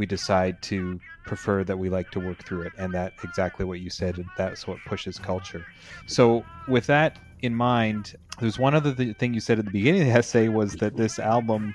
we 0.00 0.06
decide 0.06 0.62
to 0.62 0.98
prefer 1.26 1.62
that 1.62 1.78
we 1.78 1.90
like 1.90 2.10
to 2.10 2.18
work 2.18 2.42
through 2.42 2.62
it 2.62 2.72
and 2.78 2.94
that 2.94 3.12
exactly 3.22 3.66
what 3.66 3.80
you 3.80 3.90
said 3.90 4.24
that's 4.38 4.66
what 4.66 4.78
pushes 4.86 5.18
culture 5.18 5.66
so 6.06 6.42
with 6.68 6.86
that 6.86 7.18
in 7.42 7.54
mind 7.54 8.16
there's 8.40 8.58
one 8.58 8.74
other 8.74 8.94
th- 8.94 9.14
thing 9.18 9.34
you 9.34 9.40
said 9.40 9.58
at 9.58 9.66
the 9.66 9.70
beginning 9.70 10.00
of 10.00 10.06
the 10.06 10.14
essay 10.14 10.48
was 10.48 10.72
that 10.76 10.96
this 10.96 11.18
album 11.18 11.74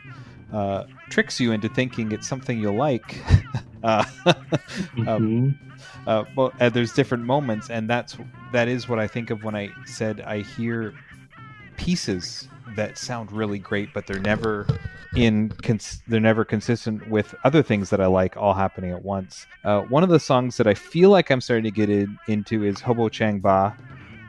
uh, 0.52 0.86
tricks 1.12 1.40
you 1.40 1.52
into 1.52 1.70
thinking 1.70 2.12
it's 2.12 2.28
something 2.28 2.60
you'll 2.60 2.76
like 2.76 3.22
uh, 3.84 4.04
um, 4.26 4.34
mm-hmm. 4.98 5.50
uh, 6.10 6.24
well 6.36 6.52
uh, 6.60 6.68
there's 6.68 6.94
different 6.94 7.24
moments 7.24 7.70
and 7.70 7.88
that's 7.88 8.18
that 8.52 8.68
is 8.68 8.90
what 8.90 8.98
i 8.98 9.06
think 9.06 9.30
of 9.30 9.44
when 9.44 9.56
i 9.56 9.70
said 9.86 10.20
i 10.22 10.40
hear 10.40 10.96
pieces 11.78 12.48
that 12.76 12.98
sound 12.98 13.32
really 13.32 13.60
great, 13.60 13.94
but 13.94 14.08
they're 14.08 14.20
never 14.20 14.68
in 15.16 15.50
cons- 15.64 16.02
they're 16.08 16.20
never 16.20 16.44
consistent 16.44 17.08
with 17.10 17.34
other 17.44 17.64
things 17.64 17.90
that 17.90 18.02
I 18.02 18.08
like 18.08 18.36
all 18.38 18.54
happening 18.54 18.92
at 18.92 19.04
once. 19.04 19.46
Uh, 19.64 19.82
one 19.82 20.04
of 20.04 20.10
the 20.10 20.20
songs 20.20 20.58
that 20.58 20.68
I 20.68 20.74
feel 20.74 21.10
like 21.10 21.30
I'm 21.30 21.42
starting 21.42 21.64
to 21.64 21.72
get 21.72 21.90
in, 21.90 22.18
into 22.28 22.64
is 22.64 22.82
Hobo 22.82 23.10
Chang 23.10 23.40
Ba, 23.40 23.76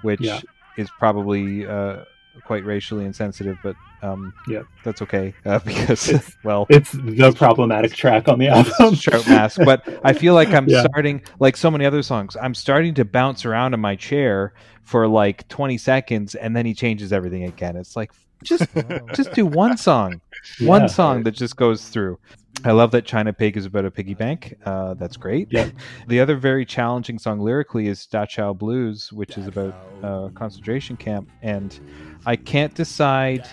which 0.03 0.21
yeah. 0.21 0.41
is 0.77 0.89
probably 0.99 1.67
uh, 1.67 2.05
quite 2.45 2.65
racially 2.65 3.05
insensitive, 3.05 3.59
but 3.63 3.77
um, 4.03 4.33
yeah, 4.47 4.63
that's 4.85 5.03
okay 5.03 5.35
uh, 5.45 5.59
because 5.65 6.09
it's, 6.09 6.37
well, 6.45 6.67
it's 6.69 6.93
the 6.93 7.33
problematic 7.33 7.95
track 7.95 8.29
on 8.29 8.39
the 8.39 8.49
album, 8.49 8.97
Trout 8.97 9.27
Mask. 9.29 9.59
But 9.65 10.01
I 10.05 10.13
feel 10.13 10.35
like 10.35 10.49
I'm 10.49 10.69
yeah. 10.69 10.85
starting, 10.85 11.23
like 11.41 11.57
so 11.57 11.71
many 11.71 11.85
other 11.85 12.03
songs, 12.03 12.37
I'm 12.41 12.55
starting 12.55 12.95
to 12.95 13.05
bounce 13.05 13.45
around 13.45 13.75
in 13.75 13.81
my 13.81 13.97
chair 13.97 14.53
for 14.83 15.09
like 15.09 15.49
20 15.49 15.79
seconds, 15.79 16.35
and 16.35 16.55
then 16.55 16.67
he 16.67 16.75
changes 16.75 17.13
everything 17.13 17.45
again. 17.45 17.77
It's 17.77 17.97
like 17.97 18.13
just 18.47 18.67
just 19.15 19.33
do 19.33 19.45
one 19.47 19.77
song, 19.77 20.21
yeah, 20.59 20.69
one 20.69 20.89
song 20.89 21.23
that 21.25 21.33
just 21.33 21.57
goes 21.57 21.89
through. 21.89 22.19
I 22.65 22.73
love 22.73 22.91
that 22.93 23.05
China 23.05 23.33
Pig 23.33 23.57
is 23.57 23.67
about 23.67 23.85
a 23.85 23.91
piggy 23.91 24.15
bank. 24.15 24.57
Uh, 24.65 24.95
that's 24.95 25.17
great. 25.17 25.49
Yeah. 25.51 25.69
The 26.09 26.21
other 26.21 26.37
very 26.37 26.65
challenging 26.65 27.19
song 27.19 27.41
lyrically 27.41 27.87
is 27.87 28.09
Dachau 28.11 28.57
Blues, 28.57 29.13
which 29.13 29.37
is 29.37 29.47
about 29.47 29.75
a 30.03 30.07
uh, 30.07 30.29
concentration 30.31 30.97
camp, 30.97 31.29
and 31.43 31.79
I 32.25 32.37
can't 32.37 32.75
decide 32.75 33.47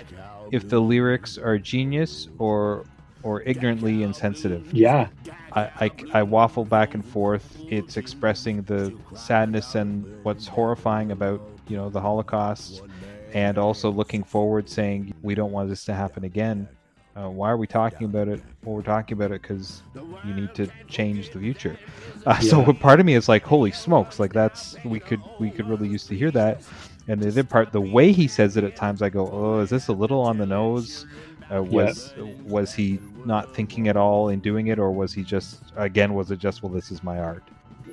if 0.52 0.70
the 0.70 0.80
lyrics 0.80 1.38
are 1.38 1.58
genius 1.58 2.30
or 2.38 2.86
or 3.24 3.42
ignorantly 3.44 4.04
insensitive. 4.04 4.74
Yeah. 4.74 5.08
I, 5.54 5.62
I, 5.62 5.92
I, 6.14 6.24
waffle 6.24 6.66
back 6.66 6.94
and 6.94 7.06
forth. 7.06 7.58
It's 7.70 7.96
expressing 7.96 8.64
the 8.64 8.94
sadness 9.16 9.76
and 9.76 10.06
what's 10.24 10.46
horrifying 10.46 11.12
about 11.12 11.42
you 11.68 11.78
know 11.78 11.90
the 11.90 12.02
Holocaust, 12.02 12.82
and 13.34 13.58
also 13.58 13.92
looking 13.92 14.24
forward, 14.24 14.70
saying 14.70 15.14
we 15.22 15.36
don't 15.36 15.52
want 15.52 15.70
this 15.70 15.86
to 15.86 15.94
happen 15.94 16.24
again. 16.24 16.68
Uh, 17.16 17.30
why 17.30 17.50
are 17.50 17.58
we 17.58 17.68
talking 17.68 18.06
about 18.06 18.28
it? 18.28 18.42
Well, 18.64 18.76
we're 18.76 18.82
talking 18.82 19.16
about 19.16 19.32
it 19.32 19.42
because 19.44 19.84
you 20.26 20.34
need 20.34 20.56
to 20.56 20.68
change 20.88 21.30
the 21.30 21.40
future. 21.40 21.78
Uh, 22.26 22.38
yeah. 22.42 22.50
So 22.50 22.74
part 22.74 23.00
of 23.00 23.06
me 23.06 23.14
is 23.14 23.30
like, 23.30 23.44
holy 23.44 23.72
smokes! 23.72 24.20
Like 24.20 24.34
that's 24.34 24.76
we 24.84 25.00
could 25.00 25.22
we 25.40 25.52
could 25.52 25.68
really 25.68 25.88
use 25.88 26.08
to 26.08 26.16
hear 26.16 26.32
that. 26.32 26.64
And 27.08 27.22
the 27.22 27.28
other 27.28 27.44
part, 27.44 27.72
the 27.72 27.82
way 27.82 28.14
he 28.14 28.28
says 28.28 28.56
it 28.58 28.64
at 28.64 28.76
times, 28.76 29.02
I 29.02 29.10
go, 29.10 29.30
oh, 29.30 29.60
is 29.60 29.70
this 29.70 29.90
a 29.90 29.94
little 29.94 30.22
on 30.22 30.38
the 30.38 30.46
nose? 30.46 31.06
Uh, 31.54 31.62
was 31.62 32.14
yeah. 32.18 32.32
was 32.46 32.74
he 32.74 33.00
not 33.26 33.54
thinking 33.54 33.90
at 33.90 33.98
all 33.98 34.30
in 34.30 34.40
doing 34.40 34.68
it, 34.68 34.80
or 34.80 34.92
was 34.92 35.14
he 35.14 35.24
just 35.24 35.62
again? 35.76 36.14
Was 36.14 36.32
it 36.32 36.40
just 36.40 36.64
well, 36.64 36.72
this 36.72 36.92
is 36.92 37.04
my 37.04 37.20
art? 37.20 37.44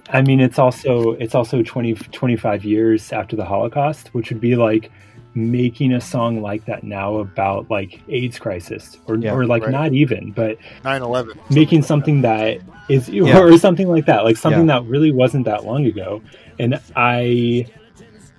I 0.08 0.22
mean, 0.22 0.40
it's 0.40 0.58
also 0.58 1.12
it's 1.12 1.34
also 1.34 1.62
20, 1.62 1.94
25 1.94 2.64
years 2.64 3.12
after 3.12 3.36
the 3.36 3.44
Holocaust, 3.44 4.08
which 4.08 4.30
would 4.30 4.40
be 4.40 4.56
like 4.56 4.90
making 5.34 5.92
a 5.92 6.00
song 6.00 6.42
like 6.42 6.64
that 6.64 6.82
now 6.82 7.16
about 7.16 7.70
like 7.70 8.00
AIDS 8.08 8.38
crisis 8.38 8.96
or, 9.06 9.16
yeah, 9.16 9.32
or 9.32 9.46
like 9.46 9.62
right. 9.62 9.70
not 9.70 9.92
even 9.92 10.32
but 10.32 10.58
9-11 10.82 11.38
making 11.50 11.82
something 11.82 12.20
that 12.22 12.58
is 12.88 13.08
yeah. 13.08 13.38
or 13.38 13.56
something 13.56 13.88
like 13.88 14.06
that 14.06 14.24
like 14.24 14.36
something 14.36 14.66
yeah. 14.66 14.80
that 14.80 14.88
really 14.88 15.12
wasn't 15.12 15.44
that 15.44 15.64
long 15.64 15.86
ago 15.86 16.20
and 16.58 16.80
I 16.96 17.64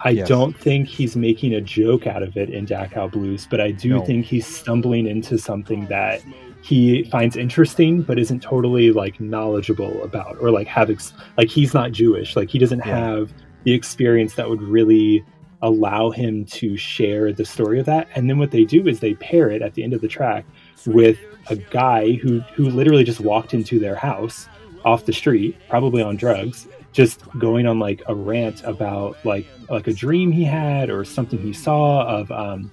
I 0.02 0.10
yes. 0.10 0.28
don't 0.28 0.58
think 0.58 0.88
he's 0.88 1.16
making 1.16 1.54
a 1.54 1.62
joke 1.62 2.08
out 2.08 2.24
of 2.24 2.36
it 2.36 2.50
in 2.50 2.66
Dachau 2.66 3.10
Blues 3.10 3.48
but 3.50 3.62
I 3.62 3.72
do 3.72 3.90
no. 3.92 4.06
think 4.06 4.26
he's 4.26 4.46
stumbling 4.46 5.08
into 5.08 5.38
something 5.38 5.86
that 5.88 6.22
he 6.62 7.04
finds 7.06 7.36
interesting 7.36 8.02
but 8.02 8.20
isn't 8.20 8.42
totally 8.42 8.92
like 8.92 9.20
knowledgeable 9.20 10.04
about 10.04 10.38
or 10.40 10.52
like 10.52 10.68
have 10.68 10.90
ex- 10.90 11.14
like 11.38 11.50
he's 11.50 11.74
not 11.74 11.92
Jewish 11.92 12.36
like 12.36 12.50
he 12.50 12.60
doesn't 12.60 12.82
have 12.82 13.34
the 13.64 13.74
experience 13.74 14.36
that 14.36 14.50
would 14.50 14.62
really 14.62 15.24
allow 15.62 16.10
him 16.10 16.46
to 16.46 16.76
share 16.76 17.32
the 17.32 17.46
story 17.46 17.80
of 17.80 17.86
that. 17.86 18.08
And 18.16 18.30
then 18.30 18.40
what 18.40 18.52
they 18.52 18.66
do 18.66 18.88
is 18.88 19.00
they 19.00 19.14
pair 19.16 19.50
it 19.50 19.62
at 19.62 19.74
the 19.74 19.84
end 19.84 19.94
of 19.94 20.02
the 20.02 20.08
track 20.08 20.46
with 20.86 21.20
a 21.50 21.56
guy 21.56 22.14
who 22.14 22.40
who 22.40 22.70
literally 22.70 23.04
just 23.04 23.20
walked 23.20 23.54
into 23.54 23.80
their 23.80 23.96
house 23.96 24.48
off 24.84 25.06
the 25.06 25.14
street, 25.14 25.56
probably 25.70 26.02
on 26.02 26.18
drugs, 26.18 26.68
just 26.92 27.22
going 27.38 27.68
on 27.68 27.78
like 27.78 28.02
a 28.08 28.16
rant 28.16 28.64
about 28.64 29.18
like 29.24 29.46
like 29.70 29.88
a 29.88 29.94
dream 29.94 30.32
he 30.32 30.44
had 30.44 30.90
or 30.90 31.06
something 31.06 31.40
he 31.40 31.54
saw 31.54 32.08
of 32.08 32.32
um, 32.32 32.72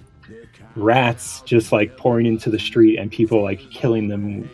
rats 0.79 1.41
just 1.41 1.71
like 1.71 1.97
pouring 1.97 2.25
into 2.25 2.49
the 2.49 2.59
street 2.59 2.97
and 2.97 3.11
people 3.11 3.41
like 3.41 3.59
killing 3.71 4.07
them 4.07 4.49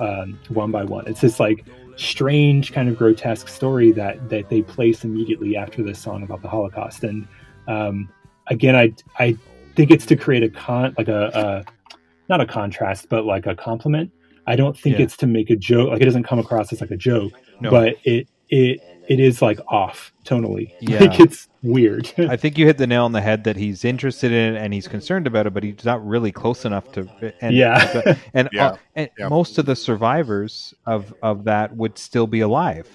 um, 0.00 0.38
one 0.48 0.70
by 0.70 0.84
one. 0.84 1.06
It's 1.06 1.20
this 1.20 1.38
like 1.38 1.64
strange 1.96 2.72
kind 2.72 2.88
of 2.88 2.96
grotesque 2.96 3.48
story 3.48 3.92
that 3.92 4.28
that 4.28 4.48
they 4.48 4.62
place 4.62 5.04
immediately 5.04 5.56
after 5.56 5.82
this 5.82 5.98
song 5.98 6.22
about 6.22 6.42
the 6.42 6.48
Holocaust 6.48 7.04
and 7.04 7.26
um, 7.68 8.08
again, 8.48 8.74
I 8.74 8.94
I 9.18 9.36
think 9.76 9.90
it's 9.90 10.06
to 10.06 10.16
create 10.16 10.42
a 10.42 10.48
con 10.48 10.94
like 10.98 11.08
a, 11.08 11.64
a 11.68 11.72
not 12.28 12.40
a 12.40 12.46
contrast, 12.46 13.08
but 13.08 13.24
like 13.24 13.46
a 13.46 13.54
compliment. 13.54 14.10
I 14.46 14.56
don't 14.56 14.76
think 14.76 14.96
yeah. 14.96 15.04
it's 15.04 15.16
to 15.18 15.26
make 15.26 15.50
a 15.50 15.56
joke. 15.56 15.90
Like 15.90 16.00
it 16.00 16.06
doesn't 16.06 16.24
come 16.24 16.38
across 16.38 16.72
as 16.72 16.80
like 16.80 16.90
a 16.90 16.96
joke, 16.96 17.32
no. 17.60 17.70
but 17.70 17.96
it 18.04 18.28
it 18.48 18.80
it 19.08 19.20
is 19.20 19.40
like 19.40 19.58
off 19.68 20.12
tonally. 20.24 20.74
Yeah. 20.80 21.00
Like 21.00 21.18
it's 21.18 21.48
weird. 21.62 22.12
I 22.18 22.36
think 22.36 22.58
you 22.58 22.66
hit 22.66 22.76
the 22.76 22.86
nail 22.86 23.06
on 23.06 23.12
the 23.12 23.22
head 23.22 23.44
that 23.44 23.56
he's 23.56 23.84
interested 23.84 24.30
in 24.32 24.54
it 24.54 24.58
and 24.62 24.74
he's 24.74 24.86
concerned 24.86 25.26
about 25.26 25.46
it, 25.46 25.54
but 25.54 25.62
he's 25.62 25.84
not 25.84 26.06
really 26.06 26.30
close 26.30 26.66
enough 26.66 26.92
to. 26.92 27.08
And, 27.40 27.56
yeah, 27.56 28.16
and 28.34 28.48
yeah. 28.52 28.66
Uh, 28.66 28.76
and 28.94 29.10
yeah. 29.18 29.28
most 29.28 29.56
of 29.58 29.64
the 29.64 29.74
survivors 29.74 30.74
of 30.86 31.14
of 31.22 31.44
that 31.44 31.74
would 31.74 31.98
still 31.98 32.26
be 32.26 32.40
alive 32.40 32.88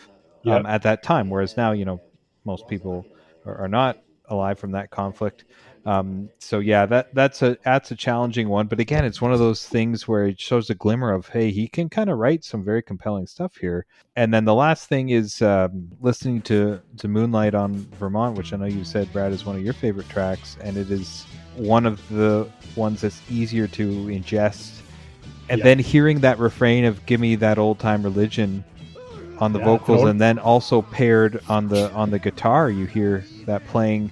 um, 0.45 0.65
at 0.67 0.83
that 0.83 1.01
time, 1.01 1.29
whereas 1.29 1.57
now 1.57 1.71
you 1.71 1.83
know 1.83 1.99
most 2.45 2.67
people 2.67 3.05
are, 3.45 3.63
are 3.63 3.67
not 3.67 3.97
alive 4.27 4.59
from 4.59 4.71
that 4.71 4.91
conflict. 4.91 5.45
Um, 5.85 6.29
so 6.39 6.59
yeah, 6.59 6.85
that 6.85 7.13
that's 7.13 7.41
a 7.41 7.57
that's 7.63 7.91
a 7.91 7.95
challenging 7.95 8.47
one. 8.47 8.67
But 8.67 8.79
again, 8.79 9.03
it's 9.03 9.21
one 9.21 9.33
of 9.33 9.39
those 9.39 9.65
things 9.67 10.07
where 10.07 10.25
it 10.27 10.39
shows 10.39 10.69
a 10.69 10.75
glimmer 10.75 11.11
of 11.11 11.27
hey, 11.29 11.51
he 11.51 11.67
can 11.67 11.89
kind 11.89 12.09
of 12.09 12.17
write 12.17 12.43
some 12.45 12.63
very 12.63 12.81
compelling 12.81 13.27
stuff 13.27 13.57
here. 13.57 13.85
And 14.15 14.33
then 14.33 14.45
the 14.45 14.53
last 14.53 14.87
thing 14.87 15.09
is 15.09 15.41
um, 15.41 15.89
listening 15.99 16.41
to 16.43 16.81
to 16.97 17.07
Moonlight 17.07 17.53
on 17.53 17.85
Vermont, 17.99 18.37
which 18.37 18.53
I 18.53 18.57
know 18.57 18.65
you 18.65 18.83
said 18.85 19.11
Brad 19.11 19.33
is 19.33 19.45
one 19.45 19.55
of 19.57 19.61
your 19.61 19.73
favorite 19.73 20.07
tracks, 20.07 20.57
and 20.61 20.77
it 20.77 20.89
is 20.89 21.25
one 21.57 21.85
of 21.85 22.01
the 22.09 22.49
ones 22.75 23.01
that's 23.01 23.21
easier 23.29 23.67
to 23.67 23.87
ingest. 24.05 24.79
And 25.49 25.59
Yeah. 25.59 25.63
then 25.65 25.79
hearing 25.79 26.21
that 26.21 26.39
refrain 26.39 26.85
of 26.85 27.05
"Give 27.05 27.19
me 27.19 27.35
that 27.35 27.57
old 27.57 27.79
time 27.79 28.03
religion" 28.03 28.63
on 29.39 29.51
the 29.51 29.59
Yeah, 29.59 29.65
vocals, 29.65 29.87
totally. 29.97 30.11
and 30.11 30.21
then 30.21 30.39
also 30.39 30.81
paired 30.81 31.41
on 31.49 31.67
the 31.67 31.91
on 31.91 32.09
the 32.11 32.19
guitar, 32.19 32.69
you 32.69 32.85
hear 32.85 33.25
that 33.47 33.65
playing. 33.67 34.11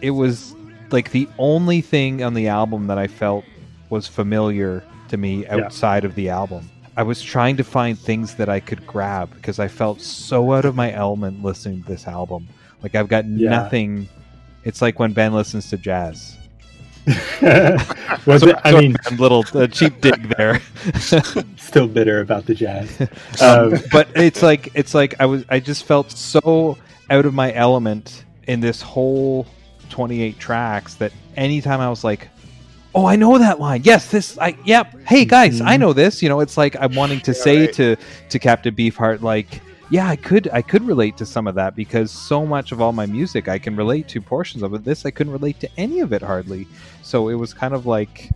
It 0.00 0.10
was 0.10 0.54
like 0.92 1.10
the 1.10 1.28
only 1.38 1.80
thing 1.80 2.22
on 2.22 2.34
the 2.34 2.48
album 2.48 2.86
that 2.88 2.98
I 2.98 3.06
felt 3.06 3.44
was 3.90 4.06
familiar 4.06 4.82
to 5.08 5.16
me 5.16 5.46
outside 5.48 6.04
of 6.04 6.14
the 6.14 6.28
album. 6.28 6.68
I 6.96 7.02
was 7.02 7.22
trying 7.22 7.56
to 7.56 7.64
find 7.64 7.98
things 7.98 8.34
that 8.36 8.48
I 8.48 8.60
could 8.60 8.86
grab 8.86 9.32
because 9.34 9.58
I 9.58 9.68
felt 9.68 10.00
so 10.00 10.52
out 10.52 10.64
of 10.64 10.74
my 10.74 10.92
element 10.92 11.42
listening 11.42 11.82
to 11.82 11.88
this 11.88 12.06
album. 12.06 12.48
Like 12.82 12.94
I've 12.94 13.08
got 13.08 13.24
Yeah. 13.26 13.50
nothing. 13.50 14.08
It's 14.64 14.82
like 14.82 14.98
when 14.98 15.12
Ben 15.12 15.32
listens 15.32 15.70
to 15.70 15.76
jazz. 15.78 16.36
was 18.26 18.42
it? 18.42 18.56
I 18.64 18.78
mean, 18.78 18.94
Ben, 19.08 19.18
little 19.18 19.44
uh, 19.54 19.66
cheap 19.66 20.00
dig 20.00 20.28
there. 20.36 20.60
still 21.56 21.88
bitter 21.88 22.20
about 22.20 22.46
the 22.46 22.54
jazz. 22.54 22.90
Um, 23.42 23.78
but 23.90 24.08
it's 24.16 24.42
like 24.42 24.68
it's 24.74 24.92
like 24.94 25.14
I 25.18 25.24
was 25.26 25.44
I 25.48 25.60
just 25.60 25.84
felt 25.84 26.10
so 26.10 26.76
out 27.08 27.24
of 27.24 27.32
my 27.32 27.52
element 27.54 28.24
in 28.46 28.60
this 28.60 28.82
whole 28.82 29.46
28 29.90 30.38
tracks 30.38 30.94
that 30.94 31.12
anytime 31.36 31.80
I 31.80 31.90
was 31.90 32.02
like 32.04 32.28
oh 32.94 33.06
I 33.06 33.14
know 33.16 33.38
that 33.38 33.60
line. 33.60 33.82
Yes 33.84 34.10
this 34.10 34.36
I 34.38 34.56
yep. 34.64 34.94
Hey 35.06 35.24
guys 35.24 35.60
I 35.60 35.76
know 35.76 35.92
this. 35.92 36.22
You 36.22 36.28
know 36.28 36.40
it's 36.40 36.56
like 36.56 36.76
I'm 36.80 36.94
wanting 36.94 37.20
to 37.20 37.34
say 37.34 37.66
right. 37.66 37.72
to 37.74 37.96
to 38.30 38.38
Captain 38.38 38.74
Beefheart 38.74 39.20
like 39.22 39.60
yeah 39.90 40.08
I 40.08 40.16
could 40.16 40.48
I 40.52 40.62
could 40.62 40.82
relate 40.86 41.16
to 41.18 41.26
some 41.26 41.46
of 41.46 41.54
that 41.56 41.76
because 41.76 42.10
so 42.10 42.44
much 42.46 42.72
of 42.72 42.80
all 42.80 42.92
my 42.92 43.06
music 43.06 43.48
I 43.48 43.58
can 43.58 43.76
relate 43.76 44.08
to 44.08 44.20
portions 44.20 44.62
of 44.62 44.74
it. 44.74 44.84
This 44.84 45.04
I 45.06 45.10
couldn't 45.10 45.32
relate 45.32 45.60
to 45.60 45.68
any 45.76 46.00
of 46.00 46.12
it 46.12 46.22
hardly. 46.22 46.66
So 47.02 47.28
it 47.28 47.34
was 47.34 47.52
kind 47.54 47.74
of 47.74 47.86
like 47.86 48.30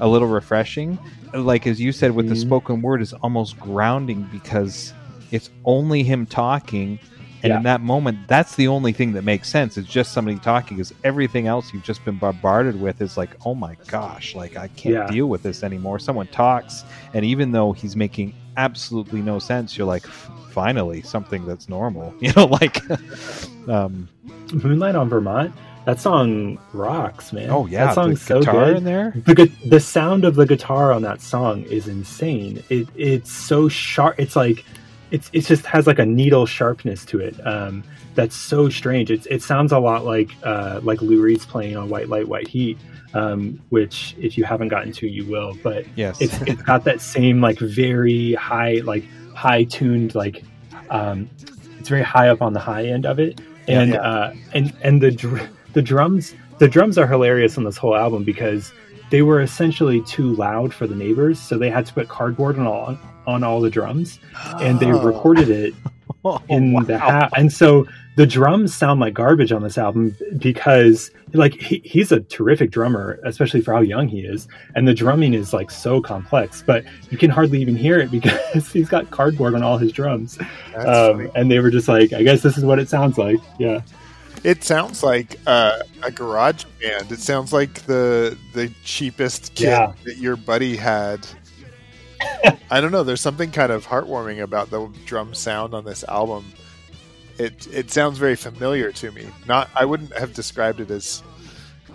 a 0.00 0.08
little 0.08 0.28
refreshing. 0.28 0.98
Like 1.34 1.66
as 1.66 1.78
you 1.80 1.92
said 1.92 2.12
with 2.12 2.28
the 2.28 2.34
Mhm. 2.34 2.40
spoken 2.40 2.82
word 2.82 3.02
is 3.02 3.12
almost 3.12 3.58
grounding 3.60 4.26
because 4.32 4.94
it's 5.30 5.50
only 5.66 6.02
him 6.02 6.24
talking 6.24 6.98
and 7.42 7.52
in 7.52 7.62
that 7.62 7.80
moment 7.80 8.18
that's 8.28 8.56
the 8.56 8.66
only 8.68 8.92
thing 8.92 9.12
that 9.12 9.22
makes 9.22 9.48
sense 9.48 9.76
it's 9.76 9.88
just 9.88 10.12
somebody 10.12 10.38
talking 10.38 10.76
because 10.76 10.92
everything 11.04 11.46
else 11.46 11.72
you've 11.72 11.84
just 11.84 12.04
been 12.04 12.18
bombarded 12.18 12.80
with 12.80 13.00
is 13.00 13.16
like 13.16 13.30
oh 13.46 13.54
my 13.54 13.76
gosh 13.86 14.34
like 14.34 14.56
i 14.56 14.68
can't 14.68 14.94
Yeah. 14.94 15.06
deal 15.06 15.26
with 15.26 15.42
this 15.42 15.62
anymore 15.62 15.98
someone 15.98 16.26
talks 16.28 16.84
and 17.14 17.24
even 17.24 17.52
though 17.52 17.72
he's 17.72 17.94
making 17.96 18.34
absolutely 18.56 19.22
no 19.22 19.38
sense 19.38 19.76
you're 19.78 19.86
like 19.86 20.06
finally 20.06 21.02
something 21.02 21.46
that's 21.46 21.68
normal 21.68 22.12
you 22.20 22.32
know 22.34 22.46
like 22.46 22.78
um 23.68 24.08
Moonlight 24.52 24.94
on 24.94 25.08
Vermont. 25.10 25.54
That 25.84 26.00
song 26.00 26.58
rocks, 26.74 27.32
man. 27.32 27.48
oh 27.50 27.66
yeah 27.66 27.86
that 27.86 27.94
song's 27.94 28.20
the 28.26 28.42
so 28.42 28.52
good. 28.52 28.76
in 28.78 28.84
there 28.84 29.14
the 29.24 29.34
gu- 29.34 29.52
the 29.70 29.80
sound 29.80 30.24
of 30.26 30.34
the 30.34 30.44
guitar 30.44 30.92
on 30.92 31.00
that 31.02 31.22
song 31.22 31.62
is 31.64 31.88
insane. 31.88 32.62
It 32.68 32.88
it's 32.94 33.30
so 33.32 33.68
sharp. 33.70 34.16
It's 34.18 34.36
like 34.36 34.64
it's 35.10 35.30
it 35.32 35.42
just 35.46 35.64
has 35.66 35.86
like 35.86 35.98
a 35.98 36.06
needle 36.06 36.46
sharpness 36.46 37.04
to 37.06 37.20
it. 37.20 37.34
Um, 37.46 37.82
that's 38.14 38.34
so 38.36 38.68
strange. 38.68 39.10
It's 39.10 39.26
it 39.26 39.42
sounds 39.42 39.72
a 39.72 39.78
lot 39.78 40.04
like 40.04 40.30
uh, 40.42 40.80
like 40.82 41.00
Lou 41.02 41.20
Reed's 41.20 41.46
playing 41.46 41.76
on 41.76 41.88
White 41.88 42.08
Light 42.08 42.28
White 42.28 42.48
Heat, 42.48 42.78
um, 43.14 43.60
which 43.70 44.14
if 44.18 44.36
you 44.36 44.44
haven't 44.44 44.68
gotten 44.68 44.92
to, 44.92 45.06
you 45.08 45.24
will. 45.26 45.56
But 45.62 45.86
yes 45.96 46.20
it's 46.20 46.40
it's 46.42 46.62
got 46.62 46.84
that 46.84 47.00
same 47.00 47.40
like 47.40 47.58
very 47.58 48.34
high 48.34 48.80
like 48.84 49.04
high 49.34 49.64
tuned 49.64 50.14
like 50.14 50.42
um, 50.90 51.28
it's 51.78 51.88
very 51.88 52.02
high 52.02 52.28
up 52.28 52.42
on 52.42 52.52
the 52.52 52.60
high 52.60 52.86
end 52.86 53.06
of 53.06 53.18
it, 53.18 53.40
and 53.68 53.92
Yeah. 53.92 54.00
uh, 54.00 54.34
and 54.52 54.72
and 54.82 55.00
the 55.00 55.10
dr- 55.12 55.48
the 55.74 55.82
drums 55.82 56.34
the 56.58 56.66
drums 56.68 56.98
are 56.98 57.06
hilarious 57.06 57.56
on 57.56 57.64
this 57.64 57.76
whole 57.76 57.94
album 57.94 58.24
because 58.24 58.72
they 59.10 59.22
were 59.22 59.40
essentially 59.40 60.02
too 60.02 60.34
loud 60.34 60.74
for 60.74 60.86
the 60.86 60.94
neighbors, 60.94 61.38
so 61.40 61.56
they 61.56 61.70
had 61.70 61.86
to 61.86 61.94
put 61.94 62.08
cardboard 62.08 62.58
on 62.58 62.66
all 62.66 62.98
on 63.28 63.44
all 63.44 63.60
the 63.60 63.70
drums, 63.70 64.18
and 64.60 64.80
they 64.80 64.90
Oh. 64.90 65.00
recorded 65.02 65.50
it 65.50 65.74
Oh, 66.24 66.42
in 66.48 66.72
wow. 66.72 66.82
the 66.82 66.98
ha- 66.98 67.28
and 67.36 67.52
so 67.52 67.86
the 68.16 68.26
drums 68.26 68.74
sound 68.74 68.98
like 68.98 69.14
garbage 69.14 69.52
on 69.52 69.62
this 69.62 69.78
album 69.78 70.16
because 70.38 71.12
like 71.32 71.54
he, 71.54 71.80
he's 71.84 72.10
a 72.10 72.20
terrific 72.20 72.70
drummer 72.72 73.20
especially 73.24 73.60
for 73.60 73.72
how 73.72 73.80
young 73.80 74.08
he 74.08 74.20
is 74.22 74.48
and 74.74 74.88
the 74.88 74.94
drumming 74.94 75.32
is 75.34 75.52
like 75.52 75.70
so 75.70 76.00
complex 76.00 76.64
but 76.66 76.82
you 77.10 77.16
can 77.18 77.30
hardly 77.30 77.60
even 77.60 77.76
hear 77.76 78.00
it 78.00 78.10
because 78.18 78.72
he's 78.72 78.88
got 78.88 79.08
cardboard 79.12 79.54
on 79.54 79.62
all 79.62 79.78
his 79.78 79.92
drums 79.92 80.38
um, 80.74 81.30
and 81.36 81.48
they 81.52 81.60
were 81.60 81.70
just 81.70 81.86
like 81.86 82.12
i 82.12 82.22
guess 82.24 82.42
this 82.42 82.58
is 82.58 82.64
what 82.64 82.80
it 82.80 82.88
sounds 82.88 83.16
like 83.16 83.38
yeah 83.60 83.80
It 84.42 84.64
sounds 84.64 85.02
like 85.04 85.36
uh, 85.46 85.78
a 86.02 86.10
garage 86.10 86.64
band. 86.80 87.12
It 87.12 87.20
sounds 87.20 87.52
like 87.52 87.74
the 87.86 88.36
the 88.54 88.72
cheapest 88.84 89.54
kit 89.54 89.68
Yeah. 89.68 89.92
that 90.04 90.16
your 90.18 90.36
buddy 90.36 90.76
had. 90.76 91.20
I 92.70 92.80
don't 92.80 92.92
know. 92.92 93.02
There's 93.04 93.20
something 93.20 93.50
kind 93.50 93.72
of 93.72 93.86
heartwarming 93.86 94.42
about 94.42 94.70
the 94.70 94.88
drum 95.06 95.34
sound 95.34 95.74
on 95.74 95.84
this 95.84 96.04
album. 96.04 96.44
It 97.38 97.66
it 97.72 97.90
sounds 97.90 98.18
very 98.18 98.36
familiar 98.36 98.90
to 98.92 99.10
me. 99.12 99.26
Not 99.46 99.70
I 99.76 99.84
wouldn't 99.84 100.12
have 100.18 100.34
described 100.34 100.80
it 100.80 100.90
as 100.90 101.22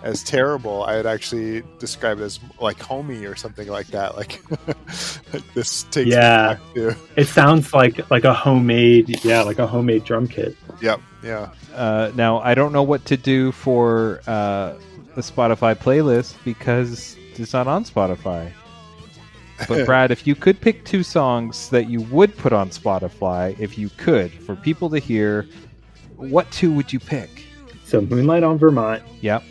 as 0.02 0.22
terrible. 0.22 0.82
I 0.84 0.96
would 0.96 1.06
actually 1.06 1.62
describe 1.78 2.18
it 2.20 2.22
as 2.22 2.40
like 2.60 2.78
homey 2.80 3.24
or 3.24 3.36
something 3.36 3.68
like 3.68 3.86
that. 3.88 4.16
Like, 4.16 4.42
like 5.32 5.54
this 5.54 5.82
takes 5.84 6.06
me 6.06 6.12
Yeah. 6.12 6.54
back 6.54 6.60
to 6.74 6.96
it 7.16 7.26
sounds 7.26 7.72
like 7.72 8.10
like 8.10 8.24
a 8.24 8.34
homemade 8.34 9.24
yeah 9.24 9.42
like 9.42 9.58
a 9.58 9.66
homemade 9.66 10.04
drum 10.04 10.28
kit 10.28 10.56
yep 10.82 11.00
yeah. 11.22 11.50
Uh, 11.74 12.10
now 12.14 12.38
I 12.40 12.54
don't 12.54 12.72
know 12.72 12.82
what 12.82 13.04
to 13.06 13.16
do 13.16 13.50
for 13.52 14.20
uh, 14.26 14.74
the 15.14 15.22
Spotify 15.22 15.74
playlist 15.74 16.34
because 16.44 17.16
it's 17.36 17.52
not 17.54 17.66
on 17.66 17.84
Spotify. 17.84 18.52
But 19.68 19.86
Brad, 19.86 20.10
if 20.10 20.26
you 20.26 20.34
could 20.34 20.60
pick 20.60 20.84
two 20.84 21.02
songs 21.02 21.68
that 21.70 21.88
you 21.88 22.00
would 22.02 22.36
put 22.36 22.52
on 22.52 22.70
Spotify, 22.70 23.58
if 23.58 23.78
you 23.78 23.88
could, 23.90 24.32
for 24.32 24.56
people 24.56 24.90
to 24.90 24.98
hear, 24.98 25.46
what 26.16 26.50
two 26.50 26.72
would 26.72 26.92
you 26.92 27.00
pick? 27.00 27.30
so 27.86 28.00
moonlight 28.00 28.42
on 28.42 28.56
vermont 28.56 29.02
Yep. 29.20 29.42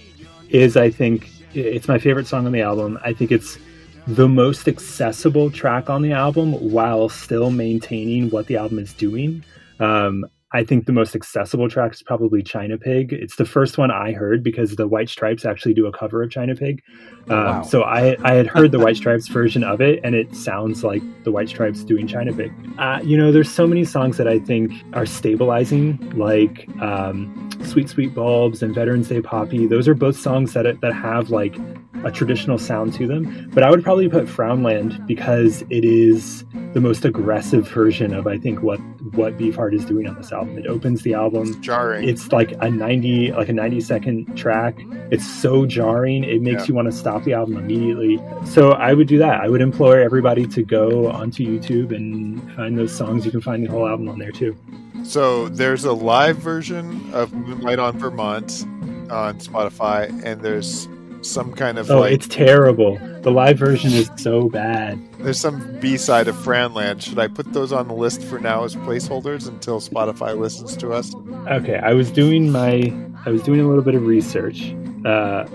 is 0.49 0.75
I 0.75 0.89
think 0.89 1.29
it's 1.53 1.87
my 1.87 1.99
favorite 1.99 2.25
song 2.25 2.47
on 2.47 2.51
the 2.51 2.61
album. 2.61 2.97
I 3.05 3.13
think 3.13 3.31
it's 3.31 3.59
the 4.07 4.27
most 4.27 4.67
accessible 4.67 5.51
track 5.51 5.87
on 5.89 6.01
the 6.01 6.11
album 6.13 6.53
while 6.71 7.07
still 7.09 7.51
maintaining 7.51 8.31
what 8.31 8.47
the 8.47 8.57
album 8.57 8.79
is 8.79 8.91
doing. 8.93 9.45
Um, 9.79 10.25
I 10.53 10.63
think 10.63 10.85
the 10.85 10.91
most 10.91 11.15
accessible 11.15 11.67
track 11.67 11.93
is 11.93 12.03
probably 12.03 12.43
China 12.43 12.77
Pig. 12.77 13.11
It's 13.11 13.37
the 13.37 13.45
first 13.45 13.79
one 13.79 13.89
I 13.89 14.11
heard 14.11 14.43
because 14.43 14.75
the 14.75 14.87
White 14.87 15.09
Stripes 15.09 15.45
actually 15.45 15.73
do 15.73 15.87
a 15.87 15.91
cover 15.91 16.21
of 16.21 16.29
China 16.29 16.55
Pig. 16.55 16.83
Um, 17.29 17.37
wow. 17.37 17.61
So 17.63 17.81
I, 17.81 18.15
I 18.23 18.35
had 18.35 18.45
heard 18.45 18.71
the 18.71 18.79
White 18.79 18.97
Stripes 18.97 19.27
version 19.27 19.63
of 19.63 19.81
it, 19.81 19.99
and 20.03 20.13
it 20.13 20.35
sounds 20.35 20.83
like 20.83 21.01
the 21.23 21.31
White 21.31 21.49
Stripes 21.49 21.83
doing 21.83 22.07
China 22.07 22.31
Pig. 22.31 22.53
Uh, 22.77 22.99
you 23.03 23.17
know, 23.17 23.31
there's 23.31 23.49
so 23.49 23.65
many 23.65 23.83
songs 23.83 24.17
that 24.17 24.27
I 24.27 24.39
think 24.39 24.71
are 24.93 25.07
stabilizing, 25.07 25.97
like 26.15 26.69
um, 26.79 27.49
Sweet 27.63 27.89
Sweet 27.89 28.13
Bulbs 28.13 28.61
and 28.61 28.75
Veterans 28.75 29.07
Day 29.07 29.21
Poppy. 29.21 29.65
Those 29.65 29.87
are 29.87 29.95
both 29.95 30.19
songs 30.19 30.53
that 30.53 30.79
that 30.81 30.93
have 30.93 31.31
like 31.31 31.57
a 32.03 32.11
traditional 32.11 32.57
sound 32.57 32.93
to 32.93 33.07
them. 33.07 33.49
But 33.53 33.63
I 33.63 33.69
would 33.69 33.83
probably 33.83 34.09
put 34.09 34.25
Frownland 34.25 35.05
because 35.07 35.63
it 35.69 35.85
is 35.85 36.45
the 36.73 36.81
most 36.81 37.05
aggressive 37.05 37.67
version 37.67 38.13
of 38.13 38.27
I 38.27 38.37
think 38.37 38.61
what 38.61 38.79
what 39.13 39.37
Beefheart 39.37 39.73
is 39.73 39.85
doing 39.85 40.07
on 40.07 40.15
this 40.15 40.31
album. 40.31 40.42
It 40.57 40.67
opens 40.67 41.01
the 41.01 41.13
album. 41.13 41.61
Jarring. 41.61 42.07
it's 42.07 42.31
like 42.31 42.53
a 42.61 42.69
90 42.69 43.31
like 43.33 43.49
a 43.49 43.53
90 43.53 43.81
second 43.81 44.35
track. 44.37 44.77
It's 45.11 45.25
so 45.25 45.65
jarring. 45.65 46.23
It 46.23 46.41
makes 46.41 46.63
Yeah. 46.63 46.67
you 46.69 46.73
want 46.75 46.87
to 46.87 46.91
stop 46.91 47.23
the 47.23 47.33
album 47.33 47.57
immediately. 47.57 48.19
So 48.45 48.71
i 48.73 48.93
would 48.93 49.07
do 49.07 49.17
that. 49.19 49.41
I 49.41 49.49
would 49.49 49.61
implore 49.61 49.99
everybody 49.99 50.45
to 50.47 50.63
go 50.63 51.09
onto 51.11 51.43
youtube 51.45 51.95
and 51.95 52.41
find 52.53 52.77
those 52.77 52.93
songs. 52.95 53.25
You 53.25 53.31
can 53.31 53.41
find 53.41 53.65
the 53.65 53.71
whole 53.71 53.87
album 53.87 54.09
on 54.09 54.19
there 54.19 54.31
too. 54.31 54.55
So 55.03 55.49
there's 55.49 55.83
a 55.83 55.93
live 55.93 56.37
version 56.37 57.09
of 57.13 57.33
Moonlight 57.33 57.79
on 57.79 57.97
Vermont 57.99 58.65
on 59.09 59.37
Spotify, 59.39 60.07
and 60.23 60.41
there's 60.41 60.87
some 61.23 61.53
kind 61.53 61.77
of 61.79 61.89
oh 61.89 62.01
like 62.01 62.13
it's 62.13 62.27
terrible 62.27 62.97
the 63.21 63.31
live 63.31 63.57
version 63.57 63.91
is 63.91 64.09
so 64.17 64.49
bad 64.49 64.99
there's 65.19 65.39
some 65.39 65.79
B 65.79 65.95
side 65.97 66.27
of 66.27 66.35
Frownland. 66.35 67.01
Should 67.01 67.17
I 67.19 67.27
put 67.27 67.53
those 67.53 67.71
on 67.71 67.87
the 67.87 67.93
list 67.93 68.21
for 68.23 68.39
now 68.39 68.65
as 68.65 68.75
placeholders 68.75 69.47
until 69.47 69.79
Spotify 69.79 70.37
listens 70.37 70.75
to 70.77 70.91
us? 70.91 71.13
okay 71.49 71.77
i 71.79 71.93
was 71.93 72.09
doing 72.11 72.51
my 72.51 72.93
i 73.25 73.29
was 73.29 73.41
doing 73.43 73.59
a 73.59 73.67
little 73.67 73.83
bit 73.83 73.95
of 73.95 74.05
research 74.05 74.73
uh 75.05 75.45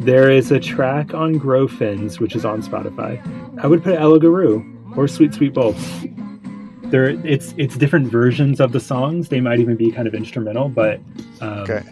there 0.00 0.30
is 0.30 0.50
a 0.50 0.60
track 0.60 1.14
on 1.14 1.38
grow 1.38 1.66
fins 1.66 2.20
which 2.20 2.34
is 2.36 2.44
on 2.44 2.60
spotify 2.62 3.18
i 3.62 3.66
would 3.66 3.82
put 3.82 3.94
ella 3.98 4.18
Guru 4.18 4.62
or 4.96 5.08
sweet 5.08 5.32
sweet 5.32 5.54
bulbs 5.54 5.82
there 6.84 7.08
it's 7.26 7.54
it's 7.56 7.76
different 7.78 8.08
versions 8.08 8.60
of 8.60 8.72
the 8.72 8.80
songs 8.80 9.30
they 9.30 9.40
might 9.40 9.58
even 9.58 9.76
be 9.76 9.90
kind 9.90 10.06
of 10.06 10.14
instrumental 10.14 10.68
but 10.68 11.00
um, 11.40 11.60
Okay. 11.60 11.82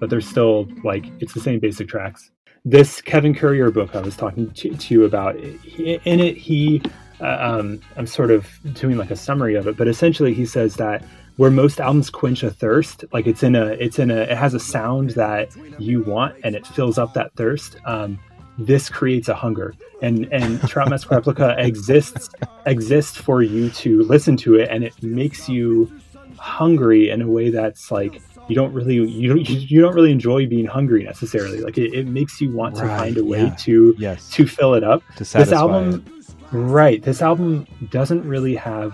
but 0.00 0.10
they're 0.10 0.20
still 0.20 0.66
like 0.82 1.04
it's 1.20 1.32
the 1.34 1.40
same 1.40 1.60
basic 1.60 1.86
tracks. 1.88 2.30
This 2.64 3.00
Kevin 3.00 3.34
Courrier 3.34 3.70
book 3.70 3.94
I 3.94 4.00
was 4.00 4.16
talking 4.16 4.50
to, 4.50 4.74
to 4.74 4.94
you 4.94 5.04
about, 5.04 5.36
in 5.36 6.20
it 6.20 6.36
he, 6.36 6.82
uh, 7.20 7.36
um, 7.40 7.80
I'm 7.96 8.06
sort 8.06 8.30
of 8.30 8.48
doing 8.74 8.96
like 8.96 9.10
a 9.10 9.16
summary 9.16 9.54
of 9.54 9.66
it, 9.66 9.76
but 9.76 9.88
essentially 9.88 10.34
he 10.34 10.44
says 10.44 10.76
that 10.76 11.04
where 11.36 11.50
most 11.50 11.80
albums 11.80 12.10
quench 12.10 12.42
a 12.42 12.50
thirst, 12.50 13.04
like 13.12 13.26
it's 13.26 13.42
in 13.42 13.54
a, 13.54 13.66
it's 13.66 13.98
in 13.98 14.10
a, 14.10 14.16
it 14.16 14.36
has 14.36 14.54
a 14.54 14.60
sound 14.60 15.10
that 15.10 15.50
you 15.78 16.02
want 16.02 16.36
and 16.42 16.56
it 16.56 16.66
fills 16.66 16.98
up 16.98 17.14
that 17.14 17.32
thirst. 17.34 17.76
Um, 17.84 18.18
this 18.58 18.90
creates 18.90 19.28
a 19.28 19.34
hunger 19.34 19.72
and 20.02 20.30
and 20.32 20.60
trout 20.68 20.90
mask 20.90 21.10
replica 21.10 21.54
exists 21.64 22.28
exists 22.66 23.16
for 23.16 23.40
you 23.40 23.70
to 23.70 24.02
listen 24.02 24.36
to 24.36 24.56
it 24.56 24.68
and 24.68 24.82
it 24.82 25.00
makes 25.00 25.48
you 25.48 25.90
hungry 26.38 27.08
in 27.08 27.22
a 27.22 27.28
way 27.28 27.50
that's 27.50 27.90
like 27.90 28.20
you 28.48 28.54
don't 28.54 28.72
really 28.72 28.94
you 28.94 29.28
don't 29.28 29.48
you 29.48 29.80
don't 29.80 29.94
really 29.94 30.10
enjoy 30.10 30.46
being 30.46 30.66
hungry 30.66 31.04
necessarily 31.04 31.60
like 31.60 31.78
it, 31.78 31.92
it 31.94 32.06
makes 32.06 32.40
you 32.40 32.50
want 32.50 32.74
to 32.74 32.82
find 32.82 33.16
a 33.16 33.24
way 33.24 33.44
yeah. 33.44 33.54
to 33.54 33.94
yes. 33.98 34.30
to 34.30 34.46
fill 34.46 34.74
it 34.74 34.82
up 34.82 35.02
this 35.16 35.34
album 35.52 36.04
it. 36.06 36.32
right 36.52 37.02
this 37.02 37.22
album 37.22 37.66
doesn't 37.90 38.26
really 38.26 38.54
have 38.54 38.92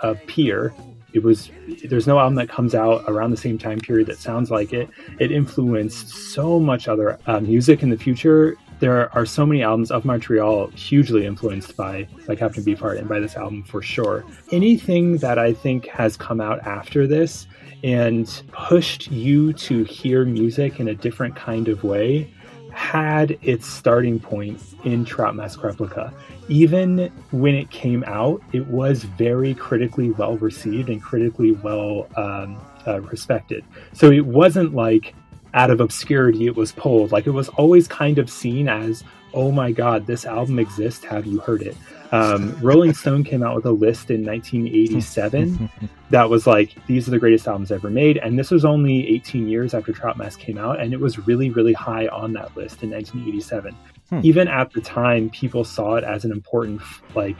a 0.00 0.14
peer 0.14 0.72
it 1.12 1.22
was 1.22 1.50
there's 1.84 2.06
no 2.06 2.18
album 2.18 2.36
that 2.36 2.48
comes 2.48 2.74
out 2.74 3.04
around 3.06 3.30
the 3.30 3.36
same 3.36 3.58
time 3.58 3.78
period 3.78 4.06
that 4.06 4.18
sounds 4.18 4.50
like 4.50 4.72
it 4.72 4.88
it 5.18 5.30
influenced 5.30 6.08
so 6.08 6.58
much 6.58 6.88
other 6.88 7.18
uh, 7.26 7.40
music 7.40 7.82
in 7.82 7.90
the 7.90 7.98
future 7.98 8.56
there 8.82 9.14
are 9.14 9.24
so 9.24 9.46
many 9.46 9.62
albums 9.62 9.92
of 9.92 10.04
Montreal 10.04 10.66
hugely 10.70 11.24
influenced 11.24 11.76
by 11.76 12.08
by 12.26 12.34
Captain 12.34 12.64
Beefheart 12.64 12.98
and 12.98 13.08
by 13.08 13.20
this 13.20 13.36
album 13.36 13.62
for 13.62 13.80
sure. 13.80 14.24
Anything 14.50 15.18
that 15.18 15.38
I 15.38 15.52
think 15.52 15.86
has 15.86 16.16
come 16.16 16.40
out 16.40 16.58
after 16.66 17.06
this 17.06 17.46
and 17.82 18.42
pushed 18.52 19.10
you 19.10 19.52
to 19.54 19.84
hear 19.84 20.24
music 20.24 20.80
in 20.80 20.88
a 20.88 20.94
different 20.94 21.34
kind 21.34 21.68
of 21.68 21.82
way 21.84 22.32
had 22.72 23.38
its 23.42 23.66
starting 23.66 24.18
point 24.18 24.60
in 24.84 25.04
Trout 25.04 25.36
Mask 25.36 25.62
Replica. 25.62 26.12
Even 26.48 27.12
when 27.30 27.54
it 27.54 27.70
came 27.70 28.02
out, 28.06 28.42
it 28.52 28.66
was 28.66 29.04
very 29.04 29.54
critically 29.54 30.10
well 30.10 30.36
received 30.38 30.88
and 30.88 31.02
critically 31.02 31.52
well 31.52 32.08
um, 32.16 32.58
uh, 32.86 33.00
respected. 33.02 33.64
So 33.92 34.10
it 34.10 34.26
wasn't 34.26 34.74
like 34.74 35.14
out 35.54 35.70
of 35.70 35.80
obscurity 35.80 36.46
it 36.46 36.56
was 36.56 36.72
pulled. 36.72 37.12
Like 37.12 37.26
it 37.26 37.30
was 37.30 37.48
always 37.50 37.86
kind 37.86 38.18
of 38.18 38.30
seen 38.30 38.68
as, 38.68 39.04
oh 39.34 39.52
my 39.52 39.70
god, 39.70 40.06
this 40.06 40.24
album 40.24 40.58
exists. 40.58 41.04
Have 41.04 41.26
you 41.26 41.40
heard 41.40 41.62
it? 41.62 41.76
Um, 42.12 42.56
Rolling 42.60 42.92
Stone 42.92 43.24
came 43.24 43.42
out 43.42 43.56
with 43.56 43.64
a 43.64 43.72
list 43.72 44.10
in 44.10 44.24
1987 44.24 45.70
that 46.10 46.28
was 46.28 46.46
like, 46.46 46.74
these 46.86 47.08
are 47.08 47.10
the 47.10 47.18
greatest 47.18 47.48
albums 47.48 47.72
ever 47.72 47.88
made. 47.88 48.18
And 48.18 48.38
this 48.38 48.50
was 48.50 48.66
only 48.66 49.08
18 49.08 49.48
years 49.48 49.72
after 49.72 49.92
Trout 49.92 50.18
Mask 50.18 50.38
came 50.38 50.58
out, 50.58 50.78
and 50.78 50.92
it 50.92 51.00
was 51.00 51.26
really, 51.26 51.48
really 51.48 51.72
high 51.72 52.06
on 52.08 52.34
that 52.34 52.54
list 52.54 52.82
in 52.82 52.90
1987. 52.90 53.74
Hmm. 54.10 54.20
Even 54.22 54.46
at 54.46 54.72
the 54.72 54.82
time, 54.82 55.30
people 55.30 55.64
saw 55.64 55.94
it 55.94 56.04
as 56.04 56.24
an 56.26 56.32
important, 56.32 56.82
like, 57.14 57.36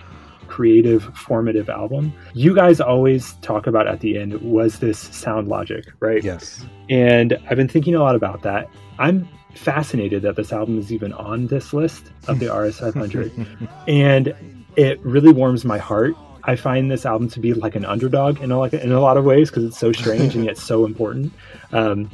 creative, 0.49 1.05
formative 1.17 1.69
album. 1.69 2.13
You 2.35 2.55
guys 2.55 2.81
always 2.81 3.35
talk 3.43 3.67
about 3.67 3.87
at 3.87 4.01
the 4.01 4.19
end, 4.19 4.41
was 4.41 4.79
this 4.81 4.99
sound 4.99 5.49
logic, 5.49 5.85
right? 6.01 6.23
Yes. 6.23 6.65
And 6.89 7.39
I've 7.49 7.57
been 7.57 7.69
thinking 7.69 7.95
a 7.95 8.01
lot 8.01 8.17
about 8.17 8.43
that. 8.43 8.69
I'm 8.99 9.29
fascinated 9.55 10.23
that 10.23 10.37
this 10.37 10.53
album 10.53 10.79
is 10.79 10.93
even 10.93 11.13
on 11.13 11.47
this 11.47 11.73
list 11.73 12.11
of 12.29 12.39
the 12.39 12.47
RS500. 12.61 13.69
and 13.89 14.35
it 14.77 15.01
really 15.01 15.33
warms 15.33 15.65
my 15.65 15.79
heart. 15.79 16.15
I 16.45 16.57
find 16.57 16.91
this 16.91 17.07
album 17.07 17.29
to 17.31 17.41
be 17.41 17.55
like 17.55 17.77
an 17.77 17.85
underdog 17.85 18.41
in 18.41 18.51
a, 18.51 18.59
like, 18.59 18.73
in 18.73 18.91
a 18.93 19.01
lot 19.01 19.17
of 19.17 19.25
ways 19.25 19.51
because 19.51 19.65
it's 19.65 19.79
so 19.79 19.93
strange 19.93 20.35
and 20.35 20.45
yet 20.45 20.59
so 20.59 20.85
important. 20.87 21.33
Um, 21.73 22.11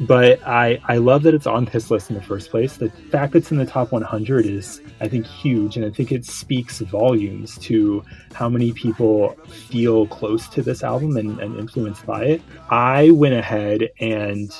but 0.00 0.40
I, 0.46 0.80
I 0.88 0.96
love 0.96 1.24
that 1.24 1.34
it's 1.34 1.46
on 1.46 1.66
this 1.66 1.90
list 1.90 2.08
in 2.08 2.16
the 2.16 2.22
first 2.22 2.50
place. 2.50 2.78
The 2.78 2.88
fact 3.10 3.32
that 3.32 3.40
it's 3.40 3.50
in 3.50 3.58
the 3.58 3.66
top 3.66 3.92
100 3.92 4.46
is, 4.46 4.80
I 5.00 5.08
think, 5.08 5.26
huge. 5.26 5.76
And 5.76 5.84
I 5.84 5.90
think 5.90 6.10
it 6.10 6.24
speaks 6.24 6.78
volumes 6.80 7.58
to 7.58 8.02
how 8.32 8.48
many 8.48 8.72
people 8.72 9.34
feel 9.46 10.06
close 10.06 10.48
to 10.50 10.62
this 10.62 10.82
album 10.82 11.18
and, 11.18 11.38
and 11.38 11.58
influenced 11.58 12.06
by 12.06 12.24
it. 12.24 12.42
I 12.70 13.10
went 13.10 13.34
ahead 13.34 13.90
and 14.00 14.50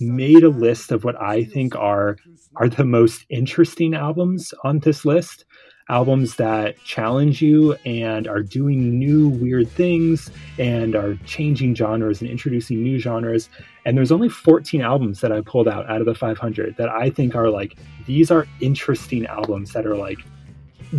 made 0.00 0.42
a 0.42 0.48
list 0.48 0.92
of 0.92 1.04
what 1.04 1.20
I 1.20 1.44
think 1.44 1.76
are 1.76 2.16
are 2.56 2.68
the 2.68 2.84
most 2.84 3.24
interesting 3.28 3.94
albums 3.94 4.52
on 4.64 4.80
this 4.80 5.04
list 5.04 5.44
albums 5.90 6.36
that 6.36 6.82
challenge 6.84 7.42
you 7.42 7.74
and 7.84 8.28
are 8.28 8.42
doing 8.42 8.98
new 8.98 9.28
weird 9.28 9.68
things 9.68 10.30
and 10.58 10.94
are 10.94 11.16
changing 11.26 11.74
genres 11.74 12.20
and 12.20 12.30
introducing 12.30 12.82
new 12.82 12.98
genres. 12.98 13.50
And 13.84 13.96
there's 13.96 14.12
only 14.12 14.28
14 14.28 14.80
albums 14.80 15.20
that 15.20 15.32
I 15.32 15.40
pulled 15.40 15.68
out 15.68 15.90
out 15.90 16.00
of 16.00 16.06
the 16.06 16.14
500 16.14 16.76
that 16.76 16.88
I 16.88 17.10
think 17.10 17.34
are 17.34 17.50
like, 17.50 17.76
these 18.06 18.30
are 18.30 18.46
interesting 18.60 19.26
albums 19.26 19.72
that 19.72 19.84
are 19.84 19.96
like 19.96 20.18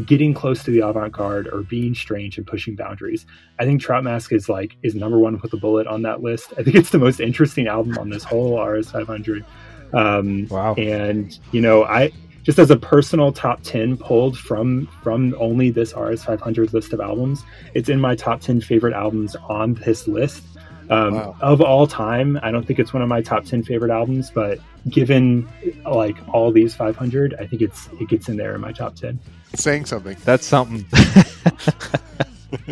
getting 0.05 0.33
close 0.33 0.63
to 0.63 0.71
the 0.71 0.79
avant-garde 0.79 1.47
or 1.47 1.63
being 1.63 1.95
strange 1.95 2.37
and 2.37 2.45
pushing 2.45 2.75
boundaries. 2.75 3.25
I 3.59 3.65
think 3.65 3.81
Trout 3.81 4.03
Mask 4.03 4.31
is 4.33 4.49
like 4.49 4.75
is 4.83 4.93
number 4.93 5.19
one 5.19 5.39
with 5.39 5.53
a 5.53 5.57
bullet 5.57 5.87
on 5.87 6.01
that 6.03 6.21
list. 6.21 6.53
I 6.57 6.63
think 6.63 6.75
it's 6.75 6.91
the 6.91 6.99
most 6.99 7.19
interesting 7.19 7.67
album 7.67 7.97
on 7.97 8.09
this 8.09 8.23
whole 8.23 8.61
RS 8.61 8.91
500. 8.91 9.45
Um, 9.93 10.47
wow! 10.49 10.73
And 10.75 11.37
you 11.51 11.59
know, 11.59 11.83
I 11.83 12.13
just 12.43 12.59
as 12.59 12.71
a 12.71 12.77
personal 12.77 13.31
top 13.31 13.61
10 13.63 13.97
pulled 13.97 14.37
from 14.37 14.87
from 15.03 15.35
only 15.39 15.69
this 15.69 15.93
rs500 15.93 16.73
list 16.73 16.93
of 16.93 16.99
albums 16.99 17.43
it's 17.73 17.89
in 17.89 17.99
my 17.99 18.15
top 18.15 18.41
10 18.41 18.61
favorite 18.61 18.93
albums 18.93 19.35
on 19.47 19.73
this 19.75 20.07
list. 20.07 20.43
Um, 20.89 21.13
wow. 21.15 21.35
of 21.39 21.61
all 21.61 21.87
time 21.87 22.37
i 22.43 22.51
don't 22.51 22.65
think 22.65 22.77
it's 22.77 22.91
one 22.91 23.01
of 23.01 23.07
my 23.07 23.21
top 23.21 23.45
10 23.45 23.63
favorite 23.63 23.91
albums 23.91 24.29
but 24.29 24.59
given 24.89 25.47
like 25.85 26.17
all 26.33 26.51
these 26.51 26.75
500 26.75 27.35
i 27.35 27.47
think 27.47 27.61
it's 27.61 27.87
it 27.99 28.09
gets 28.09 28.27
in 28.27 28.35
there 28.35 28.55
in 28.55 28.61
my 28.61 28.73
top 28.73 28.95
10 28.95 29.17
saying 29.55 29.85
something. 29.85 30.15
That's 30.23 30.45
something. 30.45 30.85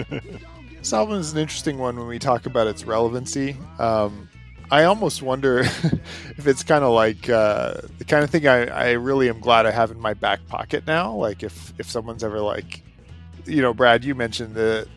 This 0.80 0.94
album 0.94 1.20
is 1.20 1.34
an 1.34 1.40
interesting 1.40 1.78
one 1.78 1.98
when 1.98 2.08
we 2.08 2.20
talk 2.20 2.46
about 2.46 2.66
its 2.68 2.86
relevancy. 2.86 3.58
Um, 3.80 4.30
I 4.72 4.84
almost 4.84 5.22
wonder 5.22 5.60
if 6.38 6.48
it's 6.48 6.64
kind 6.64 6.84
of 6.84 6.94
like 6.94 7.30
uh, 7.30 7.82
the 7.98 8.06
kind 8.06 8.24
of 8.24 8.30
thing 8.30 8.48
I, 8.48 8.68
I 8.68 8.92
really 8.92 9.30
am 9.30 9.40
glad 9.40 9.66
I 9.66 9.72
have 9.72 9.92
in 9.92 10.00
my 10.00 10.14
back 10.14 10.46
pocket 10.48 10.86
now. 10.86 11.14
Like 11.14 11.44
if 11.44 11.74
if 11.80 11.90
someone's 11.90 12.24
ever 12.24 12.40
like, 12.40 12.84
you 13.46 13.62
know, 13.62 13.74
Brad, 13.74 14.04
you 14.04 14.14
mentioned 14.14 14.56
that 14.56 14.88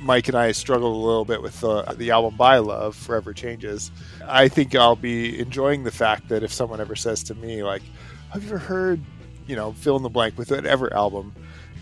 Mike 0.00 0.28
and 0.28 0.36
I 0.36 0.52
struggled 0.52 0.94
a 0.94 1.06
little 1.06 1.24
bit 1.24 1.40
with 1.40 1.60
the, 1.60 1.82
the 1.96 2.10
album 2.10 2.36
by 2.36 2.58
Love, 2.58 2.94
Forever 2.94 3.32
Changes. 3.32 3.90
I 4.26 4.48
think 4.48 4.74
I'll 4.74 4.96
be 4.96 5.38
enjoying 5.38 5.84
the 5.84 5.92
fact 5.92 6.28
that 6.28 6.42
if 6.42 6.52
someone 6.52 6.80
ever 6.80 6.96
says 6.96 7.22
to 7.24 7.34
me 7.34 7.62
like, 7.62 7.82
"Have 8.32 8.42
you 8.42 8.50
ever 8.50 8.58
heard, 8.58 9.00
you 9.46 9.56
know, 9.56 9.72
fill 9.72 9.96
in 9.96 10.02
the 10.02 10.10
blank 10.10 10.36
with 10.36 10.50
whatever 10.50 10.92
album?" 10.92 11.34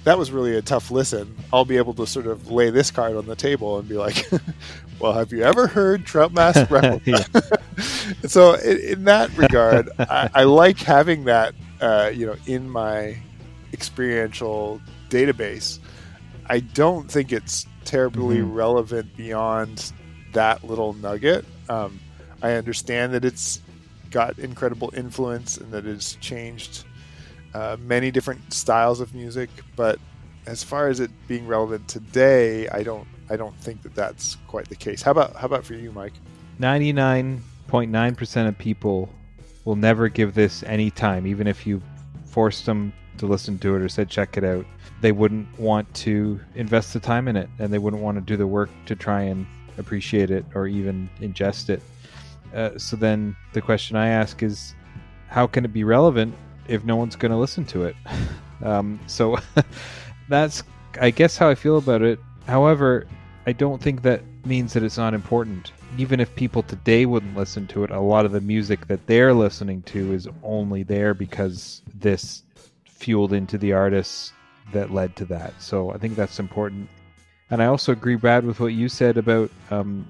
that 0.04 0.18
was 0.18 0.30
really 0.30 0.56
a 0.56 0.62
tough 0.62 0.90
listen. 0.90 1.36
I'll 1.52 1.64
be 1.64 1.76
able 1.76 1.94
to 1.94 2.06
sort 2.06 2.26
of 2.26 2.50
lay 2.50 2.70
this 2.70 2.90
card 2.90 3.16
on 3.16 3.26
the 3.26 3.36
table 3.36 3.78
and 3.78 3.88
be 3.88 3.96
like, 3.96 4.26
"Well, 5.00 5.12
have 5.12 5.32
you 5.32 5.42
ever 5.42 5.66
heard 5.66 6.04
Trout 6.04 6.32
Mask 6.32 6.70
Rap? 6.70 7.00
so, 8.26 8.54
in, 8.54 8.78
in, 8.78 9.04
that 9.04 9.36
regard, 9.36 9.88
I, 9.98 10.30
I, 10.34 10.44
like 10.44 10.78
having 10.78 11.24
that, 11.24 11.54
uh, 11.80 12.10
you 12.14 12.26
know, 12.26 12.36
in 12.46 12.68
my 12.68 13.16
experiential 13.72 14.80
database. 15.08 15.78
I 16.46 16.60
don't 16.60 17.10
think 17.10 17.32
it's 17.32 17.66
terribly 17.84 18.38
mm-hmm. 18.38 18.52
relevant 18.52 19.16
beyond 19.16 19.92
that 20.32 20.64
little 20.64 20.92
nugget. 20.94 21.44
Um, 21.68 22.00
I 22.42 22.52
understand 22.52 23.14
that 23.14 23.24
it's 23.24 23.60
got 24.10 24.38
incredible 24.38 24.92
influence 24.96 25.56
and 25.56 25.70
that 25.72 25.86
it's 25.86 26.16
changed 26.16 26.84
uh, 27.54 27.76
many 27.80 28.10
different 28.10 28.52
styles 28.52 29.00
of 29.00 29.14
music, 29.14 29.50
but 29.76 29.98
as 30.46 30.62
far 30.62 30.88
as 30.88 31.00
it 31.00 31.10
being 31.28 31.46
relevant 31.46 31.86
today, 31.88 32.68
I 32.68 32.82
don't 32.82 33.06
I 33.30 33.36
don't 33.36 33.56
think 33.56 33.82
that 33.82 33.94
that's 33.94 34.36
quite 34.48 34.68
the 34.68 34.76
case. 34.76 35.02
How 35.02 35.12
about 35.12 35.36
how 35.36 35.46
about 35.46 35.64
for 35.64 35.74
you, 35.74 35.92
Mike? 35.92 36.14
Ninety 36.58 36.92
nine 36.92 37.42
point 37.68 37.90
nine 37.90 38.14
percent 38.14 38.48
of 38.48 38.58
people 38.58 39.08
will 39.64 39.76
never 39.76 40.08
give 40.08 40.34
this 40.34 40.62
any 40.64 40.90
time, 40.90 41.26
even 41.26 41.46
if 41.46 41.66
you 41.66 41.80
forced 42.26 42.66
them 42.66 42.92
to 43.18 43.26
listen 43.26 43.58
to 43.58 43.76
it 43.76 43.82
or 43.82 43.88
said 43.88 44.08
check 44.08 44.36
it 44.36 44.44
out. 44.44 44.66
They 45.00 45.12
wouldn't 45.12 45.58
want 45.58 45.92
to 45.94 46.40
invest 46.54 46.92
the 46.92 47.00
time 47.00 47.28
in 47.28 47.36
it, 47.36 47.48
and 47.58 47.72
they 47.72 47.78
wouldn't 47.78 48.02
want 48.02 48.16
to 48.16 48.20
do 48.20 48.36
the 48.36 48.46
work 48.46 48.70
to 48.86 48.96
try 48.96 49.22
and 49.22 49.46
appreciate 49.78 50.30
it 50.30 50.44
or 50.54 50.66
even 50.66 51.08
ingest 51.20 51.70
it. 51.70 51.82
Uh, 52.54 52.76
so 52.76 52.96
then 52.96 53.36
the 53.52 53.60
question 53.60 53.96
I 53.96 54.08
ask 54.08 54.42
is, 54.42 54.74
how 55.28 55.46
can 55.46 55.64
it 55.64 55.72
be 55.72 55.84
relevant 55.84 56.34
if 56.70 56.84
no 56.84 56.96
one's 56.96 57.16
going 57.16 57.32
to 57.32 57.38
listen 57.38 57.64
to 57.66 57.84
it. 57.84 57.96
Um, 58.62 59.00
so 59.06 59.38
that's, 60.28 60.62
I 61.00 61.08
guess, 61.08 61.38
how 61.38 61.48
I 61.48 61.54
feel 61.54 61.78
about 61.78 62.02
it. 62.02 62.18
However, 62.46 63.06
I 63.50 63.52
don't 63.52 63.82
think 63.82 64.02
that 64.02 64.22
means 64.44 64.74
that 64.74 64.84
it's 64.84 64.96
not 64.96 65.12
important. 65.12 65.72
Even 65.98 66.20
if 66.20 66.32
people 66.36 66.62
today 66.62 67.04
wouldn't 67.04 67.36
listen 67.36 67.66
to 67.66 67.82
it, 67.82 67.90
a 67.90 67.98
lot 67.98 68.24
of 68.24 68.30
the 68.30 68.40
music 68.40 68.86
that 68.86 69.04
they're 69.08 69.34
listening 69.34 69.82
to 69.86 70.12
is 70.12 70.28
only 70.44 70.84
there 70.84 71.14
because 71.14 71.82
this 71.92 72.44
fueled 72.84 73.32
into 73.32 73.58
the 73.58 73.72
artists 73.72 74.32
that 74.72 74.92
led 74.92 75.16
to 75.16 75.24
that. 75.24 75.60
So 75.60 75.90
I 75.90 75.98
think 75.98 76.14
that's 76.14 76.38
important. 76.38 76.88
And 77.50 77.60
I 77.60 77.66
also 77.66 77.90
agree, 77.90 78.14
Brad, 78.14 78.44
with 78.44 78.60
what 78.60 78.72
you 78.72 78.88
said 78.88 79.18
about 79.18 79.50
um, 79.72 80.06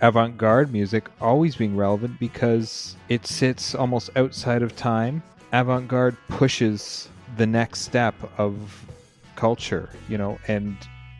avant 0.00 0.38
garde 0.38 0.72
music 0.72 1.10
always 1.20 1.56
being 1.56 1.76
relevant 1.76 2.18
because 2.18 2.96
it 3.10 3.26
sits 3.26 3.74
almost 3.74 4.08
outside 4.16 4.62
of 4.62 4.74
time. 4.74 5.22
Avant 5.52 5.86
garde 5.86 6.16
pushes 6.28 7.10
the 7.36 7.46
next 7.46 7.82
step 7.82 8.14
of 8.38 8.86
culture, 9.36 9.90
you 10.08 10.16
know, 10.16 10.38
and 10.48 10.78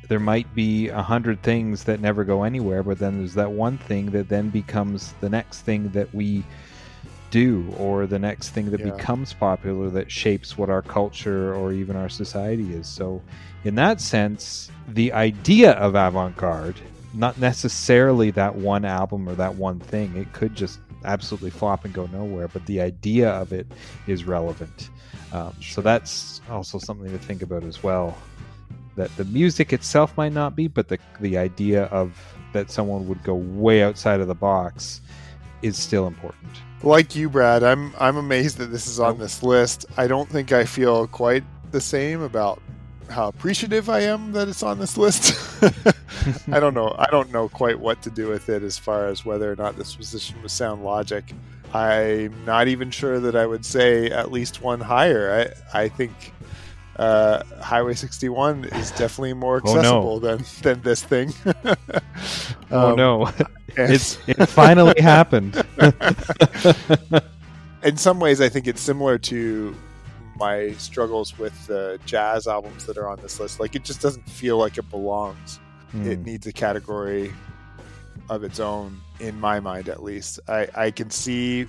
there 0.09 0.21
might 0.21 0.53
be 0.55 0.89
a 0.89 1.03
hundred 1.03 1.43
things 1.43 1.85
that 1.85 2.01
never 2.01 2.25
go 2.25 2.43
anywhere, 2.43 2.83
but 2.83 2.99
then 2.99 3.19
there's 3.19 3.35
that 3.35 3.53
one 3.53 3.79
thing 3.79 4.07
that 4.13 4.29
then 4.29 4.51
becomes 4.51 5.13
the 5.21 5.29
next 5.29 5.63
thing 5.63 5.91
that 5.91 6.15
we 6.15 6.45
do, 7.31 7.73
or 7.79 8.07
the 8.07 8.19
next 8.19 8.51
thing 8.51 8.71
that 8.71 8.81
Yeah. 8.81 8.93
becomes 8.93 9.33
popular 9.33 9.91
that 9.91 10.11
shapes 10.11 10.57
what 10.57 10.71
our 10.71 10.83
culture 10.83 11.55
or 11.55 11.73
even 11.73 11.97
our 11.97 12.09
society 12.09 12.73
is. 12.73 12.87
So, 12.87 13.23
in 13.65 13.75
that 13.77 14.01
sense, 14.01 14.71
the 14.89 15.13
idea 15.13 15.73
of 15.73 15.95
avant 15.95 16.37
garde, 16.37 16.81
not 17.15 17.39
necessarily 17.39 18.31
that 18.33 18.57
one 18.57 18.85
album 18.85 19.29
or 19.29 19.35
that 19.37 19.55
one 19.57 19.81
thing, 19.81 20.17
it 20.17 20.33
could 20.33 20.55
just 20.55 20.79
absolutely 21.05 21.51
flop 21.51 21.85
and 21.85 21.93
go 21.93 22.07
nowhere, 22.07 22.49
but 22.49 22.65
the 22.67 22.81
idea 22.81 23.31
of 23.31 23.53
it 23.53 23.67
is 24.07 24.25
relevant. 24.25 24.91
Um, 25.33 25.55
so, 25.61 25.81
that's 25.81 26.41
also 26.49 26.79
something 26.79 27.11
to 27.11 27.19
think 27.19 27.43
about 27.43 27.65
as 27.65 27.83
well 27.83 28.17
that 28.97 29.15
the 29.17 29.25
music 29.27 29.73
itself 29.73 30.17
might 30.17 30.33
not 30.33 30.55
be, 30.57 30.69
but 30.69 30.89
the 30.89 30.99
the 31.21 31.39
idea 31.39 31.85
of 31.85 32.19
that 32.53 32.71
someone 32.71 33.07
would 33.09 33.23
go 33.23 33.35
way 33.35 33.83
outside 33.83 34.21
of 34.21 34.29
the 34.29 34.35
box 34.35 35.01
is 35.63 35.79
still 35.79 36.07
important. 36.07 36.53
Like 36.83 37.17
you, 37.17 37.29
Brad, 37.31 37.63
I'm 37.63 37.93
I'm 37.99 38.17
amazed 38.17 38.59
that 38.59 38.67
this 38.67 38.87
is 38.87 39.01
on 39.01 39.19
this 39.19 39.43
list. 39.43 39.87
I 39.97 40.07
don't 40.07 40.29
think 40.29 40.53
I 40.53 40.65
feel 40.65 41.07
quite 41.07 41.45
the 41.71 41.81
same 41.81 42.21
about 42.21 42.61
how 43.09 43.29
appreciative 43.29 43.89
I 43.89 44.01
am 44.01 44.33
that 44.33 44.49
it's 44.49 44.63
on 44.63 44.79
this 44.79 44.97
list. 44.97 45.35
I 46.51 46.61
don't 46.61 46.75
know. 46.75 46.95
I 46.99 47.07
don't 47.11 47.33
know 47.33 47.49
quite 47.49 47.79
what 47.79 48.03
to 48.03 48.11
do 48.11 48.29
with 48.29 48.49
it 48.49 48.63
as 48.63 48.79
far 48.79 49.07
as 49.07 49.25
whether 49.25 49.51
or 49.51 49.57
not 49.57 49.77
this 49.77 49.95
position 49.97 50.41
was 50.43 50.53
sound 50.53 50.85
logic. 50.85 51.33
I'm 51.73 52.45
not 52.45 52.69
even 52.69 52.91
sure 52.91 53.19
that 53.19 53.35
I 53.35 53.47
would 53.47 53.65
say 53.65 54.11
at 54.11 54.31
least 54.31 54.63
one 54.63 54.81
higher. 54.81 55.55
I 55.73 55.85
I 55.85 55.89
think 55.89 56.34
uh, 56.97 57.43
Highway 57.61 57.95
61 57.95 58.65
is 58.67 58.91
definitely 58.93 59.35
more 59.35 59.61
Oh, 59.65 59.73
no. 59.75 59.79
accessible 59.81 60.21
than 60.21 60.45
than 60.63 60.83
this 60.83 61.03
thing. 61.03 61.33
oh 62.71 62.91
Um, 62.91 62.97
no, 62.97 63.31
it's 63.77 64.19
it 64.27 64.47
finally 64.49 64.95
happened. 65.01 65.57
in 67.83 67.97
some 67.97 68.21
ways, 68.21 68.41
I 68.41 68.49
think 68.49 68.67
it's 68.67 68.81
similar 68.81 69.19
to 69.19 69.75
my 70.37 70.73
struggles 70.73 71.39
with 71.39 71.67
the 71.67 71.99
jazz 72.07 72.47
albums 72.47 72.87
that 72.87 72.97
are 72.99 73.09
on 73.09 73.21
this 73.21 73.39
list. 73.39 73.61
Like, 73.61 73.75
it 73.77 73.85
just 73.85 74.01
doesn't 74.01 74.29
feel 74.29 74.59
like 74.59 74.79
it 74.79 74.89
belongs. 74.91 75.61
It 75.93 76.17
Hmm. 76.19 76.23
needs 76.25 76.47
a 76.49 76.53
category 76.53 77.33
of 78.29 78.43
its 78.43 78.59
own, 78.59 79.01
in 79.21 79.39
my 79.39 79.61
mind, 79.61 79.89
at 79.89 80.03
least. 80.03 80.41
I, 80.49 80.67
I 80.75 80.91
can 80.91 81.11
see, 81.11 81.69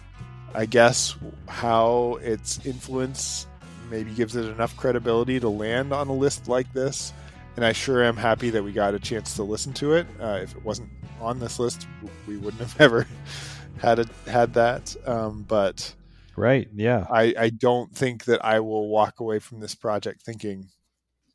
I 0.56 0.65
guess, 0.65 1.15
how 1.47 2.18
its 2.23 2.60
influence 2.65 3.45
maybe 3.90 4.12
gives 4.12 4.36
it 4.36 4.45
enough 4.45 4.76
credibility 4.78 5.40
to 5.40 5.49
land 5.49 5.94
on 5.94 6.07
a 6.07 6.14
list 6.14 6.48
like 6.48 6.72
this. 6.74 7.14
And 7.56 7.64
I 7.66 7.72
sure 7.72 8.03
am 8.03 8.18
happy 8.18 8.49
that 8.49 8.64
we 8.64 8.72
got 8.72 8.94
a 8.94 8.99
chance 8.99 9.36
to 9.36 9.44
listen 9.44 9.74
to 9.74 9.94
it. 9.94 10.07
Uh, 10.20 10.40
if 10.41 10.56
it 10.56 10.64
wasn't 10.64 10.90
on 11.22 11.40
this 11.40 11.60
list, 11.60 11.88
we 12.28 12.38
wouldn't 12.38 12.62
have 12.62 12.80
ever 12.82 13.07
had 13.80 13.99
it 13.99 14.10
had 14.28 14.53
that. 14.56 14.95
Um, 15.06 15.45
but 15.48 15.94
right, 16.36 16.68
yeah. 16.76 17.06
I, 17.10 17.34
I 17.38 17.49
don't 17.49 17.94
think 17.95 18.26
that 18.26 18.44
I 18.44 18.60
will 18.60 18.90
walk 18.90 19.20
away 19.20 19.40
from 19.40 19.60
this 19.60 19.76
project 19.76 20.22
thinking, 20.22 20.70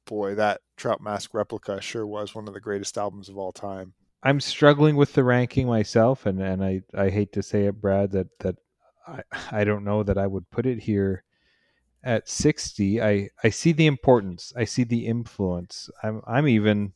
boy, 0.05 0.35
that 0.35 0.61
Trout 0.77 1.01
Mask 1.01 1.33
replica 1.33 1.81
sure 1.81 2.07
was 2.07 2.35
one 2.35 2.49
of 2.49 2.55
the 2.55 2.61
greatest 2.61 2.99
albums 2.99 3.29
of 3.29 3.39
all 3.39 3.53
time. 3.53 3.95
I'm 4.23 4.41
struggling 4.41 4.97
with 4.97 5.15
the 5.15 5.25
ranking 5.25 5.67
myself, 5.67 6.27
and, 6.27 6.43
and 6.43 6.63
I, 6.63 6.83
I 6.95 7.09
hate 7.09 7.33
to 7.33 7.43
say 7.43 7.65
it, 7.65 7.81
Brad, 7.81 8.13
that 8.13 8.27
that 8.41 8.57
I, 9.07 9.23
I 9.51 9.65
don't 9.65 9.85
know 9.85 10.03
that 10.03 10.19
I 10.19 10.27
would 10.27 10.51
put 10.51 10.67
it 10.67 10.81
here 10.81 11.25
at 12.03 12.29
60. 12.29 13.03
I, 13.03 13.29
I 13.43 13.51
see 13.51 13.73
the 13.73 13.87
importance. 13.87 14.53
I 14.57 14.65
see 14.65 14.85
the 14.85 15.07
influence. 15.07 15.91
I'm 16.03 16.23
I'm 16.27 16.49
even 16.49 16.93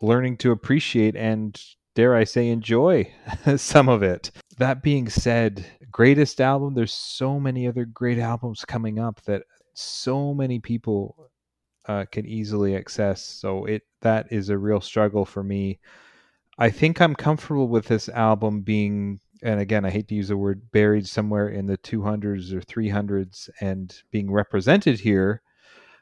learning 0.00 0.36
to 0.36 0.50
appreciate 0.50 1.14
and 1.14 1.60
dare 1.94 2.16
I 2.16 2.24
say 2.24 2.48
enjoy 2.48 3.12
some 3.56 3.88
of 3.88 4.02
it. 4.02 4.30
That 4.58 4.82
being 4.82 5.08
said, 5.08 5.64
greatest 5.90 6.40
album. 6.40 6.74
There's 6.74 6.94
so 6.94 7.38
many 7.38 7.66
other 7.66 7.84
great 7.84 8.18
albums 8.18 8.64
coming 8.64 8.98
up 8.98 9.22
that 9.22 9.42
so 9.74 10.34
many 10.34 10.58
people 10.58 11.30
uh, 11.86 12.04
can 12.10 12.26
easily 12.26 12.76
access. 12.76 13.24
So 13.24 13.64
it 13.64 13.82
that 14.02 14.26
is 14.30 14.48
a 14.48 14.58
real 14.58 14.80
struggle 14.80 15.24
for 15.24 15.42
me. 15.42 15.78
I 16.58 16.70
think 16.70 17.00
I'm 17.00 17.14
comfortable 17.14 17.68
with 17.68 17.86
this 17.86 18.08
album 18.08 18.60
being, 18.60 19.20
and 19.42 19.60
again, 19.60 19.84
I 19.84 19.90
hate 19.90 20.08
to 20.08 20.14
use 20.14 20.28
the 20.28 20.36
word 20.36 20.70
buried 20.70 21.06
somewhere 21.06 21.48
in 21.48 21.66
the 21.66 21.78
200s 21.78 22.52
or 22.52 22.60
300s 22.60 23.50
and 23.60 23.94
being 24.10 24.30
represented 24.30 25.00
here. 25.00 25.42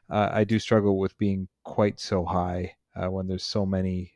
Uh, 0.09 0.29
I 0.31 0.43
do 0.43 0.59
struggle 0.59 0.99
with 0.99 1.17
being 1.17 1.47
quite 1.63 1.99
so 1.99 2.25
high 2.25 2.75
uh, 2.95 3.09
when 3.09 3.27
there's 3.27 3.45
so 3.45 3.65
many 3.65 4.13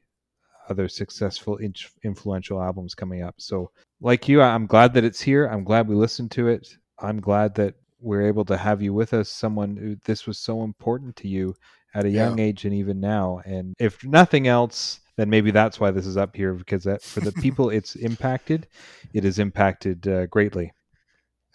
other 0.70 0.88
successful, 0.88 1.58
in- 1.58 1.74
influential 2.04 2.62
albums 2.62 2.94
coming 2.96 3.22
up. 3.24 3.36
So, 3.38 3.72
like 4.02 4.28
you, 4.28 4.42
I'm 4.42 4.66
glad 4.68 4.94
that 4.94 5.04
it's 5.04 5.22
here. 5.22 5.46
I'm 5.48 5.64
glad 5.64 5.88
we 5.88 5.96
listened 5.96 6.32
to 6.32 6.48
it. 6.48 6.68
I'm 7.00 7.22
glad 7.22 7.56
that 7.56 7.76
we're 8.00 8.28
able 8.28 8.46
to 8.46 8.58
have 8.58 8.82
you 8.82 8.94
with 8.94 9.14
us, 9.14 9.30
someone 9.30 9.78
who 9.78 9.96
this 10.06 10.28
was 10.28 10.38
so 10.38 10.64
important 10.64 11.16
to 11.18 11.28
you 11.28 11.56
at 11.94 12.06
a 12.06 12.10
Yeah. 12.10 12.28
young 12.28 12.40
age 12.40 12.66
and 12.66 12.74
even 12.74 13.00
now. 13.00 13.42
And 13.46 13.74
if 13.80 14.04
nothing 14.04 14.48
else, 14.48 15.00
then 15.18 15.30
maybe 15.30 15.52
that's 15.52 15.80
why 15.80 15.92
this 15.92 16.06
is 16.06 16.18
up 16.18 16.36
here 16.36 16.54
because 16.54 16.84
that, 16.84 17.02
for 17.02 17.20
the 17.22 17.32
people 17.32 17.70
it's 17.70 17.96
impacted, 17.96 18.68
it 19.14 19.24
has 19.24 19.40
impacted 19.40 20.08
uh, 20.08 20.26
greatly. 20.28 20.72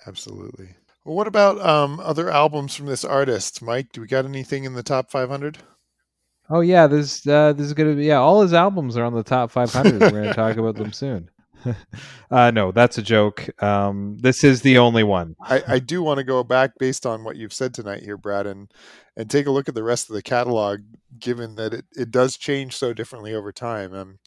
Absolutely. 0.07 0.75
Well, 1.05 1.17
what 1.17 1.27
about 1.27 1.61
um, 1.61 2.01
other 2.01 2.31
albums 2.31 2.75
from 2.75 2.87
this 2.87 3.05
artist, 3.05 3.63
Mike? 3.63 3.93
Do 3.93 4.01
we 4.01 4.07
got 4.07 4.25
anything 4.25 4.65
in 4.65 4.75
the 4.75 4.83
top 4.83 5.11
500? 5.11 5.59
Oh 6.51 6.61
yeah, 6.61 6.87
this 6.89 7.27
uh, 7.27 7.53
this 7.53 7.67
is 7.67 7.75
gonna 7.75 7.95
be 7.95 8.07
yeah. 8.07 8.17
All 8.17 8.43
his 8.43 8.53
albums 8.53 8.97
are 8.97 9.05
on 9.05 9.15
the 9.15 9.23
top 9.23 9.53
500. 9.53 10.01
We're 10.01 10.11
gonna 10.11 10.35
talk 10.35 10.57
about 10.57 10.75
them 10.75 10.93
soon. 10.93 11.31
uh, 12.31 12.51
no, 12.51 12.73
that's 12.73 12.99
a 12.99 13.03
joke. 13.03 13.49
Um, 13.63 14.19
this 14.21 14.45
is 14.45 14.63
the 14.63 14.79
only 14.79 15.03
one. 15.03 15.37
I, 15.43 15.63
I 15.69 15.79
do 15.79 16.03
want 16.03 16.19
to 16.19 16.25
go 16.25 16.45
back 16.45 16.73
based 16.79 17.07
on 17.07 17.25
what 17.25 17.37
you've 17.37 17.53
said 17.53 17.73
tonight 17.73 18.03
here, 18.03 18.17
Brad, 18.17 18.47
and, 18.47 18.71
and 19.17 19.31
take 19.31 19.47
a 19.47 19.51
look 19.51 19.69
at 19.69 19.75
the 19.75 19.83
rest 19.83 20.11
of 20.11 20.15
the 20.15 20.23
catalog, 20.23 20.81
given 21.19 21.55
that 21.57 21.73
it, 21.73 21.85
it 21.97 22.11
does 22.11 22.37
change 22.37 22.77
so 22.77 22.93
differently 22.93 23.35
over 23.35 23.53
time. 23.53 23.95
Um, 23.95 24.19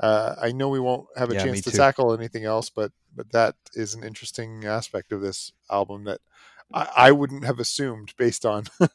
uh, 0.00 0.34
I 0.40 0.52
know 0.52 0.68
we 0.68 0.80
won't 0.80 1.06
have 1.16 1.30
a 1.30 1.34
Yeah, 1.34 1.42
chance 1.44 1.60
to 1.62 1.70
too. 1.70 1.76
tackle 1.76 2.12
anything 2.12 2.44
else, 2.44 2.70
but 2.70 2.92
but 3.14 3.30
that 3.32 3.54
is 3.74 3.94
an 3.94 4.02
interesting 4.04 4.64
aspect 4.64 5.12
of 5.12 5.20
this 5.20 5.52
album 5.70 6.04
that 6.04 6.20
I, 6.72 6.88
I 6.96 7.12
wouldn't 7.12 7.44
have 7.44 7.60
assumed 7.60 8.14
based 8.16 8.46
on 8.46 8.64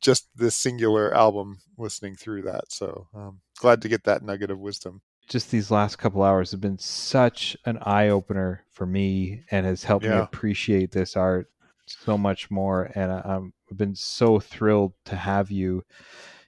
just 0.00 0.28
this 0.36 0.54
singular 0.56 1.14
album 1.14 1.60
listening 1.78 2.16
through 2.16 2.42
that. 2.42 2.70
So 2.72 3.08
um, 3.14 3.40
glad 3.58 3.82
to 3.82 3.88
get 3.88 4.04
that 4.04 4.22
nugget 4.22 4.50
of 4.50 4.58
wisdom. 4.60 5.02
Just 5.28 5.50
these 5.50 5.70
last 5.70 5.96
couple 5.96 6.22
hours 6.22 6.50
have 6.50 6.60
been 6.60 6.78
such 6.78 7.56
an 7.64 7.78
eye 7.82 8.08
opener 8.08 8.64
for 8.70 8.86
me 8.86 9.42
and 9.50 9.66
has 9.66 9.84
helped 9.84 10.04
me 10.04 10.10
appreciate 10.22 10.90
this 10.92 11.16
art 11.16 11.46
so 11.86 12.16
much 12.18 12.50
more. 12.50 12.90
And 12.94 13.10
I- 13.12 13.22
I'm, 13.24 13.52
I've 13.70 13.78
been 13.78 13.94
so 13.94 14.38
thrilled 14.40 14.92
to 15.06 15.16
have 15.16 15.50
you 15.50 15.82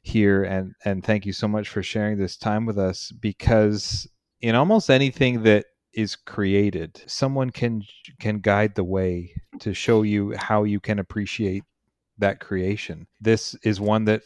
here 0.02 0.44
and 0.44 0.72
and 0.84 1.02
thank 1.02 1.26
you 1.26 1.32
so 1.32 1.48
much 1.48 1.68
for 1.68 1.82
sharing 1.82 2.16
this 2.16 2.36
time 2.36 2.64
with 2.64 2.78
us 2.78 3.10
because 3.20 4.06
in 4.40 4.54
almost 4.54 4.88
anything 4.88 5.42
that 5.42 5.64
is 5.94 6.14
created 6.14 7.02
someone 7.06 7.50
can 7.50 7.82
can 8.20 8.38
guide 8.38 8.76
the 8.76 8.84
way 8.84 9.32
to 9.58 9.74
show 9.74 10.02
you 10.02 10.32
how 10.36 10.62
you 10.62 10.78
can 10.78 11.00
appreciate 11.00 11.64
that 12.18 12.38
creation 12.38 13.08
this 13.20 13.56
is 13.64 13.80
one 13.80 14.04
that 14.04 14.22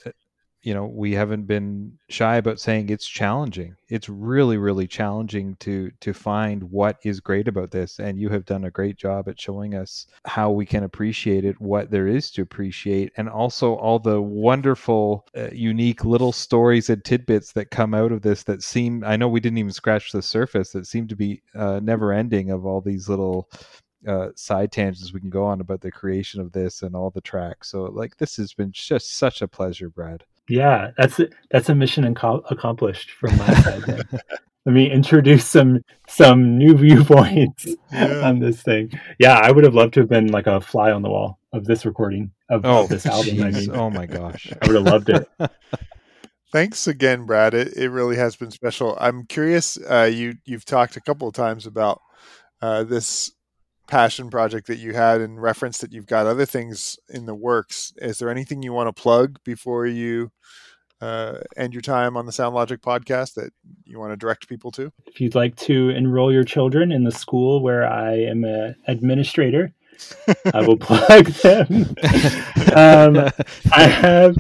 you 0.63 0.75
know 0.75 0.87
we 0.87 1.13
haven't 1.13 1.47
been 1.47 1.93
shy 2.09 2.37
about 2.37 2.61
saying 2.61 2.91
it's 2.91 3.07
challenging. 3.07 3.77
It's 3.89 4.09
really 4.09 4.59
really 4.59 4.87
challenging 4.87 5.57
to 5.61 5.91
to 6.01 6.13
find 6.13 6.63
what 6.65 6.99
is 7.03 7.21
great 7.21 7.49
about 7.49 7.71
this 7.71 7.99
and 7.99 8.19
you 8.19 8.29
have 8.29 8.45
done 8.45 8.65
a 8.65 8.71
great 8.71 8.97
job 8.97 9.29
at 9.29 9.41
showing 9.41 9.75
us 9.75 10.07
how 10.27 10.51
we 10.51 10.67
can 10.67 10.85
appreciate 10.85 11.45
it 11.45 11.61
what 11.61 11.91
there 11.91 12.07
is 12.07 12.31
to 12.33 12.43
appreciate 12.43 13.13
and 13.17 13.29
also 13.29 13.75
all 13.75 13.99
the 13.99 14.21
wonderful 14.21 15.27
uh, 15.37 15.49
unique 15.53 16.05
little 16.05 16.33
stories 16.33 16.91
and 16.91 17.05
tidbits 17.05 17.53
that 17.53 17.71
come 17.71 17.95
out 17.95 18.13
of 18.13 18.23
this 18.23 18.43
that 18.45 18.63
seem 18.63 19.03
i 19.05 19.17
know 19.17 19.29
we 19.29 19.41
didn't 19.41 19.59
even 19.59 19.73
scratch 19.73 20.13
the 20.13 20.23
surface 20.23 20.73
that 20.73 20.87
seem 20.87 21.09
to 21.09 21.17
be 21.17 21.43
uh, 21.55 21.81
never 21.83 22.13
ending 22.13 22.51
of 22.51 22.67
all 22.67 22.81
these 22.81 23.09
little 23.09 23.49
uh, 24.07 24.29
side 24.35 24.73
tangents 24.73 25.13
we 25.13 25.21
can 25.21 25.31
go 25.31 25.45
on 25.45 25.61
about 25.61 25.81
the 25.81 25.91
creation 25.91 26.41
of 26.41 26.53
this 26.53 26.83
and 26.83 26.97
all 26.97 27.11
the 27.11 27.21
tracks. 27.21 27.69
So 27.71 27.85
like 27.85 28.17
this 28.17 28.37
has 28.37 28.55
been 28.55 28.73
just 28.73 29.19
such 29.19 29.43
a 29.43 29.49
pleasure 29.49 29.91
brad 29.91 30.25
Yeah, 30.51 30.91
that's 30.99 31.21
that's 31.51 31.69
a 31.69 31.75
mission 31.75 32.05
inco- 32.13 32.43
accomplished 32.51 33.13
from 33.13 33.37
my 33.39 33.55
side. 33.55 34.07
Let 34.67 34.75
me 34.75 34.91
introduce 34.91 35.47
some 35.47 35.83
some 36.07 36.59
new 36.59 36.77
viewpoints 36.77 37.67
Yeah. 37.93 38.21
on 38.29 38.41
this 38.41 38.63
thing. 38.63 38.91
Yeah, 39.19 39.39
I 39.39 39.51
would 39.51 39.65
have 39.65 39.75
loved 39.75 39.95
to 39.95 40.01
have 40.01 40.09
been 40.11 40.27
like 40.29 40.47
a 40.47 40.61
fly 40.61 40.91
on 40.93 41.01
the 41.03 41.09
wall 41.09 41.39
of 41.53 41.65
this 41.65 41.87
recording 41.87 42.33
of, 42.51 42.65
Oh, 42.65 42.87
this 42.87 43.07
album. 43.07 43.43
I 43.43 43.51
mean, 43.51 43.71
oh 43.75 43.89
my 43.91 44.05
gosh. 44.07 44.53
I 44.61 44.67
would 44.67 44.77
have 44.77 44.85
loved 44.85 45.09
it. 45.09 45.29
Thanks 46.53 46.87
again, 46.89 47.27
Brad. 47.27 47.55
It, 47.55 47.75
it 47.77 47.89
really 47.91 48.17
has 48.17 48.35
been 48.37 48.51
special. 48.51 48.97
I'm 49.01 49.25
curious. 49.27 49.79
Uh, 49.79 50.11
you 50.13 50.35
you've 50.45 50.65
talked 50.65 50.97
a 50.97 51.01
couple 51.01 51.29
of 51.29 51.35
times 51.35 51.65
about 51.67 52.01
uh, 52.61 52.83
this 52.85 53.33
passion 53.91 54.31
project 54.31 54.69
that 54.69 54.79
you 54.79 54.95
had 54.95 55.21
and 55.21 55.43
reference 55.43 55.79
that 55.79 55.93
you've 55.93 56.07
got 56.07 56.27
other 56.27 56.47
things 56.47 56.99
in 57.09 57.27
the 57.27 57.35
works. 57.35 57.93
Is 57.97 58.19
there 58.19 58.31
anything 58.31 58.63
you 58.63 58.73
want 58.73 58.95
to 58.95 59.03
plug 59.03 59.39
before 59.45 59.85
you 59.85 60.31
uh, 61.01 61.39
end 61.57 61.75
your 61.75 61.83
time 61.83 62.17
on 62.17 62.25
the 62.25 62.33
Sound 62.33 62.55
Logic 62.55 62.81
podcast 62.81 63.35
that 63.35 63.53
you 63.85 63.99
want 63.99 64.13
to 64.13 64.17
direct 64.17 64.49
people 64.49 64.71
to? 64.73 64.93
If 65.07 65.21
you'd 65.21 65.35
like 65.35 65.57
to 65.57 65.91
enroll 65.91 66.33
your 66.33 66.45
children 66.45 66.93
in 66.93 67.03
the 67.03 67.11
school 67.11 67.63
where 67.63 67.85
I 67.85 68.13
am 68.15 68.45
an 68.45 68.77
administrator, 68.87 69.73
I 70.55 70.63
will 70.65 70.77
plug 70.79 71.27
them. 71.27 71.95
um, 72.77 73.29
I 73.73 73.83
have 73.87 74.37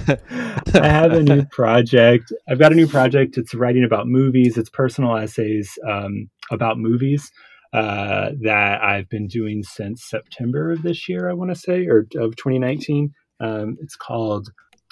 I 0.75 0.87
have 0.87 1.13
a 1.13 1.23
new 1.23 1.45
project. 1.47 2.33
I've 2.49 2.61
got 2.61 2.73
a 2.73 2.77
new 2.77 2.87
project. 2.87 3.37
It's 3.37 3.53
writing 3.53 3.83
about 3.83 4.07
movies. 4.07 4.57
It's 4.57 4.71
personal 4.71 5.17
essays 5.17 5.77
um, 5.87 6.31
about 6.53 6.79
movies 6.79 7.33
uh, 7.73 8.31
that 8.43 8.83
I've 8.83 9.09
been 9.09 9.27
doing 9.27 9.63
since 9.63 10.05
September 10.05 10.73
of 10.73 10.83
this 10.83 11.09
year. 11.09 11.29
I 11.29 11.35
want 11.35 11.51
to 11.51 11.55
say, 11.55 11.87
or 11.87 12.07
of 12.17 12.37
2019. 12.37 13.13
Um, 13.41 13.79
it's 13.81 13.97
called 13.97 14.51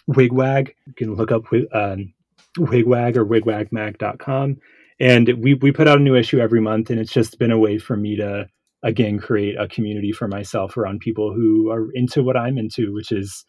Wigwag. 0.09 0.71
You 0.87 0.95
can 0.97 1.15
look 1.15 1.33
up 1.33 1.45
um, 1.73 2.15
Wigwag 2.59 3.17
or 3.17 3.27
wigwagmag.com. 3.27 4.57
And 5.01 5.29
we, 5.43 5.55
we 5.55 5.71
put 5.71 5.87
out 5.87 5.99
a 5.99 6.03
new 6.03 6.17
issue 6.17 6.41
every 6.41 6.61
month, 6.61 6.91
and 6.91 6.99
it's 6.99 7.13
just 7.13 7.39
been 7.39 7.53
a 7.53 7.59
way 7.59 7.79
for 7.79 7.97
me 7.97 8.17
to, 8.17 8.49
again, 8.83 9.19
create 9.19 9.57
a 9.59 9.69
community 9.69 10.11
for 10.11 10.27
myself 10.27 10.77
around 10.77 11.01
people 11.01 11.33
who 11.33 11.71
are 11.71 11.89
into 11.95 12.23
what 12.23 12.37
I'm 12.37 12.59
into, 12.59 12.93
which 12.93 13.13
is 13.13 13.45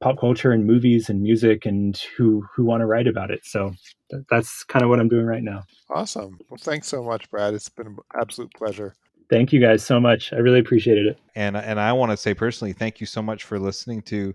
pop 0.00 0.18
culture 0.18 0.52
and 0.52 0.66
movies 0.66 1.08
and 1.08 1.22
music 1.22 1.66
and 1.66 1.96
who, 2.16 2.44
who 2.54 2.64
want 2.64 2.80
to 2.80 2.86
write 2.86 3.06
about 3.06 3.30
it. 3.30 3.40
So 3.44 3.72
th- 4.10 4.22
that's 4.30 4.64
kind 4.64 4.82
of 4.82 4.88
what 4.88 4.98
I'm 4.98 5.08
doing 5.08 5.26
right 5.26 5.42
now. 5.42 5.62
Awesome. 5.90 6.38
Well, 6.48 6.58
thanks 6.58 6.88
so 6.88 7.02
much, 7.02 7.30
Brad. 7.30 7.54
It's 7.54 7.68
been 7.68 7.88
an 7.88 7.96
absolute 8.18 8.52
pleasure. 8.54 8.94
Thank 9.28 9.52
you 9.52 9.60
guys 9.60 9.84
so 9.84 10.00
much. 10.00 10.32
I 10.32 10.36
really 10.36 10.58
appreciated 10.58 11.06
it. 11.06 11.18
And 11.36 11.56
and 11.56 11.78
I 11.78 11.92
want 11.92 12.10
to 12.10 12.16
say 12.16 12.34
personally, 12.34 12.72
thank 12.72 13.00
you 13.00 13.06
so 13.06 13.22
much 13.22 13.44
for 13.44 13.60
listening 13.60 14.02
to 14.02 14.34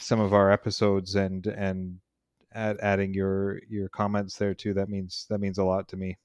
some 0.00 0.18
of 0.18 0.32
our 0.34 0.50
episodes 0.50 1.14
and 1.14 1.46
and 1.46 1.98
add, 2.52 2.78
adding 2.80 3.14
your 3.14 3.60
your 3.68 3.88
comments 3.90 4.36
there 4.36 4.54
too. 4.54 4.74
That 4.74 4.88
means 4.88 5.26
that 5.30 5.38
means 5.38 5.58
a 5.58 5.64
lot 5.64 5.86
to 5.88 5.96
me. 5.96 6.16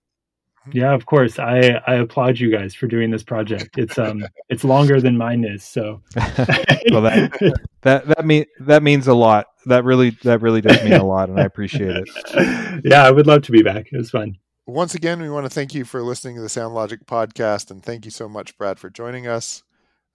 Yeah, 0.71 0.93
of 0.93 1.05
course. 1.05 1.39
I 1.39 1.81
I 1.87 1.95
applaud 1.95 2.39
you 2.39 2.51
guys 2.51 2.73
for 2.73 2.87
doing 2.87 3.11
this 3.11 3.23
project. 3.23 3.77
It's 3.77 3.97
um 3.97 4.25
it's 4.49 4.63
longer 4.63 5.01
than 5.01 5.17
mine 5.17 5.43
is, 5.43 5.63
so 5.63 6.01
well 6.15 7.01
that 7.01 7.53
that 7.81 8.07
that 8.07 8.25
mean 8.25 8.45
that 8.61 8.83
means 8.83 9.07
a 9.07 9.13
lot. 9.13 9.47
That 9.65 9.83
really 9.83 10.11
that 10.23 10.41
really 10.41 10.61
does 10.61 10.81
mean 10.83 10.93
a 10.93 11.05
lot 11.05 11.29
and 11.29 11.39
I 11.39 11.43
appreciate 11.43 11.95
it. 11.97 12.09
Yeah, 12.85 13.03
I 13.03 13.11
would 13.11 13.27
love 13.27 13.43
to 13.43 13.51
be 13.51 13.61
back. 13.61 13.87
It 13.91 13.97
was 13.97 14.09
fun. 14.09 14.37
Once 14.65 14.95
again, 14.95 15.21
we 15.21 15.29
want 15.29 15.45
to 15.45 15.49
thank 15.49 15.73
you 15.73 15.85
for 15.85 16.01
listening 16.01 16.35
to 16.35 16.41
the 16.41 16.49
Sound 16.49 16.73
Logic 16.73 17.05
podcast 17.05 17.69
and 17.69 17.83
thank 17.83 18.05
you 18.05 18.11
so 18.11 18.27
much 18.27 18.57
Brad 18.57 18.79
for 18.79 18.89
joining 18.89 19.27
us. 19.27 19.63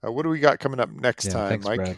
Uh, 0.05 0.11
what 0.11 0.23
do 0.23 0.29
we 0.29 0.39
got 0.39 0.59
coming 0.59 0.79
up 0.79 0.89
next 0.89 1.25
Yeah, 1.25 1.33
time, 1.33 1.49
thanks, 1.49 1.65
Mike? 1.65 1.77
Brad. 1.77 1.97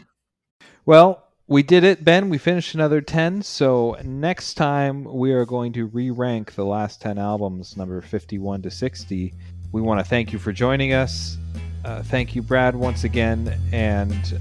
Well, 0.84 1.24
we 1.46 1.62
did 1.62 1.84
it, 1.84 2.04
Ben. 2.04 2.28
We 2.28 2.38
finished 2.38 2.74
another 2.74 3.00
10. 3.00 3.42
So 3.42 3.96
next 4.04 4.54
time 4.54 5.04
we 5.04 5.32
are 5.32 5.44
going 5.44 5.72
to 5.74 5.86
re 5.86 6.10
rank 6.10 6.54
the 6.54 6.64
last 6.64 7.00
10 7.00 7.18
albums, 7.18 7.76
number 7.76 8.00
51 8.00 8.62
to 8.62 8.70
60. 8.70 9.34
We 9.72 9.80
want 9.80 10.00
to 10.00 10.04
thank 10.04 10.32
you 10.32 10.38
for 10.38 10.52
joining 10.52 10.92
us. 10.92 11.36
Uh, 11.84 12.02
thank 12.02 12.34
you, 12.34 12.42
Brad, 12.42 12.76
once 12.76 13.04
again. 13.04 13.58
And 13.72 14.38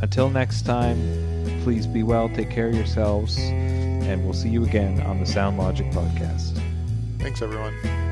until 0.00 0.30
next 0.30 0.62
time, 0.62 0.98
please 1.62 1.86
be 1.86 2.02
well, 2.02 2.28
take 2.28 2.50
care 2.50 2.68
of 2.68 2.74
yourselves, 2.74 3.38
and 3.38 4.24
we'll 4.24 4.32
see 4.32 4.48
you 4.48 4.64
again 4.64 5.00
on 5.02 5.20
the 5.20 5.26
Sound 5.26 5.58
Logic 5.58 5.86
podcast. 5.92 6.60
Thanks 7.18 7.40
everyone. 7.40 8.11